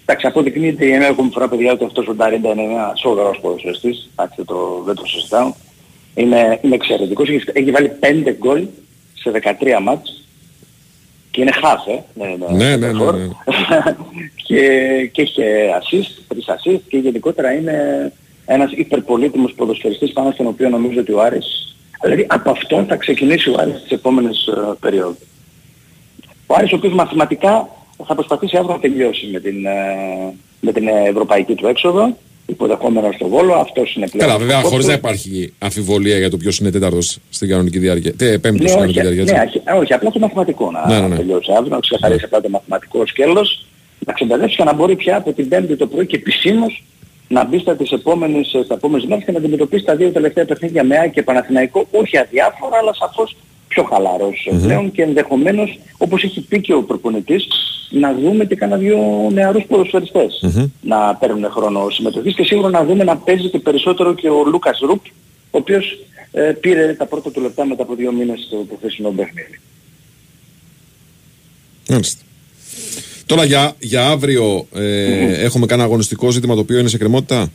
Εντάξει, 0.06 0.28
αποδεικνύεται 0.28 0.86
η 0.86 0.92
εννέα 0.92 1.10
ακόμη 1.10 1.30
φορά 1.34 1.48
παιδιά 1.50 1.72
ότι 1.72 1.84
αυτός 1.84 2.08
ο 2.08 2.14
Νταρίντα 2.14 2.50
είναι 2.50 2.64
ένας 2.64 3.00
σοβαρός 3.00 3.40
ποδοσφαιριστής. 3.40 4.10
Εντάξει, 4.16 4.44
το, 4.46 4.84
δεν 4.86 4.96
το 4.96 5.06
συζητάω. 5.06 5.54
Είναι, 6.16 6.60
είναι 6.62 6.76
εξαιρετικός. 6.76 7.30
Έχει, 7.30 7.44
έχει 7.54 7.72
βάλει 7.72 7.92
5 8.00 8.36
γκολ 8.38 8.66
σε 9.14 9.32
13 9.32 9.82
μάτς. 9.82 10.28
Και 11.32 11.42
είναι 11.42 11.52
χάφ, 11.52 11.88
ε. 11.88 12.04
Ναι, 12.14 12.26
ναι, 12.26 12.66
ναι. 12.66 12.76
ναι, 12.76 12.92
ναι. 12.92 13.28
και, 14.48 14.62
και 15.12 15.22
έχει 15.22 15.42
assist, 15.80 16.34
3 16.34 16.38
assist 16.38 16.82
και 16.88 16.98
γενικότερα 16.98 17.54
είναι 17.54 18.12
ένας 18.46 18.72
υπερπολίτημος 18.72 19.54
ποδοσφαιριστής 19.54 20.14
πάνω 20.14 20.32
στον 20.32 20.48
οποίο 20.48 20.70
νομίζω 20.70 21.00
ότι 21.00 21.12
ο 21.12 21.22
Άρης 21.22 21.73
Δηλαδή 22.04 22.26
από 22.30 22.50
αυτό 22.50 22.86
θα 22.88 22.96
ξεκινήσει 22.96 23.50
ο 23.50 23.56
Άρης 23.60 23.82
τις 23.82 23.92
επόμενες 23.92 24.50
uh, 24.56 24.76
περίοδους. 24.80 25.28
Ο 26.48 26.56
Άρης 26.58 26.72
ο 26.72 26.76
οποίος 26.76 26.94
μαθηματικά 26.94 27.70
θα 28.06 28.16
προσπαθήσει 28.16 28.58
αύριο 28.58 28.74
να 28.74 28.80
τελειώσει 28.80 29.30
με 29.34 29.40
την, 29.40 29.56
uh, 29.66 30.34
με 30.60 30.72
την 30.72 30.88
ευρωπαϊκή 30.88 31.56
του 31.56 31.68
έξοδο 31.68 32.16
υποδεχόμενο 32.46 33.12
στο 33.12 33.28
Βόλο, 33.28 33.54
αυτός 33.54 33.96
είναι 33.96 34.08
πλέον. 34.10 34.30
Καλά, 34.30 34.40
βέβαια, 34.40 34.62
χωρίς 34.62 34.88
να 34.88 34.94
υπάρχει 34.94 35.54
αμφιβολία 35.60 36.18
για 36.18 36.30
το 36.30 36.38
ποιος 36.38 36.58
είναι 36.60 36.72
τέταρτος 36.72 37.18
στην 37.30 37.50
κανονική 37.50 37.80
διάρκεια. 37.80 38.14
Τι, 38.14 38.40
πέμπτος 38.40 38.62
ναι, 38.62 38.68
στην 38.68 38.94
κανονική 38.94 39.24
διάρκεια. 39.24 39.62
Ναι, 39.66 39.80
όχι, 39.80 39.94
απλά 39.94 40.10
το 40.10 40.20
μαθηματικό 40.20 40.72
να, 40.72 40.88
ναι, 40.88 41.00
ναι, 41.00 41.08
ναι. 41.08 41.16
τελειώσει 41.16 41.52
αύριο, 41.52 41.70
να 41.70 41.80
ξεκαθαρίσει 41.80 42.20
ναι. 42.20 42.26
απλά 42.26 42.42
το 42.42 42.50
μαθηματικό 42.50 43.06
σκέλος, 43.08 43.66
να 44.06 44.14
ξεμπερδέψει 44.14 44.56
και 44.56 44.64
να 44.64 44.74
μπορεί 44.74 44.96
πια 44.96 45.16
από 45.18 45.34
την 45.34 45.48
Πέμπτη 45.50 45.76
το 45.76 45.88
πρωί 45.88 46.06
και 46.06 46.16
επισήμως 46.16 46.84
να 47.34 47.46
μπει 47.46 47.60
στα 47.60 47.76
τις 47.76 47.92
επόμενες, 47.92 48.48
στα 48.66 48.74
επόμενες 48.74 49.06
μέρες 49.06 49.24
και 49.26 49.32
να 49.32 49.38
αντιμετωπίσει 49.38 49.84
τα 49.84 49.96
δύο 49.96 50.12
τελευταία 50.12 50.46
παιχνίδια 50.46 50.84
με 50.84 51.00
Άκη 51.00 51.14
και 51.14 51.24
Παναθηναϊκό, 51.24 51.88
όχι 51.92 52.18
αδιάφορα, 52.18 52.78
αλλά 52.78 52.94
σαφώς 52.94 53.36
πιο 53.68 53.84
χαλαρός 53.84 54.50
mm-hmm. 54.52 54.62
πλέον 54.62 54.92
και 54.92 55.02
ενδεχομένως, 55.02 55.80
όπως 55.98 56.24
έχει 56.24 56.42
πει 56.42 56.62
και 56.62 56.74
ο 56.74 56.84
προπονητής, 56.84 57.48
να 57.90 58.14
δούμε 58.14 58.46
και 58.46 58.56
κανένα 58.56 58.80
δύο 58.80 59.30
νεαρούς 59.34 59.64
ποδοσφαιριστές 59.64 60.44
mm-hmm. 60.46 60.70
να 60.82 61.16
παίρνουν 61.16 61.52
χρόνο 61.52 61.90
συμμετοχής 61.90 62.36
και 62.36 62.44
σίγουρα 62.44 62.70
να 62.70 62.84
δούμε 62.86 63.04
να 63.04 63.18
παίζει 63.18 63.50
και 63.50 63.60
περισσότερο 63.60 64.14
και 64.14 64.30
ο 64.30 64.44
Λούκας 64.46 64.80
Ρουπ, 64.80 65.06
ο 65.52 65.58
οποίος 65.58 66.00
ε, 66.32 66.42
πήρε 66.42 66.94
τα 66.94 67.06
πρώτα 67.06 67.32
του 67.32 67.42
λεπτά 67.42 67.66
μετά 67.66 67.84
από 67.84 67.96
δύο 67.96 68.12
μήνες 68.12 68.40
στο 68.48 68.56
προθέσινο 68.56 69.10
παιχνίδι. 69.10 69.60
Τώρα 73.26 73.44
για, 73.46 73.74
για 73.80 74.08
αύριο 74.08 74.68
ε, 74.76 75.44
έχουμε 75.44 75.66
κανένα 75.66 75.88
αγωνιστικό 75.88 76.32
ζήτημα 76.32 76.54
το 76.54 76.60
οποίο 76.60 76.80
είναι 76.80 76.90
σε 76.90 76.98
κρεμότητα; 76.98 77.52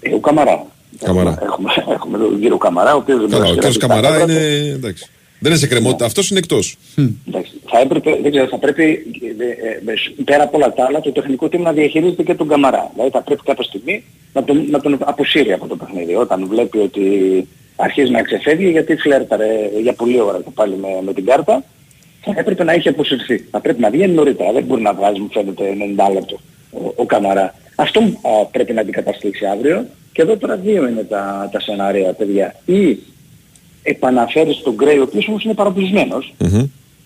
Ε, 0.00 0.14
ο 0.14 0.18
Καμαρά. 0.18 0.66
Καμαρά. 1.04 1.38
Έχουμε, 1.42 1.70
έχουμε 1.94 2.18
τον 2.18 2.40
κύριο 2.40 2.56
Καμαρά, 2.56 2.94
ο 2.94 2.96
οποίος... 2.96 3.30
Καλά, 3.30 3.48
ο 3.48 3.54
κύριος 3.54 3.76
Καμαρά 3.76 4.22
είναι... 4.22 4.72
Εντάξει. 4.74 5.10
Δεν 5.42 5.50
είναι 5.50 5.60
σε 5.60 5.66
κρεμότητα, 5.66 6.04
αυτός 6.04 6.30
είναι 6.30 6.38
εκτός. 6.38 6.76
Εντάξει. 7.28 7.52
Θα 7.66 7.80
έπρεπε, 7.80 8.18
δεν 8.22 8.30
ξέρω, 8.30 8.46
θα 8.46 8.58
πρέπει 8.58 9.06
ε, 9.38 10.20
ε, 10.20 10.22
πέρα 10.24 10.42
από 10.42 10.56
όλα 10.56 10.72
τα 10.72 10.84
άλλα 10.84 11.00
το 11.00 11.12
τεχνικό 11.12 11.46
team 11.46 11.58
να 11.58 11.72
διαχειρίζεται 11.72 12.22
και 12.22 12.34
τον 12.34 12.48
Καμαρά. 12.48 12.90
Δηλαδή 12.92 13.10
θα 13.10 13.22
πρέπει 13.22 13.40
κάποια 13.44 13.64
στιγμή 13.64 14.04
να 14.32 14.44
τον, 14.44 14.66
να 14.70 14.80
τον 14.80 14.98
αποσύρει 15.00 15.52
από 15.52 15.66
το 15.66 15.76
παιχνίδι. 15.76 16.14
Όταν 16.14 16.46
βλέπει 16.46 16.78
ότι 16.78 17.02
αρχίζει 17.76 18.10
να 18.10 18.22
ξεφεύγει 18.22 18.70
γιατί 18.70 18.96
φλέρταρε 18.96 19.46
για 19.82 19.92
πολλή 19.92 20.20
ώρα 20.20 20.38
και 20.44 20.50
πάλι 20.54 20.76
με, 20.76 20.88
με 21.04 21.12
την 21.12 21.24
κάρτα 21.24 21.64
θα 22.20 22.34
έπρεπε 22.36 22.64
να 22.64 22.72
έχει 22.72 22.88
αποσυρθεί. 22.88 23.38
Θα 23.50 23.60
πρέπει 23.60 23.80
να 23.80 23.90
βγαίνει 23.90 24.12
νωρίτερα. 24.14 24.52
Δεν 24.52 24.64
μπορεί 24.64 24.82
να 24.82 24.94
βγάζει, 24.94 25.20
μου 25.20 25.28
φαίνεται, 25.32 25.64
90 26.08 26.12
λεπτό 26.12 26.38
ο, 26.70 26.92
ο 26.96 27.04
Καμαρά. 27.04 27.54
Αυτό 27.74 28.00
α, 28.00 28.46
πρέπει 28.50 28.72
να 28.72 28.80
αντικαταστήσει 28.80 29.46
αύριο. 29.46 29.86
Και 30.12 30.22
εδώ 30.22 30.36
τώρα 30.36 30.56
δύο 30.56 30.88
είναι 30.88 31.02
τα, 31.02 31.48
τα 31.52 31.60
σενάρια, 31.60 32.12
παιδιά. 32.12 32.54
Ή 32.64 32.98
επαναφέρεις 33.82 34.60
τον 34.62 34.74
Γκρέι, 34.74 34.98
ο 34.98 35.02
οποίος 35.02 35.28
όμως 35.28 35.44
είναι 35.44 35.54
παροπλισμένος. 35.54 36.34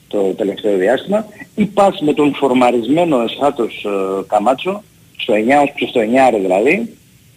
το 0.09 0.21
τελευταίο 0.23 0.77
διάστημα 0.77 1.27
ή 1.55 1.65
πας 1.65 2.01
με 2.01 2.13
τον 2.13 2.35
φορμαρισμένο 2.35 3.21
εσχάτος 3.21 3.85
ε, 3.85 4.23
Καμάτσο 4.27 4.83
στο 5.17 5.35
9 5.35 5.37
ως 5.63 5.73
προς 5.79 5.93
το 5.93 6.01
9 6.01 6.41
δηλαδή 6.41 6.95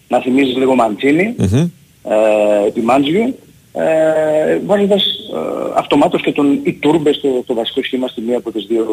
να 0.08 0.20
θυμίζεις 0.22 0.56
λίγο 0.56 0.76
Μαντσίνη 0.76 1.36
Μμμ. 1.38 1.58
ε, 2.04 2.68
επί 2.68 2.82
Μάντζιου 2.82 3.36
ε, 3.80 4.60
βάζοντας 4.66 5.04
ε, 5.06 5.72
αυτομάτως 5.76 6.22
και 6.22 6.32
τον 6.32 6.60
Ιτούρμπε 6.64 7.14
στο, 7.14 7.44
το 7.48 7.54
βασικό 7.54 7.84
σχήμα 7.84 8.08
στη 8.08 8.22
μία 8.22 8.38
από 8.38 8.52
τις 8.52 8.66
δύο 8.66 8.86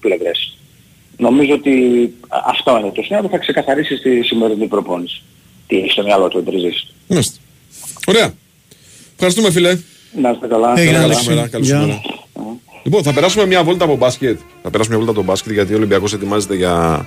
πλευρές. 0.00 0.56
Νομίζω 1.16 1.54
ότι 1.54 1.72
α- 2.28 2.42
αυτό 2.46 2.78
είναι 2.78 2.90
το 2.90 3.02
σύνολο 3.02 3.22
που 3.24 3.30
θα 3.30 3.38
ξεκαθαρίσει 3.38 3.96
στη 3.96 4.22
σημερινή 4.22 4.66
προπόνηση. 4.66 5.22
Τι 5.66 5.76
έχει 5.76 5.90
στο 5.90 6.02
μυαλό 6.02 6.28
του 6.28 6.42
ο 6.46 6.50
Τριζής. 6.50 6.86
Μάλιστα. 7.08 7.38
Ωραία. 8.06 8.32
Ευχαριστούμε 9.12 9.50
φίλε. 9.50 9.78
Να 10.20 10.30
είστε 10.30 10.46
καλά. 10.46 10.74
Καλή 10.74 10.90
Καλά. 10.92 11.22
μέρα, 11.28 11.48
καλή 11.48 11.66
σου 11.66 11.76
μέρα. 11.76 12.00
Λοιπόν, 12.82 13.02
θα 13.02 13.12
περάσουμε 13.12 13.46
μια 13.46 13.64
βόλτα 13.64 13.84
από 13.84 13.96
μπάσκετ. 13.96 14.38
Θα 14.62 14.70
περάσουμε 14.70 14.96
μια 14.96 15.04
βόλτα 15.04 15.10
από 15.10 15.20
το 15.20 15.32
μπάσκετ 15.32 15.52
γιατί 15.52 15.72
ο 15.72 15.76
Ολυμπιακός 15.76 16.12
ετοιμάζεται 16.12 16.54
για 16.54 17.06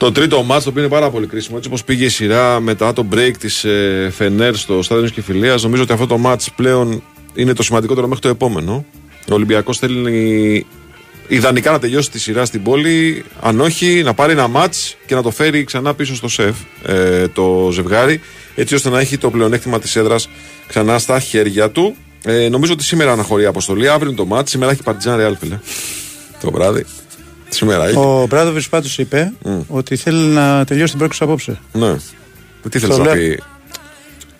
το 0.00 0.12
τρίτο 0.12 0.42
μάτς 0.42 0.64
το 0.64 0.70
οποίο 0.70 0.82
είναι 0.82 0.90
πάρα 0.90 1.10
πολύ 1.10 1.26
κρίσιμο. 1.26 1.54
Έτσι 1.56 1.68
όπως 1.68 1.84
πήγε 1.84 2.04
η 2.04 2.08
σειρά 2.08 2.60
μετά 2.60 2.92
το 2.92 3.06
break 3.12 3.32
της 3.38 3.64
ε, 3.64 4.10
Φενέρ 4.12 4.56
στο 4.56 4.82
στάδιο 4.82 5.04
της 5.04 5.12
Κεφυλίας 5.12 5.62
νομίζω 5.62 5.82
ότι 5.82 5.92
αυτό 5.92 6.06
το 6.06 6.18
μάτς 6.18 6.50
πλέον 6.56 7.02
είναι 7.34 7.52
το 7.52 7.62
σημαντικότερο 7.62 8.06
μέχρι 8.06 8.22
το 8.22 8.28
επόμενο. 8.28 8.84
Ο 9.30 9.34
Ολυμπιακός 9.34 9.78
θέλει 9.78 10.66
ιδανικά 11.28 11.70
να 11.70 11.78
τελειώσει 11.78 12.10
τη 12.10 12.18
σειρά 12.18 12.44
στην 12.44 12.62
πόλη, 12.62 13.24
αν 13.40 13.60
όχι 13.60 14.02
να 14.02 14.14
πάρει 14.14 14.32
ένα 14.32 14.48
μάτς 14.48 14.96
και 15.06 15.14
να 15.14 15.22
το 15.22 15.30
φέρει 15.30 15.64
ξανά 15.64 15.94
πίσω 15.94 16.14
στο 16.14 16.28
σεφ 16.28 16.56
ε, 16.82 17.28
το 17.28 17.68
ζευγάρι, 17.72 18.20
έτσι 18.54 18.74
ώστε 18.74 18.90
να 18.90 19.00
έχει 19.00 19.18
το 19.18 19.30
πλεονέκτημα 19.30 19.78
της 19.78 19.96
έδρας 19.96 20.28
ξανά 20.66 20.98
στα 20.98 21.20
χέρια 21.20 21.70
του. 21.70 21.96
Ε, 22.24 22.48
νομίζω 22.48 22.72
ότι 22.72 22.84
σήμερα 22.84 23.12
αναχωρεί 23.12 23.42
η 23.42 23.46
αποστολή, 23.46 23.88
αύριο 23.88 24.08
είναι 24.08 24.16
το 24.16 24.26
μάτς, 24.26 24.50
σήμερα 24.50 24.72
έχει 24.72 24.82
Παρτιζάν 24.82 25.16
Ρεάλ, 25.16 25.36
φίλε. 25.36 25.58
Το 26.40 26.50
βράδυ. 26.50 26.84
Σήμερα 27.50 27.86
έχει. 27.86 27.96
Ο 27.96 28.26
Μπράδοβιτς 28.28 28.68
πάντως 28.68 28.98
είπε 28.98 29.32
ότι 29.68 29.96
θέλει 29.96 30.18
να 30.18 30.64
τελειώσει 30.64 30.90
την 30.90 30.98
πρόκληση 30.98 31.22
απόψε. 31.24 31.58
Ναι. 31.72 31.94
Τι 32.70 32.78
θέλεις 32.78 32.94
Στο 32.94 33.04
να 33.04 33.14
λέω. 33.14 33.14
πει; 33.14 33.42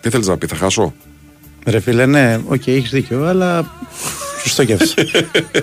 Τι 0.01 0.09
θέλεις 0.09 0.27
να 0.27 0.37
πει, 0.37 0.47
θα 0.47 0.55
χάσω; 0.55 0.93
Ρε 1.65 1.79
φίλε, 1.79 2.05
ναι, 2.05 2.39
οκ, 2.47 2.67
έχεις 2.67 2.89
δίκιο, 2.89 3.25
αλλά. 3.25 3.71
Σωστό 4.43 4.65
κι 4.65 4.73
αυτό. 4.73 5.03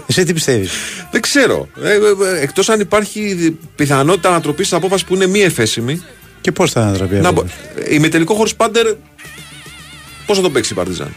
Εσύ 0.07 0.25
τι 0.25 0.33
πιστεύεις; 0.33 0.71
Δεν 1.11 1.21
ξέρω. 1.21 1.69
Ε, 1.83 1.91
ε, 1.93 1.97
ε, 2.37 2.41
Εκτός 2.41 2.69
αν 2.69 2.81
υπάρχει 2.81 3.57
πιθανότητα 3.77 4.29
ανατροπή 4.29 4.63
στην 4.65 4.77
απόφαση 4.77 5.05
που 5.05 5.15
είναι 5.15 5.27
μη 5.27 5.41
εφέσιμη. 5.41 6.03
Και 6.41 6.53
πώς 6.53 6.71
θα 6.73 6.81
ανατραπεί 6.83 7.15
Να, 7.15 7.29
αυτό. 7.29 7.33
μπο- 7.43 7.51
ε, 7.85 7.95
ημιτελικό 7.95 8.35
χωρίς 8.35 8.51
Πάντερ. 8.57 8.87
Πώς 10.27 10.37
θα 10.37 10.43
το 10.43 10.51
παίξει 10.51 10.73
η 10.73 10.77
Παρτιζάν; 10.77 11.15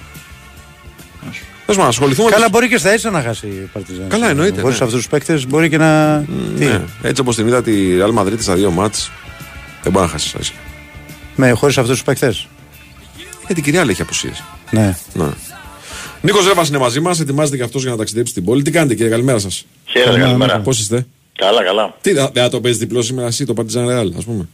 Θες 1.66 1.78
να 1.78 1.86
ασχοληθούμε. 1.86 2.30
Καλά, 2.30 2.44
με- 2.44 2.50
μπορεί 2.50 2.68
και 2.68 2.78
στα 2.78 2.90
έτσι 2.90 3.10
να 3.10 3.22
χάσει 3.22 3.48
η 3.48 3.70
Παρτιζάν. 3.74 4.08
Καλά, 4.08 4.30
εννοείται, 4.30 4.62
Χωρίς 4.62 4.74
ναι. 4.74 4.80
αυτούς 4.82 4.94
τους 4.94 5.08
παίκτες 5.08 5.48
μπορεί 5.48 5.70
και 5.70 5.78
να. 5.78 6.24
Τι, 6.58 6.66
Ναι. 6.66 6.82
Έτσι 7.02 7.22
όπως 7.22 7.36
την 7.36 7.48
είδα 7.48 7.62
τη 7.64 7.74
Real 8.00 8.20
Madrid 8.20 8.40
στα 8.40 8.56
δύο 8.56 8.72
μάτς 8.72 9.12
δεν 9.84 9.92
μπορεί 9.92 10.06
να 10.06 10.12
χάσεις. 10.12 10.34
έτσι. 10.34 10.54
με 11.36 11.52
χωρίς 11.52 11.78
αυτούς 11.78 11.94
τους 11.94 12.04
παίκτες; 12.04 12.48
Γιατί 13.46 13.60
η 13.60 13.64
κυρία 13.64 13.86
έχει 13.90 14.02
απουσίες. 14.02 14.44
Ναι. 14.72 14.96
Ναι. 15.14 15.26
Νίκος 16.22 16.48
Ρέβας 16.48 16.70
είναι 16.70 16.78
μαζί 16.78 17.00
μας, 17.00 17.20
ετοιμάζεται 17.20 17.58
και 17.58 17.64
αυτός 17.64 17.82
για 17.82 17.92
να 17.92 17.98
ταξιδέψει 17.98 18.32
στην 18.32 18.46
πόλη. 18.46 18.62
Τι 18.62 18.72
κάνετε, 18.72 18.94
κύριε, 18.96 19.12
καλημέρα 19.12 19.40
σας. 19.40 19.66
Χαίρετε, 19.86 20.20
καλημέρα. 20.20 20.60
Πώς 20.60 20.80
είστε; 20.80 21.06
Καλά, 21.36 21.64
καλά. 21.64 21.96
Τι, 22.02 22.14
δεν 22.14 22.30
θα 22.34 22.50
το 22.50 22.62
παίζεις 22.62 22.80
διπλό 22.80 23.02
σήμερα 23.02 23.28
εσύ, 23.28 23.46
το 23.46 23.54
Partizan 23.58 23.86
Real, 23.88 24.12
ας 24.18 24.24
πούμε; 24.24 24.48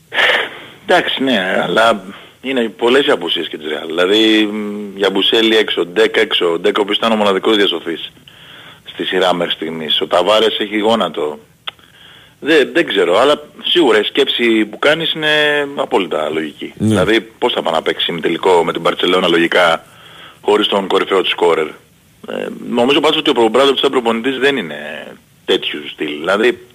Εντάξει, 0.85 1.23
ναι, 1.23 1.39
αλλά 1.63 2.03
είναι 2.49 2.69
πολλές 2.69 3.05
οι 3.05 3.11
απουσίες 3.11 3.47
και 3.47 3.57
της 3.57 3.67
Real. 3.67 3.85
Δηλαδή, 3.85 4.45
μ, 4.45 4.97
για 4.97 5.09
Μπουσέλη 5.09 5.55
έξω, 5.55 5.85
Ντέκ 5.85 6.17
έξω, 6.17 6.51
ο 6.51 6.59
Ντέκ 6.59 6.77
ο 6.77 6.81
οποίος 6.81 6.97
ήταν 6.97 7.11
ο 7.11 7.15
μοναδικός 7.15 7.55
διασωθής 7.55 8.11
στη 8.85 9.05
σειρά 9.05 9.33
μέχρι 9.33 9.53
στιγμής. 9.53 10.01
Ο 10.01 10.07
Ταβάρες 10.07 10.57
έχει 10.59 10.77
γόνατο. 10.77 11.39
Δεν, 12.39 12.69
δεν 12.73 12.87
ξέρω, 12.87 13.19
αλλά 13.19 13.41
σίγουρα 13.63 13.99
η 13.99 14.03
σκέψη 14.03 14.65
που 14.65 14.79
κάνεις 14.79 15.13
είναι 15.13 15.67
απόλυτα 15.75 16.29
λογική. 16.29 16.73
Ναι. 16.77 16.87
Δηλαδή, 16.87 17.21
πώς 17.21 17.53
θα 17.53 17.61
πάει 17.61 17.73
να 17.73 17.81
παίξει 17.81 18.19
τελικό 18.21 18.63
με 18.63 18.71
την 18.71 18.81
Μπαρτσελώνα 18.81 19.27
λογικά 19.27 19.85
χωρίς 20.41 20.67
τον 20.67 20.87
κορυφαίο 20.87 21.21
του 21.21 21.29
σκόρερ. 21.29 21.67
Ε, 22.29 22.47
νομίζω 22.69 22.99
πάντως 22.99 23.17
ότι 23.17 23.29
ο 23.29 23.47
Ομπράντοβιτς 23.47 23.79
σαν 23.79 23.91
προπονητής 23.91 24.37
δεν 24.37 24.57
είναι 24.57 25.07
τέτοιου 25.45 25.79
στυλ. 25.89 26.17
Δηλαδή, 26.17 26.65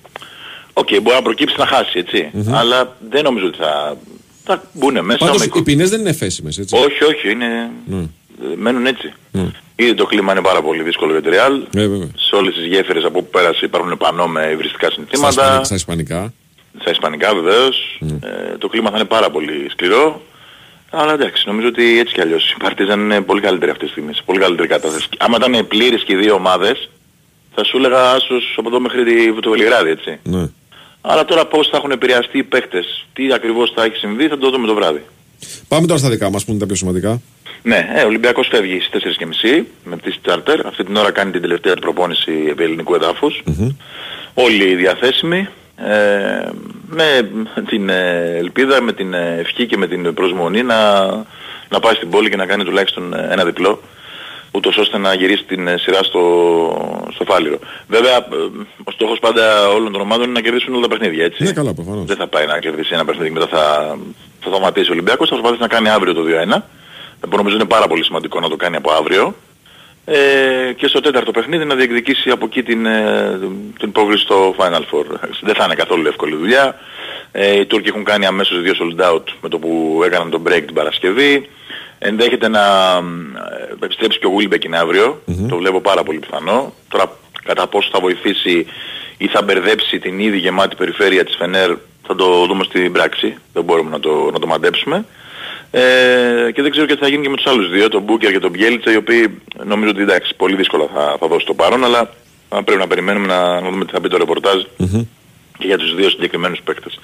οκ, 0.72 0.88
μπορεί 1.02 1.16
να 1.16 1.22
προκύψει 1.22 1.54
να 1.58 1.66
χάσει, 1.66 1.98
έτσι. 1.98 2.30
Αλλά 2.52 2.96
δεν 3.10 3.22
νομίζω 3.22 3.46
ότι 3.46 3.58
θα, 3.58 3.96
θα 4.44 4.62
μπουν 4.72 5.04
μέσα 5.04 5.18
Πάντως 5.24 5.38
με... 5.46 5.46
οι 5.54 5.62
ποινές 5.62 5.90
δεν 5.90 6.00
είναι 6.00 6.10
εφέσιμες, 6.10 6.58
έτσι. 6.58 6.76
Όχι, 6.76 7.04
όχι, 7.04 7.30
είναι... 7.30 7.70
Ναι. 7.86 8.06
μένουν 8.56 8.86
έτσι. 8.86 9.12
Ναι. 9.30 9.50
Ήδη 9.76 9.94
το 9.94 10.06
κλίμα 10.06 10.32
είναι 10.32 10.40
πάρα 10.40 10.62
πολύ 10.62 10.82
δύσκολο 10.82 11.12
για 11.12 11.22
τη 11.22 11.28
Real. 11.32 11.78
Ε, 11.80 11.86
βέβαια. 11.88 12.08
Σε 12.16 12.34
όλες 12.36 12.54
τις 12.54 12.66
γέφυρες 12.66 13.04
από 13.04 13.18
όπου 13.18 13.28
πέρασε 13.30 13.64
υπάρχουν 13.64 13.96
πανό 13.98 14.26
με 14.26 14.48
υβριστικά 14.52 14.86
Στα, 14.90 14.94
συνθήματα. 14.94 15.28
ισπανικά, 15.28 15.64
στα 15.64 15.74
ισπανικά. 15.74 16.32
Στα 16.80 16.90
ισπανικά 16.90 17.34
βεβαίως. 17.34 17.96
Ναι. 18.00 18.18
Ε, 18.22 18.56
το 18.58 18.68
κλίμα 18.68 18.90
θα 18.90 18.96
είναι 18.96 19.06
πάρα 19.06 19.30
πολύ 19.30 19.66
σκληρό. 19.70 20.22
Αλλά 20.90 21.12
εντάξει, 21.12 21.42
νομίζω 21.46 21.66
ότι 21.68 21.98
έτσι 21.98 22.14
κι 22.14 22.20
αλλιώς 22.20 22.50
η 22.50 22.56
Παρτίζαν 22.62 23.00
είναι 23.00 23.20
πολύ 23.20 23.40
καλύτερη 23.40 23.70
αυτή 23.70 23.84
τη 23.84 23.90
στιγμή, 23.90 24.14
σε 24.14 24.22
πολύ 24.24 24.38
καλύτερη 24.38 24.68
κατάσταση. 24.68 25.08
Άμα 25.18 25.36
ήταν 25.40 25.66
πλήρες 25.66 26.02
και 26.02 26.12
οι 26.12 26.16
δύο 26.16 26.34
ομάδες, 26.34 26.90
θα 27.54 27.64
σου 27.64 27.76
έλεγα 27.76 28.10
άσως 28.10 28.54
από 28.56 28.68
εδώ 28.68 28.80
μέχρι 28.80 29.04
τη- 29.04 29.40
το 29.40 29.50
Βελιγράδι, 29.50 29.90
έτσι. 29.90 30.18
Ναι. 30.22 30.48
Αλλά 31.02 31.24
τώρα 31.24 31.46
πώς 31.46 31.68
θα 31.68 31.76
έχουν 31.76 31.90
επηρεαστεί 31.90 32.38
οι 32.38 32.42
παίχτες, 32.42 33.06
τι 33.12 33.32
ακριβώς 33.32 33.72
θα 33.74 33.84
έχει 33.84 33.96
συμβεί, 33.96 34.28
θα 34.28 34.38
το 34.38 34.50
δούμε 34.50 34.66
το 34.66 34.74
βράδυ. 34.74 35.02
Πάμε 35.68 35.86
τώρα 35.86 35.98
στα 35.98 36.08
δικά 36.08 36.30
μας 36.30 36.44
που 36.44 36.50
είναι 36.50 36.60
τα 36.60 36.66
πιο 36.66 36.74
σημαντικά. 36.76 37.20
Ναι, 37.62 37.88
ε, 37.94 38.02
ο 38.02 38.06
Ολυμπιακός 38.06 38.48
φεύγει 38.50 38.80
στις 38.80 39.02
4.30 39.42 39.64
με 39.84 39.96
πτήση 39.96 40.18
τσάρτερ. 40.22 40.66
Αυτή 40.66 40.84
την 40.84 40.96
ώρα 40.96 41.10
κάνει 41.10 41.30
την 41.30 41.40
τελευταία 41.40 41.74
του 41.74 41.80
προπόνηση 41.80 42.32
επί 42.48 42.62
ελληνικού 42.62 42.94
εδάφους. 42.94 43.42
Όλοι 44.34 44.74
διαθέσιμοι. 44.74 45.48
Ε, 45.76 46.48
με 46.86 47.30
την 47.68 47.88
ε, 47.88 48.36
ελπίδα, 48.36 48.82
με 48.82 48.92
την 48.92 49.14
ε, 49.14 49.36
ευχή 49.38 49.66
και 49.66 49.76
με 49.76 49.86
την 49.86 50.14
προσμονή 50.14 50.62
να, 50.62 51.06
να 51.68 51.80
πάει 51.80 51.94
στην 51.94 52.10
πόλη 52.10 52.30
και 52.30 52.36
να 52.36 52.46
κάνει 52.46 52.64
τουλάχιστον 52.64 53.14
ε, 53.14 53.28
ένα 53.30 53.44
διπλό 53.44 53.80
ούτως 54.52 54.76
ώστε 54.76 54.98
να 54.98 55.14
γυρίσει 55.14 55.44
την 55.44 55.68
ε, 55.68 55.76
σειρά 55.78 56.02
στο, 56.02 56.20
στο 57.14 57.24
Φάληρο. 57.24 57.58
Βέβαια, 57.88 58.16
ε, 58.16 58.36
ο 58.84 58.90
στόχος 58.90 59.18
πάντα 59.18 59.68
όλων 59.68 59.92
των 59.92 60.00
ομάδων 60.00 60.24
είναι 60.24 60.32
να 60.32 60.40
κερδίσουν 60.40 60.74
όλα 60.74 60.82
τα 60.82 60.88
παιχνίδια, 60.88 61.24
έτσι. 61.24 61.42
Ναι, 61.42 61.52
καλά, 61.52 61.74
προφανώς. 61.74 62.04
Δεν 62.04 62.16
θα 62.16 62.26
πάει 62.26 62.46
να 62.46 62.58
κερδίσει 62.58 62.90
ένα 62.94 63.04
παιχνίδι 63.04 63.28
και 63.28 63.38
μετά 63.38 63.46
θα, 63.46 63.96
θα 64.40 64.48
σταματήσει 64.48 64.90
ο 64.90 64.92
Ολυμπιακός. 64.92 65.28
Θα 65.28 65.34
προσπαθήσει 65.34 65.62
να 65.62 65.68
κάνει 65.68 65.88
αύριο 65.88 66.14
το 66.14 66.22
2-1. 66.50 66.62
που 67.30 67.36
νομίζω 67.36 67.54
είναι 67.54 67.64
πάρα 67.64 67.86
πολύ 67.86 68.04
σημαντικό 68.04 68.40
να 68.40 68.48
το 68.48 68.56
κάνει 68.56 68.76
από 68.76 68.92
αύριο. 68.92 69.34
Ε, 70.04 70.72
και 70.76 70.86
στο 70.86 71.00
τέταρτο 71.00 71.30
παιχνίδι 71.30 71.64
να 71.64 71.74
διεκδικήσει 71.74 72.30
από 72.30 72.44
εκεί 72.44 72.62
την, 72.62 72.86
ε, 72.86 73.38
την 73.78 73.92
πρόκληση 73.92 74.22
στο 74.22 74.54
Final 74.58 74.80
Four. 74.80 75.04
Δεν 75.40 75.54
θα 75.54 75.64
είναι 75.64 75.74
καθόλου 75.74 76.06
εύκολη 76.06 76.36
δουλειά. 76.36 76.78
Ε, 77.32 77.60
οι 77.60 77.66
Τούρκοι 77.66 77.88
έχουν 77.88 78.04
κάνει 78.04 78.26
αμέσως 78.26 78.62
δύο 78.62 78.72
sold 78.80 79.12
out 79.12 79.24
με 79.40 79.48
το 79.48 79.58
που 79.58 80.02
έκαναν 80.04 80.30
τον 80.30 80.42
break 80.46 80.62
την 80.66 80.74
Παρασκευή. 80.74 81.48
Ενδέχεται 82.04 82.48
να 82.48 82.60
ε, 83.78 83.84
επιστρέψει 83.84 84.18
και 84.18 84.26
ο 84.26 84.32
Wilbekin 84.38 84.72
αύριο. 84.72 85.22
Το 85.48 85.56
βλέπω 85.56 85.80
πάρα 85.80 86.02
πολύ 86.02 86.18
πιθανό. 86.18 86.74
Τώρα 86.88 87.16
κατά 87.44 87.66
πόσο 87.66 87.88
θα 87.92 88.00
βοηθήσει 88.00 88.66
ή 89.16 89.26
θα 89.26 89.42
μπερδέψει 89.42 89.98
την 89.98 90.18
ήδη 90.18 90.38
γεμάτη 90.38 90.76
περιφέρεια 90.76 91.24
της 91.24 91.36
Φενέρ 91.36 91.70
θα 92.06 92.14
το 92.14 92.46
δούμε 92.46 92.64
στην 92.64 92.92
πράξη. 92.92 93.36
Δεν 93.52 93.64
μπορούμε 93.64 93.90
να 93.90 94.00
το, 94.00 94.30
να 94.32 94.38
το 94.38 94.46
μαντέψουμε. 94.46 95.04
Ε, 95.70 96.50
και 96.54 96.62
δεν 96.62 96.70
ξέρω 96.70 96.86
και 96.86 96.94
τι 96.94 97.00
θα 97.00 97.08
γίνει 97.08 97.22
και 97.22 97.28
με 97.28 97.36
τους 97.36 97.46
άλλους 97.46 97.70
δύο, 97.70 97.88
τον 97.88 98.02
Μπούκερ 98.02 98.32
και 98.32 98.38
τον 98.38 98.50
Μπιέλιτσα, 98.50 98.92
οι 98.92 98.96
οποίοι 98.96 99.42
νομίζω 99.64 99.90
ότι 99.90 100.02
εντάξει, 100.02 100.34
πολύ 100.34 100.56
δύσκολα 100.56 100.86
θα, 100.94 101.16
θα 101.20 101.26
δώσει 101.26 101.46
το 101.46 101.54
παρόν, 101.54 101.84
αλλά 101.84 102.10
θα 102.48 102.62
πρέπει 102.62 102.80
να 102.80 102.86
περιμένουμε 102.86 103.26
να, 103.26 103.60
να 103.60 103.70
δούμε 103.70 103.84
τι 103.84 103.92
θα 103.92 104.00
πει 104.00 104.08
το 104.08 104.16
ρεπορτάζ 104.16 104.62
και 105.58 105.66
για 105.66 105.78
τους 105.78 105.94
δύο 105.94 106.10
συγκεκριμένους 106.10 106.60
παίκτες. 106.64 107.00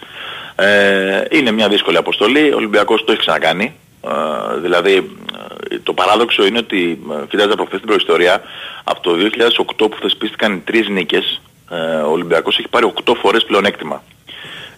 Ε, 0.56 1.24
είναι 1.30 1.50
μια 1.50 1.68
δύσκολη 1.68 1.96
αποστολή, 1.96 2.52
ο 2.52 2.56
Ολυμπιακός 2.56 3.04
το 3.04 3.12
έχει 3.12 3.20
ξανακάνει. 3.20 3.74
Ε, 4.08 4.60
δηλαδή 4.60 4.94
ε, 5.70 5.78
το 5.82 5.92
παράδοξο 5.92 6.46
είναι 6.46 6.58
ότι 6.58 7.00
ε, 7.10 7.26
κοιτάζα 7.26 7.54
προχθές 7.54 7.78
την 7.78 7.88
προϊστορία 7.88 8.42
από 8.84 9.00
το 9.00 9.10
2008 9.76 9.90
που 9.90 9.96
θεσπίστηκαν 10.00 10.52
οι 10.52 10.62
τρεις 10.64 10.88
νίκες 10.88 11.40
ε, 11.70 11.76
ο 11.76 12.10
Ολυμπιακός 12.10 12.58
έχει 12.58 12.68
πάρει 12.68 12.92
8 13.04 13.12
φορές 13.20 13.44
πλεονέκτημα. 13.44 14.02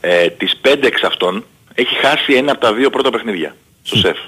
Ε, 0.00 0.28
τις 0.28 0.60
5 0.62 0.76
εξ 0.82 1.02
αυτών 1.02 1.44
έχει 1.74 1.94
χάσει 1.94 2.32
ένα 2.32 2.52
από 2.52 2.60
τα 2.60 2.72
δύο 2.74 2.90
πρώτα 2.90 3.10
παιχνίδια 3.10 3.54
στο 3.82 3.96
ΣΕΦ. 3.96 4.18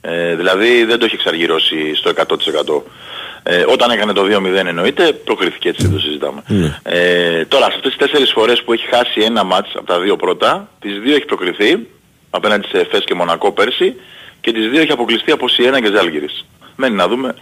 Ε, 0.00 0.34
δηλαδή 0.34 0.84
δεν 0.84 0.98
το 0.98 1.04
έχει 1.04 1.14
εξαργυρώσει 1.14 1.94
στο 1.94 2.10
100%. 2.10 2.82
Ε, 3.42 3.64
όταν 3.68 3.90
έκανε 3.90 4.12
το 4.12 4.22
2-0 4.22 4.66
εννοείται, 4.66 5.12
προκριθήκε 5.12 5.68
έτσι, 5.68 5.82
δεν 5.82 5.92
το 5.92 5.98
συζητάμε. 5.98 6.42
Ε, 6.82 7.44
τώρα, 7.44 7.64
σε 7.64 7.72
αυτές 7.74 7.96
τις 7.96 7.96
τέσσερις 7.96 8.30
φορές 8.32 8.62
που 8.62 8.72
έχει 8.72 8.86
χάσει 8.86 9.20
ένα 9.20 9.44
μάτς 9.44 9.70
από 9.74 9.86
τα 9.86 10.00
δύο 10.00 10.16
πρώτα, 10.16 10.68
τις 10.80 10.98
δύο 10.98 11.14
έχει 11.14 11.24
προκριθεί, 11.24 11.86
απέναντι 12.30 12.66
σε 12.66 12.78
Εφές 12.78 13.04
και 13.04 13.14
Μονακό 13.14 13.52
πέρσι, 13.52 13.94
και 14.40 14.52
τις 14.52 14.68
δύο 14.68 14.80
έχει 14.80 14.92
αποκλειστεί 14.92 15.30
από 15.30 15.48
Σιένα 15.48 15.80
και 15.80 15.90
Ζάλγκυρης. 15.94 16.46
Μένει 16.76 16.94
να 16.94 17.08
δούμε 17.08 17.34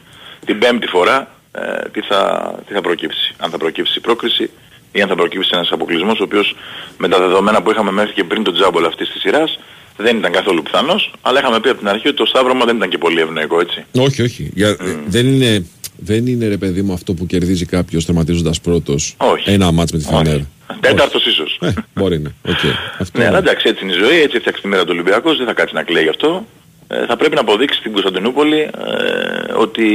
την 0.44 0.58
πέμπτη 0.58 0.86
φορά 0.86 1.30
ε, 1.52 1.88
τι, 1.92 2.00
θα, 2.00 2.52
τι 2.66 2.74
θα 2.74 2.80
προκύψει. 2.80 3.34
Αν 3.36 3.50
θα 3.50 3.58
προκύψει 3.58 3.98
η 3.98 4.00
πρόκριση 4.00 4.50
ή 4.92 5.00
αν 5.02 5.08
θα 5.08 5.14
προκύψει 5.14 5.50
ένας 5.52 5.70
αποκλεισμός, 5.70 6.20
ο 6.20 6.22
οποίος 6.22 6.56
με 6.98 7.08
τα 7.08 7.18
δεδομένα 7.18 7.62
που 7.62 7.70
είχαμε 7.70 7.90
μέχρι 7.90 8.12
και 8.12 8.24
πριν 8.24 8.42
τον 8.42 8.54
τζάμπολ 8.54 8.84
αυτής 8.84 9.10
της 9.10 9.20
σειράς, 9.20 9.58
δεν 9.96 10.16
ήταν 10.16 10.32
καθόλου 10.32 10.62
πιθανός, 10.62 11.12
αλλά 11.22 11.38
είχαμε 11.38 11.60
πει 11.60 11.68
από 11.68 11.78
την 11.78 11.88
αρχή 11.88 12.08
ότι 12.08 12.16
το 12.16 12.26
σταύρωμα 12.26 12.64
δεν 12.64 12.76
ήταν 12.76 12.88
και 12.88 12.98
πολύ 12.98 13.20
ευνοϊκό, 13.20 13.60
έτσι. 13.60 13.84
Όχι, 13.98 14.22
όχι. 14.22 14.50
Για, 14.54 14.68
ε, 14.68 14.76
Δεν 15.06 15.26
είναι 15.26 15.66
δεν 15.96 16.26
είναι 16.26 16.48
ρε 16.48 16.56
παιδί 16.56 16.82
μου 16.82 16.92
αυτό 16.92 17.14
που 17.14 17.26
κερδίζει 17.26 17.66
κάποιος 17.66 18.04
τερματίζοντας 18.04 18.60
πρώτος 18.60 19.14
Όχι. 19.16 19.50
ένα 19.50 19.72
ματς 19.72 19.92
με 19.92 19.98
τη 19.98 20.04
Φενέρ. 20.04 20.38
Τέταρτος 20.80 21.26
ίσως. 21.26 21.58
Ε, 21.60 21.72
μπορεί 21.94 22.18
να. 22.20 22.32
Οκ. 22.48 22.58
Αυτό 23.00 23.18
Ναι, 23.18 23.26
αλλά 23.26 23.38
εντάξει, 23.38 23.68
έτσι 23.68 23.84
είναι 23.84 23.92
η 23.92 23.98
ζωή, 23.98 24.20
έτσι 24.20 24.36
έφτιαξε 24.36 24.62
τη 24.62 24.68
μοίρα 24.68 24.82
του 24.82 24.88
ο 24.88 24.90
Ολυμπιακός, 24.92 25.36
δεν 25.36 25.46
θα 25.46 25.52
κάτσει 25.52 25.74
να 25.74 25.82
κλαίει 25.82 26.02
γι' 26.02 26.08
αυτό. 26.08 26.46
Ε, 26.88 27.06
θα 27.06 27.16
πρέπει 27.16 27.34
να 27.34 27.40
αποδείξει 27.40 27.78
στην 27.78 27.92
Κωνσταντινούπολη 27.92 28.60
ε, 28.60 29.52
ότι 29.56 29.88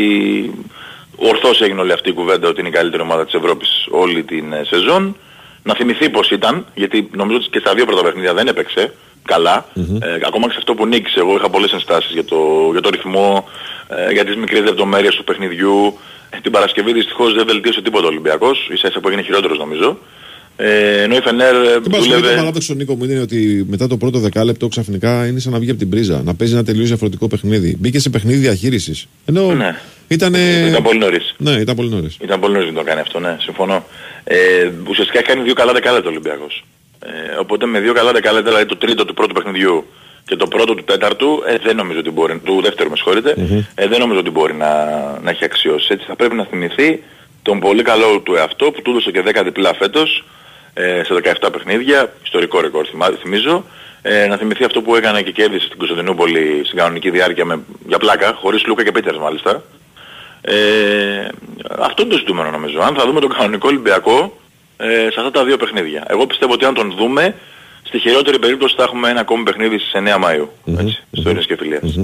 ορθώς 1.15 1.61
έγινε 1.61 1.81
όλη 1.81 1.91
αυτή 1.91 2.09
η 2.09 2.13
κουβέντα 2.13 2.47
ότι 2.47 2.59
είναι 2.59 2.69
η 2.69 2.72
καλύτερη 2.72 3.01
ομάδα 3.01 3.26
της 3.26 3.34
Ευρώπης 3.34 3.88
όλη 3.89 4.23
την 4.23 4.53
ε, 4.53 4.63
σεζόν. 4.63 5.15
Να 5.63 5.73
θυμηθεί 5.76 6.09
πως 6.09 6.31
ήταν, 6.31 6.65
γιατί 6.76 7.09
νομίζω 7.11 7.38
ότι 7.38 7.49
και 7.49 7.59
στα 7.59 7.73
δύο 7.73 7.85
πρώτα 7.85 8.03
παιχνίδια 8.03 8.34
δεν 8.34 8.47
έπαιξε 8.47 8.93
καλά. 9.26 9.65
Ε, 10.01 10.13
ακόμα 10.26 10.45
και 10.45 10.51
σε 10.51 10.57
αυτό 10.57 10.73
που 10.73 10.85
νίκησε, 10.85 11.19
εγώ 11.19 11.35
είχα 11.35 11.49
πολλές 11.49 11.72
ενστάσεις 11.72 12.11
για 12.11 12.26
το, 12.26 12.69
για 12.72 12.81
το 12.81 12.89
ρυθμό, 12.89 13.49
ε, 13.88 14.11
για 14.11 14.26
τις 14.26 14.35
μικρές 14.35 14.63
λεπτομέρειες 14.63 15.15
του 15.15 15.23
παιχνιδιού. 15.23 15.97
Ε, 16.30 16.38
την 16.41 16.51
Παρασκευή 16.51 16.93
δυστυχώς 16.93 17.34
δεν 17.34 17.45
βελτίωσε 17.45 17.81
τίποτα 17.81 18.05
ο 18.05 18.07
Ολυμπιακός, 18.07 18.69
ίσα 18.72 18.88
ίσα 18.88 18.99
που 18.99 19.07
έγινε 19.07 19.23
χειρότερος 19.23 19.57
νομίζω. 19.57 19.97
Ε, 20.56 21.02
ενώ 21.02 21.15
η 21.15 21.22
Φενέρ 21.22 21.56
ε, 21.56 21.60
Το 21.60 21.90
παρασκευή 21.90 21.90
το 21.90 21.99
δούλευε... 21.99 22.36
παράδοξο 22.36 22.73
Νίκο 22.73 22.95
μου 22.95 23.03
είναι 23.03 23.19
ότι 23.19 23.65
μετά 23.69 23.88
το 23.88 23.98
πρώτο 23.98 24.19
δεκάλεπτο 24.19 24.68
ξαφνικά 24.68 25.28
είναι 25.28 25.40
σαν 25.40 25.52
να 25.52 25.60
βγει 25.60 25.69
από 25.69 25.80
την 25.80 25.90
πρίζα. 25.90 26.22
Να 26.26 26.36
παίζει 26.36 26.53
ένα 26.53 26.64
τελείως 26.64 26.88
διαφορετικό 26.88 27.28
παιχνίδι. 27.28 27.76
Μπήκε 27.80 27.99
σε 27.99 28.10
παιχνίδι 28.10 28.38
διαχείρισης. 28.40 29.07
Ενώ 29.26 29.53
Ναι. 29.53 29.76
ήταν. 30.07 30.34
Ήταν 30.68 30.84
πολύ 30.84 30.99
νωρίς. 30.99 31.36
Ναι, 31.38 31.52
ήταν 31.52 31.76
πολύ 31.76 31.90
νωρίς. 31.90 32.18
Ήταν 32.22 32.40
πολύ 32.40 32.53
νωρίς 32.53 32.68
να 32.69 32.76
το 32.76 32.84
κάνει 32.84 32.99
αυτό, 32.99 33.19
ναι, 33.19 33.38
συμφωνώ. 33.40 33.86
Ε, 34.23 34.38
ουσιαστικά 34.90 35.19
έχει 35.19 35.28
κάνει 35.28 35.41
δύο 35.44 35.53
καλά 35.53 35.73
δεκάλεπτα 35.73 36.07
ο 36.07 36.11
Ολυμπιακός. 36.11 36.64
Ε, 37.06 37.10
οπότε 37.40 37.65
με 37.65 37.80
δύο 37.80 37.94
καλά 37.94 38.11
δεκάλεπτα, 38.11 38.49
δηλαδή 38.49 38.65
το 38.65 38.78
τρίτο 38.78 39.06
του 39.06 39.14
πρώτου 39.14 39.34
παιχνιδιού 39.34 39.86
και 40.26 40.36
το 40.36 40.48
πρώτο 40.48 40.73
του 40.73 40.84
τέταρτου, 40.84 41.44
ε, 41.48 41.56
δεν 41.64 41.76
νομίζω 41.76 41.99
ότι 41.99 42.10
μπορεί, 42.10 42.40
του 42.44 42.61
δεύτερου 42.61 42.90
με 42.90 42.95
συγχωρείτε, 42.95 43.36
ε, 43.76 43.88
δεν 43.88 43.99
νομίζω 43.99 44.19
ότι 44.19 44.30
μπορεί 44.30 44.53
να, 44.53 44.73
να 45.23 45.30
έχει 45.30 45.44
αξιώσει. 45.44 45.88
Έτσι 45.90 46.06
θα 46.07 46.15
πρέπει 46.15 46.36
να 46.36 46.45
θυμηθεί 46.45 47.03
τον 47.41 47.59
πολύ 47.59 47.84
καλό 47.84 48.19
του 48.19 48.35
εαυτό 48.35 48.72
που 48.72 48.81
του 48.81 48.91
έδωσε 48.91 49.11
και 49.11 49.23
10 49.26 49.43
διπλά 49.43 49.73
φέτος, 49.73 50.23
ε, 50.73 51.01
σε 51.03 51.13
17 51.13 51.49
παιχνίδια, 51.51 52.13
ιστορικό 52.23 52.61
ρεκόρ 52.61 52.85
θυμά- 52.89 53.18
θυμίζω, 53.22 53.65
ε, 54.01 54.27
να 54.27 54.38
θυμηθεί 54.38 54.63
αυτό 54.63 54.81
που 54.81 54.95
έκανε 54.95 55.22
και 55.22 55.31
κέρδισε 55.31 55.65
στην 55.65 55.77
Κωνσταντινούπολη 55.77 56.61
στην 56.65 56.77
κανονική 56.77 57.09
διάρκεια 57.09 57.45
με, 57.45 57.59
για 57.88 57.97
πλάκα, 57.97 58.34
χωρίς 58.34 58.65
Λούκα 58.65 58.84
και 58.84 58.91
Πίτερς 58.91 59.18
μάλιστα. 59.18 59.63
Ε, 60.41 61.27
αυτό 61.80 62.01
είναι 62.01 62.11
το 62.11 62.18
ζητούμενο 62.18 62.49
νομίζω. 62.49 62.80
Αν 62.80 62.95
θα 62.95 63.05
δούμε 63.05 63.19
τον 63.19 63.30
κανονικό 63.30 63.68
Ολυμπιακό 63.68 64.38
ε, 64.77 64.85
σε 65.11 65.19
αυτά 65.19 65.31
τα 65.31 65.43
δύο 65.43 65.57
παιχνίδια. 65.57 66.05
Εγώ 66.09 66.26
πιστεύω 66.27 66.53
ότι 66.53 66.65
αν 66.65 66.73
τον 66.73 66.93
δούμε, 66.97 67.35
στη 67.84 67.99
χειρότερη 67.99 68.39
περίπτωση 68.39 68.76
θα 68.77 68.84
έχουμε 68.84 69.09
ένα 69.09 69.19
ακόμη 69.19 69.43
παιχνίδι 69.43 69.77
στις 69.77 69.91
9 69.93 70.15
Μαΐου. 70.19 70.47
Έτσι, 70.80 71.03
στο 71.11 71.30
Ειρήνης 71.30 71.45
και 71.45 71.55
Φιλίας. 71.55 71.99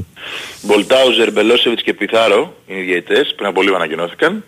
Μπολτάουζερ, 0.61 1.31
Μπελόσεβιτς 1.31 1.81
και 1.83 1.93
Πιθάρο 1.93 2.53
είναι 2.67 2.79
οι 2.79 2.83
διαιτητές, 2.83 3.33
πριν 3.35 3.47
από 3.47 3.61
λίγο 3.61 3.75
ανακοινώθηκαν. 3.75 4.43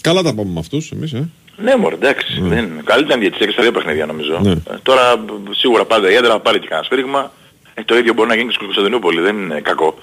Καλά 0.00 0.22
τα 0.22 0.34
πάμε 0.34 0.50
με 0.52 0.58
αυτούς 0.58 0.90
εμείς, 0.90 1.12
ε. 1.12 1.28
Ναι, 1.56 1.76
μωρέ, 1.76 1.94
εντάξει. 1.94 2.40
Δεν 2.40 2.58
είναι. 2.64 2.82
Καλύτερα 2.84 3.14
είναι 3.14 3.20
διαιτησία 3.20 3.46
και 3.46 3.52
στα 3.52 3.62
δύο 3.62 3.72
παιχνίδια 3.72 4.06
νομίζω. 4.06 4.38
Ναι. 4.42 4.50
Ε, 4.50 4.78
τώρα 4.82 5.16
μπ, 5.16 5.30
σίγουρα 5.50 5.84
πάντα 5.84 6.10
η 6.10 6.14
έδρα 6.14 6.30
θα 6.30 6.40
πάρει 6.40 6.58
και 6.58 6.66
κανένα 6.66 6.86
σφύριγμα. 6.86 7.32
Ε, 7.74 7.82
το 7.84 7.96
ίδιο 7.96 8.12
μπορεί 8.12 8.28
να 8.28 8.34
γίνει 8.34 8.46
και 8.46 8.52
στην 8.54 8.64
Κωνσταντινούπολη. 8.64 9.20
Δεν 9.20 9.36
είναι 9.36 9.60
κακό. 9.60 9.94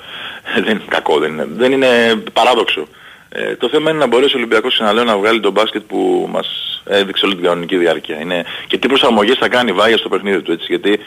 δεν 0.66 0.72
είναι 0.72 0.86
κακό, 0.88 1.20
δεν 1.20 1.32
είναι, 1.32 1.48
δεν 1.56 1.72
είναι 1.72 1.88
παράδοξο. 2.34 2.88
Ε, 3.30 3.56
το 3.56 3.70
θέμα 3.70 3.90
είναι 3.90 4.00
να 4.00 4.08
μπορέσει 4.08 4.36
ο 4.36 4.38
Ολυμπιακός 4.38 4.74
ξαναλέω 4.74 5.04
να 5.04 5.18
βγάλει 5.18 5.40
τον 5.40 5.52
μπάσκετ 5.52 5.82
που 5.88 6.28
μας 6.32 6.48
έδειξε 6.86 7.26
όλη 7.26 7.36
την 7.36 7.44
κανονική 7.44 7.78
διάρκεια. 7.78 8.20
Είναι, 8.20 8.46
και 8.68 8.78
τι 8.78 8.88
προσαρμογές 8.88 9.38
θα 9.38 9.48
κάνει 9.48 9.70
η 9.70 9.74
Βάγια 9.74 9.98
στο 9.98 10.10
παιχνίδι 10.10 10.42
του. 10.42 10.52
Έτσι, 10.52 10.66
γιατί 10.70 11.00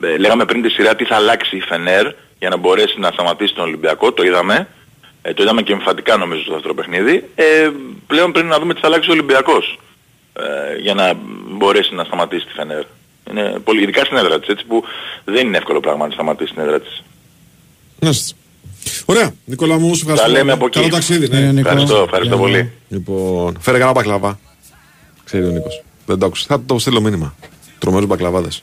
ε, 0.00 0.16
λέγαμε 0.16 0.44
πριν 0.44 0.62
τη 0.62 0.68
σειρά 0.68 0.96
τι 0.96 1.04
θα 1.04 1.16
αλλάξει 1.16 1.56
η 1.56 1.60
Φενέρ 1.60 2.06
για 2.38 2.48
να 2.48 2.56
μπορέσει 2.56 3.00
να 3.00 3.10
σταματήσει 3.10 3.54
τον 3.54 3.64
Ολυμπιακό. 3.64 4.12
Το 4.12 4.22
είδαμε. 4.22 4.68
Ε, 5.22 5.34
το 5.34 5.42
είδαμε 5.42 5.62
και 5.62 5.72
εμφατικά 5.72 6.16
νομίζω 6.16 6.42
στο 6.42 6.52
δεύτερο 6.52 6.74
παιχνίδι. 6.74 7.28
Ε, 7.34 7.70
πλέον 8.06 8.32
πρέπει 8.32 8.48
να 8.48 8.58
δούμε 8.58 8.74
τι 8.74 8.80
θα 8.80 8.86
αλλάξει 8.86 9.10
ο 9.10 9.12
Ολυμπιακός 9.12 9.78
ε, 10.32 10.80
για 10.80 10.94
να 10.94 11.12
μπορέσει 11.48 11.94
να 11.94 12.04
σταματήσει 12.04 12.46
τη 12.46 12.52
Φενέρ. 12.52 12.82
Είναι 13.30 13.58
πολύ, 13.64 13.82
ειδικά 13.82 14.04
στην 14.04 14.16
έδρα 14.16 14.38
της, 14.40 14.48
έτσι 14.48 14.64
που 14.64 14.84
δεν 15.24 15.46
είναι 15.46 15.56
εύκολο 15.56 15.80
πράγμα 15.80 16.06
να 16.06 16.12
σταματήσει 16.12 16.52
την 16.52 16.62
έδρα 16.62 16.80
της. 16.80 17.02
Να 17.98 18.12
σας. 18.12 18.34
Ωραία. 19.04 19.34
Νικόλα 19.44 19.78
μου, 19.78 19.94
σου 19.94 20.00
ευχαριστώ. 20.00 20.26
Τα 20.26 20.32
λέμε 20.32 20.52
από 20.52 20.66
εκεί. 20.66 20.78
Καλό 20.78 20.90
ταξίδι, 20.90 21.28
ναι. 21.28 21.38
Ε, 21.38 21.52
Νίκο. 21.52 21.68
Ευχαριστώ, 21.68 22.02
ευχαριστώ 22.02 22.36
Ναι, 22.36 22.42
ναι. 22.42 22.48
πολύ. 22.48 22.72
Λοιπόν, 22.88 23.56
φέρε 23.60 23.78
κανένα 23.78 24.00
μπακλαβά. 24.00 24.38
Ξέρει 25.24 25.44
ο 25.44 25.50
Νίκος. 25.50 25.82
Δεν 26.06 26.18
το 26.18 26.26
άκουσε. 26.26 26.44
Θα 26.48 26.62
το 26.66 26.78
στείλω 26.78 27.00
μήνυμα. 27.00 27.34
Τρομερούς 27.78 28.06
μπακλαβάδες. 28.08 28.62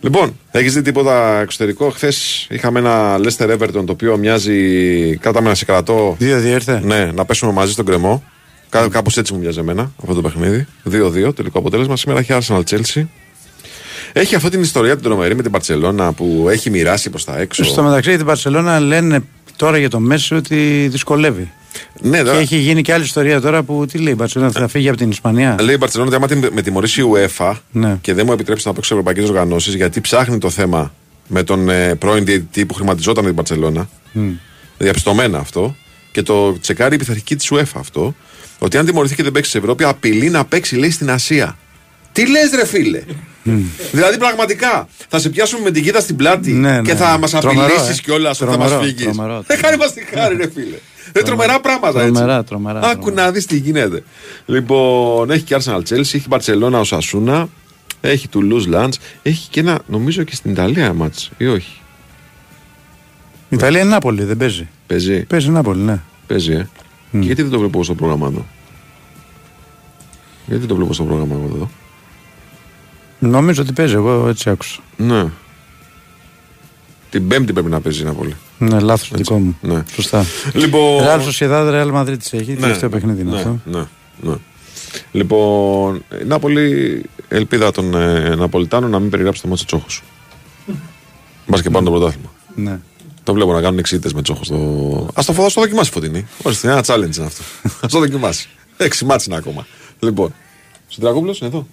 Λοιπόν, 0.00 0.38
έχεις 0.50 0.74
δει 0.74 0.82
τίποτα 0.82 1.40
εξωτερικό; 1.40 1.90
Χθες 1.90 2.46
είχαμε 2.50 2.78
ένα 2.78 3.18
Leicester 3.18 3.56
Everton 3.56 3.84
το 3.86 3.92
οποίο 3.92 4.16
μοιάζει. 4.16 5.16
Κάταμε 5.16 5.48
να 5.48 5.54
σε 5.54 5.64
κρατώ. 5.64 6.16
Δύο 6.18 6.38
διέρθε. 6.38 6.80
Ναι, 6.84 7.04
να 7.14 7.24
πέσουμε 7.24 7.52
μαζί 7.52 7.72
στον 7.72 7.84
κρεμό. 7.84 8.24
Κά, 8.68 8.88
Κάπως 8.88 9.16
έτσι 9.16 9.32
μου 9.32 9.38
μοιάζει 9.38 9.58
εμένα 9.58 9.92
αυτό 10.02 10.14
το 10.14 10.20
παιχνίδι. 10.20 10.66
2-2 10.90 11.34
τελικό 11.34 11.58
αποτέλεσμα. 11.58 11.96
Σήμερα 11.96 12.20
έχει 12.20 12.32
Arsenal 12.40 12.62
Chelsea. 12.70 13.04
Έχει 14.12 14.34
αυτή 14.34 14.50
την 14.50 14.60
ιστορία 14.60 14.94
την 14.94 15.04
τρομερή 15.04 15.34
με 15.34 15.42
την 15.42 15.50
Παρσελώνα 15.50 16.12
που 16.12 16.46
έχει 16.50 16.70
μοιράσει 16.70 17.10
προς 17.10 17.24
τα 17.24 17.38
έξω. 17.38 17.64
Στο 17.64 17.82
μεταξύ 17.82 18.08
για 18.08 18.18
την 18.18 18.26
Παρσελώνα 18.26 18.80
λένε 18.80 19.24
τώρα 19.56 19.78
για 19.78 19.90
το 19.90 20.00
Μέση 20.00 20.34
ότι 20.34 20.88
δυσκολεύει. 20.90 21.52
Ναι, 22.00 22.16
Και 22.18 22.22
τώρα- 22.24 22.38
έχει 22.38 22.56
γίνει 22.56 22.82
και 22.82 22.92
άλλη 22.92 23.04
ιστορία 23.04 23.40
τώρα 23.40 23.62
που 23.62 23.86
τι 23.86 23.98
λέει 23.98 24.12
η 24.12 24.16
Παρσελώνα 24.16 24.50
θα 24.52 24.68
φύγει 24.68 24.88
από 24.88 24.96
την 24.96 25.10
Ισπανία. 25.10 25.56
Λέει 25.60 25.74
η 25.74 25.78
Μπαρσελόνα 25.80 26.16
ότι 26.16 26.34
άμα 26.34 26.46
τη- 26.46 26.54
με 26.54 26.62
τιμωρήσει 26.62 27.00
η 27.00 27.04
UEFA 27.14 27.52
Ναι. 27.70 27.98
και 28.00 28.14
δεν 28.14 28.26
μου 28.26 28.32
επιτρέψει 28.32 28.66
να 28.66 28.72
παίξω 28.72 28.88
σε 28.88 28.94
ευρωπαϊκές 29.00 29.28
οργανώσεις, 29.28 29.74
γιατί 29.74 30.00
ψάχνει 30.00 30.38
το 30.38 30.50
θέμα 30.50 30.94
με 31.28 31.42
τον 31.42 31.68
ε, 31.68 31.94
πρώην 31.94 32.24
διαιτητή 32.24 32.66
που 32.66 32.74
χρηματιζόταν 32.74 33.22
με 33.24 33.30
την 33.30 33.38
Μπαρσελόνα. 33.38 33.88
Διαπιστωμένα 34.78 35.38
αυτό. 35.38 35.76
Και 36.12 36.22
το 36.22 36.58
τσεκάρει 36.60 36.94
η 36.94 36.98
πειθαρχική 36.98 37.36
της 37.36 37.52
UEFA 37.52 37.64
αυτό. 37.74 38.14
Ότι 38.58 38.76
αν 38.76 38.86
τιμωρηθεί 38.86 39.14
και 39.14 39.22
δεν 39.22 39.32
παίξει 39.32 39.50
στην 39.50 39.62
Ευρώπη, 39.62 39.84
απειλεί 39.84 40.30
να 40.30 40.44
παίξει, 40.44 40.76
λέει, 40.76 40.90
στην 40.90 41.10
Ασία. 41.10 41.58
Τι 42.12 42.30
λες, 42.30 42.50
ρε 42.54 42.66
φίλε; 42.66 43.02
δηλαδή, 43.92 44.18
πραγματικά, 44.18 44.88
θα 45.08 45.18
σε 45.18 45.28
πιάσουμε 45.28 45.62
με 45.62 45.70
την 45.70 45.82
κοίτα 45.82 46.00
στην 46.00 46.16
πλάτη 46.16 46.52
Ναι, 46.52 46.80
και 46.82 46.92
ναι. 46.92 46.98
θα 46.98 47.18
μας 47.18 47.30
Τρομερό, 47.30 47.66
απειλήσεις 47.66 47.98
ε. 47.98 48.02
κιόλας 48.02 48.40
ότι 48.40 48.50
θα 48.50 48.56
μας 48.58 48.68
Τρομερό, 48.68 48.88
φύγεις. 48.88 49.04
τρομερό, 49.12 49.42
Δεν 49.46 49.60
κάνει 49.60 49.76
μας 49.76 49.92
τη 49.92 50.00
χάρη, 50.14 50.36
ρε 50.36 50.50
φίλε. 50.54 50.76
Δεν 51.12 51.24
τρομερά 51.24 51.60
πράγματα 51.60 52.00
έτσι. 52.00 52.12
Τρομερά, 52.12 52.44
τρομερά, 52.44 52.80
Άκου 52.80 53.02
τρομερά. 53.04 53.24
να 53.24 53.30
δεις 53.30 53.46
τι 53.46 53.56
γίνεται. 53.58 54.02
Λοιπόν, 54.46 55.30
έχει 55.30 55.42
και 55.42 55.56
Arsenal 55.60 55.80
Chelsea, 55.88 56.00
έχει 56.00 56.24
Barcelona 56.28 56.72
ο 56.72 56.84
Σασούνα, 56.84 57.48
έχει 58.00 58.28
Toulouse 58.34 58.74
Lands, 58.74 58.92
έχει 59.22 59.48
και 59.50 59.60
ένα, 59.60 59.78
νομίζω 59.86 60.22
και 60.22 60.34
στην 60.34 60.50
Ιταλία 60.50 60.92
μάτς, 60.92 61.30
ή 61.36 61.46
όχι; 61.46 61.80
Η 63.48 63.56
Ιταλία 63.56 63.80
είναι 63.80 63.90
Νάπολη, 63.90 64.24
δεν 64.24 64.36
παίζει. 64.36 64.68
Παίζει, 64.86 65.24
Παίζει 65.24 65.50
Νάπολη, 65.50 65.80
ναι. 65.80 66.00
παίζει, 66.26 66.52
ε. 66.52 66.68
Και 67.10 67.18
γιατί 67.18 67.42
δεν 67.42 67.50
το 67.50 67.58
βλέπω 67.58 67.84
στο 67.84 67.94
πρόγραμμα 67.94 68.26
εδώ; 68.26 68.46
Γιατί 70.46 70.60
δεν 70.60 70.68
το 70.68 70.76
βλέπω 70.76 70.92
στο 70.92 71.04
πρόγραμμα 71.04 71.34
εγώ 71.34 71.54
εδώ; 71.54 71.70
Νομίζω 73.18 73.62
ότι 73.62 73.72
παίζει, 73.72 73.94
εγώ 73.94 74.28
έτσι 74.28 74.50
άκουσα. 74.50 74.80
Ναι. 74.96 75.24
Την 77.10 77.28
Πέμπτη 77.28 77.52
πρέπει 77.52 77.68
να 77.68 77.80
παίζει 77.80 78.02
η 78.02 78.04
Ναπολή. 78.04 78.36
Ναι, 78.58 78.80
λάθος 78.80 79.10
δικό 79.14 79.38
μου. 79.38 79.58
Ναι. 79.60 79.82
Σωστά. 79.92 80.24
Λοιπόν. 80.52 81.02
Ρεάλ 81.02 81.22
Σοσιαδάδ, 81.22 81.70
Ρεάλ 81.70 81.90
Μαδρίτη 81.90 82.36
έχει. 82.36 82.54
Τελευταίο 82.54 82.88
παιχνίδι 82.88 83.20
είναι 83.20 83.30
ναι, 83.30 83.36
αυτό. 83.36 83.60
Ναι, 83.64 83.84
ναι. 84.20 84.34
Λοιπόν, 85.12 86.04
η 86.22 86.24
Νάπολη, 86.24 87.02
ελπίδα 87.28 87.70
των 87.70 87.94
ε, 87.94 88.34
Ναπολιτάνων 88.34 88.90
να 88.90 88.98
μην 88.98 89.10
περιγράψει 89.10 89.42
το 89.42 89.48
μάτσο 89.48 89.64
Τσόχος. 89.64 90.02
Μπας 91.46 91.62
και 91.62 91.70
πάνω 91.70 91.84
το 91.84 91.90
πρωτάθλημα. 91.90 92.32
Ναι. 92.54 92.80
Το 93.22 93.32
βλέπω 93.32 93.52
να 93.52 93.60
κάνουν 93.60 93.78
εξήτες 93.78 94.12
με 94.12 94.22
Τσόχος. 94.22 94.46
Στο... 94.46 94.56
Α 95.14 95.22
το 95.26 95.32
φω, 95.32 95.46
το 95.54 95.60
δοκιμάσει 95.60 95.90
φωτεινή. 95.90 96.26
Ορίστε, 96.42 96.70
ένα 96.70 96.84
challenge 96.86 97.16
είναι 97.16 97.26
αυτό. 97.26 97.42
Α 97.84 97.88
το 97.88 97.98
δοκιμάσει. 97.98 98.48
Έξι 98.76 99.04
μάτς 99.04 99.26
είναι 99.26 99.36
ακόμα. 99.36 99.66
Λοιπόν, 99.98 100.34
στον 100.88 101.04
Τρακόπουλο 101.04 101.34
είναι 101.40 101.48
εδώ. 101.48 101.66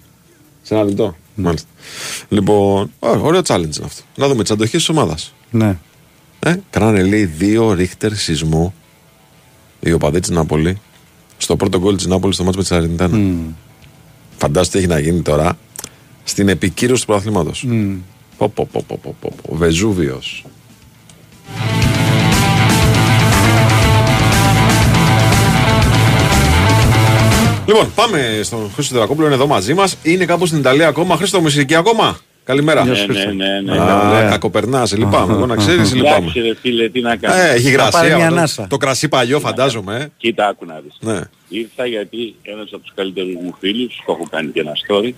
Σε 0.62 0.74
ένα 0.74 0.84
λεπτό. 0.84 1.16
Μάλιστα. 1.34 1.68
Λοιπόν, 2.28 2.90
ω, 2.98 3.08
ωραίο 3.08 3.40
challenge 3.46 3.76
είναι 3.76 3.84
αυτό. 3.84 4.02
Να 4.16 4.28
δούμε 4.28 4.42
τις 4.42 4.52
αντοχές 4.52 4.70
της 4.70 4.88
ομάδας. 4.88 5.34
Ναι. 5.50 5.78
Ε, 6.46 6.54
κάνανε 6.70 7.02
λέει 7.02 7.24
δύο 7.24 7.72
ρίχτερ 7.72 8.14
σεισμού 8.14 8.74
οι 9.80 9.92
οπαδοί 9.92 10.20
της 10.20 10.30
Νάπολη 10.30 10.80
στο 11.36 11.56
πρώτο 11.56 11.78
γκολ 11.78 11.96
της 11.96 12.06
Νάπολης 12.06 12.34
στο 12.34 12.44
μάτσο 12.44 12.58
με 12.58 12.64
τη 12.64 12.74
Σαρεντάνα. 12.74 13.18
Φαντάζομαι 14.36 14.72
τι 14.72 14.78
έχει 14.78 14.86
να 14.86 14.98
γίνει 14.98 15.22
τώρα 15.22 15.58
στην 16.24 16.48
επικύρωση 16.48 17.00
του 17.00 17.06
πρωταθλήματος. 17.06 17.64
Μμ. 17.64 17.96
Πω, 18.36 18.48
πω, 18.48 18.68
πω, 18.72 18.84
πω, 18.86 18.98
πω, 19.02 19.14
πω, 19.20 19.32
πω. 19.42 19.56
Βεζούβιος. 19.56 20.44
Λοιπόν, 27.66 27.92
πάμε 27.94 28.40
στον 28.42 28.70
Χρήστο 28.74 28.94
Τερακόπουλο, 28.94 29.26
είναι 29.26 29.34
εδώ 29.34 29.46
μαζί 29.46 29.74
μας. 29.74 29.96
Είναι 30.02 30.24
κάπου 30.24 30.46
στην 30.46 30.58
Ιταλία 30.58 30.88
ακόμα. 30.88 31.16
Χρήστο, 31.16 31.40
μου 31.40 31.46
είσαι 31.46 31.60
εκεί 31.60 31.74
ακόμα; 31.74 32.18
Καλημέρα. 32.44 32.82
Γεια 32.82 32.94
σου, 32.94 33.06
Ναι, 33.06 33.12
Χρήστο. 33.12 33.32
ναι, 33.32 33.60
ναι. 33.60 33.78
Α, 33.80 34.26
κακοπερνάς, 34.30 34.88
σε 34.88 34.96
λυπάμαι. 34.96 35.32
Εγώ 35.32 35.46
να 35.46 35.56
ξέρεις, 35.56 35.88
σε 35.88 35.94
λυπάμαι. 35.94 36.16
Εντάξει 36.16 36.40
ρε 36.40 36.54
φίλε, 36.60 36.88
τι 36.88 37.00
να 37.00 37.16
κάνω. 37.16 37.34
Ε, 37.42 37.50
έχει 37.54 37.70
Θα 37.70 37.88
πάρει 37.90 38.08
γρασία. 38.08 38.16
μια 38.16 38.24
αυτό. 38.26 38.36
ανάσα. 38.38 38.66
Το 38.70 38.76
κρασί 38.76 39.08
παλιό, 39.08 39.40
φαντάζομαι. 39.40 39.96
ε. 39.96 40.06
Κοίτα, 40.16 40.46
άκου 40.48 40.64
να 40.66 40.80
δεις. 40.84 40.96
Ναι. 41.00 41.20
Ήρθα 41.48 41.86
γιατί 41.86 42.34
ένας 42.42 42.68
από 42.72 42.82
τους 42.82 42.92
καλύτερους 42.94 43.34
μου 43.34 43.54
φίλους, 43.60 44.02
το 44.06 44.12
έχω 44.12 44.26
κάνει 44.30 44.50
και 44.50 44.60
ένα 44.60 44.72
story, 44.86 45.10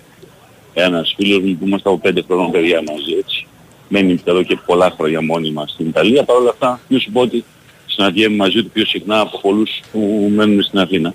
ένας 0.74 1.14
φίλος 1.16 1.42
μου 1.42 1.56
που 1.56 1.66
είμαστε 1.66 1.88
από 1.88 1.98
πέντε 1.98 2.22
χρόνια 2.26 2.50
παιδιά 2.50 2.82
μαζί 2.88 3.12
έτσι, 3.18 3.46
μένει 3.88 4.20
εδώ 4.24 4.42
και 4.42 4.58
πολλά 4.66 4.94
χρόνια 4.96 5.22
μόνοι 5.22 5.50
μας 5.50 5.70
στην 5.70 5.86
Ιταλία, 5.88 6.22
παρ' 6.24 6.36
όλα 6.36 6.50
αυτά, 6.50 6.80
να 6.88 6.98
σου 6.98 7.10
πω 7.12 7.20
ότι 7.20 7.44
συναντιέμαι 7.86 8.36
μαζί 8.36 8.62
του 8.62 8.70
πιο 8.70 8.84
συχνά 8.86 9.20
από 9.20 9.38
πολλούς 9.40 9.70
που 9.92 10.30
μένουν 10.34 10.62
στην 10.62 10.78
αθηνα 10.78 11.14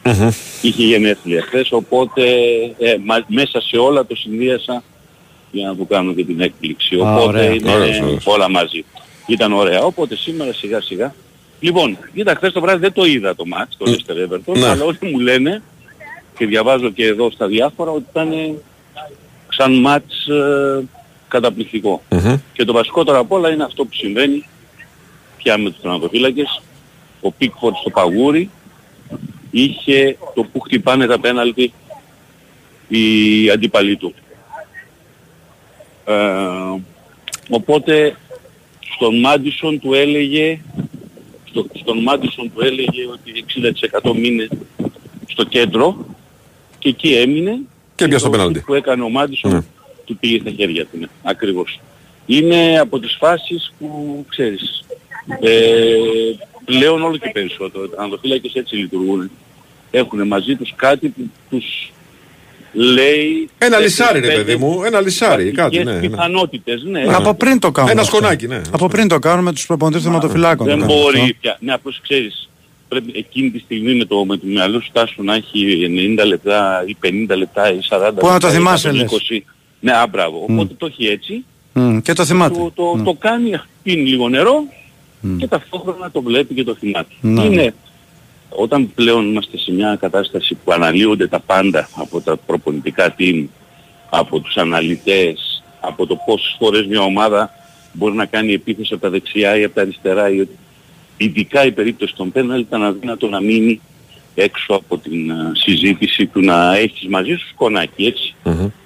Είχε 0.62 0.84
γενέθλια 0.84 1.42
χθες, 1.42 1.72
οπότε 1.72 2.24
ε, 2.80 2.96
μα- 3.06 3.26
μέσα 3.28 3.62
σε 3.62 3.78
όλα 3.78 4.06
το 4.06 4.16
συνδύασα 4.16 4.84
για 5.52 5.68
να 5.68 5.76
του 5.76 5.88
κάνω 5.88 6.14
και 6.14 6.26
την 6.26 6.42
έκπληξη. 6.42 6.96
Α, 6.96 7.00
Οπότε 7.14 7.24
ωραία. 7.28 7.54
είναι 7.54 7.72
Ωραίος, 7.74 8.00
ωραίος. 8.00 8.26
όλα 8.26 8.50
μαζί. 8.50 8.86
Ήταν 9.28 9.54
ωραία. 9.54 9.82
Οπότε 9.84 10.16
σήμερα 10.16 10.54
σιγά 10.54 10.82
σιγά. 10.82 11.14
Λοιπόν, 11.60 11.98
κοίτα 12.14 12.36
χθες 12.36 12.52
το 12.54 12.62
βράδυ 12.62 12.80
δεν 12.80 12.94
το 12.94 13.06
είδα 13.06 13.36
το 13.36 13.46
μάτς, 13.46 13.78
το 13.78 13.86
Leicester 13.88 14.12
Everton, 14.28 14.58
Ναι. 14.58 14.66
αλλά 14.68 14.84
όλοι 14.84 14.98
μου 15.02 15.20
λένε 15.20 15.62
και 16.38 16.46
διαβάζω 16.46 16.90
και 16.90 17.06
εδώ 17.06 17.32
στα 17.32 17.48
διάφορα 17.48 17.92
ότι 17.92 18.06
ήταν 18.10 18.32
ε, 18.32 18.54
σαν 19.50 19.74
μάτς 19.74 20.28
ε, 20.28 20.84
καταπληκτικό. 21.28 22.02
Μμμ. 22.10 22.36
Και 22.54 22.66
το 22.66 22.74
βασικότερο 22.74 23.20
απ' 23.20 23.32
όλα 23.32 23.50
είναι 23.50 23.64
αυτό 23.64 23.84
που 23.86 23.94
συμβαίνει 23.94 24.46
πια 25.38 25.58
με 25.58 25.70
τους 25.70 25.82
τερματοφύλακες. 25.82 26.62
Ο 27.22 27.32
Πίκφορντ 27.32 27.76
στο 27.76 27.90
παγούρι 27.90 28.50
είχε 29.52 30.18
το 30.36 30.44
που 30.44 30.60
χτυπάνε 30.60 31.06
τα 31.06 31.20
πέναλτι 31.20 31.74
οι 32.88 33.50
αντίπαλοι 33.50 33.96
του. 33.96 34.14
Ε, 36.06 36.82
οπότε 37.50 38.16
στον 38.96 39.20
Μάντισον 39.20 39.80
του 39.80 39.94
έλεγε 39.94 40.60
στο, 41.50 41.66
στον 41.74 41.98
Μάντισον 42.02 42.52
του 42.56 42.62
έλεγε 42.62 43.06
ότι 43.12 43.46
60% 44.02 44.16
μείνε 44.16 44.48
στο 45.28 45.44
κέντρο 45.44 46.06
και 46.80 46.90
εκεί 46.90 47.14
έμεινε 47.14 47.60
Και 47.96 48.08
πιάσε 48.08 48.24
το 48.26 48.32
το 48.32 48.38
πέναλτι. 48.38 48.60
που 48.60 48.74
έκανε 48.74 49.04
ο 49.04 49.10
Μάντισον 49.10 49.52
Ναι. 49.52 49.60
του 50.06 50.18
πήγε 50.18 50.40
στα 50.40 50.50
χέρια 50.52 50.86
του. 50.86 50.98
Ναι, 51.00 51.08
ακριβώς. 51.24 51.80
Είναι 52.26 52.80
από 52.80 53.00
τις 53.00 53.16
φάσεις 53.20 53.74
που 53.80 54.26
ξέρεις 54.30 54.84
ε, 55.42 55.96
πλέον 56.66 57.02
όλο 57.02 57.18
και 57.18 57.30
περισσότερο. 57.34 57.88
Τα 57.88 58.02
ανδροφύλακες 58.04 58.54
έτσι 58.54 58.76
λειτουργούν. 58.76 59.32
Έχουν 59.92 60.28
μαζί 60.28 60.56
τους 60.56 60.74
κάτι 60.76 61.08
που 61.10 61.30
τους 61.50 61.92
λέει... 62.74 63.50
Ένα 63.58 63.80
λυσάρι, 63.80 64.20
ρε 64.20 64.26
τέσσερις, 64.26 64.46
παιδί 64.46 64.58
πέντε 64.58 64.66
μου. 64.66 64.84
Ένα 64.84 65.02
λυσάρι, 65.02 65.44
κάτι. 65.52 65.60
τακτικές 65.60 65.86
Ναι, 65.86 65.94
ναι. 65.94 66.08
πιθανότητες, 66.08 66.84
ναι. 66.84 67.04
Από 67.08 67.34
πριν 67.34 67.60
το 67.60 67.72
κάνουμε. 67.72 67.92
Ένα 67.94 68.02
αυτό. 68.02 68.16
σκονάκι, 68.16 68.48
ναι. 68.48 68.62
Από 68.72 68.88
πριν 68.88 69.08
το 69.08 69.20
κάνουμε 69.20 69.42
με 69.44 69.54
τους 69.54 69.66
προπονητές 69.66 70.04
θεματοφυλάκων. 70.04 70.68
το 70.68 70.72
Δεν 70.72 70.80
κάνουμε 70.82 71.02
μπορεί 71.02 71.20
αυτό. 71.20 71.34
πια. 71.42 71.58
Ναι, 71.60 71.74
απλώς 71.74 72.00
ξέρεις, 72.04 72.50
πρέπει 72.88 73.12
εκείνη 73.16 73.50
τη 73.50 73.60
στιγμή 73.60 73.96
με 73.96 74.06
το, 74.06 74.26
με 74.26 74.38
το 74.38 74.46
μυαλό 74.46 74.82
σου 74.82 74.90
τάσου 74.92 75.24
να 75.24 75.36
έχει 75.36 75.88
90 76.20 76.26
λεπτά 76.26 76.84
ή 76.88 76.98
50 77.04 77.38
λεπτά 77.38 77.74
ή 77.74 77.80
40 77.90 78.12
Πού 78.20 78.28
να 78.28 78.40
το 78.40 78.48
λεπτά 78.48 78.50
ή 78.50 78.52
θυμάσαι, 78.52 78.90
120. 78.90 78.94
λες. 78.94 79.44
Ναι, 79.80 79.92
α, 79.92 80.08
μπράβο. 80.08 80.46
Οπότε 80.50 80.74
το 80.78 80.86
έχει 80.86 81.06
έτσι, 81.06 81.44
Μμ, 81.74 81.98
Και 82.00 82.14
το 82.14 82.26
θυμάται. 82.26 82.60
το, 82.60 82.72
το, 82.76 83.02
το 83.04 83.14
κάνει, 83.14 83.62
πίνει 83.84 84.10
λίγο 84.10 84.30
νερό 84.30 84.64
και 85.38 85.48
ταυτόχρονα 85.48 86.12
το 86.12 86.22
βλέπει 86.22 86.54
και 86.54 86.64
το 86.64 86.76
θυμάται. 86.80 87.14
Ναι. 87.22 87.44
Είναι 87.44 87.74
όταν 88.56 88.94
πλέον 88.94 89.30
είμαστε 89.30 89.58
σε 89.58 89.72
μια 89.72 89.98
κατάσταση 90.00 90.56
που 90.64 90.72
αναλύονται 90.72 91.28
τα 91.28 91.40
πάντα 91.40 91.90
από 91.96 92.22
τα 92.22 92.38
προπονητικά 92.38 93.16
team, 93.20 93.46
από 94.10 94.40
τους 94.40 94.56
αναλυτές, 94.56 95.64
από 95.80 96.06
το 96.08 96.16
πόσες 96.26 96.56
φορές 96.60 96.86
μια 96.86 97.02
ομάδα 97.02 97.50
μπορεί 97.94 98.16
να 98.16 98.26
κάνει 98.26 98.54
επίθεση 98.54 98.94
από 98.94 99.02
τα 99.02 99.10
δεξιά 99.10 99.58
ή 99.58 99.64
από 99.64 99.76
τα 99.76 99.82
αριστερά 99.82 100.30
ή 100.30 100.40
ότι 100.40 100.58
ειδικά 101.18 101.66
η 101.66 101.72
περίπτωση 101.72 102.16
των 102.16 102.32
πέναλ 102.32 102.60
ήταν 102.60 102.84
αδύνατο 102.84 103.28
να 103.28 103.42
μείνει 103.42 103.82
έξω 104.36 104.74
από 104.74 104.98
την 104.98 105.30
ε, 105.30 105.52
συζήτηση 105.54 106.26
του 106.26 106.42
να 106.42 106.76
έχεις 106.76 107.08
μαζί 107.10 107.36
σου 107.36 107.48
σκονάκι 107.48 108.06
έτσι. 108.06 108.36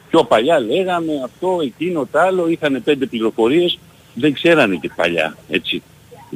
Πιο 0.10 0.24
παλιά 0.24 0.60
λέγαμε 0.60 1.12
αυτό, 1.24 1.60
εκείνο, 1.64 2.08
το 2.12 2.20
άλλο, 2.20 2.48
είχαν 2.48 2.82
πέντε 2.84 3.06
πληροφορίες, 3.06 3.80
δεν 4.14 4.34
ξέρανε 4.34 4.76
και 4.76 4.92
παλιά, 4.96 5.38
έτσι. 5.50 5.82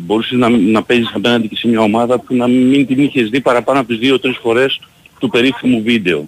Μπορούσες 0.06 0.38
να, 0.38 0.50
να 0.50 0.84
παίζεις 0.84 1.12
απέναντι 1.14 1.48
και 1.48 1.56
σε 1.56 1.68
μια 1.68 1.82
ομάδα 1.82 2.20
που 2.20 2.36
να 2.36 2.48
μην 2.48 2.86
την 2.88 3.00
είχες 3.04 3.30
δει 3.30 3.42
παραπάνω 3.42 3.80
από 3.80 3.88
τις 3.88 3.98
δύο-τρεις 3.98 4.38
φορές 4.38 4.80
του 5.20 5.30
περίφημου 5.30 5.82
βίντεο. 5.82 6.28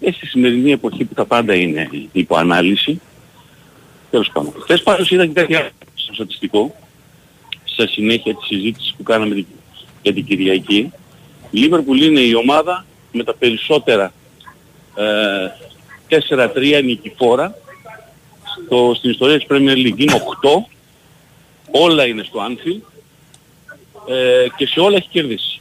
Ε, 0.00 0.12
στη 0.12 0.26
σημερινή 0.26 0.72
εποχή 0.72 1.04
που 1.04 1.14
τα 1.14 1.24
πάντα 1.24 1.54
είναι 1.54 1.90
υπό 2.12 2.36
ανάλυση, 2.36 3.00
τέλος 4.10 4.30
πάντων. 4.32 4.52
Χθες 4.62 4.82
πάντως 4.82 5.10
είδα 5.10 5.26
και 5.26 5.32
κάτι 5.32 5.54
άλλο 5.54 5.68
στο 5.94 6.14
στατιστικό, 6.14 6.74
στα 7.64 7.86
συνέχεια 7.86 8.34
της 8.34 8.46
συζήτησης 8.46 8.94
που 8.96 9.02
κάναμε 9.02 9.34
την- 9.34 9.46
για 10.02 10.12
την 10.12 10.24
Κυριακή. 10.24 10.90
Η 11.50 11.58
Λίβερπουλ 11.58 12.00
είναι 12.02 12.20
η 12.20 12.34
ομάδα 12.34 12.84
με 13.12 13.24
τα 13.24 13.34
περισσότερα 13.34 14.12
ε, 14.96 15.04
4-3 16.08 16.82
νικηφόρα 16.84 17.54
στο, 18.66 18.94
στην 18.96 19.10
ιστορία 19.10 19.36
της 19.38 19.46
Premier 19.50 19.76
League. 19.86 19.98
Είναι 19.98 20.12
8, 20.42 20.66
όλα 21.70 22.06
είναι 22.06 22.22
στο 22.22 22.40
Anfield 22.48 22.80
ε, 24.08 24.46
και 24.56 24.66
σε 24.66 24.80
όλα 24.80 24.96
έχει 24.96 25.08
κερδίσει. 25.10 25.60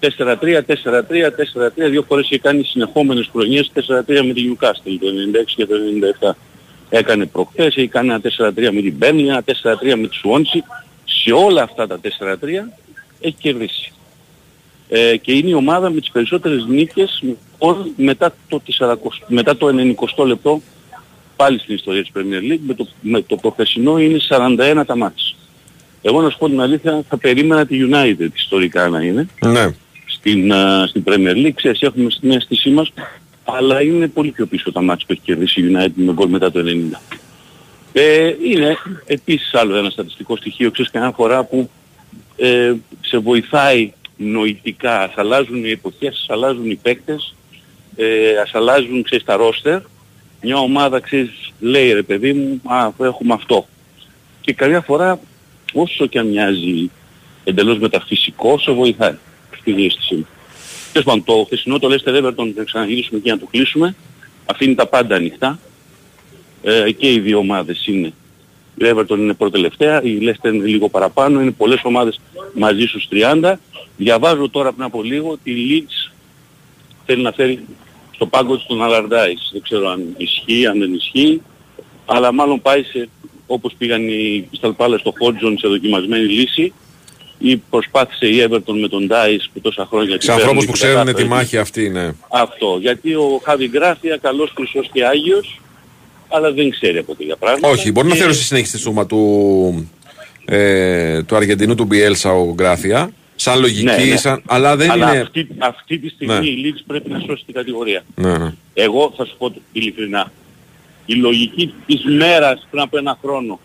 4-3, 0.00 0.62
4-3, 0.66 1.30
4-3, 1.54 1.90
δύο 1.90 2.02
φορές 2.02 2.24
έχει 2.30 2.38
κάνει 2.38 2.62
συνεχόμενες 2.64 3.28
χρονιές 3.32 3.70
4-3 3.74 3.80
με 4.26 4.32
τη 4.32 4.50
Newcastle 4.50 4.96
το 5.00 5.06
96 5.06 5.44
και 5.56 5.66
το 5.66 5.74
97. 6.20 6.30
Έκανε 6.88 7.26
προχθές, 7.26 7.66
έχει 7.76 7.88
κάνει 7.88 8.08
ένα 8.08 8.20
4-3 8.20 8.70
με 8.72 8.80
την 8.80 8.94
Burnley, 9.00 9.18
ένα 9.28 9.42
4-3 9.44 9.94
με 9.96 10.08
τη 10.08 10.20
Swansea. 10.24 10.60
Σε 11.04 11.32
όλα 11.32 11.62
αυτά 11.62 11.86
τα 11.86 12.00
4-3 12.02 12.04
έχει 13.20 13.36
κερδίσει. 13.38 13.92
Ε, 14.88 15.16
και 15.16 15.32
είναι 15.32 15.48
η 15.48 15.54
ομάδα 15.54 15.90
με 15.90 16.00
τις 16.00 16.10
περισσότερες 16.10 16.64
νίκες 16.68 17.22
όλ- 17.58 17.86
μετά 17.96 18.34
το, 18.48 18.62
40, 18.78 18.94
μετά 19.26 19.56
το 19.56 19.68
90 19.68 20.24
λεπτό 20.26 20.60
πάλι 21.36 21.58
στην 21.58 21.74
ιστορία 21.74 22.02
της 22.02 22.10
Premier 22.16 22.52
League 22.52 22.60
με 22.66 22.74
το, 22.74 22.88
με 23.00 23.22
το 23.22 23.36
προχθεσινό 23.36 23.98
είναι 23.98 24.18
41 24.28 24.82
τα 24.86 24.96
μάτς. 24.96 25.35
Εγώ 26.08 26.20
να 26.22 26.30
σου 26.30 26.38
πω 26.38 26.48
την 26.48 26.60
αλήθεια 26.60 27.02
θα 27.08 27.16
περίμενα 27.16 27.66
τη 27.66 27.78
United 27.90 28.28
ιστορικά 28.34 28.88
να 28.88 29.00
είναι 29.00 29.26
Ναι. 29.46 29.74
στην, 30.06 30.52
α, 30.52 30.86
στην 30.86 31.02
Premier 31.06 31.34
League. 31.46 31.52
Ξέρεις, 31.54 31.80
έχουμε 31.80 32.10
στην 32.10 32.30
αίσθησή 32.30 32.70
μας, 32.70 32.92
αλλά 33.44 33.82
είναι 33.82 34.06
πολύ 34.08 34.30
πιο 34.30 34.46
πίσω 34.46 34.72
τα 34.72 34.82
μάτς 34.82 35.04
που 35.06 35.12
έχει 35.12 35.20
κερδίσει 35.24 35.60
η 35.60 35.72
United 35.72 35.90
με 35.94 36.12
γκολ 36.12 36.28
μετά 36.28 36.50
το 36.52 36.60
90. 36.60 37.00
Ε, 37.92 38.34
είναι 38.44 38.76
επίσης 39.06 39.54
άλλο 39.54 39.76
ένα 39.76 39.90
στατιστικό 39.90 40.36
στοιχείο, 40.36 40.70
ξέρεις, 40.70 40.90
κανένα 40.90 41.12
φορά 41.12 41.44
που 41.44 41.70
ε, 42.36 42.72
σε 43.00 43.18
βοηθάει 43.18 43.92
νοητικά. 44.16 45.00
Ας 45.00 45.12
αλλάζουν 45.16 45.64
οι 45.64 45.70
εποχές, 45.70 46.14
ας 46.20 46.26
αλλάζουν 46.28 46.70
οι 46.70 46.74
παίκτες, 46.82 47.34
ε, 47.96 48.36
ας 48.44 48.54
αλλάζουν, 48.54 49.02
ξέρεις, 49.02 49.24
τα 49.24 49.36
ρόστερ. 49.36 49.80
Μια 50.42 50.56
ομάδα, 50.56 51.00
ξέρεις, 51.00 51.52
λέει 51.60 51.92
ρε 51.92 52.02
παιδί 52.02 52.32
μου, 52.32 52.60
α, 52.64 52.90
έχουμε 53.06 53.34
αυτό. 53.34 53.66
Και 54.40 54.52
καμιά 54.52 54.80
φορά, 54.80 55.20
όσο 55.80 56.06
και 56.06 56.18
αν 56.18 56.26
μοιάζει 56.26 56.90
εντελώς 57.44 57.78
μεταφυσικό, 57.78 58.58
σε 58.58 58.72
βοηθάει 58.72 59.16
στη 59.60 59.72
διέστησή 59.72 60.14
μου. 60.14 60.26
Τέλος 60.92 61.06
πάντων, 61.06 61.24
το 61.24 61.44
χθεσινό 61.44 61.78
το 61.78 61.88
Leicester 61.90 62.22
Everton, 62.22 62.52
θα 62.56 62.64
ξαναγυρίσουμε 62.64 63.20
και 63.20 63.30
να 63.30 63.38
το 63.38 63.46
κλείσουμε, 63.50 63.96
αφήνει 64.46 64.74
τα 64.74 64.86
πάντα 64.86 65.16
ανοιχτά. 65.16 65.58
Ε, 66.62 66.92
και 66.92 67.12
οι 67.12 67.18
δύο 67.20 67.38
ομάδες 67.38 67.86
είναι. 67.86 68.12
Η 68.74 68.84
Everton 68.84 69.18
είναι 69.18 69.34
προτελευταία, 69.34 70.02
η 70.02 70.18
Leicester 70.20 70.52
είναι 70.52 70.66
λίγο 70.66 70.88
παραπάνω, 70.88 71.40
είναι 71.40 71.50
πολλές 71.50 71.80
ομάδες 71.82 72.20
μαζί 72.54 72.86
στους 72.86 73.08
30. 73.10 73.54
Διαβάζω 73.96 74.48
τώρα 74.50 74.72
πριν 74.72 74.84
από 74.84 75.02
λίγο 75.02 75.30
ότι 75.30 75.50
η 75.50 75.86
Leeds 75.88 76.12
θέλει 77.04 77.22
να 77.22 77.32
φέρει 77.32 77.64
στο 78.14 78.26
πάγκο 78.26 78.56
της 78.56 78.66
τον 78.66 78.78
Allardyce. 78.82 79.50
Δεν 79.52 79.62
ξέρω 79.62 79.88
αν 79.88 80.14
ισχύει, 80.16 80.66
αν 80.66 80.78
δεν 80.78 80.94
ισχύει, 80.94 81.42
αλλά 82.06 82.32
μάλλον 82.32 82.62
πάει 82.62 82.82
σε, 82.82 83.08
όπως 83.46 83.74
πήγαν 83.78 84.08
οι 84.08 84.48
Crystal 84.52 84.72
Palace 84.76 84.98
στο 84.98 85.12
Hodgson 85.20 85.54
σε 85.58 85.68
δοκιμασμένη 85.68 86.24
λύση 86.26 86.72
ή 87.38 87.56
προσπάθησε 87.56 88.26
η 88.26 88.46
Everton 88.50 88.78
με 88.80 88.88
τον 88.88 89.08
Dice 89.10 89.44
που 89.52 89.60
τόσα 89.60 89.86
χρόνια 89.90 90.12
Σε 90.12 90.18
τη 90.18 90.32
ανθρώπους 90.32 90.54
παίρνει 90.54 90.66
που 90.66 90.72
και 90.72 90.78
ξέρουν 90.78 91.00
τη 91.00 91.06
κατάφερε. 91.06 91.28
μάχη 91.28 91.58
αυτή, 91.58 91.88
ναι. 91.88 92.10
Αυτό. 92.30 92.78
Γιατί 92.80 93.14
ο 93.14 93.40
Χάβι 93.44 93.68
Γκράφια, 93.68 94.16
καλός, 94.16 94.52
χρυσός 94.56 94.88
και 94.92 95.04
άγιος, 95.04 95.60
αλλά 96.28 96.52
δεν 96.52 96.70
ξέρει 96.70 96.98
από 96.98 97.14
τέτοια 97.14 97.36
πράγματα. 97.36 97.68
Όχι, 97.68 97.92
μπορεί 97.92 98.06
να 98.06 98.12
Και- 98.14 98.20
θεωρήσει 98.20 98.42
συνέχιση 98.44 98.70
στη 98.72 98.80
σούμα 98.80 99.06
του, 99.06 99.88
ε, 100.44 101.22
του 101.22 101.36
Αργεντινού 101.36 101.74
του 101.74 101.84
Μπιέλσα 101.84 102.32
ο 102.32 102.52
Γκράφια. 102.54 103.10
Σαν 103.38 103.60
λογική, 103.60 103.82
Ναι, 103.84 103.96
ναι. 103.96 104.16
σαν, 104.16 104.42
αλλά 104.46 104.76
δεν 104.76 104.90
αλλά 104.90 105.10
είναι. 105.10 105.20
Αυτή, 105.20 105.46
αυτή 105.58 105.98
τη 105.98 106.08
στιγμή 106.08 106.34
Ναι. 106.38 106.46
η 106.46 106.56
Leeds 106.64 106.82
πρέπει 106.86 107.10
να 107.10 107.18
σώσει 107.18 107.44
την 107.44 107.54
κατηγορία. 107.54 108.04
Ναι, 108.14 108.38
ναι. 108.38 108.54
Εγώ 108.74 109.12
θα 109.16 109.24
σου 109.24 109.34
πω 109.38 109.50
το- 109.50 109.60
ειλικρινά. 109.72 110.32
Η 111.06 111.14
λογική 111.14 111.74
της 111.86 112.04
μέρας 112.04 112.66
πριν 112.70 112.82
από 112.82 112.98
ένα 112.98 113.18
χρόνο 113.22 113.60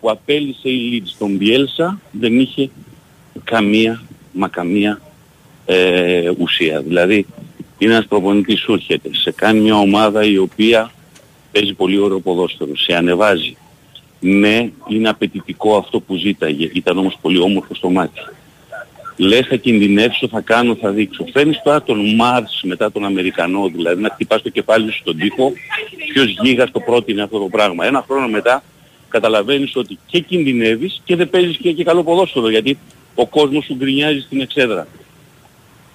που 0.00 0.10
απέλησε 0.10 0.68
η 0.68 1.02
Leeds 1.02 1.14
τον 1.18 1.38
Bielsa 1.40 1.96
δεν 2.10 2.40
είχε 2.40 2.70
καμία, 3.44 4.02
μα 4.32 4.48
καμία 4.48 5.00
ε, 5.66 6.30
ουσία. 6.38 6.82
Δηλαδή 6.82 7.26
είναι 7.78 7.92
ένας 7.92 8.06
προπονητής 8.06 8.60
σου 8.60 8.72
έρχεται, 8.72 9.10
σε 9.14 9.32
κάνει 9.32 9.60
μια 9.60 9.76
ομάδα 9.76 10.24
η 10.24 10.36
οποία 10.36 10.92
παίζει 11.52 11.74
πολύ 11.74 11.98
ωραίο 11.98 12.20
ποδόσφαιρο, 12.20 12.76
σε 12.76 12.94
ανεβάζει. 12.94 13.56
Ναι, 14.20 14.70
είναι 14.88 15.08
απαιτητικό 15.08 15.76
αυτό 15.76 16.00
που 16.00 16.16
ζήταγε, 16.16 16.70
ήταν 16.72 16.98
όμως 16.98 17.18
πολύ 17.20 17.38
όμορφο 17.38 17.74
στο 17.74 17.90
μάτι. 17.90 18.20
Λες 19.16 19.46
θα 19.46 19.56
κινδυνεύσω, 19.56 20.28
θα 20.28 20.40
κάνω, 20.40 20.74
θα 20.74 20.90
δείξω. 20.90 21.24
Φέρνεις 21.32 21.60
τώρα 21.64 21.82
τον 21.82 22.14
Μάρς 22.14 22.60
μετά 22.62 22.92
τον 22.92 23.04
Αμερικανό, 23.04 23.68
δηλαδή 23.68 24.02
να 24.02 24.10
χτυπάς 24.10 24.42
το 24.42 24.48
κεφάλι 24.48 24.90
σου 24.90 24.98
στον 24.98 25.16
τοίχο, 25.16 25.52
ποιος 26.12 26.36
γίγας 26.42 26.70
το 26.70 26.80
πρότεινε 26.80 27.22
αυτό 27.22 27.38
το 27.38 27.48
πράγμα. 27.48 27.86
Ένα 27.86 28.04
χρόνο 28.08 28.28
μετά 28.28 28.62
καταλαβαίνεις 29.08 29.76
ότι 29.76 29.98
και 30.06 30.20
κινδυνεύεις 30.20 31.00
και 31.04 31.16
δεν 31.16 31.30
παίζεις 31.30 31.56
και, 31.56 31.72
και 31.72 31.84
καλό 31.84 32.02
ποδόσφαιρο, 32.02 32.50
γιατί 32.50 32.78
Ο 33.18 33.26
κόσμος 33.26 33.64
σου 33.64 33.74
γκρινιάζει 33.74 34.20
στην 34.20 34.40
εξέδρα. 34.40 34.86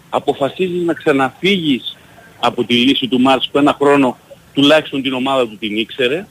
Αποφασίζεις 0.10 0.86
να 0.86 0.94
ξαναφύγεις 0.94 1.98
από 2.40 2.64
τη 2.64 2.74
λύση 2.74 3.08
του 3.08 3.20
Μάρς 3.20 3.50
που 3.52 3.58
ένα 3.58 3.76
χρόνο 3.82 4.18
τουλάχιστον 4.54 5.02
την 5.02 5.14
ομάδα 5.14 5.48
του 5.48 5.58
την 5.58 5.78
ήξερε 5.78 6.28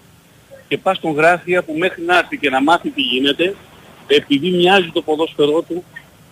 και 0.69 0.79
πας 0.79 0.97
στον 0.97 1.12
γράφεια 1.12 1.62
που 1.62 1.75
μέχρι 1.79 2.03
να 2.03 2.19
έρθει 2.19 2.39
και 2.39 2.51
να 2.51 2.62
μάθει 2.62 2.91
τι 2.91 3.01
γίνεται 3.03 3.55
επειδή 4.07 4.51
μοιάζει 4.51 4.91
το 4.93 5.03
ποδόσφαιρό 5.03 5.62
του 5.69 5.85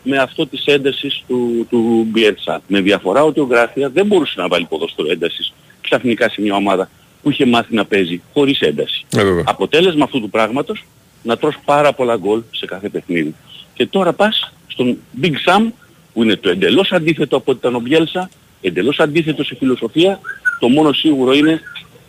με 0.08 0.18
αυτό 0.18 0.46
της 0.46 0.64
έντασης 0.64 1.22
του, 1.28 1.66
του 1.70 2.06
Μπιέρτσα. 2.10 2.62
Με 2.66 2.80
διαφορά 2.80 3.24
ότι 3.24 3.40
ο 3.40 3.44
Γράφια 3.44 3.88
δεν 3.90 4.06
μπορούσε 4.06 4.34
να 4.36 4.48
βάλει 4.48 4.66
ποδόσφαιρο 4.68 5.10
έντασης 5.10 5.52
ξαφνικά 5.80 6.28
σε 6.28 6.40
μια 6.40 6.54
ομάδα 6.54 6.90
που 7.22 7.30
είχε 7.30 7.46
μάθει 7.46 7.74
να 7.74 7.84
παίζει 7.84 8.22
χωρίς 8.32 8.60
ένταση. 8.60 9.04
Ε, 9.16 9.24
βέβαια. 9.24 9.44
Αποτέλεσμα 9.46 10.04
αυτού 10.04 10.20
του 10.20 10.30
πράγματος 10.30 10.84
να 11.22 11.36
τρως 11.36 11.58
πάρα 11.64 11.92
πολλά 11.92 12.16
γκολ 12.16 12.42
σε 12.50 12.66
κάθε 12.66 12.88
παιχνίδι. 12.88 13.34
Και 13.74 13.86
τώρα 13.86 14.12
πας 14.12 14.52
στον 14.66 14.98
Big 15.22 15.32
Sam 15.46 15.66
που 16.12 16.22
είναι 16.22 16.36
το 16.36 16.50
εντελώς 16.50 16.92
αντίθετο 16.92 17.36
από 17.36 17.50
ό,τι 17.50 17.58
ήταν 17.58 17.74
ο 17.74 17.80
Μπιέλσα, 17.80 18.30
εντελώς 18.60 19.00
αντίθετο 19.00 19.44
σε 19.44 19.54
φιλοσοφία. 19.54 20.20
Το 20.60 20.68
μόνο 20.68 20.92
σίγουρο 20.92 21.32
είναι 21.32 21.60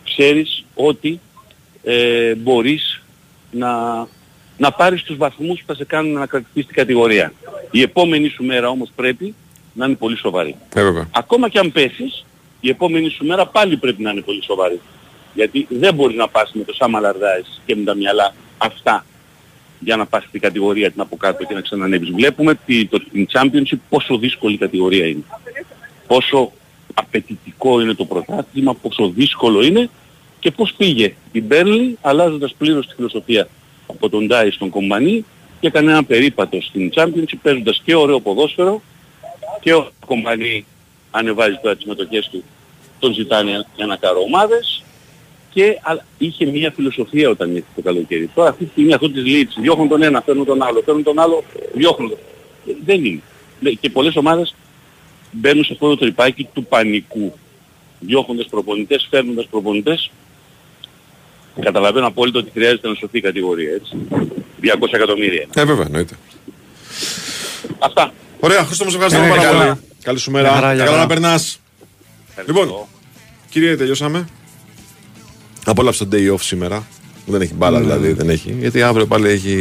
ξέρεις 0.04 0.64
ότι 0.74 1.20
ε, 1.82 2.34
μπορείς 2.34 3.02
να, 3.50 3.68
να 4.60 4.72
πάρεις 4.72 5.02
τους 5.02 5.16
βαθμούς 5.16 5.58
που 5.60 5.66
θα 5.66 5.74
σε 5.74 5.84
κάνουν 5.84 6.12
να 6.12 6.26
κρατηθείς 6.26 6.64
στην 6.64 6.76
κατηγορία. 6.76 7.32
Η 7.70 7.82
επόμενη 7.82 8.28
σου 8.28 8.44
μέρα 8.44 8.68
όμως 8.68 8.90
πρέπει 8.96 9.34
να 9.72 9.86
είναι 9.86 9.94
πολύ 9.94 10.16
σοβαρή. 10.16 10.54
Ε, 10.74 10.82
βέβαια. 10.82 11.08
Ακόμα 11.14 11.48
και 11.48 11.58
αν 11.58 11.72
πέσεις, 11.72 12.24
η 12.60 12.68
επόμενη 12.68 13.08
σου 13.08 13.26
μέρα 13.26 13.46
πάλι 13.46 13.76
πρέπει 13.76 14.02
να 14.02 14.10
είναι 14.10 14.20
πολύ 14.20 14.42
σοβαρή. 14.42 14.80
Γιατί 15.34 15.66
δεν 15.68 15.94
μπορείς 15.94 16.16
να 16.16 16.28
πας 16.28 16.50
με 16.52 16.64
το 16.64 16.72
Σάμα 16.72 17.00
Λαρδάης 17.00 17.60
και 17.66 17.76
με 17.76 17.84
τα 17.84 17.94
μυαλά 17.94 18.34
αυτά 18.58 19.04
για 19.78 19.96
να 19.96 20.06
πας 20.06 20.24
στην 20.24 20.40
κατηγορία 20.40 20.90
την 20.90 21.00
από 21.00 21.16
κάτω 21.16 21.44
και 21.44 21.54
να 21.54 21.60
ξανανεύεις. 21.60 22.10
Βλέπουμε 22.10 22.54
τη, 22.66 22.86
το, 22.86 23.00
την 23.12 23.26
Championship 23.32 23.78
πόσο 23.88 24.18
δύσκολη 24.18 24.58
κατηγορία 24.58 25.06
είναι. 25.06 25.24
Πόσο 26.06 26.52
απαιτητικό 26.94 27.80
είναι 27.80 27.94
το 27.94 28.04
πρωτάθλημα, 28.04 28.74
πόσο 28.74 29.08
δύσκολο 29.08 29.62
είναι 29.62 29.90
και 30.38 30.50
πώς 30.50 30.74
πήγε 30.76 31.14
η 31.32 31.40
Μπέρλι 31.40 31.98
αλλάζοντας 32.00 32.54
πλήρως 32.58 32.86
τη 32.86 32.94
φιλοσοφία 32.94 33.48
από 33.94 34.08
τον 34.08 34.26
Ντάι 34.26 34.50
στον 34.50 34.68
Κομπανί 34.68 35.24
και 35.60 35.66
έκανε 35.66 35.90
ένα 35.90 36.04
περίπατο 36.04 36.60
στην 36.60 36.90
Championship 36.94 37.38
παίζοντας 37.42 37.82
και 37.84 37.94
ωραίο 37.94 38.20
ποδόσφαιρο 38.20 38.82
και 39.60 39.74
ο 39.74 39.90
Κομπανί 40.06 40.64
ανεβάζει 41.10 41.58
τώρα 41.62 41.76
τις 41.76 41.84
μετοχές 41.84 42.28
του, 42.28 42.44
τον 42.98 43.12
ζητάνε 43.12 43.66
για 43.76 43.86
να 43.86 43.96
κάνω 43.96 44.20
ομάδες 44.20 44.82
και 45.52 45.78
α, 45.82 45.96
είχε 46.18 46.46
μια 46.46 46.70
φιλοσοφία 46.70 47.28
όταν 47.28 47.50
ήρθε 47.54 47.68
το 47.74 47.82
καλοκαίρι. 47.82 48.30
Τώρα 48.34 48.48
αυτή 48.48 48.64
τη 48.64 48.70
στιγμή 48.70 48.92
αυτό 48.92 49.10
της 49.10 49.24
λύτης, 49.24 49.56
διώχνουν 49.60 49.88
τον 49.88 50.02
ένα, 50.02 50.20
φέρνουν 50.20 50.44
τον 50.44 50.62
άλλο, 50.62 50.82
φέρνουν 50.84 51.02
τον 51.02 51.18
άλλο, 51.18 51.44
διώχνουν 51.74 52.08
τον. 52.08 52.18
Ε, 52.66 52.72
Δεν 52.84 53.04
είναι. 53.04 53.20
Ναι, 53.60 53.70
Και 53.70 53.90
πολλές 53.90 54.16
ομάδες 54.16 54.54
μπαίνουν 55.32 55.64
σε 55.64 55.72
αυτό 55.72 55.88
το 55.88 55.96
τρυπάκι 55.96 56.48
του 56.52 56.64
πανικού. 56.64 57.32
Διώχνοντας 58.00 58.46
προπονητές, 58.46 59.06
φέρνοντας 59.10 59.46
προπονητές. 59.50 60.10
Καταλαβαίνω 61.60 62.06
απόλυτα 62.06 62.38
ότι 62.38 62.50
χρειάζεται 62.54 62.88
να 62.88 62.94
σωθεί 62.94 63.18
η 63.18 63.20
κατηγορία, 63.20 63.70
έτσι. 63.72 63.96
200 64.62 64.88
εκατομμύρια. 64.92 65.46
Ε, 65.54 65.64
βέβαια, 65.64 65.84
εννοείται. 65.86 66.14
Αυτά. 67.78 68.12
Ωραία, 68.40 68.64
Χρήστο 68.64 68.84
μου, 68.84 68.90
σε 68.90 68.96
ευχαριστούμε 68.96 69.26
Ε, 69.26 69.30
πάρα 69.36 69.42
καλά. 69.42 69.64
πολύ. 69.64 69.80
Καλή 70.02 70.18
σου 70.18 70.30
μέρα. 70.30 70.50
Μια 70.50 70.60
χαρά, 70.60 70.74
για 70.74 70.84
Καλά 70.84 70.96
χαρά. 70.96 71.08
να 71.08 71.14
περνάς. 71.14 71.60
Λοιπόν, 72.46 72.86
κύριε, 73.50 73.76
τελειώσαμε. 73.76 74.28
Απόλαυσε 75.64 76.04
το 76.04 76.16
day 76.16 76.32
off 76.34 76.40
σήμερα. 76.40 76.86
Που 77.26 77.32
δεν 77.32 77.40
έχει 77.40 77.54
μπάλα 77.54 77.78
Ναι. 77.78 77.84
δηλαδή, 77.84 78.12
δεν 78.12 78.28
έχει. 78.28 78.56
Γιατί 78.58 78.82
αύριο 78.82 79.06
πάλι 79.06 79.28
έχει 79.28 79.52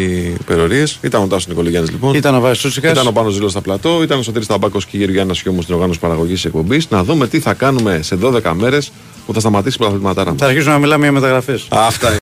υπερορίες. 0.41 0.99
Ήταν 1.01 1.21
ο 1.23 1.27
Τάσος 1.27 1.47
Νικολογιάννης 1.47 1.91
λοιπόν. 1.91 2.13
Ήταν 2.15 2.35
ο 2.35 2.39
Βάσης 2.39 2.57
Τσούτσικας. 2.59 2.91
Ήταν 2.91 3.07
ο 3.07 3.11
Πάνος 3.11 3.33
Ζήλος 3.33 3.51
στα 3.51 3.61
πλατό. 3.61 4.03
Ήταν 4.03 4.19
ο 4.19 4.21
Σωτήρης 4.21 4.47
Ταμπάκος 4.47 4.85
και 4.85 4.97
η 4.97 4.99
Γεωργιάννα 4.99 5.33
Σιώμου 5.33 5.61
στην 5.61 5.73
οργάνωση 5.73 5.99
παραγωγής 5.99 6.33
της 6.35 6.45
εκπομπής. 6.45 6.89
Να 6.89 7.03
δούμε 7.03 7.27
τι 7.27 7.39
θα 7.39 7.53
κάνουμε 7.53 7.99
σε 8.01 8.15
12 8.15 8.53
μέρες 8.53 8.91
που 9.29 9.35
θα 9.35 9.41
σταματήσει 9.41 9.75
η 9.75 9.79
πρωταθληματάρα 9.79 10.29
μας. 10.29 10.39
Θα 10.39 10.45
αρχίσουμε 10.45 10.73
να 10.73 10.79
μιλάμε 10.79 11.03
για 11.03 11.11
μεταγραφές. 11.11 11.67
Αυτά 11.69 12.19